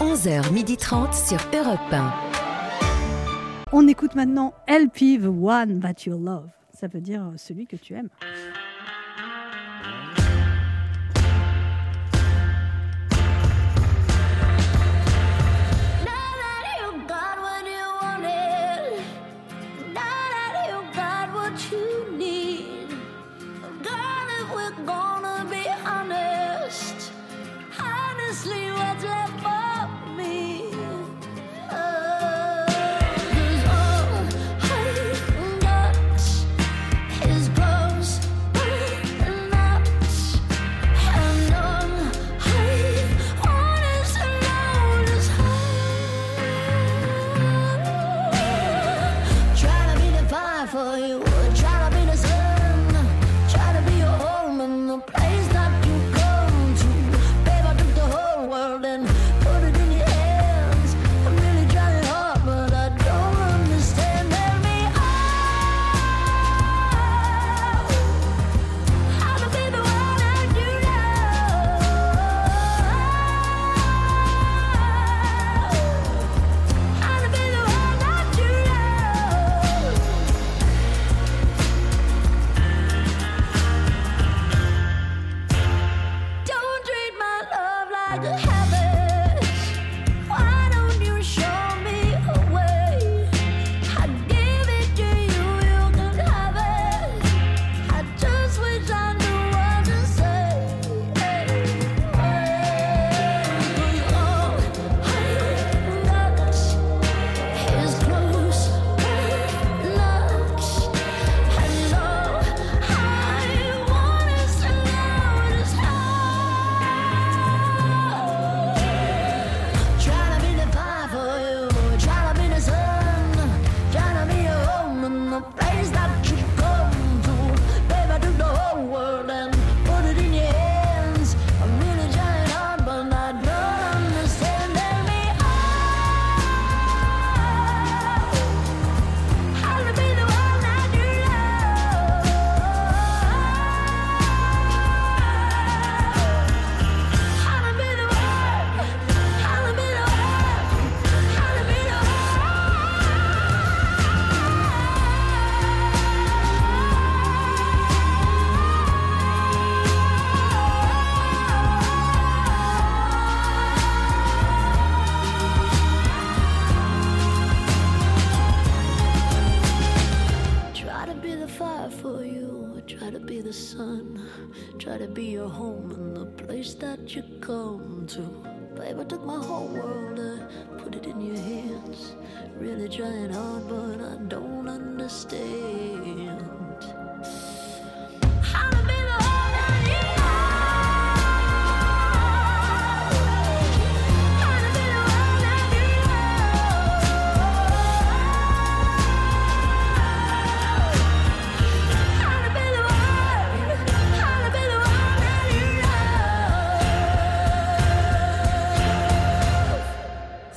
11h30 0.00 1.28
sur 1.28 1.38
Europe 1.56 1.78
1. 1.92 2.12
On 3.72 3.86
écoute 3.86 4.16
maintenant 4.16 4.52
LP, 4.66 5.22
The 5.22 5.26
One 5.26 5.78
That 5.80 6.04
You 6.06 6.18
Love. 6.18 6.48
Ça 6.72 6.88
veut 6.88 7.00
dire 7.00 7.22
euh, 7.22 7.36
celui 7.36 7.66
que 7.66 7.76
tu 7.76 7.94
aimes. 7.94 8.08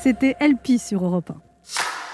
C'était 0.05 0.35
LP 0.39 0.77
sur 0.77 1.03
Europe 1.03 1.31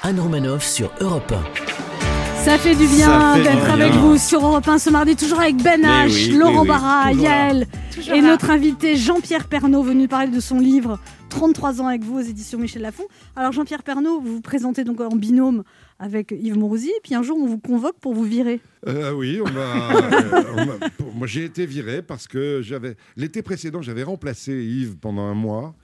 1. 0.03 0.07
Anne 0.07 0.19
Romanoff 0.21 0.63
sur 0.65 0.93
Europe 1.01 1.29
1. 1.33 2.41
Ça 2.45 2.57
fait 2.57 2.73
du 2.73 2.87
bien 2.87 3.35
d'être 3.35 3.69
avec 3.69 3.91
vous 3.91 4.17
sur 4.17 4.45
Europe 4.47 4.65
1 4.65 4.77
ce 4.79 4.89
mardi, 4.89 5.17
toujours 5.17 5.41
avec 5.41 5.57
Ben 5.61 5.81
H, 5.81 6.05
oui, 6.05 6.37
Laurent 6.37 6.53
oui, 6.53 6.59
oui, 6.61 6.67
Barra. 6.69 7.11
Yael 7.11 7.67
et 8.07 8.21
là. 8.21 8.27
notre 8.29 8.49
invité 8.49 8.95
Jean-Pierre 8.95 9.45
Pernaud 9.49 9.83
venu 9.83 10.07
parler 10.07 10.29
de 10.31 10.39
son 10.39 10.57
livre 10.59 10.99
33 11.31 11.81
ans 11.81 11.87
avec 11.87 12.01
vous 12.05 12.19
aux 12.19 12.21
éditions 12.21 12.59
Michel 12.59 12.81
Lafon. 12.81 13.03
Alors 13.35 13.51
Jean-Pierre 13.51 13.83
Pernaud, 13.83 14.21
vous 14.21 14.35
vous 14.35 14.41
présentez 14.41 14.85
donc 14.85 15.01
en 15.01 15.13
binôme 15.17 15.63
avec 15.99 16.31
Yves 16.31 16.57
Mourouzi, 16.57 16.93
puis 17.03 17.13
un 17.13 17.23
jour 17.23 17.37
on 17.37 17.45
vous 17.45 17.59
convoque 17.59 17.99
pour 17.99 18.13
vous 18.13 18.23
virer. 18.23 18.61
Euh, 18.87 19.11
oui, 19.11 19.41
on 19.45 19.49
m'a- 19.51 19.95
euh, 19.97 20.43
on 20.57 20.65
m'a- 20.65 20.89
pour- 20.97 21.13
moi 21.13 21.27
j'ai 21.27 21.43
été 21.43 21.65
viré 21.65 22.01
parce 22.01 22.29
que 22.29 22.61
j'avais 22.63 22.95
l'été 23.17 23.41
précédent 23.41 23.81
j'avais 23.81 24.03
remplacé 24.03 24.53
Yves 24.63 24.95
pendant 24.95 25.23
un 25.23 25.33
mois. 25.35 25.75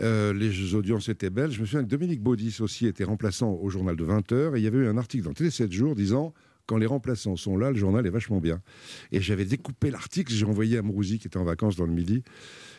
Euh, 0.00 0.32
les 0.32 0.74
audiences 0.74 1.08
étaient 1.08 1.30
belles. 1.30 1.50
Je 1.50 1.60
me 1.60 1.66
souviens 1.66 1.84
que 1.84 1.88
Dominique 1.88 2.22
Baudis 2.22 2.58
aussi 2.60 2.86
était 2.86 3.04
remplaçant 3.04 3.52
au 3.52 3.68
journal 3.68 3.96
de 3.96 4.04
20h 4.04 4.56
et 4.56 4.58
il 4.58 4.64
y 4.64 4.66
avait 4.66 4.78
eu 4.78 4.86
un 4.86 4.96
article 4.96 5.24
dans 5.24 5.32
Télé 5.32 5.50
7 5.50 5.70
jours 5.70 5.94
disant 5.94 6.32
quand 6.66 6.76
les 6.76 6.86
remplaçants 6.86 7.36
sont 7.36 7.56
là, 7.56 7.70
le 7.70 7.76
journal 7.76 8.06
est 8.06 8.10
vachement 8.10 8.40
bien. 8.40 8.62
Et 9.10 9.20
j'avais 9.20 9.44
découpé 9.44 9.90
l'article, 9.90 10.32
j'ai 10.32 10.46
envoyé 10.46 10.78
à 10.78 10.82
Mourouzi 10.82 11.18
qui 11.18 11.26
était 11.26 11.36
en 11.36 11.44
vacances 11.44 11.76
dans 11.76 11.86
le 11.86 11.92
midi 11.92 12.22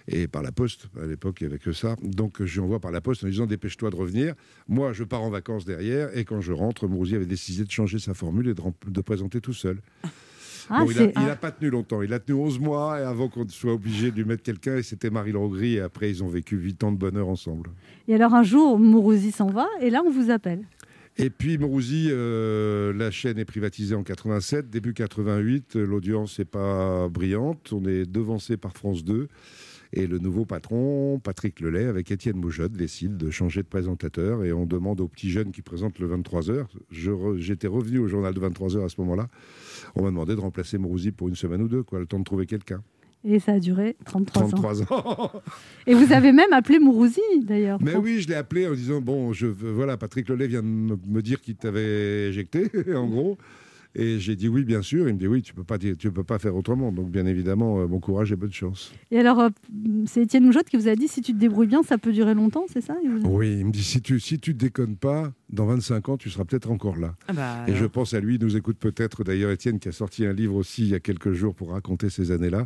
et 0.07 0.27
par 0.27 0.41
la 0.41 0.51
poste. 0.51 0.87
À 0.99 1.05
l'époque, 1.05 1.41
il 1.41 1.47
n'y 1.47 1.53
avait 1.53 1.59
que 1.59 1.73
ça. 1.73 1.95
Donc 2.01 2.43
je 2.43 2.53
lui 2.53 2.61
envoie 2.61 2.79
par 2.79 2.91
la 2.91 3.01
poste 3.01 3.23
en 3.23 3.27
disant 3.27 3.45
dépêche-toi 3.45 3.89
de 3.89 3.95
revenir. 3.95 4.35
Moi, 4.67 4.93
je 4.93 5.03
pars 5.03 5.21
en 5.21 5.29
vacances 5.29 5.65
derrière 5.65 6.15
et 6.17 6.25
quand 6.25 6.41
je 6.41 6.53
rentre, 6.53 6.87
Mourouzi 6.87 7.15
avait 7.15 7.25
décidé 7.25 7.65
de 7.65 7.71
changer 7.71 7.99
sa 7.99 8.13
formule 8.13 8.47
et 8.47 8.55
de 8.55 9.01
présenter 9.01 9.41
tout 9.41 9.53
seul. 9.53 9.79
Ah, 10.69 10.83
Bon, 10.83 10.91
il 10.91 11.25
n'a 11.25 11.35
pas 11.35 11.51
tenu 11.51 11.69
longtemps. 11.69 12.01
Il 12.01 12.13
a 12.13 12.19
tenu 12.19 12.37
11 12.37 12.59
mois 12.59 12.99
et 12.99 13.03
avant 13.03 13.27
qu'on 13.29 13.47
soit 13.47 13.73
obligé 13.73 14.11
de 14.11 14.17
lui 14.17 14.25
mettre 14.25 14.43
quelqu'un. 14.43 14.77
Et 14.77 14.83
c'était 14.83 15.09
Marie 15.09 15.31
Logris. 15.31 15.75
Et 15.75 15.81
après, 15.81 16.09
ils 16.09 16.23
ont 16.23 16.27
vécu 16.27 16.55
8 16.57 16.83
ans 16.83 16.91
de 16.91 16.97
bonheur 16.97 17.27
ensemble. 17.27 17.69
Et 18.07 18.15
alors 18.15 18.33
un 18.33 18.43
jour, 18.43 18.79
Mourouzi 18.79 19.31
s'en 19.31 19.47
va, 19.47 19.67
et 19.81 19.89
là 19.89 20.01
on 20.05 20.11
vous 20.11 20.29
appelle. 20.29 20.63
Et 21.17 21.29
puis 21.29 21.57
Mourouzi, 21.57 22.07
euh, 22.09 22.91
la 22.93 23.11
chaîne 23.11 23.37
est 23.37 23.45
privatisée 23.45 23.95
en 23.95 24.03
87, 24.03 24.69
début 24.69 24.93
88, 24.93 25.75
euh, 25.75 25.85
l'audience 25.85 26.39
n'est 26.39 26.45
pas 26.45 27.07
brillante, 27.07 27.71
on 27.71 27.85
est 27.85 28.09
devancé 28.09 28.57
par 28.57 28.73
France 28.73 29.03
2. 29.03 29.27
Et 29.95 30.07
le 30.07 30.17
nouveau 30.17 30.43
patron, 30.45 31.19
Patrick 31.23 31.59
Lelay, 31.59 31.85
avec 31.85 32.09
Étienne 32.09 32.37
Moujod, 32.37 32.67
décide 32.69 33.15
de 33.15 33.29
changer 33.29 33.61
de 33.61 33.67
présentateur. 33.67 34.43
Et 34.43 34.51
on 34.51 34.65
demande 34.65 34.99
aux 35.01 35.07
petits 35.07 35.29
jeunes 35.29 35.51
qui 35.51 35.61
présentent 35.61 35.99
le 35.99 36.07
23h. 36.07 36.65
Je 36.89 37.11
re- 37.11 37.37
J'étais 37.37 37.67
revenu 37.67 37.99
au 37.99 38.07
journal 38.07 38.33
de 38.33 38.39
23h 38.39 38.83
à 38.83 38.89
ce 38.89 38.99
moment-là. 39.01 39.27
On 39.95 40.01
m'a 40.01 40.09
demandé 40.09 40.35
de 40.35 40.39
remplacer 40.39 40.79
Mourouzi 40.79 41.11
pour 41.11 41.29
une 41.29 41.35
semaine 41.35 41.61
ou 41.61 41.67
deux, 41.67 41.83
quoi, 41.83 41.99
le 41.99 42.07
temps 42.07 42.17
de 42.17 42.23
trouver 42.23 42.47
quelqu'un. 42.47 42.81
Et 43.23 43.39
ça 43.39 43.53
a 43.53 43.59
duré 43.59 43.95
33, 44.05 44.43
ans. 44.43 44.47
33 44.49 44.93
ans. 44.93 45.31
Et 45.87 45.93
vous 45.93 46.11
avez 46.11 46.31
même 46.31 46.51
appelé 46.53 46.79
Mourouzi, 46.79 47.21
d'ailleurs. 47.43 47.77
Mais 47.81 47.95
oui, 47.95 48.19
je 48.19 48.27
l'ai 48.27 48.35
appelé 48.35 48.67
en 48.67 48.73
disant 48.73 48.99
bon, 48.99 49.31
je 49.31 49.45
voilà, 49.45 49.95
Patrick 49.95 50.27
Lelay 50.27 50.47
vient 50.47 50.61
de 50.63 50.67
me, 50.67 50.97
me 51.07 51.21
dire 51.21 51.39
qu'il 51.39 51.55
t'avait 51.55 52.29
éjecté, 52.29 52.69
en 52.95 53.07
gros. 53.07 53.37
Et 53.95 54.17
j'ai 54.19 54.35
dit 54.35 54.47
oui, 54.47 54.63
bien 54.63 54.81
sûr. 54.81 55.07
Il 55.07 55.13
me 55.13 55.19
dit 55.19 55.27
oui, 55.27 55.41
tu 55.41 55.53
peux 55.53 55.63
pas 55.63 55.77
dire, 55.77 55.95
tu 55.97 56.11
peux 56.11 56.23
pas 56.23 56.39
faire 56.39 56.55
autrement. 56.55 56.91
Donc 56.91 57.11
bien 57.11 57.25
évidemment, 57.25 57.81
euh, 57.81 57.85
bon 57.87 57.99
courage 57.99 58.31
et 58.31 58.35
bonne 58.35 58.51
chance. 58.51 58.91
Et 59.11 59.19
alors, 59.19 59.39
euh, 59.39 59.49
c'est 60.05 60.23
Étienne 60.23 60.45
Moujotte 60.45 60.67
qui 60.69 60.77
vous 60.77 60.87
a 60.87 60.95
dit 60.95 61.07
si 61.07 61.21
tu 61.21 61.33
te 61.33 61.37
débrouilles 61.37 61.67
bien, 61.67 61.83
ça 61.83 61.97
peut 61.97 62.11
durer 62.11 62.33
longtemps, 62.33 62.65
c'est 62.71 62.81
ça? 62.81 62.95
Vous- 63.05 63.29
Oui, 63.29 63.57
il 63.59 63.65
me 63.67 63.71
dit 63.71 63.83
si 63.83 64.01
tu 64.01 64.19
si 64.19 64.39
tu 64.39 64.53
déconnes 64.53 64.95
pas, 64.97 65.31
dans 65.53 65.67
25 65.67 66.09
ans, 66.09 66.17
tu 66.17 66.29
seras 66.29 66.45
peut-être 66.45 66.71
encore 66.71 66.97
là. 66.97 67.15
Ah 67.27 67.33
bah, 67.33 67.65
et 67.67 67.75
je 67.75 67.85
pense 67.85 68.13
à 68.13 68.19
lui, 68.19 68.35
il 68.35 68.41
nous 68.41 68.57
écoute 68.57 68.77
peut-être 68.79 69.23
d'ailleurs 69.23 69.51
Étienne 69.51 69.79
qui 69.79 69.87
a 69.87 69.91
sorti 69.91 70.25
un 70.25 70.33
livre 70.33 70.55
aussi 70.55 70.81
il 70.81 70.89
y 70.89 70.95
a 70.95 70.99
quelques 70.99 71.33
jours 71.33 71.53
pour 71.53 71.71
raconter 71.71 72.09
ces 72.09 72.31
années-là. 72.31 72.65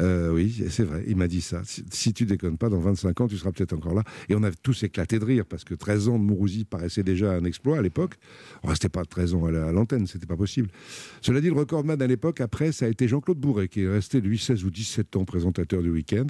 Euh, 0.00 0.32
oui, 0.32 0.64
c'est 0.70 0.84
vrai, 0.84 1.04
il 1.06 1.16
m'a 1.16 1.28
dit 1.28 1.42
ça. 1.42 1.60
Si, 1.64 1.84
si 1.90 2.12
tu 2.14 2.24
déconnes 2.24 2.56
pas, 2.56 2.70
dans 2.70 2.80
25 2.80 3.20
ans, 3.20 3.28
tu 3.28 3.36
seras 3.36 3.52
peut-être 3.52 3.74
encore 3.74 3.94
là. 3.94 4.02
Et 4.28 4.34
on 4.34 4.42
a 4.42 4.50
tous 4.50 4.82
éclaté 4.84 5.18
de 5.18 5.24
rire 5.24 5.44
parce 5.44 5.64
que 5.64 5.74
13 5.74 6.08
ans 6.08 6.18
de 6.18 6.24
Mourouzi 6.24 6.64
paraissait 6.64 7.02
déjà 7.02 7.32
un 7.32 7.44
exploit 7.44 7.78
à 7.78 7.82
l'époque. 7.82 8.14
On 8.62 8.68
restait 8.68 8.88
pas 8.88 9.04
13 9.04 9.34
ans 9.34 9.44
à 9.44 9.72
l'antenne, 9.72 10.06
c'était 10.06 10.26
pas 10.26 10.36
possible. 10.36 10.68
Cela 11.20 11.40
dit, 11.40 11.48
le 11.48 11.54
recordman 11.54 12.00
à 12.00 12.06
l'époque, 12.06 12.40
après, 12.40 12.72
ça 12.72 12.86
a 12.86 12.88
été 12.88 13.06
Jean-Claude 13.06 13.38
Bourret 13.38 13.68
qui 13.68 13.82
est 13.82 13.88
resté, 13.88 14.20
lui, 14.20 14.38
16 14.38 14.64
ou 14.64 14.70
17 14.70 15.16
ans 15.16 15.24
présentateur 15.24 15.82
du 15.82 15.90
week-end. 15.90 16.26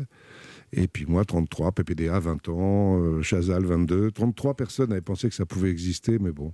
Et 0.76 0.88
puis 0.88 1.06
moi, 1.06 1.24
33, 1.24 1.72
PPDA, 1.72 2.18
20 2.18 2.48
ans, 2.48 2.98
euh, 3.00 3.22
Chazal, 3.22 3.64
22. 3.64 4.10
33 4.10 4.54
personnes 4.54 4.92
avaient 4.92 5.00
pensé 5.00 5.28
que 5.28 5.34
ça 5.34 5.46
pouvait 5.46 5.70
exister, 5.70 6.18
mais 6.18 6.32
bon. 6.32 6.52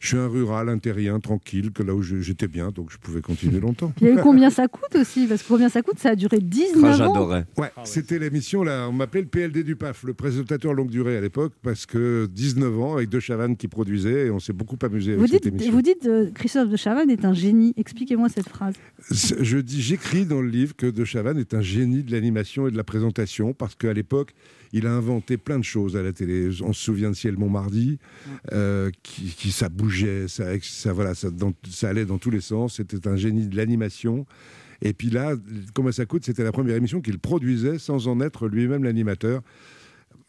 Je 0.00 0.06
suis 0.08 0.16
un 0.16 0.28
rural, 0.28 0.70
un 0.70 0.78
terrien, 0.78 1.20
tranquille, 1.20 1.72
que 1.72 1.82
là 1.82 1.94
où 1.94 2.00
j'étais 2.00 2.48
bien, 2.48 2.70
donc 2.70 2.90
je 2.90 2.96
pouvais 2.96 3.20
continuer 3.20 3.60
longtemps. 3.60 3.92
Il 4.00 4.06
y 4.06 4.10
a 4.10 4.14
eu 4.14 4.16
combien 4.22 4.48
ça 4.48 4.66
coûte 4.66 4.96
aussi 4.96 5.26
Parce 5.26 5.42
que 5.42 5.48
combien 5.48 5.68
ça 5.68 5.82
coûte, 5.82 5.98
ça 5.98 6.08
a 6.10 6.16
duré 6.16 6.38
19 6.38 7.00
ans. 7.02 7.28
Ouais, 7.58 7.70
c'était 7.84 8.18
l'émission, 8.18 8.62
là, 8.62 8.86
on 8.88 8.92
m'appelait 8.92 9.20
le 9.20 9.26
PLD 9.28 9.62
du 9.62 9.76
PAF, 9.76 10.04
le 10.04 10.14
présentateur 10.14 10.72
longue 10.72 10.88
durée 10.88 11.18
à 11.18 11.20
l'époque, 11.20 11.52
parce 11.62 11.84
que 11.84 12.26
19 12.32 12.80
ans, 12.80 12.94
avec 12.94 13.10
De 13.10 13.20
Chavannes 13.20 13.58
qui 13.58 13.68
produisait, 13.68 14.28
et 14.28 14.30
on 14.30 14.38
s'est 14.40 14.54
beaucoup 14.54 14.78
amusé 14.82 15.12
avec 15.12 15.20
Vous 15.20 15.26
cette 15.26 15.42
dites, 15.42 15.52
émission. 15.52 15.72
vous 15.72 15.82
dites 15.82 16.06
euh, 16.06 16.30
Christophe 16.34 16.70
de 16.70 16.76
Chavannes 16.76 17.10
est 17.10 17.26
un 17.26 17.34
génie. 17.34 17.74
Expliquez-moi 17.76 18.30
cette 18.30 18.48
phrase. 18.48 18.76
Je 19.10 19.58
dis, 19.58 19.82
j'écris 19.82 20.24
dans 20.24 20.40
le 20.40 20.48
livre 20.48 20.74
que 20.76 20.86
De 20.86 21.04
Chavannes 21.04 21.38
est 21.38 21.52
un 21.52 21.60
génie 21.60 22.02
de 22.04 22.12
l'animation 22.12 22.66
et 22.66 22.70
de 22.70 22.76
la 22.78 22.84
présentation 22.84 23.52
parce 23.52 23.74
qu'à 23.74 23.92
l'époque, 23.92 24.32
il 24.72 24.86
a 24.86 24.92
inventé 24.94 25.36
plein 25.36 25.58
de 25.58 25.64
choses 25.64 25.96
à 25.96 26.02
la 26.02 26.12
télé. 26.12 26.48
On 26.62 26.72
se 26.72 26.82
souvient 26.82 27.10
de 27.10 27.16
Ciel 27.16 27.36
Montmardi, 27.36 27.98
euh, 28.52 28.90
qui, 29.02 29.24
qui- 29.34 29.50
ça 29.52 29.68
bougeait, 29.68 30.28
ça, 30.28 30.44
ça, 30.62 30.92
voilà, 30.92 31.14
ça, 31.14 31.30
dans- 31.30 31.52
ça 31.68 31.88
allait 31.88 32.04
dans 32.06 32.18
tous 32.18 32.30
les 32.30 32.40
sens. 32.40 32.76
C'était 32.76 33.08
un 33.08 33.16
génie 33.16 33.46
de 33.48 33.56
l'animation. 33.56 34.26
Et 34.82 34.92
puis 34.92 35.10
là, 35.10 35.34
comment 35.74 35.92
ça 35.92 36.06
coûte? 36.06 36.24
C'était 36.24 36.44
la 36.44 36.52
première 36.52 36.76
émission 36.76 37.00
qu'il 37.00 37.18
produisait 37.18 37.78
sans 37.78 38.08
en 38.08 38.20
être 38.20 38.48
lui-même 38.48 38.84
l'animateur. 38.84 39.42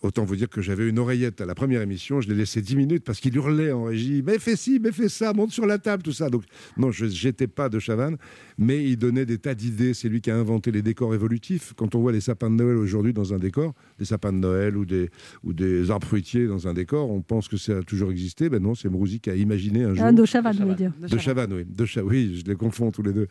Autant 0.04 0.24
vous 0.26 0.36
dire 0.36 0.50
que 0.50 0.62
j'avais 0.64 0.90
une 0.90 0.98
oreillette 0.98 1.42
à 1.42 1.46
la 1.46 1.54
première 1.54 1.82
émission, 1.84 2.22
je 2.22 2.28
l'ai 2.30 2.34
laissé 2.34 2.60
10 2.62 2.76
minutes 2.76 3.04
parce 3.04 3.20
qu'il 3.20 3.36
hurlait 3.36 3.72
en 3.72 3.84
régie 3.84 4.24
Mais 4.26 4.40
fais 4.40 4.56
ci, 4.56 4.80
mais 4.82 4.92
fais 4.92 5.10
ça, 5.10 5.32
monte 5.34 5.52
sur 5.52 5.68
la 5.68 5.78
table, 5.78 6.02
tout 6.02 6.12
ça. 6.12 6.30
Donc, 6.32 6.44
non, 6.76 6.90
je 6.90 7.06
n'étais 7.28 7.46
pas 7.46 7.70
de 7.70 7.78
Chavannes, 7.78 8.18
mais 8.58 8.84
il 8.84 8.98
donnait 8.98 9.28
des 9.28 9.38
tas 9.38 9.54
d'idées. 9.54 9.94
C'est 9.94 10.10
lui 10.10 10.20
qui 10.20 10.32
a 10.32 10.36
inventé 10.38 10.72
les 10.72 10.82
décors 10.82 11.14
évolutifs. 11.14 11.74
Quand 11.76 11.94
on 11.94 12.02
voit 12.02 12.12
les 12.12 12.22
sapins 12.22 12.50
de 12.50 12.56
Noël 12.56 12.78
aujourd'hui 12.78 13.14
dans 13.14 13.34
un 13.36 13.38
décor, 13.38 13.76
des 14.00 14.06
sapins 14.06 14.34
de 14.34 14.40
Noël 14.40 14.76
ou 14.76 14.86
des, 14.86 15.12
ou 15.44 15.54
des 15.54 15.92
arbres 15.92 16.08
fruitiers 16.08 16.48
dans 16.48 16.68
un 16.68 16.74
décor, 16.74 17.12
on 17.12 17.22
pense 17.22 17.48
que 17.48 17.58
ça 17.58 17.78
a 17.78 17.82
toujours 17.84 18.10
existé. 18.10 18.50
Ben 18.50 18.60
non, 18.60 18.74
c'est 18.74 18.90
Mourouzi 18.90 19.20
qui 19.20 19.30
a 19.30 19.36
imaginé 19.36 19.84
un 19.84 19.94
jour. 19.94 20.04
Ah, 20.04 20.12
de 20.12 20.26
Chavannes, 20.26 20.56
vous 20.58 20.64
voulez 20.64 20.76
dire. 20.76 20.94
De 21.00 21.18
Chavannes, 21.20 21.54
oui. 21.54 21.66
De 21.70 21.86
Cha- 21.86 22.04
oui, 22.04 22.42
je 22.44 22.50
les 22.50 22.56
confonds 22.56 22.90
tous 22.90 23.04
les 23.04 23.14
deux. 23.14 23.28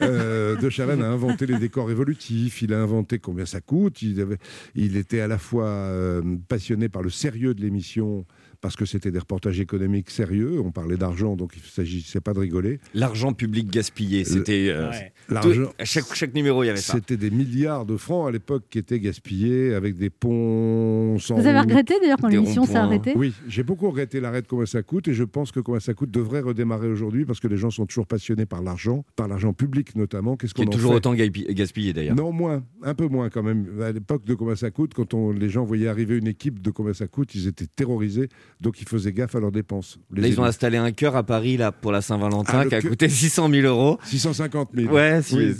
Euh, 0.00 0.56
de 0.56 0.70
Chavannes 0.70 1.02
a 1.02 1.10
inventé 1.10 1.44
les 1.46 1.58
décors 1.58 1.90
évolutifs. 1.90 2.62
Il 2.62 2.72
a 2.72 2.80
inventé 2.80 3.18
combien 3.18 3.44
ça 3.44 3.60
coûte. 3.60 4.00
Il, 4.00 4.18
avait- 4.22 4.38
il 4.74 4.96
était 4.96 5.20
à 5.20 5.26
la 5.28 5.36
fois 5.38 5.66
euh, 5.66 6.13
passionné 6.48 6.88
par 6.88 7.02
le 7.02 7.10
sérieux 7.10 7.54
de 7.54 7.62
l'émission 7.62 8.26
parce 8.64 8.76
que 8.76 8.86
c'était 8.86 9.10
des 9.10 9.18
reportages 9.18 9.60
économiques 9.60 10.08
sérieux. 10.08 10.58
On 10.64 10.70
parlait 10.72 10.96
d'argent, 10.96 11.36
donc 11.36 11.52
il 11.54 11.60
ne 11.60 11.66
s'agissait 11.68 12.22
pas 12.22 12.32
de 12.32 12.38
rigoler. 12.38 12.80
L'argent 12.94 13.34
public 13.34 13.70
gaspillé, 13.70 14.24
c'était. 14.24 14.68
euh, 14.70 14.90
Ouais. 14.90 15.84
chaque, 15.84 16.14
chaque 16.14 16.32
numéro, 16.34 16.62
il 16.64 16.68
y 16.68 16.70
avait 16.70 16.78
ça. 16.80 16.94
C'était 16.94 17.18
des 17.18 17.30
milliards 17.30 17.84
de 17.84 17.98
francs 17.98 18.26
à 18.26 18.30
l'époque 18.30 18.62
qui 18.70 18.78
étaient 18.78 18.98
gaspillés 19.00 19.74
avec 19.74 19.98
des 19.98 20.08
ponts 20.08 21.18
sans. 21.18 21.34
Vous 21.34 21.46
avez 21.46 21.58
route. 21.58 21.68
regretté, 21.68 21.94
d'ailleurs, 22.00 22.16
quand 22.18 22.28
l'émission 22.28 22.64
s'est 22.64 22.76
arrêtée 22.76 23.12
Oui, 23.16 23.34
j'ai 23.48 23.62
beaucoup 23.64 23.88
regretté 23.90 24.18
l'arrêt 24.18 24.40
de 24.40 24.46
Combien 24.46 24.64
ça 24.64 24.82
coûte 24.82 25.08
et 25.08 25.12
je 25.14 25.24
pense 25.24 25.52
que 25.52 25.60
Combien 25.60 25.80
ça 25.80 25.92
coûte 25.92 26.10
devrait 26.10 26.40
redémarrer 26.40 26.88
aujourd'hui 26.88 27.26
parce 27.26 27.40
que 27.40 27.48
les 27.48 27.58
gens 27.58 27.70
sont 27.70 27.84
toujours 27.84 28.06
passionnés 28.06 28.46
par 28.46 28.62
l'argent, 28.62 29.04
par 29.14 29.28
l'argent 29.28 29.52
public 29.52 29.94
notamment. 29.94 30.36
Qu'est-ce 30.38 30.54
Qui 30.54 30.62
qu'on 30.64 30.70
est 30.70 30.74
en 30.74 30.78
toujours 30.78 30.92
fait 30.92 30.96
autant 30.96 31.14
gaspillé 31.14 31.92
d'ailleurs. 31.92 32.16
Non, 32.16 32.32
moins, 32.32 32.62
un 32.82 32.94
peu 32.94 33.08
moins 33.08 33.28
quand 33.28 33.42
même. 33.42 33.66
À 33.82 33.92
l'époque 33.92 34.24
de 34.24 34.32
Combien 34.34 34.56
ça 34.56 34.70
coûte, 34.70 34.94
quand 34.94 35.12
on, 35.12 35.32
les 35.32 35.50
gens 35.50 35.64
voyaient 35.64 35.88
arriver 35.88 36.16
une 36.16 36.28
équipe 36.28 36.62
de 36.62 36.70
Combien 36.70 36.94
ça 36.94 37.08
coûte, 37.08 37.34
ils 37.34 37.46
étaient 37.46 37.66
terrorisés, 37.66 38.28
donc 38.60 38.80
ils 38.80 38.88
faisaient 38.88 39.12
gaffe 39.12 39.34
à 39.34 39.40
leurs 39.40 39.52
dépenses. 39.52 39.98
Les 40.12 40.22
Là, 40.22 40.28
ils 40.28 40.40
ont 40.40 40.44
installé 40.44 40.76
un 40.76 40.92
cœur 40.92 41.16
à 41.16 41.22
Paris 41.22 41.56
là, 41.56 41.72
pour 41.72 41.92
la 41.92 42.00
Saint-Valentin 42.00 42.60
Ah, 42.60 42.66
qui 42.66 42.74
a 42.74 42.82
coûté 42.82 43.08
600 43.10 43.48
000 43.50 43.66
euros. 43.66 43.98
650 44.04 44.70
000. 44.74 44.92
Ouais, 44.94 45.20
Oui. 45.32 45.54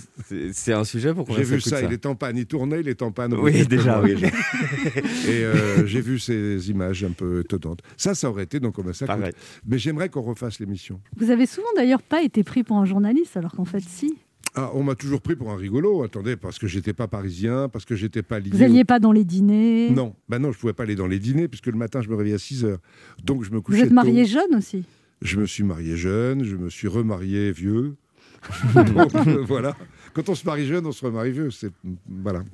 c'est- 0.53 0.72
un 0.72 0.84
sujet 0.84 1.12
pour 1.14 1.26
J'ai 1.34 1.42
vu 1.42 1.57
coûte 1.57 1.68
ça, 1.68 1.82
il 1.82 1.92
est 1.92 2.07
en 2.07 2.14
panne, 2.14 2.36
il 2.36 2.47
tournait, 2.47 2.80
il 2.80 2.88
est 2.88 3.03
en 3.03 3.12
panne. 3.12 3.34
Oui, 3.34 3.66
déjà, 3.66 4.01
oui. 4.03 4.14
Et 5.26 5.45
euh, 5.45 5.86
j'ai 5.86 6.01
vu 6.01 6.18
ces 6.18 6.70
images 6.70 7.05
un 7.05 7.11
peu 7.12 7.40
étonnantes. 7.40 7.80
Ça, 7.97 8.14
ça 8.14 8.28
aurait 8.30 8.45
été 8.45 8.61
donc 8.61 8.74
Combien 8.74 8.92
ça 8.92 9.07
coûte. 9.07 9.34
Mais 9.66 9.78
j'aimerais 9.78 10.09
qu'on 10.09 10.22
refasse 10.22 10.59
l'émission. 10.59 11.01
Vous 11.16 11.30
avez 11.30 11.47
souvent 11.47 11.68
d'ailleurs 11.76 12.03
pas 12.03 12.22
été 12.22 12.42
pris 12.42 12.64
pour 12.64 12.76
un 12.78 12.84
journaliste, 12.84 13.36
alors 13.36 13.53
qu'en 13.53 13.64
fait, 13.64 13.80
si. 13.86 14.14
Ah, 14.57 14.71
on 14.75 14.83
m'a 14.85 14.95
toujours 14.95 15.21
pris 15.21 15.35
pour 15.35 15.51
un 15.51 15.57
rigolo, 15.57 16.03
attendez, 16.05 16.37
parce 16.37 16.59
que 16.61 16.67
j'étais 16.69 16.93
pas 16.93 17.09
parisien, 17.09 17.69
parce 17.69 17.85
que 17.85 17.97
j'étais 17.97 18.23
pas 18.23 18.39
lié. 18.39 18.51
Vous 18.53 18.61
au- 18.63 18.65
alliez 18.65 18.85
pas 18.85 19.01
dans 19.01 19.11
les 19.13 19.25
dîners? 19.25 19.91
Non, 19.91 20.15
ben 20.29 20.39
non, 20.39 20.53
je 20.53 20.59
pouvais 20.59 20.73
pas 20.73 20.85
aller 20.85 20.95
dans 20.95 21.09
les 21.09 21.19
dîners, 21.19 21.49
puisque 21.49 21.67
le 21.67 21.77
matin, 21.77 22.03
je 22.03 22.09
me 22.09 22.15
réveillais 22.15 22.37
à 22.37 22.39
6 22.39 22.65
heures. 22.65 22.79
Donc, 23.25 23.43
je 23.43 23.51
me 23.51 23.57
Vous 23.57 23.63
couchais 23.63 23.81
êtes 23.83 23.91
marié 23.91 24.23
tôt. 24.25 24.31
jeune 24.31 24.55
aussi? 24.57 24.85
Je 25.23 25.41
me 25.41 25.47
suis 25.47 25.65
marié 25.65 25.97
jeune, 25.97 26.45
je 26.45 26.57
me 26.57 26.71
suis 26.71 26.87
remarié 26.87 27.51
vieux. 27.51 27.97
Donc, 28.75 29.15
euh, 29.27 29.43
voilà. 29.47 29.75
Quand 30.13 30.29
on 30.29 30.35
se 30.37 30.45
marie 30.47 30.67
jeune, 30.67 30.87
on 30.87 30.93
se 30.93 31.05
remarie 31.05 31.33
vieux. 31.33 31.51
C'est 31.51 31.73
voilà. 32.07 32.45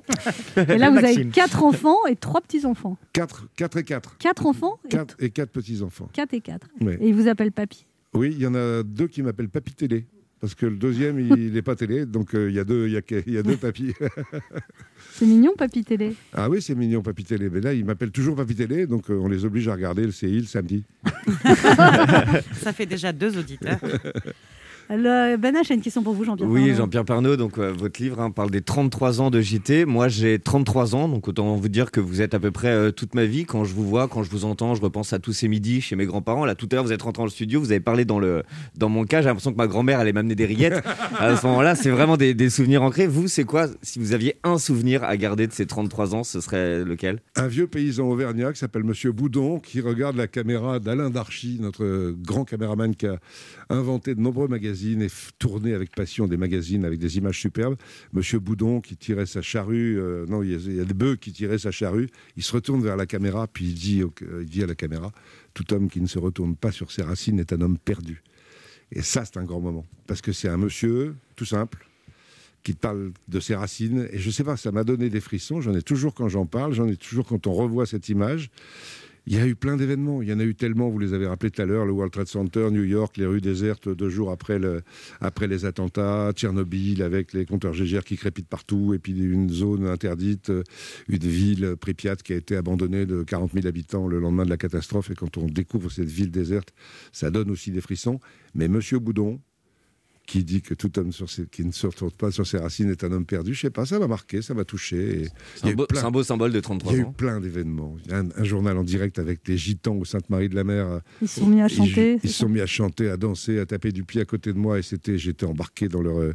Et 0.57 0.77
là, 0.79 0.89
vous 0.89 0.97
avez 0.97 1.27
quatre 1.27 1.63
enfants 1.63 1.97
et 2.09 2.15
trois 2.15 2.41
petits-enfants. 2.41 2.97
4, 3.13 3.47
4 3.55 3.77
et 3.77 3.83
4. 3.83 4.17
Quatre 4.17 4.45
enfants 4.47 4.79
et 4.85 4.87
4 4.89 5.15
et 5.19 5.29
4 5.29 5.49
petits-enfants. 5.51 6.09
Quatre 6.13 6.33
et 6.33 6.41
quatre. 6.41 6.67
Et 6.81 7.09
ils 7.09 7.13
vous 7.13 7.27
appellent 7.27 7.51
papy? 7.51 7.85
Oui, 8.15 8.31
il 8.31 8.41
y 8.41 8.47
en 8.47 8.55
a 8.55 8.81
deux 8.83 9.07
qui 9.07 9.21
m'appellent 9.21 9.49
Papy 9.49 9.73
Télé. 9.73 10.05
Parce 10.41 10.55
que 10.55 10.65
le 10.65 10.75
deuxième, 10.75 11.19
il 11.19 11.53
n'est 11.53 11.61
pas 11.61 11.75
télé, 11.75 12.07
donc 12.07 12.33
euh, 12.33 12.49
il 12.49 12.55
y 12.55 12.59
a 12.59 12.63
deux, 12.63 12.87
il 12.87 12.93
y 12.93 12.97
a, 12.97 13.01
y 13.27 13.37
a 13.37 13.43
deux 13.43 13.57
papis. 13.57 13.93
C'est 15.13 15.27
mignon, 15.27 15.53
papy 15.55 15.83
télé. 15.83 16.15
ah 16.33 16.49
oui, 16.49 16.61
c'est 16.61 16.73
mignon, 16.73 17.01
Papy 17.03 17.23
Télé. 17.23 17.49
Mais 17.49 17.59
là, 17.59 17.73
il 17.73 17.85
m'appelle 17.85 18.11
toujours 18.11 18.35
Papy 18.35 18.55
Télé, 18.55 18.87
donc 18.87 19.09
euh, 19.09 19.19
on 19.19 19.27
les 19.27 19.45
oblige 19.45 19.67
à 19.67 19.73
regarder 19.73 20.03
le 20.05 20.11
CI 20.11 20.39
le 20.39 20.43
samedi. 20.45 20.83
Ça 22.53 22.73
fait 22.73 22.85
déjà 22.85 23.11
deux 23.11 23.37
auditeurs. 23.37 23.79
Le, 24.93 25.37
ben 25.37 25.55
H, 25.55 25.67
j'ai 25.67 25.73
une 25.73 25.81
question 25.81 26.03
pour 26.03 26.13
vous, 26.13 26.25
Jean-Pierre. 26.25 26.49
Oui. 26.49 26.73
Jean-Pierre 26.75 27.05
Pernaud, 27.05 27.37
donc 27.37 27.57
euh, 27.57 27.71
votre 27.71 28.01
livre 28.01 28.19
hein, 28.19 28.29
parle 28.29 28.51
des 28.51 28.61
33 28.61 29.21
ans 29.21 29.31
de 29.31 29.39
JT. 29.39 29.85
Moi, 29.85 30.09
j'ai 30.09 30.37
33 30.37 30.95
ans, 30.95 31.07
donc 31.07 31.29
autant 31.29 31.55
vous 31.55 31.69
dire 31.69 31.91
que 31.91 32.01
vous 32.01 32.21
êtes 32.21 32.33
à 32.33 32.39
peu 32.39 32.51
près 32.51 32.67
euh, 32.67 32.91
toute 32.91 33.15
ma 33.15 33.23
vie. 33.23 33.45
Quand 33.45 33.63
je 33.63 33.73
vous 33.73 33.87
vois, 33.87 34.09
quand 34.09 34.23
je 34.23 34.29
vous 34.29 34.43
entends, 34.43 34.75
je 34.75 34.81
repense 34.81 35.13
à 35.13 35.19
tous 35.19 35.31
ces 35.31 35.47
midis 35.47 35.79
chez 35.79 35.95
mes 35.95 36.05
grands-parents. 36.05 36.43
Là, 36.43 36.55
tout 36.55 36.67
à 36.71 36.75
l'heure, 36.75 36.83
vous 36.83 36.91
êtes 36.91 37.01
rentré 37.03 37.21
dans 37.21 37.25
le 37.25 37.31
studio, 37.31 37.61
vous 37.61 37.71
avez 37.71 37.79
parlé 37.79 38.03
dans, 38.03 38.19
le, 38.19 38.43
dans 38.75 38.89
mon 38.89 39.05
cas. 39.05 39.21
J'ai 39.21 39.29
l'impression 39.29 39.53
que 39.53 39.57
ma 39.57 39.67
grand-mère 39.67 39.99
allait 39.99 40.11
m'amener 40.11 40.35
des 40.35 40.45
rillettes. 40.45 40.83
à 41.17 41.37
ce 41.37 41.47
moment-là, 41.47 41.75
c'est 41.75 41.89
vraiment 41.89 42.17
des, 42.17 42.33
des 42.33 42.49
souvenirs 42.49 42.83
ancrés. 42.83 43.07
Vous, 43.07 43.29
c'est 43.29 43.45
quoi 43.45 43.67
Si 43.81 43.97
vous 43.97 44.11
aviez 44.11 44.35
un 44.43 44.57
souvenir 44.57 45.05
à 45.05 45.15
garder 45.15 45.47
de 45.47 45.53
ces 45.53 45.67
33 45.67 46.15
ans, 46.15 46.25
ce 46.25 46.41
serait 46.41 46.83
lequel? 46.83 47.19
Un 47.37 47.47
vieux 47.47 47.67
paysan 47.67 48.09
auvergnat 48.09 48.51
qui 48.51 48.59
s'appelle 48.59 48.83
Monsieur 48.83 49.13
Boudon, 49.13 49.59
qui 49.59 49.79
regarde 49.79 50.17
la 50.17 50.27
caméra 50.27 50.79
d'Alain 50.79 51.09
Darchy, 51.09 51.59
notre 51.61 52.11
grand 52.11 52.43
caméraman 52.43 52.93
qui 52.93 53.07
a 53.07 53.19
inventé 53.71 54.15
de 54.15 54.21
nombreux 54.21 54.47
magazines 54.47 55.01
et 55.01 55.07
tourné 55.39 55.73
avec 55.73 55.95
passion 55.95 56.27
des 56.27 56.37
magazines 56.37 56.85
avec 56.85 56.99
des 56.99 57.17
images 57.17 57.39
superbes. 57.39 57.75
Monsieur 58.13 58.39
Boudon 58.39 58.81
qui 58.81 58.97
tirait 58.97 59.25
sa 59.25 59.41
charrue, 59.41 59.99
euh, 59.99 60.25
non, 60.27 60.43
il 60.43 60.51
y, 60.51 60.79
a, 60.79 60.85
des 60.85 60.93
bœufs 60.93 61.15
qui 61.15 61.31
tiraient 61.31 61.57
sa 61.57 61.71
charrue. 61.71 62.09
Il 62.37 62.43
se 62.43 62.53
retourne 62.53 62.83
vers 62.83 62.97
la 62.97 63.05
caméra, 63.05 63.47
puis 63.47 63.65
il 63.65 63.73
dit, 63.73 64.01
euh, 64.01 64.41
il 64.41 64.49
dit 64.49 64.63
à 64.63 64.67
la 64.67 64.75
caméra 64.75 65.11
Tout 65.53 65.73
homme 65.73 65.89
qui 65.89 66.01
ne 66.01 66.07
se 66.07 66.19
retourne 66.19 66.55
pas 66.55 66.71
sur 66.71 66.91
ses 66.91 67.01
racines 67.01 67.39
est 67.39 67.53
un 67.53 67.61
homme 67.61 67.77
perdu. 67.77 68.23
Et 68.91 69.01
ça, 69.01 69.25
c'est 69.25 69.37
un 69.37 69.45
grand 69.45 69.61
moment. 69.61 69.85
Parce 70.07 70.21
que 70.21 70.31
c'est 70.31 70.49
un 70.49 70.57
monsieur, 70.57 71.15
tout 71.35 71.45
simple, 71.45 71.87
qui 72.63 72.73
parle 72.73 73.11
de 73.27 73.39
ses 73.39 73.55
racines. 73.55 74.07
Et 74.11 74.19
je 74.19 74.29
sais 74.29 74.43
pas, 74.43 74.57
ça 74.57 74.71
m'a 74.71 74.83
donné 74.83 75.09
des 75.09 75.21
frissons. 75.21 75.61
J'en 75.61 75.73
ai 75.73 75.81
toujours 75.81 76.13
quand 76.13 76.29
j'en 76.29 76.45
parle, 76.45 76.73
j'en 76.73 76.87
ai 76.87 76.97
toujours 76.97 77.25
quand 77.25 77.47
on 77.47 77.53
revoit 77.53 77.85
cette 77.85 78.09
image. 78.09 78.51
Il 79.27 79.35
y 79.35 79.39
a 79.39 79.45
eu 79.45 79.55
plein 79.55 79.77
d'événements. 79.77 80.21
Il 80.23 80.29
y 80.29 80.33
en 80.33 80.39
a 80.39 80.43
eu 80.43 80.55
tellement, 80.55 80.89
vous 80.89 80.97
les 80.97 81.13
avez 81.13 81.27
rappelés 81.27 81.51
tout 81.51 81.61
à 81.61 81.65
l'heure, 81.65 81.85
le 81.85 81.91
World 81.91 82.11
Trade 82.11 82.27
Center, 82.27 82.69
New 82.71 82.83
York, 82.83 83.17
les 83.17 83.27
rues 83.27 83.41
désertes 83.41 83.87
deux 83.87 84.09
jours 84.09 84.31
après, 84.31 84.57
le, 84.57 84.81
après 85.19 85.47
les 85.47 85.65
attentats, 85.65 86.31
Tchernobyl 86.33 87.03
avec 87.03 87.33
les 87.33 87.45
compteurs 87.45 87.73
GGR 87.73 88.03
qui 88.03 88.17
crépitent 88.17 88.47
partout, 88.47 88.93
et 88.95 88.99
puis 88.99 89.13
une 89.13 89.49
zone 89.49 89.85
interdite, 89.85 90.49
euh, 90.49 90.63
une 91.07 91.19
ville, 91.19 91.75
Pripyat, 91.79 92.15
qui 92.15 92.33
a 92.33 92.35
été 92.37 92.55
abandonnée 92.55 93.05
de 93.05 93.21
40 93.23 93.53
000 93.53 93.67
habitants 93.67 94.07
le 94.07 94.19
lendemain 94.19 94.45
de 94.45 94.49
la 94.49 94.57
catastrophe. 94.57 95.11
Et 95.11 95.15
quand 95.15 95.37
on 95.37 95.45
découvre 95.45 95.91
cette 95.91 96.09
ville 96.09 96.31
déserte, 96.31 96.73
ça 97.11 97.29
donne 97.29 97.51
aussi 97.51 97.71
des 97.71 97.81
frissons. 97.81 98.19
Mais 98.55 98.67
Monsieur 98.67 98.97
Boudon, 98.97 99.39
qui 100.31 100.45
dit 100.45 100.61
que 100.61 100.73
tout 100.73 100.97
homme 100.97 101.11
sur 101.11 101.29
ses- 101.29 101.45
qui 101.45 101.65
ne 101.65 101.71
se 101.73 101.85
retourne 101.87 102.11
pas 102.11 102.31
sur 102.31 102.47
ses 102.47 102.57
racines 102.57 102.89
est 102.89 103.03
un 103.03 103.11
homme 103.11 103.25
perdu. 103.25 103.53
Je 103.53 103.59
sais 103.61 103.69
pas, 103.69 103.85
ça 103.85 103.99
m'a 103.99 104.07
marqué, 104.07 104.41
ça 104.41 104.53
m'a 104.53 104.63
touché. 104.63 105.27
C'est 105.55 105.67
un 105.67 105.73
beau- 105.73 105.85
plein- 105.85 105.99
c'est 105.99 106.05
un 106.07 106.11
beau 106.11 106.23
symbole 106.23 106.53
de 106.53 106.59
33 106.61 106.93
Il 106.93 106.95
y 106.95 106.99
a 106.99 107.03
eu 107.03 107.05
ans. 107.05 107.11
plein 107.11 107.41
d'événements. 107.41 107.97
Il 108.05 108.11
y 108.11 108.13
a 108.13 108.19
un, 108.19 108.29
un 108.37 108.43
journal 108.45 108.77
en 108.77 108.83
direct 108.85 109.19
avec 109.19 109.43
des 109.45 109.57
gitans 109.57 109.95
au 109.97 110.05
Sainte-Marie-de-la-Mer. 110.05 111.01
Ils 111.21 111.27
se 111.27 111.41
sont 111.41 111.47
mis 111.47 111.61
à 111.61 111.67
chanter, 111.67 112.17
Ils 112.23 112.29
se 112.29 112.37
sont 112.39 112.47
mis 112.49 112.61
à 112.61 112.65
chanter, 112.65 113.09
à 113.09 113.17
danser, 113.17 113.59
à 113.59 113.65
taper 113.65 113.91
du 113.91 114.03
pied 114.05 114.21
à 114.21 114.25
côté 114.25 114.53
de 114.53 114.57
moi 114.57 114.79
et 114.79 114.83
c'était, 114.83 115.17
j'étais 115.17 115.45
embarqué 115.45 115.89
dans 115.89 116.01
leur, 116.01 116.17
euh, 116.19 116.33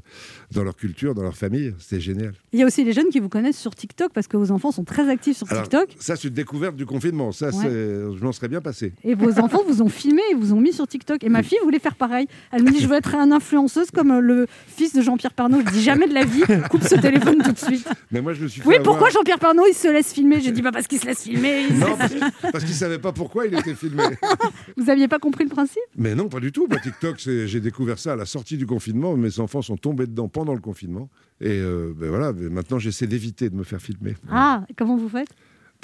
dans 0.52 0.62
leur 0.62 0.76
culture, 0.76 1.14
dans 1.14 1.22
leur 1.22 1.36
famille. 1.36 1.72
C'était 1.78 2.00
génial. 2.02 2.34
Il 2.52 2.60
y 2.60 2.62
a 2.62 2.66
aussi 2.66 2.84
les 2.84 2.92
jeunes 2.92 3.08
qui 3.08 3.20
vous 3.20 3.30
connaissent 3.30 3.58
sur 3.58 3.74
TikTok 3.74 4.12
parce 4.12 4.26
que 4.28 4.36
vos 4.36 4.50
enfants 4.50 4.72
sont 4.72 4.84
très 4.84 5.08
actifs 5.08 5.38
sur 5.38 5.50
Alors, 5.50 5.62
TikTok. 5.62 5.88
ça, 5.98 6.16
c'est 6.16 6.28
une 6.28 6.34
découverte 6.34 6.76
du 6.76 6.84
confinement. 6.84 7.32
Ça, 7.32 7.46
Ouais. 7.48 7.64
je 7.64 8.22
m'en 8.22 8.32
serais 8.32 8.48
bien 8.48 8.60
passé. 8.60 8.92
Et 9.04 9.14
vos 9.14 9.38
enfants 9.40 9.62
vous 9.66 9.80
ont 9.80 9.88
filmé 9.88 10.20
et 10.30 10.34
vous 10.34 10.52
ont 10.52 10.60
mis 10.60 10.74
sur 10.74 10.86
TikTok. 10.86 11.24
Et 11.24 11.30
ma 11.30 11.42
fille 11.42 11.58
voulait 11.62 11.78
faire 11.78 11.96
pareil. 11.96 12.26
Elle 12.52 12.62
me 12.62 12.70
dit 12.70 12.80
Je 12.80 12.86
veux 12.88 12.96
être 12.96 13.14
une 13.14 13.32
influenceuse 13.32 13.85
comme 13.90 14.10
euh, 14.10 14.20
le 14.20 14.46
fils 14.66 14.92
de 14.94 15.02
Jean-Pierre 15.02 15.32
Pernaut. 15.32 15.60
Je 15.66 15.72
dis 15.72 15.82
jamais 15.82 16.06
de 16.08 16.14
la 16.14 16.24
vie, 16.24 16.42
coupe 16.70 16.82
ce 16.82 16.94
téléphone 16.96 17.38
tout 17.42 17.52
de 17.52 17.58
suite. 17.58 17.88
Mais 18.10 18.20
moi, 18.20 18.32
je 18.34 18.42
me 18.42 18.48
suis 18.48 18.60
fait 18.60 18.66
Oui, 18.68 18.76
avoir- 18.76 18.92
pourquoi 18.96 19.10
Jean-Pierre 19.10 19.38
Pernaut 19.38 19.64
il 19.68 19.74
se 19.74 19.88
laisse 19.88 20.12
filmer? 20.12 20.40
J'ai 20.40 20.52
dit 20.52 20.62
bah 20.62 20.70
parce 20.72 20.86
qu'il 20.86 20.98
se 21.00 21.06
laisse 21.06 21.22
filmer. 21.22 21.66
il 21.70 21.78
Non, 21.78 21.96
parce, 21.96 22.12
parce 22.52 22.64
qu'il 22.64 22.74
savait 22.74 22.98
pas 22.98 23.12
pourquoi 23.12 23.46
il 23.46 23.54
était 23.54 23.74
filmé. 23.74 24.02
Vous 24.76 24.90
aviez 24.90 25.08
pas 25.08 25.18
compris 25.18 25.44
le 25.44 25.50
principe? 25.50 25.82
Mais 25.96 26.14
non, 26.14 26.28
pas 26.28 26.40
du 26.40 26.52
tout. 26.52 26.66
TikTok, 26.82 27.20
c'est- 27.20 27.46
j'ai 27.48 27.60
découvert 27.60 27.98
ça 27.98 28.12
à 28.12 28.16
la 28.16 28.26
sortie 28.26 28.56
du 28.56 28.66
confinement. 28.66 29.16
Mes 29.16 29.40
enfants 29.40 29.62
sont 29.62 29.76
tombés 29.76 30.06
dedans 30.06 30.28
pendant 30.28 30.54
le 30.54 30.60
confinement. 30.60 31.08
Et 31.40 31.48
euh, 31.50 31.92
ben 31.96 32.08
voilà, 32.08 32.32
maintenant, 32.32 32.78
j'essaie 32.78 33.06
d'éviter 33.06 33.50
de 33.50 33.56
me 33.56 33.64
faire 33.64 33.80
filmer. 33.80 34.14
Ah, 34.30 34.64
comment 34.78 34.96
vous 34.96 35.08
faites? 35.08 35.28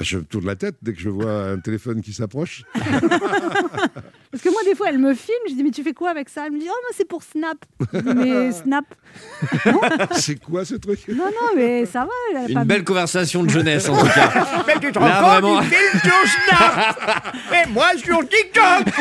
Je 0.01 0.19
me 0.19 0.25
tourne 0.25 0.47
la 0.47 0.57
tête 0.57 0.77
dès 0.83 0.93
que 0.93 1.01
je 1.01 1.09
vois 1.09 1.51
un 1.51 1.59
téléphone 1.59 2.01
qui 2.03 2.13
s'approche. 2.13 2.65
Parce 2.75 4.43
que 4.43 4.51
moi, 4.51 4.63
des 4.65 4.75
fois, 4.75 4.89
elle 4.89 4.99
me 4.99 5.15
filme. 5.15 5.37
Je 5.49 5.55
dis 5.55 5.63
mais 5.63 5.71
tu 5.71 5.83
fais 5.83 5.93
quoi 5.93 6.11
avec 6.11 6.29
ça? 6.29 6.47
Elle 6.47 6.53
me 6.53 6.59
dit 6.59 6.67
oh, 6.69 6.75
mais 6.89 6.95
c'est 6.97 7.07
pour 7.07 7.23
Snap. 7.23 7.59
Je 7.93 7.99
dis, 8.01 8.15
mais 8.15 8.53
Snap 8.53 8.85
c'est 10.13 10.43
quoi 10.43 10.65
ce 10.65 10.75
truc? 10.77 11.07
Non, 11.09 11.25
non, 11.27 11.51
mais 11.57 11.85
ça 11.87 12.01
va. 12.01 12.11
elle 12.31 12.37
a 12.39 12.49
Une 12.49 12.55
pas- 12.55 12.65
belle 12.65 12.85
conversation 12.85 13.43
de 13.45 13.51
jeunesse 13.51 13.89
en 13.89 13.97
tout 14.01 14.07
cas. 14.07 14.65
Mais 14.67 14.75
tu 14.81 14.91
te 14.93 14.99
Là, 14.99 15.21
rends 15.21 15.41
compte, 15.41 15.43
vraiment. 15.53 15.61
il 15.61 15.69
filme 15.69 16.01
sur 16.01 16.57
Snap 16.57 17.37
Et 17.53 17.71
moi 17.71 17.87
sur 17.97 18.21
TikTok 18.29 18.95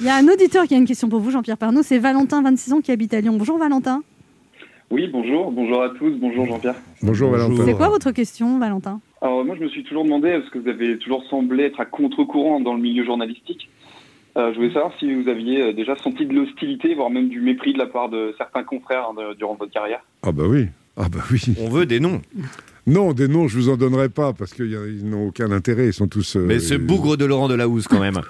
Il 0.00 0.06
y 0.06 0.08
a 0.08 0.16
un 0.16 0.28
auditeur 0.28 0.64
qui 0.66 0.74
a 0.74 0.78
une 0.78 0.86
question 0.86 1.08
pour 1.08 1.20
vous, 1.20 1.30
Jean-Pierre 1.30 1.58
Pernaut. 1.58 1.82
C'est 1.82 1.98
Valentin, 1.98 2.42
26 2.42 2.72
ans, 2.74 2.80
qui 2.80 2.90
habite 2.92 3.12
à 3.14 3.20
Lyon. 3.20 3.36
Bonjour 3.36 3.58
Valentin. 3.58 4.02
Oui, 4.90 5.06
bonjour, 5.12 5.52
bonjour 5.52 5.82
à 5.84 5.90
tous, 5.90 6.10
bonjour 6.18 6.46
Jean-Pierre. 6.46 6.74
Bonjour 7.02 7.30
Valentin. 7.30 7.62
C'est 7.64 7.74
quoi 7.74 7.88
votre 7.88 8.10
question, 8.12 8.58
Valentin? 8.58 9.00
Alors 9.22 9.44
moi 9.44 9.54
je 9.58 9.64
me 9.64 9.68
suis 9.68 9.84
toujours 9.84 10.04
demandé, 10.04 10.30
parce 10.32 10.48
que 10.50 10.58
vous 10.58 10.68
avez 10.68 10.96
toujours 10.98 11.22
semblé 11.24 11.64
être 11.64 11.80
à 11.80 11.84
contre-courant 11.84 12.60
dans 12.60 12.74
le 12.74 12.80
milieu 12.80 13.04
journalistique, 13.04 13.68
euh, 14.36 14.50
je 14.52 14.56
voulais 14.58 14.72
savoir 14.72 14.92
si 14.98 15.12
vous 15.12 15.28
aviez 15.28 15.60
euh, 15.62 15.72
déjà 15.72 15.96
senti 15.96 16.24
de 16.24 16.32
l'hostilité, 16.32 16.94
voire 16.94 17.10
même 17.10 17.28
du 17.28 17.40
mépris 17.40 17.72
de 17.72 17.78
la 17.78 17.86
part 17.86 18.08
de 18.08 18.34
certains 18.38 18.62
confrères 18.62 19.08
hein, 19.10 19.14
de- 19.14 19.34
durant 19.34 19.54
votre 19.56 19.72
carrière. 19.72 20.00
Ah 20.22 20.32
bah 20.32 20.44
oui. 20.46 20.66
Ah 20.96 21.08
bah 21.10 21.18
oui. 21.32 21.40
On 21.60 21.68
veut 21.68 21.84
des 21.86 21.98
noms. 22.00 22.20
Non, 22.90 23.12
des 23.12 23.28
noms, 23.28 23.46
je 23.46 23.56
vous 23.56 23.68
en 23.68 23.76
donnerai 23.76 24.08
pas 24.08 24.32
parce 24.32 24.52
qu'ils 24.52 25.00
n'ont 25.04 25.28
aucun 25.28 25.50
intérêt. 25.52 25.86
Ils 25.86 25.92
sont 25.92 26.08
tous. 26.08 26.34
euh, 26.36 26.44
Mais 26.46 26.58
ce 26.58 26.74
bougre 26.74 27.16
de 27.16 27.24
Laurent 27.24 27.48
Delahousse 27.48 27.86
quand 27.86 28.00
même. 28.00 28.20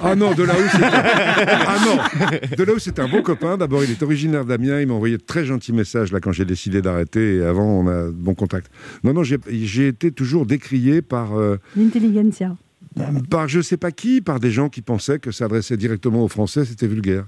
Ah 0.00 0.14
non, 0.14 0.32
Delahousse, 0.34 0.70
c'est 0.72 0.84
ah 0.84 1.76
non, 1.84 2.26
Delahousse, 2.56 2.82
c'est 2.84 2.98
un 3.00 3.08
beau 3.08 3.22
copain. 3.22 3.56
D'abord, 3.56 3.82
il 3.84 3.90
est 3.90 4.02
originaire 4.02 4.44
d'Amiens. 4.44 4.80
Il 4.80 4.86
m'a 4.86 4.94
envoyé 4.94 5.16
de 5.16 5.22
très 5.22 5.44
gentils 5.44 5.72
messages 5.72 6.12
là 6.12 6.20
quand 6.20 6.32
j'ai 6.32 6.44
décidé 6.44 6.80
d'arrêter. 6.80 7.36
Et 7.36 7.42
avant, 7.42 7.66
on 7.80 7.88
a 7.88 8.04
de 8.06 8.10
bon 8.10 8.34
contact. 8.34 8.70
Non, 9.02 9.12
non, 9.12 9.22
j'ai 9.24 9.38
j'ai 9.50 9.88
été 9.88 10.12
toujours 10.12 10.46
décrié 10.46 11.02
par 11.02 11.36
euh, 11.36 11.56
L'intelligentsia. 11.76 12.56
par 13.30 13.48
je 13.48 13.60
sais 13.60 13.76
pas 13.76 13.90
qui, 13.90 14.20
par 14.20 14.38
des 14.38 14.50
gens 14.52 14.68
qui 14.68 14.80
pensaient 14.80 15.18
que 15.18 15.32
s'adresser 15.32 15.76
directement 15.76 16.22
aux 16.24 16.28
Français, 16.28 16.64
c'était 16.64 16.86
vulgaire. 16.86 17.26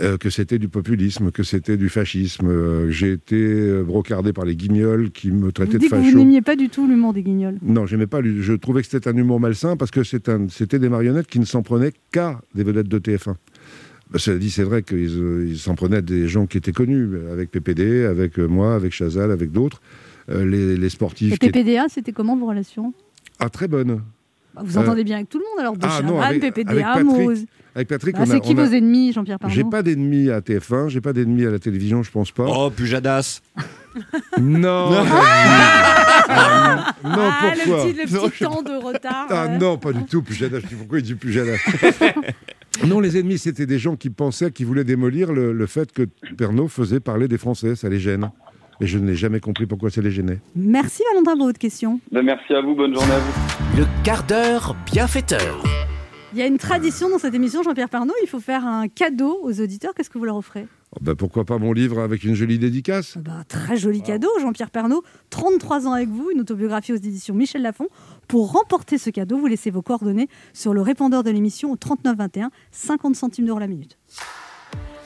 Euh, 0.00 0.18
que 0.18 0.28
c'était 0.28 0.58
du 0.58 0.68
populisme, 0.68 1.30
que 1.30 1.42
c'était 1.42 1.76
du 1.76 1.88
fascisme. 1.88 2.48
Euh, 2.48 2.90
j'ai 2.90 3.12
été 3.12 3.36
euh, 3.36 3.82
brocardé 3.82 4.32
par 4.34 4.44
les 4.44 4.54
guignols 4.54 5.10
qui 5.10 5.30
me 5.30 5.46
Vous 5.46 5.52
traitaient 5.52 5.78
de 5.78 5.86
que 5.88 5.94
vous 5.94 6.02
facho. 6.04 6.18
n'aimiez 6.18 6.42
pas 6.42 6.54
du 6.56 6.68
tout 6.68 6.86
l'humour 6.86 7.14
des 7.14 7.22
guignols? 7.22 7.56
Non, 7.62 7.86
j'aimais 7.86 8.06
pas. 8.06 8.20
Je 8.22 8.52
trouvais 8.52 8.82
que 8.82 8.88
c'était 8.88 9.08
un 9.08 9.16
humour 9.16 9.40
malsain 9.40 9.76
parce 9.76 9.90
que 9.90 10.02
c'était 10.04 10.78
des 10.78 10.88
marionnettes 10.88 11.28
qui 11.28 11.40
ne 11.40 11.46
s'en 11.46 11.62
prenaient 11.62 11.92
qu'à 12.12 12.40
des 12.54 12.62
vedettes 12.62 12.88
de 12.88 12.98
TF1. 12.98 13.36
Ben, 14.10 14.18
cela 14.18 14.38
dit, 14.38 14.50
c'est 14.50 14.64
vrai 14.64 14.82
qu'ils 14.82 15.48
ils 15.48 15.58
s'en 15.58 15.74
prenaient 15.74 15.96
à 15.96 16.02
des 16.02 16.28
gens 16.28 16.46
qui 16.46 16.58
étaient 16.58 16.72
connus, 16.72 17.08
avec 17.32 17.50
PPD, 17.50 18.04
avec 18.04 18.38
moi, 18.38 18.74
avec 18.74 18.92
Chazal, 18.92 19.30
avec 19.30 19.50
d'autres. 19.50 19.80
Euh, 20.28 20.44
les, 20.44 20.76
les 20.76 20.88
sportifs. 20.88 21.32
Et 21.32 21.38
qui 21.38 21.50
PPDA, 21.50 21.86
c'était 21.88 22.12
comment 22.12 22.36
vos 22.36 22.46
relations? 22.46 22.92
Ah, 23.38 23.48
très 23.48 23.68
bonne. 23.68 24.02
Bah, 24.56 24.62
Vous 24.64 24.78
Euh, 24.78 24.80
entendez 24.82 25.04
bien 25.04 25.16
avec 25.16 25.28
tout 25.28 25.38
le 25.38 25.44
monde 25.44 25.60
alors 25.60 25.76
De 25.76 25.84
ah, 25.84 26.00
non, 26.02 26.08
Chavannes, 26.14 26.22
avec- 26.22 26.40
PPDA, 26.54 26.88
avec 26.92 27.06
Patrick-. 27.06 27.48
Avec 27.74 27.88
Patrick, 27.88 28.16
Ah, 28.18 28.22
a- 28.22 28.26
c'est 28.26 28.40
qui 28.40 28.54
on 28.54 28.58
a- 28.58 28.64
vos 28.64 28.72
ennemis, 28.72 29.12
Jean-Pierre 29.12 29.36
J'ai 29.48 29.56
Pernaut 29.56 29.70
pas 29.70 29.82
d'ennemis 29.82 30.30
à 30.30 30.40
TF1, 30.40 30.88
j'ai 30.88 31.02
pas 31.02 31.12
d'ennemis 31.12 31.44
à 31.44 31.50
la 31.50 31.58
télévision, 31.58 32.02
je 32.02 32.10
pense 32.10 32.30
pas. 32.32 32.46
Oh, 32.48 32.70
Pujadas. 32.70 33.42
Non. 34.40 34.90
Non. 34.90 35.04
Ah, 36.28 36.94
non, 37.04 37.10
Ah, 37.12 37.38
pourquoi 37.40 37.84
le 37.84 37.92
petit, 37.92 37.98
le 38.12 38.14
Non, 38.18 38.28
petit 38.28 38.44
temps 38.44 38.62
de 38.62 38.82
retard. 38.84 39.26
Ah 39.30 39.46
ouais. 39.46 39.58
non, 39.58 39.78
pas 39.78 39.92
du 39.92 40.04
tout, 40.04 40.22
Pujadas. 40.22 40.60
Je 40.60 40.66
dis 40.66 40.74
pourquoi 40.74 40.98
il 40.98 41.02
dit 41.04 41.14
Pujadas 41.14 41.56
Non, 42.86 43.00
les 43.00 43.16
ennemis, 43.18 43.38
c'était 43.38 43.64
des 43.66 43.78
gens 43.78 43.96
qui 43.96 44.10
pensaient, 44.10 44.50
qui 44.50 44.64
voulaient 44.64 44.84
démolir 44.84 45.32
le, 45.32 45.52
le 45.52 45.66
fait 45.66 45.92
que 45.92 46.02
Pernod 46.36 46.68
faisait 46.68 47.00
parler 47.00 47.26
des 47.28 47.38
Français, 47.38 47.74
ça 47.74 47.88
les 47.88 47.98
gêne. 47.98 48.30
Et 48.80 48.86
je 48.86 48.98
n'ai 48.98 49.14
jamais 49.14 49.40
compris 49.40 49.66
pourquoi 49.66 49.90
ça 49.90 50.00
les 50.00 50.10
gênait. 50.10 50.40
Merci 50.54 51.02
Valentin 51.12 51.36
pour 51.36 51.46
votre 51.46 51.58
question. 51.58 52.00
Ben, 52.12 52.22
merci 52.22 52.52
à 52.52 52.60
vous, 52.60 52.74
bonne 52.74 52.94
journée 52.94 53.12
à 53.12 53.18
vous. 53.18 53.78
Le 53.78 53.86
quart 54.04 54.24
d'heure 54.24 54.76
bienfaiteur. 54.92 55.62
Il 56.32 56.38
y 56.38 56.42
a 56.42 56.46
une 56.46 56.58
tradition 56.58 57.08
dans 57.08 57.18
cette 57.18 57.32
émission, 57.32 57.62
Jean-Pierre 57.62 57.88
Pernaut, 57.88 58.12
il 58.22 58.28
faut 58.28 58.40
faire 58.40 58.66
un 58.66 58.88
cadeau 58.88 59.38
aux 59.42 59.60
auditeurs. 59.60 59.94
Qu'est-ce 59.94 60.10
que 60.10 60.18
vous 60.18 60.26
leur 60.26 60.36
offrez? 60.36 60.66
Oh, 60.92 60.98
ben, 61.00 61.14
pourquoi 61.14 61.46
pas 61.46 61.56
mon 61.56 61.72
livre 61.72 62.00
avec 62.00 62.24
une 62.24 62.34
jolie 62.34 62.58
dédicace? 62.58 63.16
Un 63.16 63.44
très 63.44 63.76
joli 63.78 64.02
cadeau, 64.02 64.28
Jean-Pierre 64.40 64.70
Pernaut, 64.70 65.02
33 65.30 65.86
ans 65.86 65.92
avec 65.92 66.10
vous, 66.10 66.30
une 66.30 66.40
autobiographie 66.40 66.92
aux 66.92 66.96
éditions 66.96 67.34
Michel 67.34 67.62
Lafon. 67.62 67.88
Pour 68.28 68.52
remporter 68.52 68.98
ce 68.98 69.08
cadeau, 69.08 69.38
vous 69.38 69.46
laissez 69.46 69.70
vos 69.70 69.82
coordonnées 69.82 70.28
sur 70.52 70.74
le 70.74 70.82
répondeur 70.82 71.22
de 71.22 71.30
l'émission 71.30 71.72
au 71.72 71.76
3921, 71.76 72.50
50 72.70 73.16
centimes 73.16 73.46
d'euros 73.46 73.58
la 73.58 73.66
minute. 73.66 73.96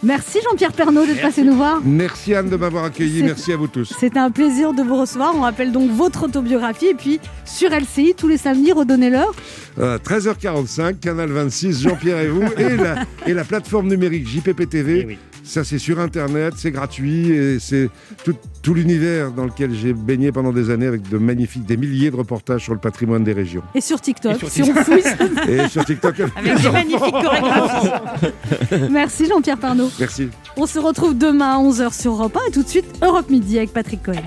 Merci 0.03 0.39
Jean-Pierre 0.49 0.73
Pernaut 0.73 1.05
d'être 1.05 1.21
passé 1.21 1.43
nous 1.43 1.55
voir. 1.55 1.81
Merci 1.85 2.35
Anne 2.35 2.49
de 2.49 2.57
m'avoir 2.57 2.85
accueilli, 2.85 3.23
merci 3.23 3.53
à 3.53 3.57
vous 3.59 3.67
tous. 3.67 3.93
C'était 3.99 4.19
un 4.19 4.31
plaisir 4.31 4.73
de 4.73 4.83
vous 4.83 4.97
recevoir. 4.97 5.35
On 5.37 5.43
rappelle 5.43 5.73
donc 5.73 5.91
votre 5.91 6.25
autobiographie. 6.25 6.87
Et 6.87 6.95
puis 6.95 7.21
sur 7.45 7.69
LCI, 7.71 8.15
tous 8.17 8.27
les 8.29 8.39
samedis, 8.39 8.73
redonnez-leur. 8.73 9.35
Euh, 9.79 9.99
13h45, 9.99 11.01
Canal 11.01 11.31
26, 11.31 11.83
Jean-Pierre 11.83 12.21
et 12.21 12.29
vous, 12.29 12.43
et 12.57 12.77
la, 12.77 13.05
et 13.27 13.35
la 13.35 13.45
plateforme 13.45 13.89
numérique 13.89 14.27
JPP 14.27 14.69
TV. 14.69 15.19
Ça, 15.43 15.65
c'est 15.65 15.79
sur 15.79 15.99
Internet, 15.99 16.55
c'est 16.57 16.71
gratuit, 16.71 17.31
et 17.33 17.59
c'est 17.59 17.89
tout, 18.25 18.35
tout 18.63 18.73
l'univers 18.75 19.33
dans 19.33 19.45
lequel 19.47 19.75
j'ai 19.75 19.93
baigné 19.93 20.31
pendant 20.31 20.53
des 20.53 20.71
années 20.71 20.87
avec 20.87 21.09
de 21.09 21.19
magnifiques, 21.19 21.65
des 21.67 21.77
milliers 21.77 22.11
de 22.11 22.17
reportages 22.17 22.63
sur 22.63 22.73
le 22.73 22.79
patrimoine 22.79 23.25
des 23.25 23.33
régions. 23.33 23.63
Et 23.75 23.81
sur 23.81 24.01
TikTok, 24.01 24.37
Et 24.37 24.39
sur 24.39 24.49
si 24.49 24.63
on 24.63 24.67
TikTok. 24.67 24.85
fouille. 24.85 25.03
ça- 25.03 25.17
Et 25.49 25.69
sur 25.69 25.85
TikTok. 25.85 26.15
Avec 26.37 26.63
des 26.63 26.71
magnifiques 26.71 27.11
chorégraphies. 27.13 27.89
Merci 28.91 29.27
Jean-Pierre 29.27 29.59
Pernaut. 29.59 29.91
Merci. 29.99 30.29
On 30.57 30.67
se 30.67 30.79
retrouve 30.79 31.17
demain 31.19 31.57
à 31.57 31.59
11h 31.59 31.99
sur 32.01 32.13
Europe 32.13 32.37
1 32.47 32.49
et 32.49 32.53
tout 32.53 32.63
de 32.63 32.69
suite 32.69 32.87
Europe 33.03 33.29
Midi 33.31 33.59
avec 33.59 33.73
Patrick 33.73 34.03
Cohen. 34.05 34.23